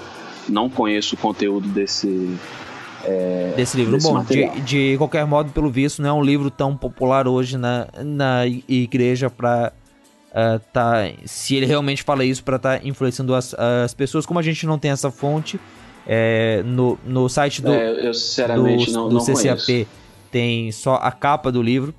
não 0.49 0.71
conheço 0.71 1.15
o 1.15 1.19
conteúdo 1.19 1.69
desse. 1.69 2.09
É, 3.05 3.53
desse 3.57 3.77
livro. 3.77 3.93
Desse 3.93 4.09
Bom, 4.09 4.23
de, 4.25 4.61
de, 4.61 4.99
qualquer 4.99 5.27
modo, 5.27 5.51
pelo 5.53 5.71
visto, 5.71 6.01
não 6.03 6.09
é 6.09 6.13
um 6.13 6.23
livro 6.23 6.51
tão 6.51 6.77
popular 6.77 7.27
hoje 7.27 7.57
na, 7.57 7.89
na 8.05 8.47
igreja 8.47 9.29
para 9.29 9.73
uh, 10.31 10.61
tá. 10.73 11.11
Se 11.25 11.57
ele 11.57 11.67
realmente 11.67 12.03
fala 12.03 12.25
isso 12.25 12.43
para 12.45 12.57
estar 12.57 12.79
tá 12.81 12.87
influenciando 12.87 13.35
as, 13.35 13.55
as 13.55 13.95
pessoas, 13.95 14.25
como 14.27 14.39
a 14.39 14.43
gente 14.43 14.67
não 14.67 14.79
tem 14.79 14.91
essa 14.91 15.11
fonte, 15.11 15.59
é, 16.07 16.63
no, 16.65 16.99
no 17.05 17.29
site 17.29 17.63
do, 17.63 17.73
é, 17.73 18.07
eu 18.07 18.15
sinceramente 18.15 18.87
do, 18.87 18.93
não, 18.93 19.09
do 19.09 19.15
não 19.17 19.21
CCAP 19.21 19.65
conheço. 19.65 19.87
tem 20.31 20.73
só 20.73 20.95
a 20.97 21.11
capa 21.11 21.51
do 21.51 21.63
livro. 21.63 21.95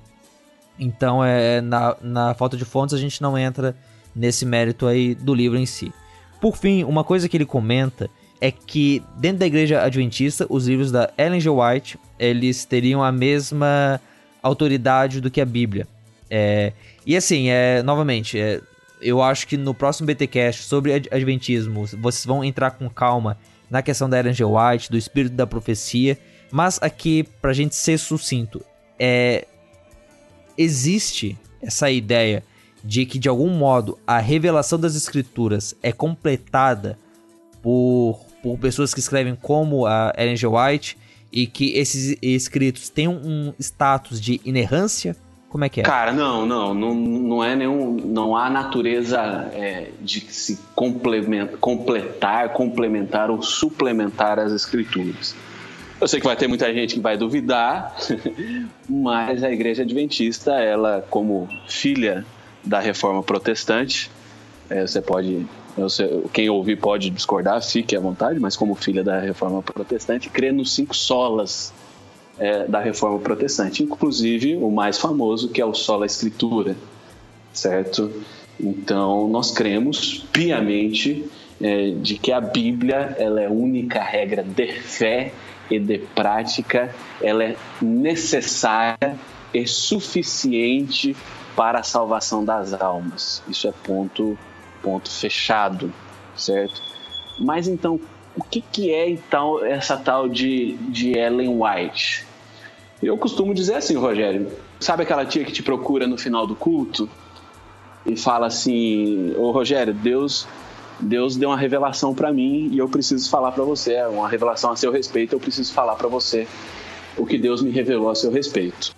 Então, 0.78 1.24
é, 1.24 1.60
na, 1.60 1.96
na 2.02 2.34
falta 2.34 2.56
de 2.56 2.64
fontes, 2.64 2.94
a 2.94 2.98
gente 2.98 3.22
não 3.22 3.38
entra 3.38 3.76
nesse 4.14 4.44
mérito 4.44 4.86
aí 4.86 5.14
do 5.14 5.34
livro 5.34 5.58
em 5.58 5.66
si. 5.66 5.92
Por 6.40 6.56
fim, 6.56 6.84
uma 6.84 7.04
coisa 7.04 7.28
que 7.28 7.36
ele 7.36 7.46
comenta 7.46 8.10
é 8.44 8.50
que 8.50 9.02
dentro 9.16 9.38
da 9.38 9.46
igreja 9.46 9.82
adventista, 9.82 10.46
os 10.50 10.68
livros 10.68 10.92
da 10.92 11.10
Ellen 11.16 11.40
G. 11.40 11.48
White, 11.48 11.98
eles 12.18 12.66
teriam 12.66 13.02
a 13.02 13.10
mesma 13.10 13.98
autoridade 14.42 15.18
do 15.18 15.30
que 15.30 15.40
a 15.40 15.46
Bíblia. 15.46 15.88
É, 16.28 16.74
e 17.06 17.16
assim, 17.16 17.48
é, 17.48 17.82
novamente, 17.82 18.38
é, 18.38 18.60
eu 19.00 19.22
acho 19.22 19.48
que 19.48 19.56
no 19.56 19.72
próximo 19.72 20.06
BTcast 20.08 20.64
sobre 20.64 20.92
adventismo, 21.10 21.86
vocês 21.86 22.26
vão 22.26 22.44
entrar 22.44 22.72
com 22.72 22.86
calma 22.90 23.38
na 23.70 23.80
questão 23.80 24.10
da 24.10 24.18
Ellen 24.18 24.34
G. 24.34 24.44
White, 24.44 24.90
do 24.90 24.98
espírito 24.98 25.34
da 25.34 25.46
profecia, 25.46 26.18
mas 26.52 26.78
aqui, 26.82 27.26
pra 27.40 27.54
gente 27.54 27.74
ser 27.74 27.98
sucinto, 27.98 28.62
é, 28.98 29.46
existe 30.58 31.38
essa 31.62 31.90
ideia 31.90 32.44
de 32.84 33.06
que 33.06 33.18
de 33.18 33.26
algum 33.26 33.48
modo 33.48 33.98
a 34.06 34.18
revelação 34.18 34.78
das 34.78 34.94
escrituras 34.94 35.74
é 35.82 35.90
completada 35.90 36.98
por, 37.62 38.23
por 38.44 38.58
pessoas 38.58 38.92
que 38.92 39.00
escrevem 39.00 39.34
como 39.34 39.86
a 39.86 40.12
Ellen 40.18 40.36
G. 40.36 40.46
White 40.46 40.98
e 41.32 41.46
que 41.46 41.72
esses 41.78 42.18
escritos 42.20 42.90
têm 42.90 43.08
um 43.08 43.54
status 43.58 44.20
de 44.20 44.38
inerrância 44.44 45.16
como 45.48 45.64
é 45.64 45.68
que 45.68 45.80
é? 45.80 45.84
Cara, 45.84 46.12
não, 46.12 46.44
não, 46.44 46.74
não, 46.74 46.94
não 46.96 47.44
é 47.44 47.54
nenhum. 47.54 47.92
Não 47.92 48.36
há 48.36 48.50
natureza 48.50 49.20
é, 49.52 49.90
de 50.00 50.18
se 50.22 50.58
completar, 50.74 52.48
complementar 52.48 53.30
ou 53.30 53.40
suplementar 53.40 54.40
as 54.40 54.50
escrituras. 54.50 55.36
Eu 56.00 56.08
sei 56.08 56.18
que 56.18 56.26
vai 56.26 56.34
ter 56.34 56.48
muita 56.48 56.74
gente 56.74 56.96
que 56.96 57.00
vai 57.00 57.16
duvidar, 57.16 57.94
mas 58.90 59.44
a 59.44 59.52
igreja 59.52 59.84
adventista, 59.84 60.54
ela, 60.54 61.06
como 61.08 61.48
filha 61.68 62.26
da 62.64 62.80
reforma 62.80 63.22
protestante, 63.22 64.10
é, 64.68 64.84
você 64.84 65.00
pode. 65.00 65.46
Sei, 65.88 66.22
quem 66.32 66.48
ouvir 66.48 66.76
pode 66.76 67.10
discordar, 67.10 67.60
fique 67.62 67.96
à 67.96 68.00
vontade, 68.00 68.38
mas 68.38 68.56
como 68.56 68.74
filha 68.74 69.02
da 69.02 69.18
reforma 69.18 69.62
protestante, 69.62 70.30
crê 70.30 70.52
nos 70.52 70.72
cinco 70.74 70.94
solas 70.94 71.72
é, 72.38 72.64
da 72.66 72.80
reforma 72.80 73.18
protestante, 73.18 73.82
inclusive 73.82 74.56
o 74.56 74.70
mais 74.70 74.98
famoso, 74.98 75.48
que 75.48 75.60
é 75.60 75.64
o 75.64 75.74
Sola 75.74 76.06
Escritura, 76.06 76.76
certo? 77.52 78.10
Então, 78.58 79.28
nós 79.28 79.50
cremos 79.50 80.24
piamente 80.32 81.24
é, 81.60 81.90
de 81.90 82.18
que 82.18 82.30
a 82.30 82.40
Bíblia 82.40 83.16
ela 83.18 83.40
é 83.40 83.46
a 83.46 83.50
única 83.50 84.02
regra 84.02 84.42
de 84.42 84.72
fé 84.80 85.32
e 85.70 85.78
de 85.78 85.98
prática, 85.98 86.94
ela 87.20 87.42
é 87.42 87.56
necessária 87.80 89.16
e 89.52 89.66
suficiente 89.66 91.16
para 91.56 91.80
a 91.80 91.82
salvação 91.82 92.44
das 92.44 92.72
almas. 92.72 93.42
Isso 93.48 93.68
é 93.68 93.72
ponto, 93.72 94.36
ponto 94.84 95.10
fechado, 95.10 95.90
certo? 96.36 96.82
Mas 97.38 97.66
então, 97.66 97.98
o 98.36 98.44
que, 98.44 98.60
que 98.60 98.92
é 98.92 99.08
então 99.08 99.64
essa 99.64 99.96
tal 99.96 100.28
de, 100.28 100.74
de 100.90 101.16
Ellen 101.16 101.58
White? 101.58 102.26
Eu 103.02 103.16
costumo 103.16 103.54
dizer 103.54 103.76
assim, 103.76 103.96
Rogério, 103.96 104.52
sabe 104.78 105.02
aquela 105.02 105.24
tia 105.24 105.44
que 105.44 105.52
te 105.52 105.62
procura 105.62 106.06
no 106.06 106.18
final 106.18 106.46
do 106.46 106.54
culto 106.54 107.08
e 108.04 108.16
fala 108.16 108.46
assim: 108.46 109.34
Ô 109.36 109.50
Rogério, 109.50 109.94
Deus 109.94 110.46
Deus 111.00 111.36
deu 111.36 111.48
uma 111.48 111.56
revelação 111.56 112.14
para 112.14 112.32
mim 112.32 112.68
e 112.72 112.78
eu 112.78 112.88
preciso 112.88 113.28
falar 113.28 113.52
para 113.52 113.64
você, 113.64 113.94
é 113.94 114.06
uma 114.06 114.28
revelação 114.28 114.70
a 114.70 114.76
seu 114.76 114.92
respeito, 114.92 115.34
eu 115.34 115.40
preciso 115.40 115.72
falar 115.72 115.96
para 115.96 116.08
você 116.08 116.46
o 117.16 117.26
que 117.26 117.36
Deus 117.36 117.62
me 117.62 117.70
revelou 117.70 118.10
a 118.10 118.14
seu 118.14 118.30
respeito. 118.30 118.94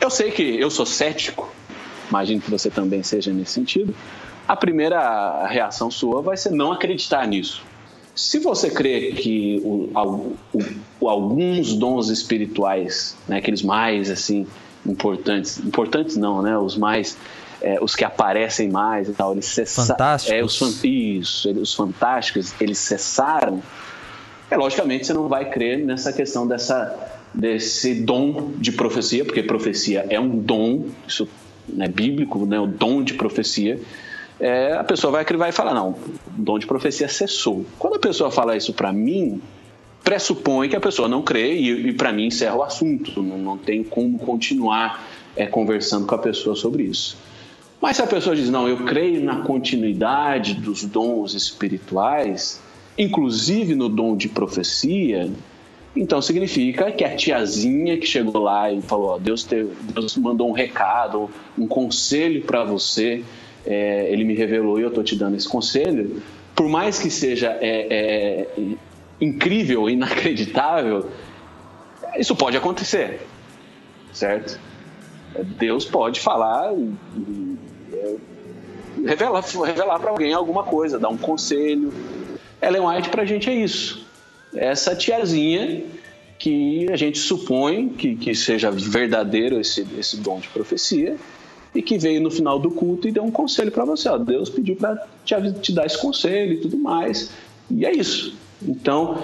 Eu 0.00 0.10
sei 0.10 0.30
que 0.30 0.42
eu 0.42 0.70
sou 0.70 0.86
cético, 0.86 1.50
imagino 2.08 2.40
que 2.40 2.50
você 2.50 2.70
também 2.70 3.02
seja 3.02 3.32
nesse 3.32 3.52
sentido. 3.52 3.94
A 4.46 4.56
primeira 4.56 5.46
reação 5.46 5.90
sua 5.90 6.20
vai 6.20 6.36
ser 6.36 6.50
não 6.50 6.72
acreditar 6.72 7.26
nisso. 7.26 7.62
Se 8.14 8.38
você 8.38 8.70
crê 8.70 9.12
que 9.12 9.60
o, 9.64 10.36
o, 11.00 11.08
alguns 11.08 11.74
dons 11.74 12.08
espirituais, 12.08 13.16
né, 13.26 13.38
aqueles 13.38 13.62
mais 13.62 14.10
assim 14.10 14.46
importantes, 14.86 15.58
importantes 15.58 16.16
não, 16.16 16.40
né, 16.40 16.56
os 16.56 16.76
mais 16.76 17.16
é, 17.64 17.78
os 17.80 17.96
que 17.96 18.04
aparecem 18.04 18.68
mais 18.68 19.08
e 19.08 19.12
tal, 19.12 19.32
eles 19.32 19.46
cessaram. 19.46 19.86
É, 20.36 20.44
os, 20.44 20.84
isso, 20.84 21.50
os 21.50 21.72
fantásticos, 21.72 22.52
eles 22.60 22.78
cessaram. 22.78 23.62
É, 24.50 24.56
logicamente, 24.56 25.06
você 25.06 25.14
não 25.14 25.28
vai 25.28 25.48
crer 25.48 25.78
nessa 25.78 26.12
questão 26.12 26.46
dessa, 26.46 26.94
desse 27.32 27.94
dom 27.94 28.52
de 28.58 28.70
profecia, 28.70 29.24
porque 29.24 29.42
profecia 29.42 30.06
é 30.10 30.20
um 30.20 30.38
dom, 30.38 30.88
isso 31.08 31.26
é 31.78 31.88
bíblico, 31.88 32.44
né, 32.44 32.60
o 32.60 32.66
dom 32.66 33.02
de 33.02 33.14
profecia. 33.14 33.80
É, 34.40 34.72
a 34.72 34.84
pessoa 34.84 35.12
vai, 35.12 35.24
vai 35.24 35.52
falar, 35.52 35.74
não, 35.74 35.94
dom 36.28 36.58
de 36.58 36.66
profecia 36.66 37.08
cessou. 37.08 37.64
Quando 37.78 37.96
a 37.96 37.98
pessoa 37.98 38.30
fala 38.30 38.56
isso 38.56 38.72
para 38.72 38.92
mim, 38.92 39.40
pressupõe 40.02 40.68
que 40.68 40.76
a 40.76 40.80
pessoa 40.80 41.08
não 41.08 41.22
crê 41.22 41.54
e, 41.54 41.88
e 41.88 41.92
para 41.92 42.12
mim 42.12 42.26
encerra 42.26 42.56
o 42.56 42.62
assunto. 42.62 43.22
Não, 43.22 43.38
não 43.38 43.58
tem 43.58 43.82
como 43.84 44.18
continuar 44.18 45.04
é, 45.36 45.46
conversando 45.46 46.06
com 46.06 46.14
a 46.14 46.18
pessoa 46.18 46.54
sobre 46.56 46.84
isso. 46.84 47.16
Mas 47.80 47.96
se 47.96 48.02
a 48.02 48.06
pessoa 48.06 48.34
diz, 48.34 48.48
não, 48.50 48.68
eu 48.68 48.78
creio 48.84 49.22
na 49.22 49.42
continuidade 49.42 50.54
dos 50.54 50.84
dons 50.84 51.34
espirituais, 51.34 52.60
inclusive 52.96 53.74
no 53.74 53.88
dom 53.88 54.16
de 54.16 54.28
profecia, 54.28 55.30
então 55.96 56.20
significa 56.20 56.90
que 56.90 57.04
a 57.04 57.14
tiazinha 57.14 57.96
que 57.98 58.06
chegou 58.06 58.42
lá 58.42 58.70
e 58.72 58.82
falou: 58.82 59.10
ó, 59.10 59.18
Deus, 59.18 59.44
te, 59.44 59.66
Deus 59.94 60.16
mandou 60.16 60.48
um 60.48 60.52
recado, 60.52 61.30
um 61.56 61.66
conselho 61.66 62.42
para 62.42 62.64
você, 62.64 63.22
é, 63.66 64.10
ele 64.10 64.24
me 64.24 64.34
revelou 64.34 64.78
e 64.78 64.82
eu 64.82 64.88
estou 64.88 65.02
te 65.02 65.16
dando 65.16 65.36
esse 65.36 65.48
conselho. 65.48 66.22
Por 66.54 66.68
mais 66.68 66.98
que 66.98 67.10
seja 67.10 67.56
é, 67.60 67.86
é, 67.90 68.48
incrível, 69.20 69.88
inacreditável, 69.90 71.10
isso 72.16 72.36
pode 72.36 72.56
acontecer, 72.56 73.20
certo? 74.12 74.58
Deus 75.58 75.84
pode 75.84 76.20
falar, 76.20 76.72
é, 77.92 78.14
revelar, 79.04 79.42
revelar 79.64 79.98
para 79.98 80.10
alguém 80.10 80.32
alguma 80.32 80.62
coisa, 80.62 80.98
dar 80.98 81.08
um 81.08 81.16
conselho. 81.16 81.92
Ellen 82.62 82.82
White 82.82 83.08
para 83.08 83.22
a 83.22 83.26
gente 83.26 83.50
é 83.50 83.54
isso. 83.54 84.06
Essa 84.54 84.94
tiazinha 84.94 85.82
que 86.38 86.86
a 86.92 86.96
gente 86.96 87.18
supõe 87.18 87.88
que, 87.88 88.14
que 88.14 88.34
seja 88.34 88.70
verdadeiro 88.70 89.60
esse, 89.60 89.86
esse 89.98 90.18
dom 90.18 90.38
de 90.38 90.48
profecia 90.48 91.16
e 91.74 91.82
que 91.82 91.98
veio 91.98 92.20
no 92.20 92.30
final 92.30 92.58
do 92.58 92.70
culto 92.70 93.08
e 93.08 93.12
deu 93.12 93.24
um 93.24 93.30
conselho 93.30 93.72
para 93.72 93.84
você. 93.84 94.08
Ó, 94.08 94.16
Deus 94.16 94.48
pediu 94.48 94.76
para 94.76 95.06
te, 95.24 95.34
te 95.60 95.72
dar 95.72 95.86
esse 95.86 95.98
conselho 95.98 96.54
e 96.54 96.56
tudo 96.58 96.78
mais. 96.78 97.30
E 97.70 97.84
é 97.84 97.92
isso. 97.92 98.36
Então, 98.62 99.22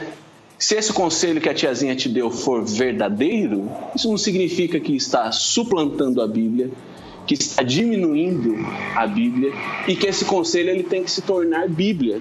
se 0.59 0.74
esse 0.74 0.93
conselho 0.93 1.40
que 1.40 1.48
a 1.48 1.55
tiazinha 1.55 1.94
te 1.94 2.09
deu 2.09 2.31
for 2.31 2.64
verdadeiro, 2.64 3.70
isso 3.94 4.10
não 4.10 4.18
significa 4.18 4.78
que 4.81 4.94
está 4.94 5.31
suplantando 5.32 6.20
a 6.20 6.27
Bíblia, 6.27 6.70
que 7.27 7.35
está 7.35 7.62
diminuindo 7.62 8.56
a 8.94 9.06
Bíblia 9.06 9.52
e 9.86 9.94
que 9.94 10.06
esse 10.06 10.24
conselho 10.24 10.70
ele 10.70 10.82
tem 10.82 11.05
que 11.05 11.10
se 11.10 11.22
tornar 11.22 11.68
Bíblia. 11.68 12.20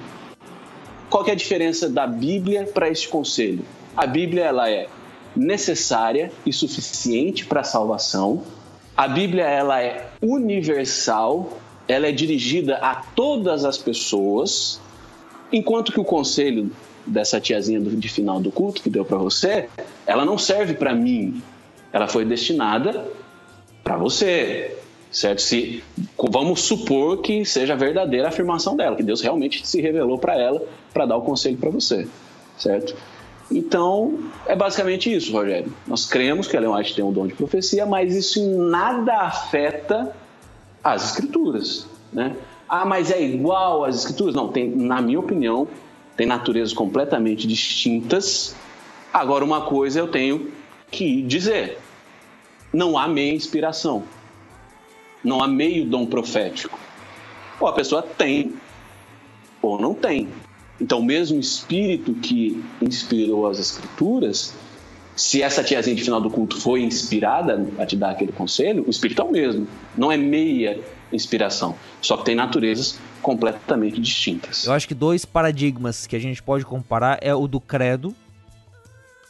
Qual 1.10 1.26
é 1.28 1.32
a 1.32 1.36
diferença 1.36 1.90
da 1.90 2.06
Bíblia 2.06 2.70
para 2.72 2.90
este 2.90 3.10
conselho? 3.10 3.66
A 3.98 4.06
Bíblia 4.06 4.46
ela 4.46 4.70
é 4.70 4.88
necessária 5.36 6.32
e 6.46 6.54
suficiente 6.54 7.46
para 7.46 7.62
a 7.62 7.64
salvação. 7.64 8.44
A 9.00 9.08
Bíblia 9.08 9.46
ela 9.46 9.82
é 9.82 10.10
universal, 10.22 11.58
ela 11.88 12.08
é 12.08 12.12
dirigida 12.12 12.76
a 12.80 12.96
todas 12.96 13.64
as 13.64 13.78
pessoas, 13.78 14.82
enquanto 15.54 15.94
que 15.94 16.02
o 16.02 16.04
conselho 16.04 16.70
dessa 17.06 17.40
tiazinha 17.40 17.80
do, 17.80 17.92
de 17.92 18.10
final 18.10 18.42
do 18.42 18.52
culto 18.52 18.82
que 18.82 18.90
deu 18.90 19.06
para 19.06 19.18
você, 19.18 19.70
ela 20.06 20.26
não 20.26 20.38
serve 20.38 20.74
para 20.74 20.94
mim. 20.94 21.42
Ela 21.94 22.10
foi 22.10 22.26
destinada 22.26 23.08
para 23.86 23.96
você, 23.96 24.78
certo? 25.10 25.44
Se 25.44 25.82
vamos 26.18 26.60
supor 26.64 27.22
que 27.22 27.46
seja 27.46 27.78
verdadeira 27.78 28.26
a 28.26 28.30
afirmação 28.32 28.76
dela, 28.76 28.98
que 28.98 29.04
Deus 29.04 29.22
realmente 29.22 29.66
se 29.66 29.80
revelou 29.80 30.18
para 30.18 30.38
ela 30.38 30.62
para 30.94 31.06
dar 31.06 31.16
o 31.16 31.22
conselho 31.22 31.56
para 31.56 31.70
você, 31.70 32.06
certo? 32.58 32.98
Então, 33.52 34.20
é 34.46 34.56
basicamente 34.56 35.14
isso, 35.14 35.32
Rogério. 35.32 35.74
Nós 35.88 36.06
cremos 36.06 36.48
que 36.48 36.56
Ellen 36.56 36.70
White 36.70 36.96
tem 36.96 37.04
um 37.04 37.12
dom 37.12 37.28
de 37.28 37.34
profecia, 37.34 37.86
mas 37.86 38.16
isso 38.16 38.40
em 38.40 38.56
nada 38.56 39.22
afeta 39.22 40.16
as 40.84 41.12
escrituras, 41.12 41.88
né? 42.14 42.36
Ah, 42.68 42.86
mas 42.86 43.10
é 43.10 43.20
igual 43.20 43.84
às 43.84 43.96
escrituras? 43.96 44.36
Não, 44.36 44.50
tem, 44.50 44.70
na 44.70 45.02
minha 45.02 45.20
opinião, 45.20 45.68
tem 46.16 46.28
naturezas 46.28 46.74
completamente 46.74 47.48
distintas. 47.48 48.56
Agora, 49.12 49.44
uma 49.44 49.62
coisa 49.62 50.00
eu 50.00 50.08
tenho 50.08 50.52
que 50.92 51.24
dizer: 51.24 51.80
não 52.72 52.98
há 52.98 53.08
meia 53.08 53.34
inspiração, 53.34 54.04
não 55.24 55.42
há 55.42 55.48
meio 55.48 55.86
dom 55.86 56.06
profético. 56.06 56.78
Ou 57.60 57.68
a 57.68 57.74
pessoa 57.74 58.04
tem, 58.04 58.54
ou 59.62 59.82
não 59.82 59.96
tem. 59.96 60.30
Então, 60.82 61.00
o 61.00 61.04
mesmo 61.04 61.40
espírito 61.40 62.14
que 62.14 62.64
inspirou 62.82 63.48
as 63.48 63.60
escrituras, 63.60 64.54
se 65.16 65.42
essa 65.42 65.64
tiazinha 65.64 65.96
de 65.96 66.04
final 66.04 66.22
do 66.22 66.30
culto 66.30 66.60
foi 66.60 66.82
inspirada 66.82 67.68
a 67.78 67.86
te 67.86 67.98
dar 67.98 68.12
aquele 68.12 68.32
conselho, 68.32 68.86
o 68.88 68.90
espírito 68.90 69.22
é 69.22 69.26
o 69.26 69.32
mesmo. 69.32 69.68
Não 69.98 70.12
é 70.12 70.16
meia 70.16 70.80
inspiração. 71.12 71.76
Só 72.02 72.16
que 72.16 72.26
tem 72.26 72.36
naturezas 72.36 72.98
completamente 73.22 74.00
distintas. 74.00 74.66
Eu 74.66 74.74
acho 74.74 74.88
que 74.88 74.96
dois 74.96 75.26
paradigmas 75.26 76.08
que 76.08 76.16
a 76.16 76.20
gente 76.20 76.42
pode 76.42 76.66
comparar 76.66 77.20
é 77.22 77.36
o 77.36 77.48
do 77.48 77.60
credo 77.60 78.16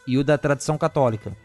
e 0.06 0.18
o 0.18 0.24
da 0.24 0.38
tradição 0.38 0.78
católica. 0.78 1.36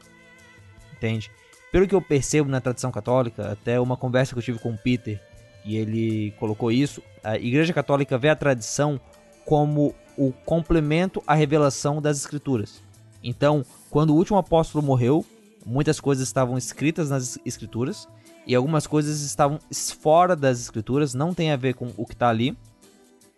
Entende? 0.92 1.30
Pelo 1.72 1.88
que 1.88 1.94
eu 1.94 2.02
percebo 2.02 2.48
na 2.48 2.60
tradição 2.60 2.90
católica, 2.90 3.52
até 3.52 3.80
uma 3.80 3.96
conversa 3.96 4.34
que 4.34 4.38
eu 4.38 4.42
tive 4.42 4.58
com 4.58 4.70
o 4.70 4.78
Peter, 4.78 5.20
e 5.64 5.76
ele 5.76 6.32
colocou 6.38 6.70
isso, 6.70 7.02
a 7.22 7.36
Igreja 7.36 7.72
Católica 7.72 8.18
vê 8.18 8.28
a 8.28 8.36
tradição 8.36 9.00
como 9.44 9.94
o 10.16 10.32
complemento 10.44 11.22
à 11.26 11.34
revelação 11.34 12.00
das 12.00 12.18
escrituras. 12.18 12.80
Então, 13.22 13.64
quando 13.90 14.10
o 14.10 14.16
último 14.16 14.38
apóstolo 14.38 14.84
morreu, 14.84 15.24
muitas 15.64 15.98
coisas 15.98 16.26
estavam 16.26 16.58
escritas 16.58 17.10
nas 17.10 17.38
escrituras 17.44 18.08
e 18.46 18.54
algumas 18.54 18.86
coisas 18.86 19.22
estavam 19.22 19.58
fora 20.00 20.36
das 20.36 20.60
escrituras, 20.60 21.14
não 21.14 21.32
tem 21.32 21.50
a 21.50 21.56
ver 21.56 21.74
com 21.74 21.90
o 21.96 22.06
que 22.06 22.12
está 22.12 22.28
ali. 22.28 22.56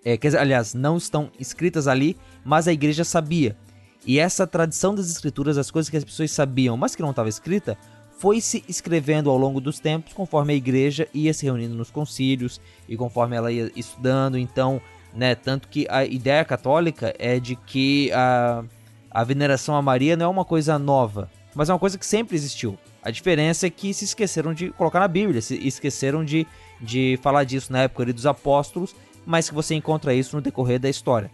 É, 0.04 0.18
aliás, 0.38 0.74
não 0.74 0.96
estão 0.96 1.30
escritas 1.38 1.88
ali, 1.88 2.16
mas 2.44 2.68
a 2.68 2.72
igreja 2.72 3.04
sabia. 3.04 3.56
E 4.04 4.18
essa 4.18 4.46
tradição 4.46 4.94
das 4.94 5.10
escrituras, 5.10 5.58
as 5.58 5.70
coisas 5.70 5.90
que 5.90 5.96
as 5.96 6.04
pessoas 6.04 6.30
sabiam, 6.30 6.76
mas 6.76 6.94
que 6.94 7.02
não 7.02 7.10
estava 7.10 7.28
escrita, 7.28 7.76
foi 8.18 8.40
se 8.40 8.64
escrevendo 8.68 9.30
ao 9.30 9.36
longo 9.36 9.60
dos 9.60 9.78
tempos, 9.78 10.12
conforme 10.12 10.52
a 10.52 10.56
igreja 10.56 11.08
ia 11.12 11.34
se 11.34 11.44
reunindo 11.44 11.74
nos 11.74 11.90
concílios 11.90 12.60
e 12.88 12.96
conforme 12.96 13.36
ela 13.36 13.52
ia 13.52 13.70
estudando. 13.76 14.38
Então, 14.38 14.80
né, 15.16 15.34
tanto 15.34 15.68
que 15.68 15.86
a 15.88 16.04
ideia 16.04 16.44
católica 16.44 17.14
é 17.18 17.40
de 17.40 17.56
que 17.56 18.12
a, 18.12 18.62
a 19.10 19.24
veneração 19.24 19.74
a 19.74 19.80
Maria 19.80 20.14
não 20.14 20.26
é 20.26 20.28
uma 20.28 20.44
coisa 20.44 20.78
nova, 20.78 21.30
mas 21.54 21.70
é 21.70 21.72
uma 21.72 21.78
coisa 21.78 21.96
que 21.96 22.04
sempre 22.04 22.36
existiu. 22.36 22.78
A 23.02 23.10
diferença 23.10 23.66
é 23.66 23.70
que 23.70 23.94
se 23.94 24.04
esqueceram 24.04 24.52
de 24.52 24.70
colocar 24.72 25.00
na 25.00 25.08
Bíblia, 25.08 25.40
se 25.40 25.56
esqueceram 25.66 26.22
de, 26.22 26.46
de 26.80 27.18
falar 27.22 27.44
disso 27.44 27.72
na 27.72 27.82
época 27.82 28.12
dos 28.12 28.26
apóstolos, 28.26 28.94
mas 29.24 29.48
que 29.48 29.54
você 29.54 29.74
encontra 29.74 30.12
isso 30.12 30.36
no 30.36 30.42
decorrer 30.42 30.78
da 30.78 30.90
história. 30.90 31.30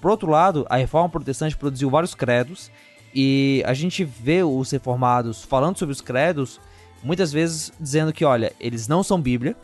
Por 0.00 0.10
outro 0.10 0.30
lado, 0.30 0.64
a 0.70 0.76
reforma 0.76 1.08
protestante 1.08 1.56
produziu 1.56 1.90
vários 1.90 2.14
credos 2.14 2.70
e 3.12 3.60
a 3.66 3.74
gente 3.74 4.04
vê 4.04 4.44
os 4.44 4.70
reformados 4.70 5.42
falando 5.42 5.76
sobre 5.76 5.92
os 5.92 6.00
credos, 6.00 6.60
muitas 7.02 7.32
vezes 7.32 7.72
dizendo 7.80 8.12
que, 8.12 8.24
olha, 8.24 8.52
eles 8.60 8.86
não 8.86 9.02
são 9.02 9.20
Bíblia, 9.20 9.56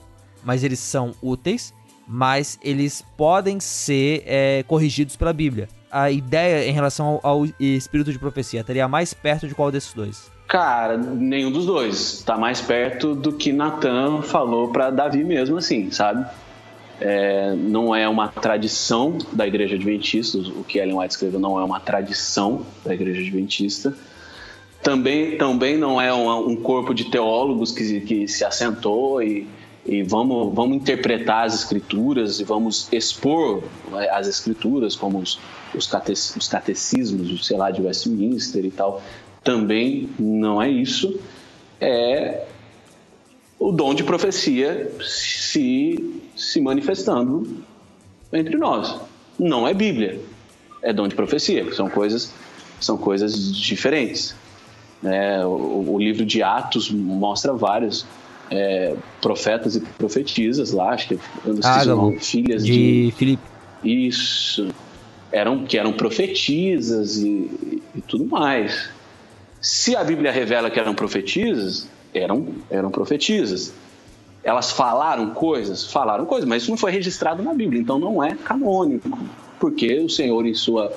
mas 0.42 0.64
eles 0.64 0.80
são 0.80 1.14
úteis, 1.22 1.72
mas 2.06 2.58
eles 2.62 3.04
podem 3.16 3.58
ser 3.58 4.22
é, 4.26 4.62
corrigidos 4.66 5.16
pela 5.16 5.32
Bíblia. 5.32 5.68
A 5.90 6.10
ideia 6.10 6.68
em 6.68 6.72
relação 6.72 7.20
ao, 7.22 7.40
ao 7.40 7.46
espírito 7.58 8.12
de 8.12 8.18
profecia 8.18 8.60
estaria 8.60 8.86
mais 8.86 9.12
perto 9.12 9.48
de 9.48 9.54
qual 9.54 9.70
desses 9.72 9.92
dois? 9.92 10.30
Cara, 10.46 10.96
nenhum 10.96 11.50
dos 11.50 11.66
dois. 11.66 12.22
Tá 12.24 12.36
mais 12.36 12.60
perto 12.60 13.14
do 13.14 13.32
que 13.32 13.52
Natan 13.52 14.22
falou 14.22 14.68
para 14.68 14.90
Davi 14.90 15.24
mesmo, 15.24 15.56
assim, 15.56 15.90
sabe? 15.90 16.24
É, 17.00 17.54
não 17.54 17.94
é 17.94 18.08
uma 18.08 18.28
tradição 18.28 19.18
da 19.32 19.46
Igreja 19.46 19.74
Adventista, 19.74 20.38
o 20.38 20.64
que 20.64 20.78
Ellen 20.78 20.98
White 20.98 21.14
escreveu 21.14 21.38
não 21.38 21.60
é 21.60 21.64
uma 21.64 21.78
tradição 21.78 22.64
da 22.84 22.94
Igreja 22.94 23.20
Adventista. 23.20 23.92
Também, 24.82 25.36
também 25.36 25.76
não 25.76 26.00
é 26.00 26.14
um, 26.14 26.50
um 26.50 26.56
corpo 26.56 26.94
de 26.94 27.10
teólogos 27.10 27.72
que, 27.72 28.00
que 28.00 28.28
se 28.28 28.44
assentou 28.44 29.22
e, 29.22 29.46
e 29.86 30.02
vamos, 30.02 30.54
vamos 30.54 30.76
interpretar 30.76 31.46
as 31.46 31.54
escrituras 31.54 32.40
e 32.40 32.44
vamos 32.44 32.88
expor 32.92 33.62
né, 33.90 34.08
as 34.10 34.26
escrituras 34.26 34.96
como 34.96 35.18
os, 35.18 35.38
os, 35.74 35.88
os 36.36 36.48
catecismos, 36.48 37.46
sei 37.46 37.56
lá, 37.56 37.70
de 37.70 37.80
Westminster 37.80 38.64
e 38.64 38.70
tal 38.70 39.02
também 39.46 40.10
não 40.18 40.60
é 40.60 40.68
isso, 40.68 41.20
é 41.80 42.44
o 43.60 43.70
dom 43.70 43.94
de 43.94 44.02
profecia 44.02 44.92
se, 45.00 46.20
se 46.34 46.60
manifestando 46.60 47.62
entre 48.32 48.56
nós. 48.56 49.00
Não 49.38 49.68
é 49.68 49.72
Bíblia, 49.72 50.20
é 50.82 50.92
dom 50.92 51.06
de 51.06 51.14
profecia, 51.14 51.72
são 51.72 51.88
coisas, 51.88 52.34
são 52.80 52.98
coisas 52.98 53.54
diferentes. 53.56 54.34
É, 55.04 55.46
o, 55.46 55.92
o, 55.92 55.98
livro 55.98 56.26
de 56.26 56.42
Atos 56.42 56.90
mostra 56.90 57.52
vários 57.52 58.04
é, 58.50 58.94
profetas 59.20 59.76
e 59.76 59.80
profetisas 59.80 60.72
lá, 60.72 60.90
acho 60.90 61.08
que 61.08 61.14
eu 61.44 61.54
não 61.54 61.60
ah, 61.64 61.82
o 61.82 61.86
nome, 61.86 62.18
filhas 62.20 62.64
de, 62.64 63.06
de 63.06 63.14
Filipe. 63.16 63.42
Isso. 63.82 64.68
eram, 65.32 65.64
que 65.64 65.78
eram 65.78 65.92
profetisas 65.92 67.18
e, 67.18 67.80
e 67.94 68.00
tudo 68.06 68.24
mais. 68.24 68.90
Se 69.60 69.96
a 69.96 70.04
Bíblia 70.04 70.30
revela 70.30 70.70
que 70.70 70.78
eram 70.78 70.94
profetisas, 70.94 71.88
eram, 72.14 72.48
eram 72.70 72.90
profetisas. 72.90 73.72
Elas 74.42 74.70
falaram 74.70 75.30
coisas? 75.30 75.90
Falaram 75.90 76.24
coisas, 76.24 76.48
mas 76.48 76.62
isso 76.62 76.70
não 76.70 76.78
foi 76.78 76.92
registrado 76.92 77.42
na 77.42 77.52
Bíblia, 77.52 77.80
então 77.80 77.98
não 77.98 78.22
é 78.22 78.34
canônico, 78.34 79.18
porque 79.58 79.98
o 79.98 80.08
Senhor, 80.08 80.46
em 80.46 80.54
sua 80.54 80.92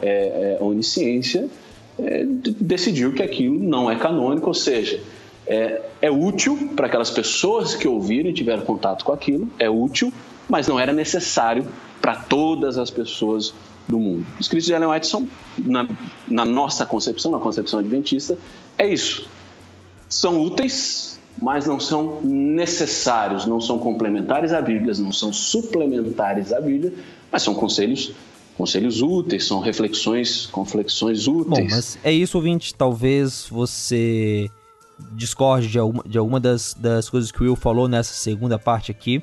é, 0.00 0.56
é, 0.58 0.64
onisciência, 0.64 1.48
é, 1.98 2.24
decidiu 2.24 3.12
que 3.12 3.22
aquilo 3.22 3.58
não 3.58 3.90
é 3.90 3.96
canônico, 3.96 4.48
ou 4.48 4.54
seja, 4.54 4.98
é, 5.46 5.82
é 6.02 6.10
útil 6.10 6.72
para 6.74 6.86
aquelas 6.86 7.10
pessoas 7.10 7.74
que 7.74 7.86
ouviram 7.86 8.30
e 8.30 8.32
tiveram 8.32 8.62
contato 8.62 9.04
com 9.04 9.12
aquilo, 9.12 9.48
é 9.58 9.70
útil, 9.70 10.12
mas 10.48 10.66
não 10.66 10.78
era 10.78 10.92
necessário 10.92 11.66
para 12.00 12.16
todas 12.16 12.78
as 12.78 12.90
pessoas 12.90 13.54
do 13.86 13.98
mundo. 13.98 14.26
Os 14.34 14.46
escritos 14.46 14.66
de 14.66 14.72
Ellen 14.72 14.88
White 14.88 15.06
são, 15.06 15.28
na, 15.58 15.88
na 16.28 16.44
nossa 16.44 16.84
concepção, 16.84 17.30
na 17.30 17.38
concepção 17.38 17.78
adventista, 17.78 18.36
é 18.76 18.88
isso. 18.88 19.28
São 20.08 20.40
úteis, 20.40 21.20
mas 21.40 21.66
não 21.66 21.78
são 21.78 22.20
necessários, 22.22 23.46
não 23.46 23.60
são 23.60 23.78
complementares 23.78 24.52
à 24.52 24.60
Bíblia, 24.60 24.94
não 24.98 25.12
são 25.12 25.32
suplementares 25.32 26.52
à 26.52 26.60
Bíblia, 26.60 26.92
mas 27.30 27.42
são 27.42 27.54
conselhos 27.54 28.12
conselhos 28.56 29.02
úteis, 29.02 29.44
são 29.44 29.60
reflexões, 29.60 30.46
conflexões 30.46 31.28
úteis. 31.28 31.68
Bom, 31.68 31.74
mas 31.76 31.98
é 32.02 32.10
isso, 32.10 32.38
ouvinte. 32.38 32.74
Talvez 32.74 33.46
você 33.50 34.50
discorde 35.12 35.68
de 35.68 35.78
alguma, 35.78 36.02
de 36.06 36.18
alguma 36.18 36.40
das, 36.40 36.74
das 36.74 37.08
coisas 37.08 37.30
que 37.30 37.40
o 37.42 37.44
Will 37.44 37.56
falou 37.56 37.88
nessa 37.88 38.14
segunda 38.14 38.58
parte 38.58 38.90
aqui. 38.90 39.22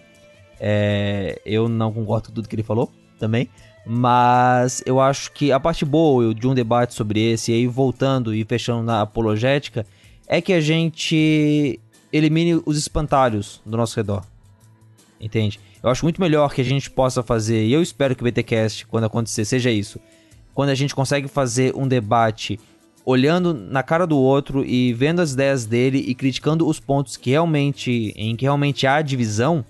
É, 0.60 1.42
eu 1.46 1.68
não 1.68 1.92
concordo 1.92 2.30
com 2.30 2.36
tudo 2.36 2.48
que 2.48 2.56
ele 2.56 2.64
falou 2.64 2.92
também. 3.20 3.50
Mas 3.86 4.82
eu 4.86 5.00
acho 5.00 5.32
que 5.32 5.52
a 5.52 5.60
parte 5.60 5.84
boa 5.84 6.34
de 6.34 6.48
um 6.48 6.54
debate 6.54 6.94
sobre 6.94 7.20
esse, 7.20 7.52
e 7.52 7.56
aí 7.56 7.68
voltando 7.68 8.34
e 8.34 8.46
fechando 8.46 8.84
na 8.84 9.02
apologética, 9.02 9.86
é 10.26 10.40
que 10.40 10.54
a 10.54 10.62
gente 10.62 11.80
elimine 12.12 12.62
os 12.66 12.78
espantalhos 12.78 13.62
do 13.66 13.76
nosso 13.76 13.96
redor. 13.98 14.24
Entende? 15.20 15.60
Eu 15.82 15.90
acho 15.90 16.06
muito 16.06 16.22
melhor 16.22 16.54
que 16.54 16.62
a 16.62 16.66
gente 16.66 16.90
possa 16.90 17.22
fazer, 17.22 17.66
e 17.66 17.74
eu 17.74 17.82
espero 17.82 18.16
que 18.16 18.22
o 18.22 18.26
BTcast, 18.26 18.88
quando 18.88 19.04
acontecer, 19.04 19.44
seja 19.44 19.70
isso. 19.70 20.00
Quando 20.54 20.70
a 20.70 20.76
gente 20.76 20.96
consegue 20.96 21.28
fazer 21.28 21.76
um 21.76 21.88
debate 21.88 22.60
olhando 23.06 23.54
na 23.54 23.84
cara 23.84 24.08
do 24.08 24.18
outro 24.18 24.66
e 24.66 24.94
vendo 24.94 25.22
as 25.22 25.34
ideias 25.34 25.66
dele 25.66 26.04
e 26.08 26.16
criticando 26.16 26.68
os 26.68 26.80
pontos 26.80 27.18
que 27.18 27.32
realmente 27.32 28.14
em 28.16 28.36
que 28.36 28.46
realmente 28.46 28.88
há 28.88 29.02
divisão 29.02 29.66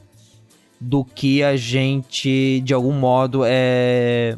do 0.79 1.03
que 1.03 1.41
a 1.41 1.55
gente 1.55 2.61
de 2.61 2.73
algum 2.73 2.93
modo 2.93 3.41
é 3.45 4.37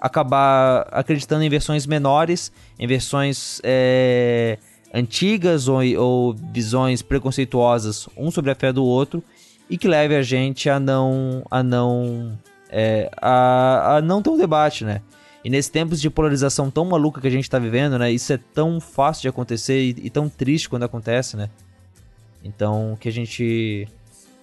acabar 0.00 0.86
acreditando 0.92 1.42
em 1.42 1.48
versões 1.48 1.86
menores, 1.86 2.52
em 2.78 2.86
versões 2.86 3.60
é, 3.64 4.58
antigas 4.94 5.68
ou, 5.68 5.80
ou 5.98 6.34
visões 6.34 7.02
preconceituosas 7.02 8.08
um 8.16 8.30
sobre 8.30 8.50
a 8.50 8.54
fé 8.54 8.72
do 8.72 8.84
outro 8.84 9.22
e 9.68 9.76
que 9.76 9.88
leve 9.88 10.14
a 10.14 10.22
gente 10.22 10.70
a 10.70 10.78
não 10.78 11.42
a 11.50 11.62
não 11.62 12.38
é, 12.70 13.10
a, 13.20 13.96
a 13.96 14.00
não 14.00 14.22
ter 14.22 14.30
um 14.30 14.38
debate, 14.38 14.84
né? 14.84 15.02
E 15.46 15.48
nesses 15.48 15.70
tempos 15.70 16.00
de 16.00 16.10
polarização 16.10 16.72
tão 16.72 16.84
maluca 16.84 17.20
que 17.20 17.28
a 17.28 17.30
gente 17.30 17.48
tá 17.48 17.56
vivendo, 17.56 17.96
né? 17.96 18.10
Isso 18.10 18.32
é 18.32 18.36
tão 18.52 18.80
fácil 18.80 19.22
de 19.22 19.28
acontecer 19.28 19.80
e, 19.80 19.96
e 20.06 20.10
tão 20.10 20.28
triste 20.28 20.68
quando 20.68 20.82
acontece, 20.82 21.36
né? 21.36 21.48
Então, 22.42 22.98
que 22.98 23.08
a 23.08 23.12
gente 23.12 23.86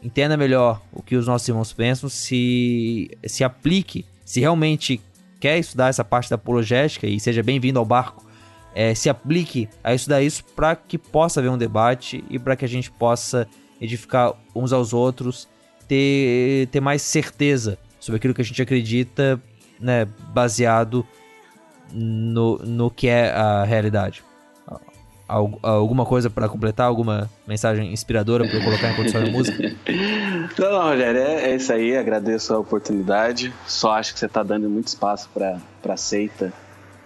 entenda 0.02 0.38
melhor 0.38 0.82
o 0.94 1.04
que 1.04 1.18
os 1.18 1.28
nossos 1.28 1.46
irmãos 1.46 1.74
pensam, 1.74 2.08
se, 2.08 3.12
se 3.26 3.44
aplique, 3.44 4.06
se 4.24 4.40
realmente 4.40 5.02
quer 5.42 5.58
estudar 5.58 5.90
essa 5.90 6.06
parte 6.06 6.30
da 6.30 6.38
apologética 6.38 7.06
e 7.06 7.20
seja 7.20 7.44
bem-vindo 7.44 7.80
ao 7.80 7.84
barco, 7.84 8.26
é, 8.74 8.96
se 8.96 9.10
aplique 9.10 9.68
a 9.84 9.94
estudar 9.94 10.22
isso 10.22 10.42
para 10.56 10.74
que 10.74 10.98
possa 10.98 11.42
haver 11.42 11.50
um 11.50 11.58
debate 11.58 12.24
e 12.30 12.40
para 12.40 12.56
que 12.56 12.64
a 12.64 12.70
gente 12.70 12.90
possa 12.90 13.46
edificar 13.82 14.32
uns 14.56 14.72
aos 14.72 14.94
outros, 14.94 15.50
ter, 15.86 16.70
ter 16.72 16.80
mais 16.80 17.02
certeza 17.02 17.78
sobre 18.00 18.16
aquilo 18.20 18.34
que 18.34 18.42
a 18.42 18.46
gente 18.46 18.62
acredita, 18.62 19.42
né, 19.80 20.08
baseado 20.34 21.06
no, 21.94 22.58
no 22.60 22.90
que 22.90 23.08
é 23.08 23.32
a 23.32 23.64
realidade. 23.64 24.24
alguma 25.62 26.06
coisa 26.06 26.30
para 26.30 26.50
completar? 26.50 26.88
Alguma 26.88 27.30
mensagem 27.48 27.92
inspiradora 27.94 28.48
para 28.48 28.58
eu 28.58 28.64
colocar 28.64 28.92
em 28.92 28.96
condição 28.96 29.24
de 29.24 29.32
música? 29.32 29.58
Não, 30.60 30.72
não, 30.72 30.84
Rogério, 30.90 31.20
é, 31.20 31.52
é, 31.52 31.56
isso 31.56 31.74
aí. 31.74 31.98
Agradeço 31.98 32.54
a 32.54 32.60
oportunidade. 32.60 33.52
Só 33.66 33.94
acho 33.94 34.14
que 34.14 34.20
você 34.20 34.28
está 34.28 34.44
dando 34.44 34.70
muito 34.70 34.88
espaço 34.88 35.28
para 35.34 35.98
seita 35.98 36.54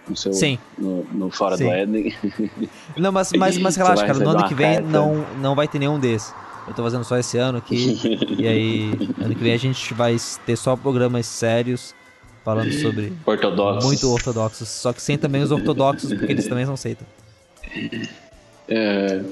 no 0.06 0.16
seu 0.16 0.32
Sim. 0.32 0.58
No, 0.76 1.04
no 1.04 1.30
Fora 1.30 1.56
Sim. 1.56 1.64
do 1.64 1.70
Éden. 1.70 2.14
Não, 2.96 3.12
mas, 3.12 3.32
mas, 3.32 3.56
mas 3.58 3.76
relaxa, 3.76 4.06
cara. 4.06 4.18
No 4.18 4.30
ano 4.30 4.48
que 4.48 4.54
vem 4.54 4.80
não, 4.80 5.24
não 5.40 5.54
vai 5.54 5.68
ter 5.68 5.78
nenhum 5.78 5.98
desses. 5.98 6.34
Eu 6.66 6.74
tô 6.74 6.82
fazendo 6.82 7.04
só 7.04 7.16
esse 7.16 7.38
ano 7.38 7.58
aqui. 7.58 7.98
e 8.38 8.46
aí, 8.46 8.90
ano 9.18 9.34
que 9.34 9.42
vem 9.42 9.54
a 9.54 9.58
gente 9.58 9.94
vai 9.94 10.16
ter 10.44 10.56
só 10.56 10.76
programas 10.76 11.26
sérios 11.26 11.94
falando 12.48 12.72
sobre. 12.72 13.12
Ortodoxos. 13.26 13.84
Muito 13.84 14.10
ortodoxos. 14.10 14.68
Só 14.68 14.92
que 14.92 15.02
sem 15.02 15.18
também 15.18 15.42
os 15.42 15.50
ortodoxos, 15.50 16.12
porque 16.14 16.32
eles 16.32 16.48
também 16.48 16.64
são 16.64 16.76
seita. 16.76 17.04
É... 18.66 19.22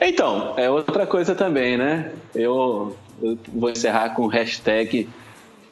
Então, 0.00 0.54
é 0.58 0.68
outra 0.68 1.06
coisa 1.06 1.34
também, 1.34 1.78
né? 1.78 2.12
Eu, 2.34 2.94
eu 3.22 3.38
vou 3.54 3.70
encerrar 3.70 4.10
com 4.10 4.22
o 4.24 4.26
hashtag 4.26 5.08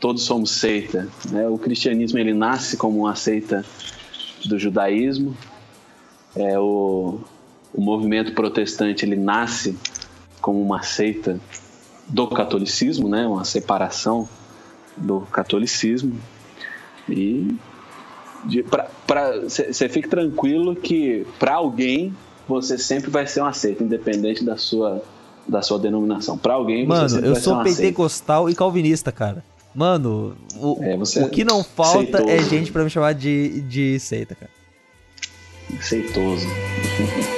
Todos 0.01 0.23
Somos 0.23 0.51
Seita. 0.52 1.06
Né? 1.31 1.47
O 1.47 1.59
cristianismo 1.59 2.18
ele 2.18 2.32
nasce 2.32 2.77
como 2.77 3.01
uma 3.01 3.14
seita 3.14 3.64
do 4.47 4.59
judaísmo. 4.59 5.36
É, 6.35 6.59
o, 6.59 7.20
o 7.74 7.81
movimento 7.81 8.32
protestante 8.32 9.05
ele 9.05 9.16
nasce 9.16 9.77
como 10.40 10.60
uma 10.60 10.82
seita 10.82 11.39
do 12.09 12.27
catolicismo, 12.28 13.09
né? 13.09 13.27
Uma 13.27 13.44
separação 13.44 14.28
do 14.97 15.20
catolicismo 15.20 16.18
e 17.09 17.57
você 19.07 19.89
fique 19.89 20.09
tranquilo 20.09 20.77
que 20.77 21.27
para 21.39 21.55
alguém 21.55 22.15
você 22.49 22.78
sempre 22.78 23.11
vai 23.11 23.27
ser 23.27 23.41
uma 23.41 23.53
seita, 23.53 23.83
independente 23.83 24.45
da 24.45 24.57
sua 24.57 25.03
da 25.49 25.62
sua 25.62 25.78
denominação. 25.78 26.37
Para 26.37 26.55
alguém 26.55 26.87
Mano, 26.87 27.09
você 27.09 27.24
eu 27.24 27.37
sou 27.37 27.62
pentecostal 27.62 28.45
seita. 28.45 28.53
e 28.53 28.57
calvinista, 28.57 29.12
cara. 29.12 29.45
Mano, 29.74 30.37
o, 30.57 30.78
é, 30.83 30.97
o 30.97 31.28
que 31.28 31.45
não 31.45 31.62
falta 31.62 31.99
é 31.99 32.03
seitoso. 32.03 32.31
é 32.31 32.43
gente 32.43 32.73
para 32.73 32.83
me 32.83 32.91
chamar 32.91 33.12
de, 33.12 33.61
de 33.62 33.99
seita, 34.01 34.35
cara. 34.35 34.51
Seitoso. 35.81 36.47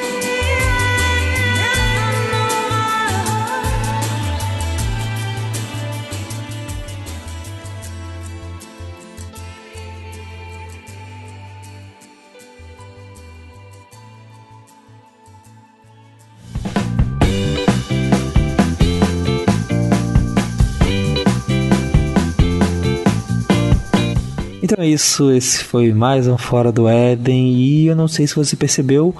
Então 24.70 24.84
é 24.84 24.86
isso, 24.86 25.30
esse 25.30 25.64
foi 25.64 25.94
mais 25.94 26.28
um 26.28 26.36
Fora 26.36 26.70
do 26.70 26.86
Éden 26.86 27.54
e 27.54 27.86
eu 27.86 27.96
não 27.96 28.06
sei 28.06 28.26
se 28.26 28.36
você 28.36 28.54
percebeu, 28.54 29.16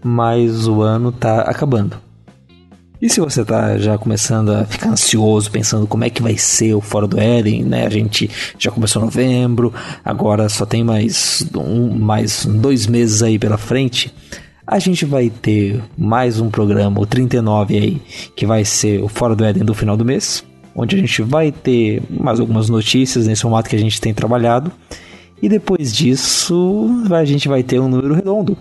mas 0.00 0.68
o 0.68 0.82
ano 0.82 1.10
tá 1.10 1.40
acabando. 1.40 1.96
E 3.02 3.10
se 3.10 3.18
você 3.18 3.44
tá 3.44 3.76
já 3.76 3.98
começando 3.98 4.50
a 4.50 4.64
ficar 4.64 4.90
ansioso, 4.90 5.50
pensando 5.50 5.84
como 5.84 6.04
é 6.04 6.10
que 6.10 6.22
vai 6.22 6.38
ser 6.38 6.74
o 6.74 6.80
Fora 6.80 7.08
do 7.08 7.18
Éden, 7.18 7.64
né? 7.64 7.84
A 7.84 7.90
gente 7.90 8.30
já 8.56 8.70
começou 8.70 9.02
novembro, 9.02 9.74
agora 10.04 10.48
só 10.48 10.64
tem 10.64 10.84
mais, 10.84 11.44
um, 11.56 11.98
mais 11.98 12.46
dois 12.46 12.86
meses 12.86 13.20
aí 13.20 13.36
pela 13.36 13.58
frente. 13.58 14.14
A 14.64 14.78
gente 14.78 15.04
vai 15.04 15.28
ter 15.28 15.82
mais 15.98 16.38
um 16.38 16.48
programa, 16.48 17.00
o 17.00 17.04
39 17.04 17.76
aí, 17.76 18.02
que 18.36 18.46
vai 18.46 18.64
ser 18.64 19.02
o 19.02 19.08
Fora 19.08 19.34
do 19.34 19.44
Éden 19.44 19.64
do 19.64 19.74
final 19.74 19.96
do 19.96 20.04
mês 20.04 20.44
onde 20.74 20.96
a 20.96 20.98
gente 20.98 21.22
vai 21.22 21.52
ter 21.52 22.02
mais 22.10 22.40
algumas 22.40 22.68
notícias 22.68 23.26
nesse 23.26 23.42
formato 23.42 23.68
que 23.68 23.76
a 23.76 23.78
gente 23.78 24.00
tem 24.00 24.12
trabalhado. 24.12 24.72
E 25.40 25.48
depois 25.48 25.94
disso, 25.94 26.88
a 27.10 27.24
gente 27.24 27.48
vai 27.48 27.62
ter 27.62 27.78
um 27.78 27.88
número 27.88 28.14
redondo, 28.14 28.56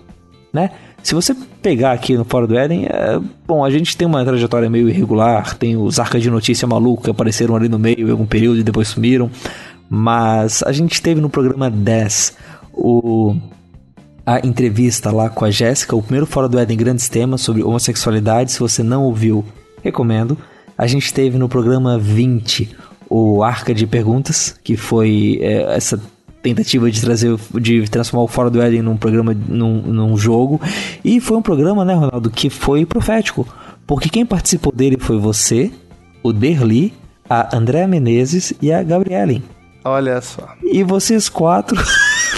né? 0.52 0.72
Se 1.02 1.14
você 1.14 1.36
pegar 1.62 1.92
aqui 1.92 2.16
no 2.16 2.24
Fora 2.24 2.48
do 2.48 2.58
Éden, 2.58 2.86
é, 2.86 3.20
bom, 3.46 3.64
a 3.64 3.70
gente 3.70 3.96
tem 3.98 4.08
uma 4.08 4.24
trajetória 4.24 4.70
meio 4.70 4.88
irregular, 4.88 5.58
tem 5.58 5.76
os 5.76 6.00
arcas 6.00 6.22
de 6.22 6.30
notícia 6.30 6.66
maluca 6.66 7.12
apareceram 7.12 7.56
ali 7.56 7.68
no 7.68 7.78
meio 7.78 8.08
em 8.08 8.12
algum 8.12 8.26
período 8.26 8.60
e 8.60 8.64
depois 8.64 8.88
sumiram, 8.88 9.30
mas 9.90 10.64
a 10.64 10.72
gente 10.72 11.02
teve 11.02 11.20
no 11.20 11.30
programa 11.30 11.70
10 11.70 12.38
o 12.74 13.36
a 14.26 14.40
entrevista 14.46 15.12
lá 15.12 15.30
com 15.30 15.44
a 15.44 15.52
Jéssica, 15.52 15.96
o 15.96 16.02
primeiro 16.02 16.26
Fora 16.26 16.48
do 16.48 16.58
Éden 16.58 16.78
grandes 16.78 17.10
temas 17.10 17.42
sobre 17.42 17.62
homossexualidade, 17.62 18.54
se 18.54 18.60
você 18.60 18.82
não 18.82 19.04
ouviu, 19.04 19.44
recomendo. 19.84 20.38
A 20.78 20.88
gente 20.88 21.14
teve 21.14 21.38
no 21.38 21.48
programa 21.48 21.98
20 21.98 22.76
o 23.10 23.44
Arca 23.44 23.74
de 23.74 23.86
Perguntas, 23.86 24.60
que 24.64 24.76
foi 24.76 25.40
é, 25.42 25.76
essa 25.76 26.00
tentativa 26.42 26.90
de 26.90 27.00
trazer, 27.00 27.38
de 27.62 27.90
transformar 27.90 28.24
o 28.24 28.28
Fora 28.28 28.50
do 28.50 28.62
Éden 28.62 28.82
num 28.82 28.98
programa, 28.98 29.34
num, 29.34 29.82
num 29.82 30.18
jogo. 30.18 30.60
E 31.04 31.20
foi 31.22 31.38
um 31.38 31.42
programa, 31.42 31.86
né, 31.86 31.94
Ronaldo, 31.94 32.30
que 32.30 32.50
foi 32.50 32.86
profético. 32.86 33.48
Porque 33.88 34.10
quem 34.10 34.26
participou 34.26 34.74
dele 34.74 34.98
foi 35.00 35.20
você, 35.20 35.72
o 36.22 36.34
Derli, 36.34 36.94
a 37.30 37.56
Andréa 37.56 37.88
Menezes 37.88 38.54
e 38.62 38.72
a 38.72 38.82
Gabrielen. 38.84 39.44
Olha 39.86 40.22
só. 40.22 40.48
E 40.64 40.84
vocês 40.84 41.30
quatro 41.30 41.82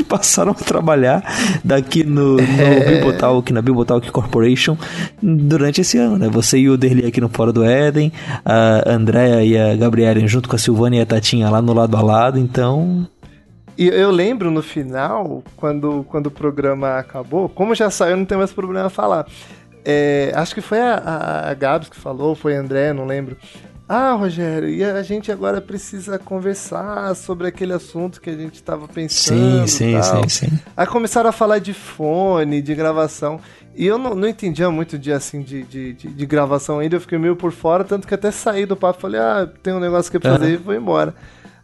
passaram 0.07 0.51
a 0.51 0.55
trabalhar 0.55 1.23
daqui 1.63 2.03
no, 2.03 2.37
no 2.37 2.41
é... 2.41 2.99
Bibotalk, 2.99 3.51
na 3.53 3.61
Bibotalk 3.61 4.09
Corporation 4.11 4.77
durante 5.21 5.81
esse 5.81 5.97
ano, 5.97 6.17
né? 6.17 6.29
Você 6.29 6.57
e 6.57 6.69
o 6.69 6.77
Derli 6.77 7.05
aqui 7.05 7.21
no 7.21 7.29
Fora 7.29 7.51
do 7.51 7.63
Éden, 7.63 8.11
a 8.43 8.91
Andréa 8.91 9.43
e 9.43 9.57
a 9.57 9.75
Gabriela 9.75 10.05
junto 10.27 10.47
com 10.47 10.55
a 10.55 10.59
Silvana 10.59 10.97
e 10.97 11.01
a 11.01 11.05
Tatinha 11.05 11.49
lá 11.49 11.61
no 11.61 11.73
lado 11.73 11.95
a 11.97 12.01
lado, 12.01 12.39
então 12.39 13.07
e 13.77 13.87
eu 13.87 14.09
lembro 14.09 14.49
no 14.49 14.63
final, 14.63 15.43
quando, 15.57 16.05
quando 16.09 16.27
o 16.27 16.31
programa 16.31 16.97
acabou, 16.97 17.49
como 17.49 17.75
já 17.75 17.89
saiu, 17.89 18.15
não 18.15 18.23
tem 18.23 18.37
mais 18.37 18.53
problema 18.53 18.89
falar. 18.89 19.27
É, 19.83 20.31
acho 20.33 20.55
que 20.55 20.61
foi 20.61 20.79
a, 20.79 21.49
a 21.49 21.53
Gabs 21.53 21.89
que 21.89 21.97
falou, 21.97 22.35
foi 22.35 22.55
a 22.55 22.59
André, 22.61 22.93
não 22.93 23.05
lembro. 23.05 23.35
Ah, 23.87 24.13
Rogério, 24.13 24.67
e 24.67 24.83
a 24.83 25.03
gente 25.03 25.31
agora 25.31 25.61
precisa 25.61 26.17
conversar 26.17 27.15
sobre 27.15 27.47
aquele 27.47 27.71
assunto 27.71 28.19
que 28.19 28.31
a 28.31 28.35
gente 28.35 28.55
estava 28.55 28.87
pensando. 28.87 29.67
Sim, 29.67 29.67
sim, 29.67 30.01
sim, 30.01 30.29
sim. 30.29 30.59
Aí 30.75 30.87
começaram 30.87 31.29
a 31.29 31.33
falar 31.33 31.59
de 31.59 31.71
fone, 31.71 32.63
de 32.63 32.73
gravação. 32.73 33.39
E 33.75 33.85
eu 33.85 33.99
não, 33.99 34.15
não 34.15 34.27
entendia 34.27 34.71
muito 34.71 34.97
de 34.97 35.11
assim 35.11 35.41
de, 35.41 35.61
de, 35.63 35.93
de, 35.93 36.07
de, 36.07 36.25
gravação 36.25 36.79
ainda, 36.79 36.95
eu 36.95 37.01
fiquei 37.01 37.19
meio 37.19 37.35
por 37.35 37.51
fora, 37.51 37.83
tanto 37.83 38.07
que 38.07 38.13
até 38.13 38.31
saí 38.31 38.65
do 38.65 38.75
papo 38.75 39.01
falei, 39.01 39.19
ah, 39.19 39.47
tem 39.61 39.73
um 39.73 39.79
negócio 39.79 40.09
que 40.09 40.17
eu 40.17 40.21
fazer 40.21 40.45
uhum. 40.45 40.53
e 40.53 40.57
vou 40.57 40.73
embora. 40.73 41.13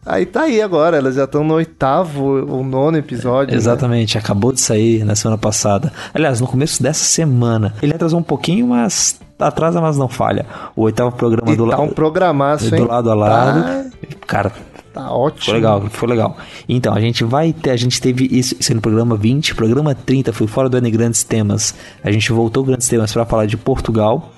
Aí 0.05 0.25
tá 0.25 0.41
aí 0.41 0.61
agora, 0.61 0.97
elas 0.97 1.15
já 1.15 1.25
estão 1.25 1.43
no 1.43 1.53
oitavo 1.55 2.45
ou 2.47 2.63
nono 2.63 2.97
episódio. 2.97 3.51
Né? 3.51 3.57
Exatamente, 3.57 4.15
né? 4.15 4.21
acabou 4.21 4.51
de 4.51 4.59
sair 4.59 5.05
na 5.05 5.15
semana 5.15 5.37
passada. 5.37 5.91
Aliás, 6.13 6.41
no 6.41 6.47
começo 6.47 6.81
dessa 6.81 7.03
semana. 7.03 7.73
Ele 7.81 7.93
atrasou 7.93 8.19
um 8.19 8.23
pouquinho, 8.23 8.67
mas 8.67 9.19
atrasa, 9.47 9.81
mas 9.81 9.97
não 9.97 10.07
falha. 10.07 10.45
O 10.75 10.83
oitavo 10.83 11.15
programa 11.15 11.51
e 11.51 11.55
do 11.55 11.69
tá 11.69 11.77
lado. 11.77 11.83
um 11.83 11.89
programaço, 11.89 12.73
hein? 12.73 12.81
Do 12.81 12.87
lado 12.87 13.11
a 13.11 13.13
lado. 13.13 13.63
Tá... 13.63 13.85
Cara, 14.27 14.51
Tá 14.93 15.09
ótimo. 15.09 15.45
Foi 15.45 15.53
legal, 15.53 15.81
foi 15.89 16.09
legal. 16.09 16.37
Então, 16.67 16.93
a 16.93 16.99
gente 16.99 17.23
vai 17.23 17.53
ter, 17.53 17.69
a 17.69 17.77
gente 17.77 18.01
teve 18.01 18.27
isso, 18.29 18.55
isso 18.59 18.75
no 18.75 18.81
programa 18.81 19.15
20, 19.15 19.55
programa 19.55 19.95
30 19.95 20.33
foi 20.33 20.47
fora 20.47 20.67
do 20.67 20.77
N 20.77 20.91
Grandes 20.91 21.23
Temas. 21.23 21.73
A 22.03 22.11
gente 22.11 22.31
voltou 22.31 22.63
grandes 22.63 22.89
temas 22.89 23.13
para 23.13 23.25
falar 23.25 23.45
de 23.45 23.55
Portugal. 23.55 24.33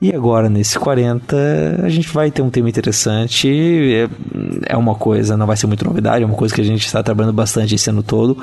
E 0.00 0.14
agora, 0.14 0.50
nesse 0.50 0.78
40, 0.78 1.80
a 1.82 1.88
gente 1.88 2.08
vai 2.08 2.30
ter 2.30 2.42
um 2.42 2.50
tema 2.50 2.68
interessante. 2.68 3.48
É, 3.48 4.74
é 4.74 4.76
uma 4.76 4.94
coisa, 4.94 5.36
não 5.36 5.46
vai 5.46 5.56
ser 5.56 5.66
muito 5.66 5.84
novidade, 5.84 6.22
é 6.22 6.26
uma 6.26 6.36
coisa 6.36 6.54
que 6.54 6.60
a 6.60 6.64
gente 6.64 6.86
está 6.86 7.02
trabalhando 7.02 7.34
bastante 7.34 7.74
esse 7.74 7.90
ano 7.90 8.02
todo. 8.02 8.36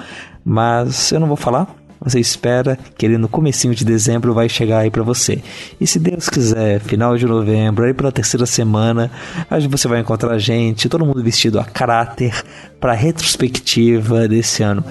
Mas 0.44 1.12
eu 1.12 1.20
não 1.20 1.28
vou 1.28 1.38
falar. 1.38 1.68
Você 2.04 2.20
espera 2.20 2.78
que 2.98 3.06
ele 3.06 3.18
no 3.18 3.30
comecinho 3.30 3.74
de 3.74 3.86
dezembro 3.86 4.34
vai 4.34 4.50
chegar 4.50 4.80
aí 4.80 4.92
para 4.92 5.04
você. 5.04 5.42
E 5.80 5.88
se 5.88 6.00
Deus 6.00 6.30
quiser, 6.30 6.80
final 6.82 7.18
de 7.18 7.26
novembro, 7.26 7.86
aí 7.86 7.94
pela 7.94 8.12
terceira 8.12 8.46
semana, 8.46 9.10
aí 9.50 9.66
você 9.68 9.88
vai 9.88 10.02
encontrar 10.02 10.32
a 10.32 10.38
gente, 10.38 10.90
todo 10.90 11.06
mundo 11.06 11.24
vestido 11.24 11.60
a 11.60 11.64
caráter 11.64 12.34
para 12.80 12.94
retrospectiva 12.94 14.28
desse 14.28 14.64
ano. 14.64 14.84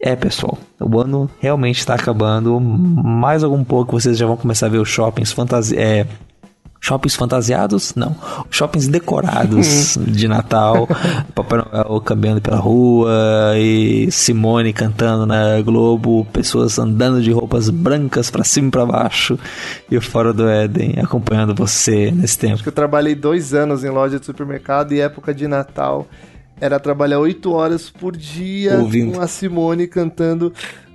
É, 0.00 0.16
pessoal, 0.16 0.58
o 0.80 1.00
ano 1.00 1.30
realmente 1.38 1.78
está 1.78 1.94
acabando. 1.94 2.58
Mais 2.58 3.44
algum 3.44 3.62
pouco 3.62 3.92
vocês 3.92 4.18
já 4.18 4.26
vão 4.26 4.36
começar 4.36 4.66
a 4.66 4.68
ver 4.68 4.78
os 4.78 4.88
shoppings 4.88 5.30
fantasi 5.30 5.78
é, 5.78 6.08
shoppings 6.82 7.14
fantasiados? 7.14 7.94
Não. 7.94 8.16
Shoppings 8.50 8.88
decorados 8.88 9.96
de 10.00 10.26
Natal. 10.26 10.88
Papai 11.32 11.60
Noel 11.60 12.00
caminhando 12.00 12.40
pela 12.42 12.56
rua 12.56 13.10
e 13.56 14.10
Simone 14.10 14.72
cantando 14.72 15.24
na 15.24 15.62
Globo. 15.62 16.26
Pessoas 16.32 16.78
andando 16.78 17.22
de 17.22 17.30
roupas 17.30 17.70
brancas 17.70 18.30
para 18.30 18.42
cima 18.42 18.66
e 18.66 18.70
para 18.72 18.84
baixo. 18.84 19.38
E 19.88 19.96
o 19.96 20.02
Fora 20.02 20.32
do 20.32 20.48
Éden 20.48 20.96
acompanhando 21.00 21.54
você 21.54 22.10
nesse 22.10 22.36
tempo. 22.36 22.54
Acho 22.54 22.64
que 22.64 22.68
eu 22.68 22.72
trabalhei 22.72 23.14
dois 23.14 23.54
anos 23.54 23.84
em 23.84 23.88
loja 23.88 24.18
de 24.18 24.26
supermercado 24.26 24.92
e 24.92 25.00
época 25.00 25.32
de 25.32 25.46
Natal 25.46 26.08
era 26.60 26.78
trabalhar 26.78 27.18
oito 27.18 27.50
horas 27.52 27.90
por 27.90 28.16
dia 28.16 28.78
Ouvindo. 28.78 29.14
com 29.14 29.20
a 29.20 29.26
Simone 29.26 29.88
cantando 29.88 30.52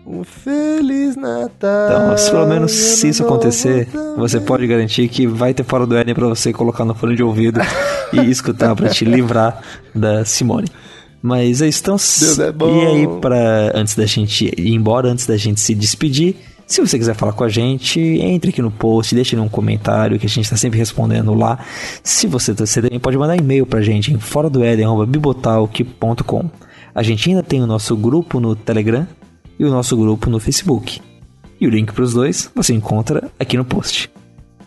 um 0.07 0.23
Feliz 0.23 1.17
Natal. 1.17 1.89
Então, 1.89 2.17
se 2.17 2.31
pelo 2.31 2.47
menos 2.47 2.71
se 2.71 3.09
isso 3.09 3.23
acontecer, 3.23 3.89
você 4.15 4.39
pode 4.39 4.65
garantir 4.65 5.09
que 5.09 5.27
vai 5.27 5.53
ter 5.53 5.63
fora 5.63 5.85
do 5.85 5.97
Éden 5.97 6.15
para 6.15 6.27
você 6.27 6.53
colocar 6.53 6.85
no 6.85 6.95
fone 6.95 7.15
de 7.15 7.21
ouvido 7.21 7.59
e 8.13 8.31
escutar 8.31 8.73
para 8.73 8.89
te 8.89 9.03
livrar 9.03 9.61
da 9.93 10.23
Simone. 10.23 10.67
Mas 11.21 11.61
é 11.61 11.67
isso, 11.67 11.81
então, 11.81 11.95
é 11.95 12.73
e 12.73 12.85
aí 12.85 13.07
para 13.19 13.71
antes 13.75 13.95
da 13.95 14.05
gente 14.05 14.45
ir 14.57 14.73
embora, 14.73 15.09
antes 15.09 15.25
da 15.25 15.35
gente 15.35 15.59
se 15.59 15.75
despedir, 15.75 16.37
se 16.65 16.79
você 16.79 16.97
quiser 16.97 17.15
falar 17.15 17.33
com 17.33 17.43
a 17.43 17.49
gente, 17.49 17.99
entre 17.99 18.51
aqui 18.51 18.61
no 18.61 18.71
post, 18.71 19.13
deixe 19.13 19.35
um 19.35 19.49
comentário 19.49 20.17
que 20.19 20.25
a 20.25 20.29
gente 20.29 20.45
está 20.45 20.55
sempre 20.55 20.77
respondendo 20.77 21.33
lá. 21.33 21.59
Se 22.03 22.27
você, 22.27 22.53
você 22.53 22.81
também 22.81 22.99
pode 22.99 23.17
mandar 23.17 23.35
e-mail 23.35 23.65
para 23.65 23.79
a 23.79 23.81
gente 23.81 24.13
em 24.13 24.19
fora 24.19 24.49
do 24.49 24.61
bibotalk.com. 25.05 26.49
A 26.93 27.03
gente 27.03 27.29
ainda 27.29 27.43
tem 27.43 27.61
o 27.61 27.67
nosso 27.67 27.95
grupo 27.95 28.39
no 28.39 28.55
Telegram 28.55 29.07
e 29.59 29.65
o 29.65 29.69
nosso 29.69 29.95
grupo 29.97 30.29
no 30.29 30.39
Facebook. 30.39 31.01
E 31.59 31.67
o 31.67 31.69
link 31.69 31.91
para 31.91 32.03
os 32.03 32.13
dois 32.13 32.51
você 32.55 32.73
encontra 32.73 33.29
aqui 33.39 33.57
no 33.57 33.65
post. 33.65 34.11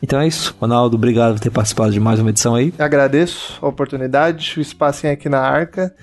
Então 0.02 0.20
é 0.20 0.26
isso. 0.26 0.56
Ronaldo, 0.60 0.96
obrigado 0.96 1.34
por 1.34 1.40
ter 1.40 1.50
participado 1.50 1.92
de 1.92 2.00
mais 2.00 2.18
uma 2.18 2.30
edição 2.30 2.54
aí. 2.54 2.72
Agradeço 2.78 3.58
a 3.60 3.68
oportunidade, 3.68 4.54
o 4.56 4.60
espacinho 4.60 5.12
aqui 5.12 5.28
na 5.28 5.40
arca. 5.40 5.94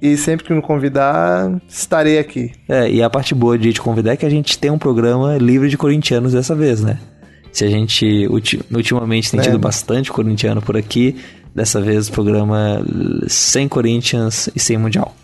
E 0.00 0.16
sempre 0.16 0.46
que 0.46 0.54
me 0.54 0.62
convidar, 0.62 1.60
estarei 1.68 2.18
aqui. 2.18 2.52
É, 2.66 2.90
e 2.90 3.02
a 3.02 3.10
parte 3.10 3.34
boa 3.34 3.58
de 3.58 3.72
te 3.72 3.80
convidar 3.80 4.12
é 4.12 4.16
que 4.16 4.24
a 4.24 4.30
gente 4.30 4.58
tem 4.58 4.70
um 4.70 4.78
programa 4.78 5.36
livre 5.36 5.68
de 5.68 5.76
corintianos 5.76 6.32
dessa 6.32 6.54
vez, 6.54 6.80
né? 6.80 6.98
Se 7.52 7.64
a 7.64 7.68
gente 7.68 8.26
ultimamente 8.70 9.30
tem 9.30 9.40
tido 9.40 9.56
é. 9.56 9.58
bastante 9.58 10.10
corintiano 10.10 10.62
por 10.62 10.76
aqui, 10.76 11.16
dessa 11.54 11.80
vez 11.82 12.08
o 12.08 12.12
programa 12.12 12.82
sem 13.26 13.68
Corinthians 13.68 14.48
e 14.54 14.60
sem 14.60 14.78
Mundial. 14.78 15.14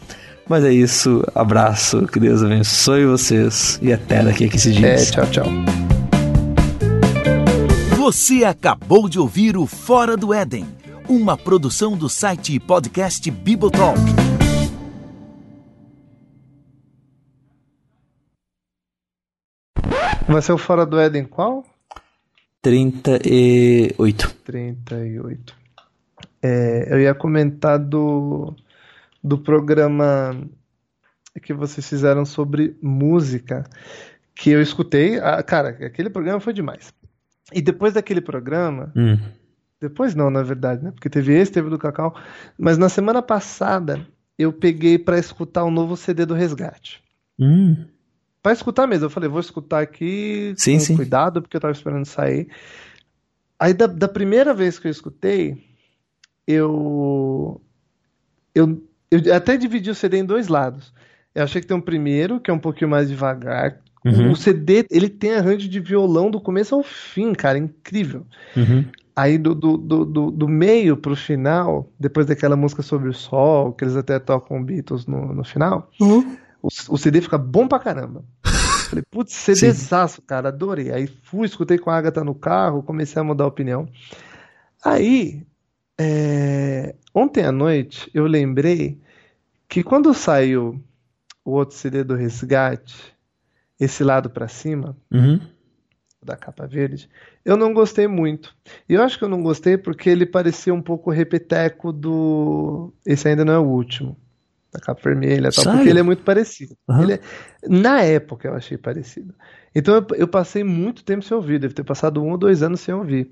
Mas 0.48 0.62
é 0.62 0.73
isso, 0.73 1.24
abraço, 1.35 2.06
que 2.06 2.20
Deus 2.20 2.40
abençoe 2.40 3.05
vocês 3.05 3.81
e 3.82 3.93
até 3.93 4.23
daqui 4.23 4.44
a 4.44 4.48
15 4.48 4.73
dias. 4.73 5.09
É, 5.09 5.10
tchau, 5.10 5.27
tchau. 5.27 5.47
Você 7.97 8.44
acabou 8.44 9.09
de 9.09 9.18
ouvir 9.18 9.56
o 9.56 9.66
Fora 9.66 10.16
do 10.16 10.32
Éden, 10.32 10.64
uma 11.09 11.36
produção 11.36 11.97
do 11.97 12.09
site 12.09 12.55
e 12.55 12.60
podcast 12.60 13.28
Bibotalk. 13.28 13.98
Vai 20.28 20.43
ser 20.43 20.52
o 20.52 20.59
Fora 20.59 20.86
do 20.86 21.01
Éden 21.01 21.24
qual? 21.24 21.64
38. 22.62 24.36
38. 24.44 25.56
É, 26.40 26.86
eu 26.93 27.01
ia 27.01 27.14
comentar 27.14 27.81
do, 27.81 28.55
do 29.26 29.38
programa 29.38 30.40
que 31.42 31.52
vocês 31.52 31.86
fizeram 31.86 32.24
sobre 32.24 32.76
música, 32.80 33.64
que 34.34 34.50
eu 34.50 34.62
escutei. 34.62 35.18
Ah, 35.18 35.42
cara, 35.42 35.70
aquele 35.70 36.08
programa 36.08 36.40
foi 36.40 36.52
demais. 36.52 36.94
E 37.52 37.60
depois 37.60 37.94
daquele 37.94 38.20
programa. 38.20 38.92
Hum. 38.96 39.18
Depois 39.80 40.14
não, 40.14 40.30
na 40.30 40.42
verdade, 40.42 40.82
né? 40.82 40.90
Porque 40.90 41.10
teve 41.10 41.34
esse, 41.34 41.52
teve 41.52 41.68
do 41.68 41.78
Cacau. 41.78 42.14
Mas 42.58 42.78
na 42.78 42.88
semana 42.88 43.20
passada 43.20 44.06
eu 44.38 44.52
peguei 44.52 44.98
para 44.98 45.18
escutar 45.18 45.64
o 45.64 45.70
novo 45.70 45.96
CD 45.96 46.24
do 46.24 46.34
Resgate. 46.34 47.02
Hum 47.38 47.84
para 48.46 48.52
escutar 48.52 48.86
mesmo. 48.86 49.06
Eu 49.06 49.10
falei, 49.10 49.28
vou 49.28 49.40
escutar 49.40 49.82
aqui 49.82 50.54
sim, 50.56 50.74
com 50.74 50.84
sim. 50.84 50.94
cuidado, 50.94 51.42
porque 51.42 51.56
eu 51.56 51.60
tava 51.60 51.72
esperando 51.72 52.04
sair. 52.04 52.48
Aí 53.58 53.74
da, 53.74 53.88
da, 53.88 54.06
primeira 54.06 54.54
vez 54.54 54.78
que 54.78 54.86
eu 54.86 54.90
escutei, 54.90 55.66
eu, 56.46 57.60
eu, 58.54 58.85
eu 59.10 59.34
até 59.34 59.56
dividi 59.56 59.90
o 59.90 59.94
CD 59.94 60.18
em 60.18 60.24
dois 60.24 60.48
lados. 60.48 60.92
Eu 61.34 61.44
achei 61.44 61.60
que 61.60 61.66
tem 61.66 61.76
um 61.76 61.80
primeiro, 61.80 62.40
que 62.40 62.50
é 62.50 62.54
um 62.54 62.58
pouquinho 62.58 62.90
mais 62.90 63.08
devagar. 63.08 63.78
Uhum. 64.04 64.30
O 64.30 64.36
CD, 64.36 64.86
ele 64.90 65.08
tem 65.08 65.34
arranjo 65.34 65.68
de 65.68 65.80
violão 65.80 66.30
do 66.30 66.40
começo 66.40 66.74
ao 66.74 66.82
fim, 66.82 67.32
cara, 67.32 67.58
incrível. 67.58 68.26
Uhum. 68.56 68.84
Aí 69.14 69.38
do, 69.38 69.54
do, 69.54 69.76
do, 69.76 70.30
do, 70.30 70.48
meio 70.48 70.96
pro 70.96 71.16
final, 71.16 71.90
depois 71.98 72.26
daquela 72.26 72.54
música 72.54 72.82
sobre 72.82 73.08
o 73.08 73.14
sol, 73.14 73.72
que 73.72 73.84
eles 73.84 73.96
até 73.96 74.18
tocam 74.18 74.62
Beatles 74.62 75.06
no, 75.06 75.34
no 75.34 75.42
final, 75.44 75.90
uhum 76.00 76.36
o, 76.66 76.94
o 76.94 76.98
CD 76.98 77.20
fica 77.20 77.38
bom 77.38 77.68
pra 77.68 77.78
caramba. 77.78 78.24
Falei, 78.90 79.04
putz, 79.10 79.32
CDzaço, 79.32 80.22
cara, 80.22 80.48
adorei. 80.48 80.92
Aí 80.92 81.06
fui, 81.06 81.46
escutei 81.46 81.78
com 81.78 81.90
a 81.90 81.96
Agatha 81.96 82.24
no 82.24 82.34
carro, 82.34 82.82
comecei 82.82 83.20
a 83.20 83.24
mudar 83.24 83.44
a 83.44 83.48
opinião. 83.48 83.88
Aí, 84.84 85.44
é... 85.98 86.94
ontem 87.14 87.44
à 87.44 87.52
noite, 87.52 88.10
eu 88.12 88.27
lembrei 88.27 89.01
que 89.68 89.82
quando 89.82 90.12
saiu 90.14 90.82
o 91.44 91.52
outro 91.52 91.77
CD 91.77 92.02
do 92.02 92.14
Resgate, 92.14 93.14
esse 93.78 94.02
lado 94.02 94.31
para 94.31 94.48
cima, 94.48 94.97
uhum. 95.12 95.40
da 96.23 96.36
capa 96.36 96.66
verde, 96.66 97.09
eu 97.44 97.56
não 97.56 97.73
gostei 97.73 98.06
muito. 98.09 98.55
E 98.89 98.94
eu 98.94 99.02
acho 99.02 99.18
que 99.18 99.24
eu 99.24 99.28
não 99.28 99.43
gostei 99.43 99.77
porque 99.77 100.10
ele 100.10 100.27
parecia 100.27 100.74
um 100.74 100.82
pouco 100.82 101.10
repeteco 101.10 101.93
do. 101.93 102.93
Esse 103.05 103.28
ainda 103.28 103.44
não 103.44 103.52
é 103.52 103.59
o 103.59 103.68
último. 103.68 104.16
a 104.74 104.81
capa 104.81 105.01
vermelha 105.02 105.51
tal, 105.52 105.74
porque 105.74 105.89
ele 105.89 106.01
é 106.01 106.02
muito 106.02 106.23
parecido. 106.23 106.77
Uhum. 106.89 107.10
É, 107.10 107.20
na 107.68 108.02
época 108.02 108.48
eu 108.48 108.55
achei 108.55 108.77
parecido. 108.77 109.35
Então 109.74 109.94
eu, 109.94 110.06
eu, 110.16 110.28
passei 110.28 110.64
muito 110.64 111.05
tempo 111.05 111.23
sem 111.23 111.36
ouvir, 111.36 111.60
deve 111.60 111.74
ter 111.74 111.85
passado 111.85 112.23
um 112.23 112.31
ou 112.31 112.39
dois 112.39 112.62
anos 112.62 112.81
sem 112.81 112.94
ouvir. 112.94 113.31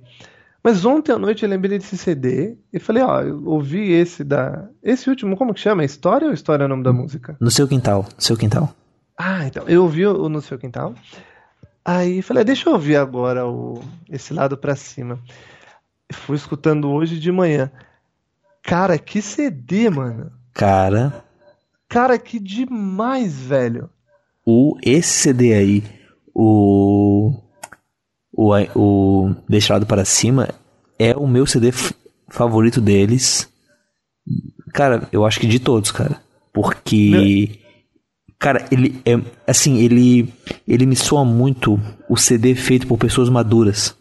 Mas 0.65 0.85
ontem 0.87 1.13
à 1.13 1.19
noite 1.19 1.43
eu 1.43 1.49
lembrei 1.49 1.79
desse 1.79 1.99
CD 1.99 2.57
e 2.73 2.81
falei, 2.81 3.03
ó, 3.03 3.21
eu 3.21 3.45
ouvi 3.45 3.93
esse 3.93 4.25
da. 4.25 4.67
Esse 4.83 5.11
último, 5.11 5.37
como 5.37 5.53
que 5.53 5.61
chama? 5.61 5.85
História 5.85 6.27
ou 6.27 6.33
História 6.33 6.65
é 6.65 6.67
o 6.67 6.69
nome 6.69 6.83
da 6.83 6.93
música? 6.93 7.37
No 7.39 7.51
seu 7.51 7.69
quintal, 7.69 8.07
seu 8.17 8.35
quintal. 8.35 8.75
Ah, 9.17 9.47
então. 9.47 9.69
Eu 9.69 9.83
ouvi 9.83 10.07
o 10.07 10.29
No 10.29 10.41
Seu 10.41 10.59
Quintal. 10.59 10.95
Aí 11.85 12.23
falei, 12.23 12.41
ah, 12.41 12.45
deixa 12.45 12.69
eu 12.69 12.73
ouvir 12.73 12.97
agora 12.97 13.47
o, 13.47 13.81
esse 14.11 14.33
lado 14.33 14.57
pra 14.57 14.75
cima. 14.75 15.21
Fui 16.13 16.37
escutando 16.37 16.91
hoje 16.91 17.21
de 17.21 17.31
manhã. 17.31 17.71
Cara, 18.63 18.99
que 18.99 19.21
CD, 19.21 19.91
mano. 19.91 20.33
Cara. 20.53 21.25
Cara, 21.89 22.19
que 22.19 22.41
demais, 22.41 23.35
velho. 23.39 23.91
O, 24.45 24.77
esse 24.83 25.11
CD 25.11 25.55
aí, 25.55 25.85
o. 26.35 27.35
O, 28.37 28.53
o 28.75 29.35
Deixado 29.49 29.87
para 29.87 30.05
Cima, 30.05 30.49
é 30.99 31.15
o 31.17 31.27
meu 31.27 31.47
CD 31.47 31.73
favorito 32.29 32.81
deles. 32.81 33.49
Cara, 34.73 35.09
eu 35.13 35.25
acho 35.25 35.41
que 35.41 35.47
de 35.47 35.59
todos, 35.59 35.91
cara. 35.91 36.21
Porque. 36.53 37.61
Cara, 38.39 38.67
ele 38.71 39.01
é. 39.05 39.21
Assim, 39.47 39.79
ele. 39.79 40.33
Ele 40.67 40.87
me 40.87 40.97
soa 40.97 41.25
muito 41.25 41.81
o 42.09 42.17
CD 42.17 42.55
feito 42.55 42.87
por 42.87 42.99
pessoas 42.99 43.29
maduras. 43.29 43.95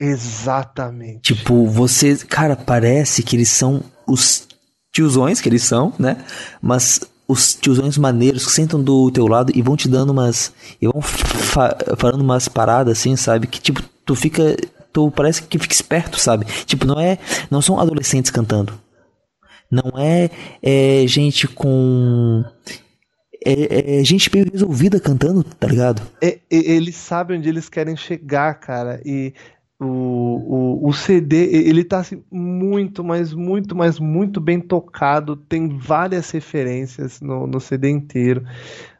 Exatamente. 0.00 1.34
Tipo, 1.34 1.66
você. 1.66 2.16
Cara, 2.16 2.56
parece 2.56 3.22
que 3.22 3.36
eles 3.36 3.50
são 3.50 3.82
os 4.06 4.46
tiozões 4.92 5.40
que 5.40 5.48
eles 5.48 5.62
são, 5.62 5.92
né? 5.98 6.24
Mas 6.62 7.00
os 7.26 7.54
tiozões 7.54 7.96
maneiros 7.96 8.46
que 8.46 8.52
sentam 8.52 8.82
do 8.82 9.10
teu 9.10 9.26
lado 9.26 9.52
e 9.54 9.62
vão 9.62 9.76
te 9.76 9.88
dando 9.88 10.10
umas. 10.10 10.52
e 10.80 10.86
vão 10.86 11.00
fa 11.00 11.76
falando 11.96 12.20
umas 12.20 12.48
paradas 12.48 12.98
assim, 12.98 13.16
sabe? 13.16 13.46
Que 13.46 13.60
tipo, 13.60 13.82
tu 14.04 14.14
fica. 14.14 14.56
Tu 14.92 15.10
parece 15.10 15.42
que 15.42 15.58
fica 15.58 15.74
esperto, 15.74 16.20
sabe? 16.20 16.46
Tipo, 16.66 16.86
não 16.86 17.00
é. 17.00 17.18
Não 17.50 17.60
são 17.60 17.80
adolescentes 17.80 18.30
cantando. 18.30 18.72
Não 19.70 19.98
é, 19.98 20.30
é 20.62 21.04
gente 21.06 21.48
com. 21.48 22.44
É, 23.46 24.00
é, 24.00 24.04
gente 24.04 24.30
bem 24.30 24.44
resolvida 24.50 24.98
cantando, 24.98 25.42
tá 25.44 25.66
ligado? 25.66 26.00
É, 26.22 26.38
eles 26.50 26.96
sabem 26.96 27.38
onde 27.38 27.48
eles 27.48 27.68
querem 27.68 27.96
chegar, 27.96 28.54
cara. 28.54 29.02
E 29.04 29.34
o, 29.80 29.86
o, 29.86 30.88
o 30.88 30.92
CD, 30.92 31.46
ele 31.52 31.84
tá 31.84 31.98
assim, 31.98 32.22
muito, 32.30 33.02
mas 33.02 33.34
muito, 33.34 33.74
mas 33.74 33.98
muito 33.98 34.40
bem 34.40 34.60
tocado. 34.60 35.36
Tem 35.36 35.68
várias 35.78 36.30
referências 36.30 37.20
no, 37.20 37.46
no 37.46 37.60
CD 37.60 37.90
inteiro. 37.90 38.46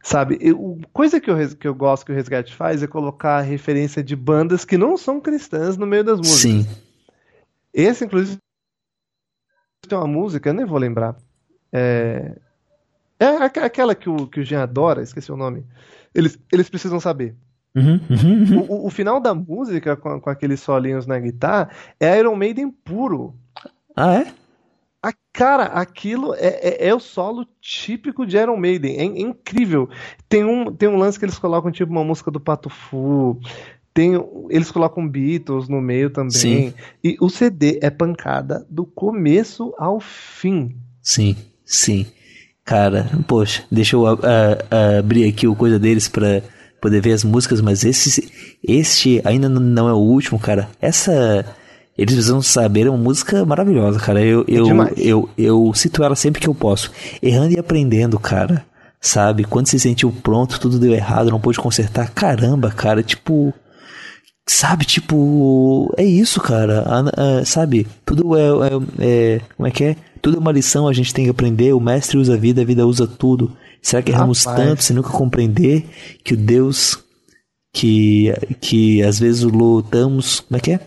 Sabe? 0.02 0.36
Eu, 0.40 0.80
coisa 0.92 1.20
que 1.20 1.30
eu, 1.30 1.56
que 1.56 1.66
eu 1.66 1.74
gosto 1.74 2.04
que 2.04 2.12
o 2.12 2.14
Resgate 2.14 2.54
faz 2.54 2.82
é 2.82 2.86
colocar 2.86 3.40
referência 3.40 4.02
de 4.02 4.16
bandas 4.16 4.64
que 4.64 4.76
não 4.76 4.96
são 4.96 5.20
cristãs 5.20 5.76
no 5.76 5.86
meio 5.86 6.04
das 6.04 6.18
músicas. 6.18 6.40
Sim. 6.40 6.66
Esse, 7.72 8.04
inclusive, 8.04 8.38
tem 9.88 9.98
uma 9.98 10.06
música, 10.06 10.48
eu 10.48 10.54
nem 10.54 10.66
vou 10.66 10.78
lembrar. 10.78 11.16
É, 11.72 12.36
é 13.18 13.26
aquela 13.26 13.94
que 13.94 14.08
o, 14.08 14.26
que 14.26 14.40
o 14.40 14.44
Jean 14.44 14.62
adora, 14.62 15.02
esqueci 15.02 15.30
o 15.32 15.36
nome. 15.36 15.64
Eles, 16.14 16.38
eles 16.52 16.68
precisam 16.68 17.00
saber. 17.00 17.34
Uhum, 17.74 18.00
uhum, 18.08 18.44
uhum. 18.44 18.66
O, 18.68 18.86
o, 18.86 18.90
final 18.90 19.20
da 19.20 19.34
música, 19.34 19.96
com, 19.96 20.20
com 20.20 20.30
aqueles 20.30 20.60
solinhos 20.60 21.06
na 21.06 21.18
guitarra, 21.18 21.70
é 21.98 22.18
Iron 22.18 22.36
Maiden 22.36 22.70
puro. 22.70 23.34
Ah, 23.96 24.14
é? 24.14 24.32
A, 25.02 25.12
cara, 25.32 25.64
aquilo 25.64 26.34
é, 26.34 26.46
é, 26.46 26.88
é, 26.88 26.94
o 26.94 27.00
solo 27.00 27.46
típico 27.60 28.24
de 28.24 28.36
Iron 28.36 28.56
Maiden. 28.56 28.96
É, 28.96 29.02
é, 29.02 29.20
incrível. 29.20 29.88
Tem 30.28 30.44
um, 30.44 30.72
tem 30.72 30.88
um 30.88 30.96
lance 30.96 31.18
que 31.18 31.24
eles 31.24 31.38
colocam, 31.38 31.70
tipo, 31.70 31.90
uma 31.90 32.04
música 32.04 32.30
do 32.30 32.40
Pato 32.40 32.70
Fu. 32.70 33.38
Tem, 33.92 34.12
eles 34.50 34.70
colocam 34.70 35.06
Beatles 35.06 35.68
no 35.68 35.80
meio 35.80 36.10
também. 36.10 36.30
Sim. 36.30 36.74
E 37.02 37.16
o 37.20 37.28
CD 37.28 37.78
é 37.82 37.90
pancada 37.90 38.66
do 38.70 38.86
começo 38.86 39.74
ao 39.78 40.00
fim. 40.00 40.76
Sim, 41.02 41.36
sim. 41.64 42.06
Cara, 42.64 43.10
poxa, 43.28 43.64
deixa 43.70 43.96
eu 43.96 44.04
uh, 44.04 44.14
uh, 44.14 44.98
abrir 44.98 45.28
aqui 45.28 45.46
o 45.46 45.54
coisa 45.54 45.78
deles 45.78 46.08
pra 46.08 46.42
poder 46.84 47.00
ver 47.00 47.12
as 47.12 47.24
músicas, 47.24 47.62
mas 47.62 47.82
esse, 47.82 48.30
este 48.62 49.18
ainda 49.24 49.48
não 49.48 49.88
é 49.88 49.92
o 49.94 49.96
último, 49.96 50.38
cara. 50.38 50.68
Essa. 50.78 51.46
Eles 51.96 52.12
precisam 52.12 52.42
saber, 52.42 52.86
é 52.86 52.90
uma 52.90 52.98
música 52.98 53.42
maravilhosa, 53.46 53.98
cara. 53.98 54.20
Eu, 54.20 54.40
é 54.42 54.44
eu, 54.48 54.66
eu, 54.68 54.90
eu, 54.96 55.30
eu 55.38 55.72
cito 55.74 56.04
ela 56.04 56.14
sempre 56.14 56.42
que 56.42 56.48
eu 56.48 56.54
posso. 56.54 56.90
Errando 57.22 57.54
e 57.54 57.58
aprendendo, 57.58 58.18
cara. 58.18 58.66
Sabe? 59.00 59.44
Quando 59.44 59.68
se 59.68 59.78
sentiu 59.78 60.12
pronto, 60.12 60.60
tudo 60.60 60.78
deu 60.78 60.92
errado, 60.92 61.30
não 61.30 61.40
pôde 61.40 61.58
consertar. 61.58 62.10
Caramba, 62.10 62.70
cara. 62.70 63.02
Tipo. 63.02 63.54
Sabe, 64.46 64.84
tipo. 64.84 65.90
É 65.96 66.04
isso, 66.04 66.38
cara. 66.38 66.84
sabe? 67.46 67.86
Tudo 68.04 68.36
é, 68.36 68.48
é, 68.48 69.36
é. 69.36 69.40
Como 69.56 69.66
é 69.66 69.70
que 69.70 69.84
é? 69.84 69.96
Tudo 70.20 70.36
é 70.36 70.40
uma 70.40 70.52
lição, 70.52 70.86
a 70.86 70.92
gente 70.92 71.14
tem 71.14 71.24
que 71.24 71.30
aprender. 71.30 71.72
O 71.72 71.80
mestre 71.80 72.18
usa 72.18 72.34
a 72.34 72.36
vida, 72.36 72.60
a 72.60 72.64
vida 72.64 72.86
usa 72.86 73.06
tudo. 73.06 73.56
Será 73.84 74.02
que 74.02 74.10
erramos 74.10 74.42
Rapaz. 74.44 74.66
tanto 74.66 74.82
sem 74.82 74.96
nunca 74.96 75.10
compreender 75.10 75.84
que 76.24 76.32
o 76.32 76.36
Deus 76.38 77.04
que, 77.70 78.32
que 78.58 79.02
às 79.02 79.18
vezes 79.18 79.42
lutamos. 79.42 80.40
Como 80.40 80.56
é 80.56 80.60
que 80.60 80.72
é? 80.72 80.80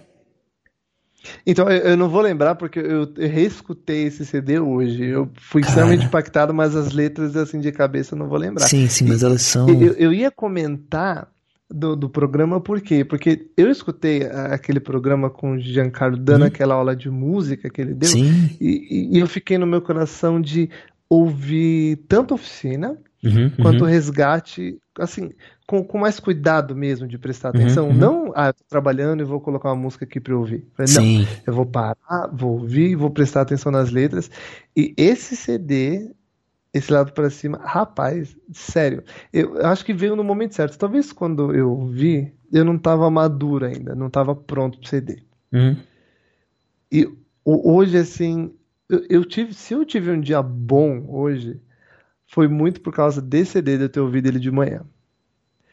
Então, 1.45 1.69
eu 1.69 1.95
não 1.95 2.09
vou 2.09 2.21
lembrar 2.21 2.55
porque 2.55 2.79
eu, 2.79 3.13
eu 3.15 3.29
reescutei 3.29 4.05
esse 4.05 4.25
CD 4.25 4.59
hoje. 4.59 5.05
Eu 5.05 5.29
fui 5.39 5.61
Cara. 5.61 5.71
extremamente 5.71 6.05
impactado, 6.07 6.55
mas 6.55 6.75
as 6.75 6.91
letras, 6.91 7.35
assim, 7.35 7.59
de 7.59 7.71
cabeça 7.71 8.15
eu 8.15 8.19
não 8.19 8.27
vou 8.27 8.39
lembrar. 8.39 8.67
Sim, 8.67 8.87
sim, 8.87 9.05
mas 9.05 9.21
elas 9.21 9.43
são. 9.43 9.69
Eu, 9.69 9.93
eu 9.93 10.11
ia 10.11 10.31
comentar 10.31 11.27
do, 11.69 11.95
do 11.95 12.09
programa, 12.09 12.59
por 12.59 12.81
quê? 12.81 13.05
Porque 13.05 13.51
eu 13.55 13.69
escutei 13.69 14.23
aquele 14.23 14.79
programa 14.79 15.29
com 15.29 15.51
o 15.51 15.59
Giancarlo 15.59 16.17
dando 16.17 16.45
hum. 16.45 16.47
aquela 16.47 16.73
aula 16.73 16.95
de 16.95 17.11
música 17.11 17.69
que 17.69 17.79
ele 17.79 17.93
deu, 17.93 18.09
e, 18.59 19.09
e, 19.11 19.19
eu 19.19 19.27
fiquei 19.27 19.57
no 19.57 19.67
meu 19.67 19.81
coração 19.81 20.39
de 20.39 20.69
ouvir 21.09 21.97
tanto 22.07 22.33
oficina 22.33 22.97
uhum, 23.23 23.49
quanto 23.61 23.83
uhum. 23.83 23.89
resgate, 23.89 24.79
assim, 24.99 25.31
com, 25.65 25.83
com 25.83 25.97
mais 25.97 26.19
cuidado 26.19 26.75
mesmo 26.75 27.07
de 27.07 27.17
prestar 27.17 27.53
uhum, 27.53 27.61
atenção. 27.61 27.87
Uhum, 27.89 27.93
não, 27.93 28.33
ah, 28.35 28.47
eu 28.47 28.53
tô 28.53 28.63
trabalhando 28.67 29.21
e 29.21 29.25
vou 29.25 29.39
colocar 29.39 29.69
uma 29.69 29.81
música 29.81 30.05
aqui 30.05 30.19
para 30.19 30.35
ouvir. 30.35 30.65
Falei, 30.75 30.93
não, 30.93 31.27
eu 31.45 31.53
vou 31.53 31.65
parar, 31.65 32.29
vou 32.31 32.53
ouvir, 32.59 32.95
vou 32.95 33.09
prestar 33.09 33.41
atenção 33.41 33.71
nas 33.71 33.91
letras. 33.91 34.29
E 34.75 34.93
esse 34.97 35.35
CD, 35.35 36.11
esse 36.73 36.91
lado 36.91 37.11
para 37.13 37.29
cima, 37.29 37.59
rapaz, 37.63 38.35
sério, 38.51 39.03
eu 39.31 39.65
acho 39.65 39.85
que 39.85 39.93
veio 39.93 40.15
no 40.15 40.23
momento 40.23 40.55
certo. 40.55 40.77
Talvez 40.77 41.11
quando 41.11 41.53
eu 41.53 41.85
vi, 41.85 42.33
eu 42.51 42.63
não 42.63 42.77
tava 42.77 43.09
maduro 43.09 43.65
ainda, 43.65 43.95
não 43.95 44.09
tava 44.09 44.35
pronto 44.35 44.79
pro 44.79 44.89
CD. 44.89 45.23
Uhum. 45.51 45.77
E 46.91 47.09
hoje, 47.43 47.97
assim, 47.97 48.53
eu, 48.89 49.05
eu, 49.09 49.25
tive, 49.25 49.53
se 49.53 49.73
eu 49.73 49.85
tive 49.85 50.11
um 50.11 50.19
dia 50.19 50.41
bom 50.41 51.05
hoje, 51.09 51.59
foi 52.27 52.47
muito 52.47 52.81
por 52.81 52.93
causa 52.93 53.21
desse 53.21 53.53
CD 53.53 53.77
de 53.77 53.83
eu 53.83 53.89
ter 53.89 53.99
ouvido 53.99 54.27
ele 54.27 54.39
de 54.39 54.51
manhã. 54.51 54.85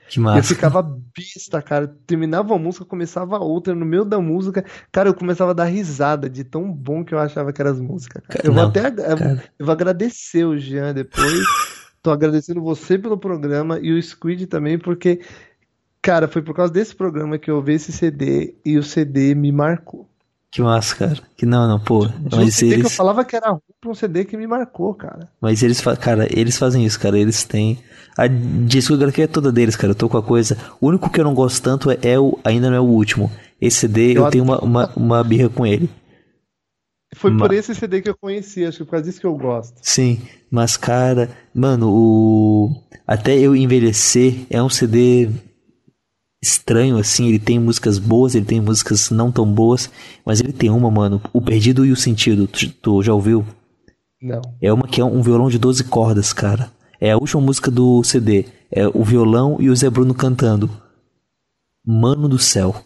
Que 0.08 0.20
massa. 0.20 0.38
Eu 0.38 0.44
ficava 0.44 0.82
besta, 0.82 1.62
cara. 1.62 1.88
Terminava 2.06 2.52
uma 2.52 2.58
música, 2.58 2.84
começava 2.84 3.38
outra. 3.38 3.74
No 3.74 3.86
meio 3.86 4.04
da 4.04 4.20
música, 4.20 4.64
cara, 4.92 5.08
eu 5.08 5.14
começava 5.14 5.52
a 5.52 5.54
dar 5.54 5.64
risada 5.64 6.28
de 6.28 6.44
tão 6.44 6.70
bom 6.70 7.04
que 7.04 7.14
eu 7.14 7.18
achava 7.18 7.52
que 7.52 7.60
eram 7.60 7.72
as 7.72 7.80
músicas. 7.80 8.22
Cara. 8.26 8.46
Eu 8.46 8.52
Não, 8.52 8.60
vou 8.60 8.68
até 8.68 8.88
eu 9.58 9.64
vou 9.66 9.72
agradecer 9.72 10.44
o 10.44 10.58
Jean 10.58 10.92
depois. 10.92 11.32
Tô 12.02 12.10
agradecendo 12.10 12.60
você 12.62 12.98
pelo 12.98 13.16
programa 13.16 13.78
e 13.80 13.90
o 13.90 14.02
Squid 14.02 14.46
também, 14.46 14.78
porque, 14.78 15.22
cara, 16.02 16.28
foi 16.28 16.42
por 16.42 16.54
causa 16.54 16.70
desse 16.70 16.94
programa 16.94 17.38
que 17.38 17.50
eu 17.50 17.56
ouvi 17.56 17.72
esse 17.72 17.92
CD 17.92 18.54
e 18.62 18.76
o 18.76 18.82
CD 18.82 19.34
me 19.34 19.50
marcou. 19.50 20.06
Que 20.54 20.62
massa, 20.62 20.94
cara. 20.94 21.18
Que 21.36 21.44
não, 21.44 21.66
não, 21.66 21.80
pô. 21.80 22.06
De 22.06 22.36
mas 22.36 22.46
um 22.46 22.50
CD 22.52 22.74
eles... 22.74 22.86
que 22.86 22.92
eu 22.92 22.96
falava 22.96 23.24
que 23.24 23.34
era 23.34 23.50
ruim 23.50 23.60
pra 23.80 23.90
um 23.90 23.94
CD 23.94 24.24
que 24.24 24.36
me 24.36 24.46
marcou, 24.46 24.94
cara. 24.94 25.28
Mas 25.40 25.64
eles, 25.64 25.80
cara, 26.00 26.28
eles 26.30 26.56
fazem 26.56 26.86
isso, 26.86 27.00
cara. 27.00 27.18
Eles 27.18 27.42
têm. 27.42 27.80
A 28.16 28.28
discografia 28.28 29.24
é 29.24 29.26
toda 29.26 29.50
deles, 29.50 29.74
cara. 29.74 29.90
Eu 29.90 29.96
tô 29.96 30.08
com 30.08 30.16
a 30.16 30.22
coisa. 30.22 30.56
O 30.80 30.86
único 30.86 31.10
que 31.10 31.18
eu 31.18 31.24
não 31.24 31.34
gosto 31.34 31.60
tanto 31.60 31.90
é, 31.90 31.98
é 32.02 32.20
o. 32.20 32.38
Ainda 32.44 32.70
não 32.70 32.76
é 32.76 32.80
o 32.80 32.84
último. 32.84 33.32
Esse 33.60 33.78
CD 33.80 34.16
eu, 34.16 34.26
eu 34.26 34.30
tenho 34.30 34.44
uma, 34.44 34.58
uma, 34.60 34.92
uma 34.94 35.24
birra 35.24 35.48
com 35.48 35.66
ele. 35.66 35.90
Foi 37.16 37.32
mas... 37.32 37.48
por 37.48 37.52
esse 37.52 37.74
CD 37.74 38.00
que 38.00 38.10
eu 38.10 38.16
conheci, 38.16 38.64
acho 38.64 38.78
que 38.78 38.84
por 38.84 38.92
causa 38.92 39.06
disso 39.06 39.20
que 39.20 39.26
eu 39.26 39.36
gosto. 39.36 39.74
Sim, 39.82 40.22
mas 40.48 40.76
cara, 40.76 41.30
mano, 41.52 41.90
o. 41.90 42.70
Até 43.04 43.36
eu 43.36 43.56
envelhecer 43.56 44.46
é 44.48 44.62
um 44.62 44.68
CD 44.68 45.28
estranho, 46.44 46.98
assim. 46.98 47.28
Ele 47.28 47.38
tem 47.38 47.58
músicas 47.58 47.98
boas, 47.98 48.34
ele 48.34 48.44
tem 48.44 48.60
músicas 48.60 49.10
não 49.10 49.32
tão 49.32 49.46
boas. 49.46 49.90
Mas 50.24 50.40
ele 50.40 50.52
tem 50.52 50.70
uma, 50.70 50.90
mano. 50.90 51.20
O 51.32 51.40
Perdido 51.40 51.84
e 51.84 51.90
o 51.90 51.96
Sentido. 51.96 52.46
Tu, 52.46 52.70
tu 52.70 53.02
já 53.02 53.14
ouviu? 53.14 53.44
Não. 54.20 54.42
É 54.60 54.72
uma 54.72 54.86
que 54.86 55.00
é 55.00 55.04
um 55.04 55.22
violão 55.22 55.48
de 55.48 55.58
12 55.58 55.84
cordas, 55.84 56.32
cara. 56.32 56.70
É 57.00 57.10
a 57.10 57.16
última 57.16 57.40
música 57.40 57.70
do 57.70 58.02
CD. 58.04 58.46
É 58.70 58.86
o 58.86 59.02
violão 59.02 59.56
e 59.60 59.70
o 59.70 59.76
Zé 59.76 59.88
Bruno 59.88 60.14
cantando. 60.14 60.70
Mano 61.86 62.28
do 62.28 62.38
céu. 62.38 62.76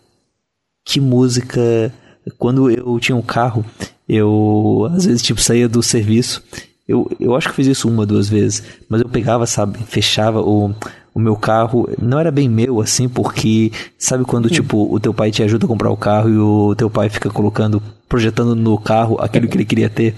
Que 0.84 1.00
música. 1.00 1.92
Quando 2.38 2.70
eu 2.70 2.98
tinha 3.00 3.16
um 3.16 3.22
carro, 3.22 3.64
eu 4.08 4.88
às 4.92 5.04
vezes 5.04 5.22
tipo 5.22 5.40
saía 5.40 5.68
do 5.68 5.82
serviço 5.82 6.42
Eu, 6.86 7.10
eu 7.20 7.36
acho 7.36 7.48
que 7.50 7.54
fiz 7.54 7.66
isso 7.66 7.88
uma, 7.88 8.06
duas 8.06 8.28
vezes, 8.28 8.62
mas 8.88 9.02
eu 9.02 9.08
pegava, 9.08 9.46
sabe, 9.46 9.78
fechava 9.84 10.40
o, 10.40 10.74
o 11.18 11.20
meu 11.20 11.34
carro, 11.34 11.88
não 12.00 12.20
era 12.20 12.30
bem 12.30 12.48
meu, 12.48 12.80
assim, 12.80 13.08
porque 13.08 13.72
sabe 13.98 14.24
quando, 14.24 14.46
hum. 14.46 14.50
tipo, 14.50 14.94
o 14.94 15.00
teu 15.00 15.12
pai 15.12 15.32
te 15.32 15.42
ajuda 15.42 15.66
a 15.66 15.68
comprar 15.68 15.90
o 15.90 15.96
carro 15.96 16.30
e 16.30 16.38
o 16.38 16.76
teu 16.76 16.88
pai 16.88 17.08
fica 17.08 17.28
colocando, 17.28 17.82
projetando 18.08 18.54
no 18.54 18.78
carro 18.78 19.18
aquilo 19.20 19.48
que 19.48 19.56
ele 19.56 19.64
queria 19.64 19.90
ter? 19.90 20.14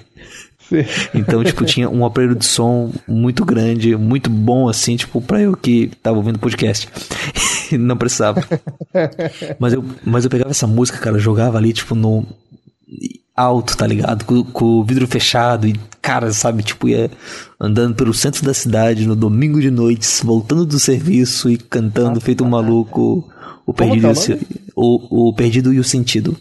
Sim. 0.68 0.84
Então, 1.14 1.42
tipo, 1.42 1.64
tinha 1.64 1.88
um 1.88 2.04
aparelho 2.04 2.34
de 2.34 2.44
som 2.44 2.92
muito 3.08 3.46
grande, 3.46 3.96
muito 3.96 4.28
bom, 4.28 4.68
assim, 4.68 4.94
tipo, 4.94 5.22
pra 5.22 5.40
eu 5.40 5.56
que 5.56 5.90
tava 6.02 6.18
ouvindo 6.18 6.38
podcast. 6.38 6.86
não 7.72 7.96
precisava. 7.96 8.46
Mas 9.58 9.72
eu, 9.72 9.84
mas 10.04 10.24
eu 10.24 10.30
pegava 10.30 10.50
essa 10.50 10.66
música, 10.66 10.98
cara, 10.98 11.18
jogava 11.18 11.56
ali, 11.56 11.72
tipo, 11.72 11.94
no 11.94 12.26
alto, 13.36 13.76
tá 13.76 13.86
ligado? 13.86 14.24
Com, 14.24 14.44
com, 14.44 14.64
o 14.64 14.84
vidro 14.84 15.06
fechado 15.06 15.66
e, 15.66 15.74
cara, 16.00 16.32
sabe, 16.32 16.62
tipo, 16.62 16.88
ia 16.88 17.10
andando 17.58 17.94
pelo 17.94 18.12
centro 18.12 18.44
da 18.44 18.54
cidade 18.54 19.06
no 19.06 19.16
domingo 19.16 19.60
de 19.60 19.70
noites, 19.70 20.22
voltando 20.24 20.66
do 20.66 20.78
serviço 20.78 21.50
e 21.50 21.56
cantando, 21.56 22.20
feito 22.20 22.44
um 22.44 22.48
maluco, 22.48 23.28
o 23.66 23.72
perdido, 23.72 24.08
é 24.08 24.38
o, 24.74 25.28
o, 25.28 25.34
perdido 25.34 25.72
e 25.72 25.78
o 25.78 25.84
sentido. 25.84 26.36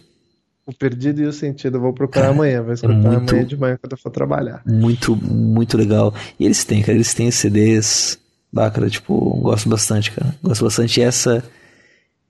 O 0.66 0.74
perdido 0.74 1.22
e 1.22 1.26
o 1.26 1.34
sentido, 1.34 1.78
eu 1.78 1.82
vou 1.82 1.94
procurar 1.94 2.28
cara, 2.28 2.34
amanhã, 2.34 2.62
vou 2.62 2.74
escutar 2.74 2.94
é 2.94 2.96
muito, 2.96 3.32
amanhã 3.32 3.46
de 3.46 3.58
manhã 3.58 3.78
quando 3.82 3.94
eu 3.94 3.98
for 3.98 4.12
trabalhar. 4.12 4.62
Muito, 4.66 5.16
muito 5.16 5.78
legal. 5.78 6.14
E 6.40 6.46
eles 6.46 6.64
têm, 6.64 6.82
cara, 6.82 6.94
eles 6.94 7.14
têm 7.14 7.32
CDs, 7.32 8.20
bacana, 8.52 8.90
tipo, 8.90 9.16
gosto 9.42 9.70
bastante, 9.70 10.12
cara. 10.12 10.36
Gosto 10.44 10.64
bastante 10.64 11.02
essa. 11.02 11.44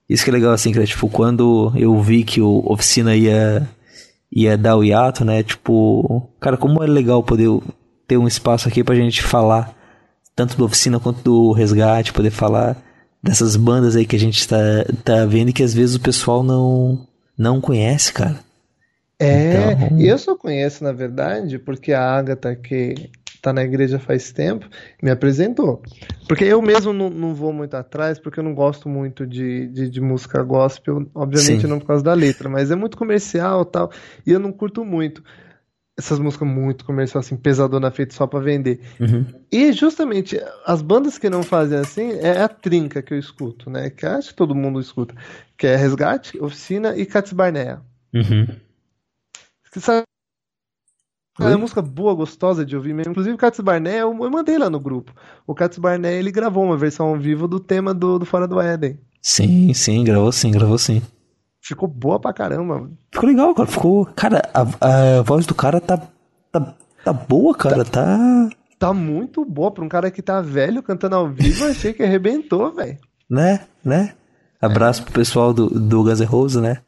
Isso 0.07 0.23
que 0.23 0.29
é 0.29 0.33
legal, 0.33 0.53
assim, 0.53 0.71
cara, 0.71 0.85
tipo, 0.85 1.07
quando 1.09 1.71
eu 1.75 2.01
vi 2.01 2.23
que 2.23 2.41
o 2.41 2.63
Oficina 2.65 3.15
ia 3.15 3.67
ia 4.31 4.57
dar 4.57 4.75
o 4.75 4.83
hiato, 4.83 5.25
né? 5.25 5.43
Tipo, 5.43 6.29
cara, 6.39 6.57
como 6.57 6.83
é 6.83 6.87
legal 6.87 7.23
poder 7.23 7.49
ter 8.07 8.17
um 8.17 8.27
espaço 8.27 8.67
aqui 8.67 8.83
pra 8.83 8.95
gente 8.95 9.21
falar 9.21 9.75
tanto 10.35 10.55
do 10.55 10.65
oficina 10.65 10.99
quanto 10.99 11.21
do 11.21 11.51
resgate, 11.51 12.13
poder 12.13 12.31
falar 12.31 12.77
dessas 13.21 13.55
bandas 13.55 13.95
aí 13.95 14.05
que 14.05 14.15
a 14.15 14.19
gente 14.19 14.47
tá, 14.47 14.57
tá 15.03 15.25
vendo 15.25 15.49
e 15.49 15.53
que 15.53 15.63
às 15.63 15.73
vezes 15.73 15.95
o 15.95 15.99
pessoal 15.99 16.43
não 16.43 17.05
não 17.37 17.59
conhece, 17.61 18.11
cara. 18.13 18.39
É, 19.19 19.73
então... 19.73 19.99
eu 19.99 20.17
só 20.17 20.35
conheço, 20.35 20.83
na 20.83 20.93
verdade, 20.93 21.59
porque 21.59 21.91
a 21.91 22.01
Agatha, 22.01 22.55
que 22.55 23.09
tá 23.41 23.53
na 23.53 23.63
igreja 23.63 23.99
faz 23.99 24.31
tempo, 24.31 24.67
me 25.01 25.09
apresentou. 25.09 25.81
Porque 26.27 26.43
eu 26.43 26.61
mesmo 26.61 26.93
não, 26.93 27.09
não 27.09 27.33
vou 27.33 27.53
muito 27.53 27.75
atrás, 27.75 28.19
porque 28.19 28.39
eu 28.39 28.43
não 28.43 28.53
gosto 28.53 28.87
muito 28.89 29.25
de, 29.25 29.67
de, 29.67 29.89
de 29.89 30.01
música 30.01 30.43
gospel, 30.43 31.09
obviamente 31.13 31.61
Sim. 31.61 31.67
não 31.67 31.79
por 31.79 31.87
causa 31.87 32.03
da 32.03 32.13
letra, 32.13 32.49
mas 32.49 32.71
é 32.71 32.75
muito 32.75 32.97
comercial 32.97 33.65
tal, 33.65 33.91
e 34.25 34.31
eu 34.31 34.39
não 34.39 34.51
curto 34.51 34.83
muito 34.83 35.23
essas 35.99 36.17
músicas 36.17 36.47
muito 36.47 36.85
comercial, 36.85 37.19
assim, 37.19 37.35
pesadona 37.35 37.91
feita 37.91 38.15
só 38.15 38.25
para 38.25 38.39
vender. 38.39 38.79
Uhum. 39.01 39.25
E 39.51 39.73
justamente 39.73 40.39
as 40.65 40.81
bandas 40.81 41.17
que 41.17 41.29
não 41.29 41.43
fazem 41.43 41.77
assim 41.77 42.13
é 42.21 42.41
a 42.41 42.47
trinca 42.47 43.01
que 43.01 43.13
eu 43.13 43.19
escuto, 43.19 43.69
né? 43.69 43.89
Que 43.89 44.05
acho 44.05 44.29
que 44.29 44.35
todo 44.35 44.55
mundo 44.55 44.79
escuta. 44.79 45.13
Que 45.57 45.67
é 45.67 45.75
Resgate, 45.75 46.41
Oficina 46.41 46.95
e 46.95 47.05
Cats 47.05 47.33
Barnea. 47.33 47.81
Uhum. 48.13 48.47
Sabe 51.39 51.51
é 51.51 51.55
uma 51.55 51.61
música 51.61 51.81
boa, 51.81 52.13
gostosa 52.13 52.65
de 52.65 52.75
ouvir 52.75 52.93
mesmo. 52.93 53.11
Inclusive 53.11 53.33
o 53.33 53.37
Katz 53.37 53.61
Barnett, 53.61 53.97
eu, 53.97 54.11
eu, 54.11 54.29
mandei 54.29 54.57
lá 54.57 54.69
no 54.69 54.79
grupo. 54.79 55.13
O 55.47 55.55
Katz 55.55 55.77
Barnett, 55.77 56.15
ele 56.15 56.31
gravou 56.31 56.63
uma 56.65 56.75
versão 56.75 57.07
ao 57.07 57.17
vivo 57.17 57.47
do 57.47 57.59
tema 57.59 57.93
do, 57.93 58.19
do 58.19 58.25
Fora 58.25 58.45
do 58.45 58.59
Éden. 58.59 58.99
Sim, 59.21 59.73
sim, 59.73 60.03
gravou 60.03 60.31
sim, 60.31 60.51
gravou 60.51 60.77
sim. 60.77 61.01
Ficou 61.61 61.87
boa 61.87 62.19
pra 62.19 62.33
caramba. 62.33 62.89
Ficou 63.11 63.29
legal, 63.29 63.55
cara. 63.55 63.67
Ficou. 63.69 64.05
Cara, 64.05 64.41
a, 64.53 64.61
a 65.19 65.21
voz 65.21 65.45
do 65.45 65.55
cara 65.55 65.79
tá, 65.79 66.01
tá, 66.51 66.75
tá 67.03 67.13
boa, 67.13 67.55
cara. 67.55 67.85
Tá, 67.85 67.91
tá. 67.91 68.49
Tá 68.77 68.93
muito 68.93 69.45
boa. 69.45 69.71
Pra 69.71 69.83
um 69.83 69.89
cara 69.89 70.11
que 70.11 70.21
tá 70.21 70.41
velho 70.41 70.83
cantando 70.83 71.15
ao 71.15 71.29
vivo, 71.29 71.65
achei 71.65 71.93
que 71.93 72.03
arrebentou, 72.03 72.71
velho. 72.71 72.97
Né, 73.29 73.59
né? 73.85 74.15
Abraço 74.59 75.01
é. 75.01 75.03
pro 75.03 75.13
pessoal 75.13 75.53
do, 75.53 75.69
do 75.69 76.03
Guns 76.03 76.19
N' 76.19 76.25
Roses, 76.25 76.59
né? 76.59 76.79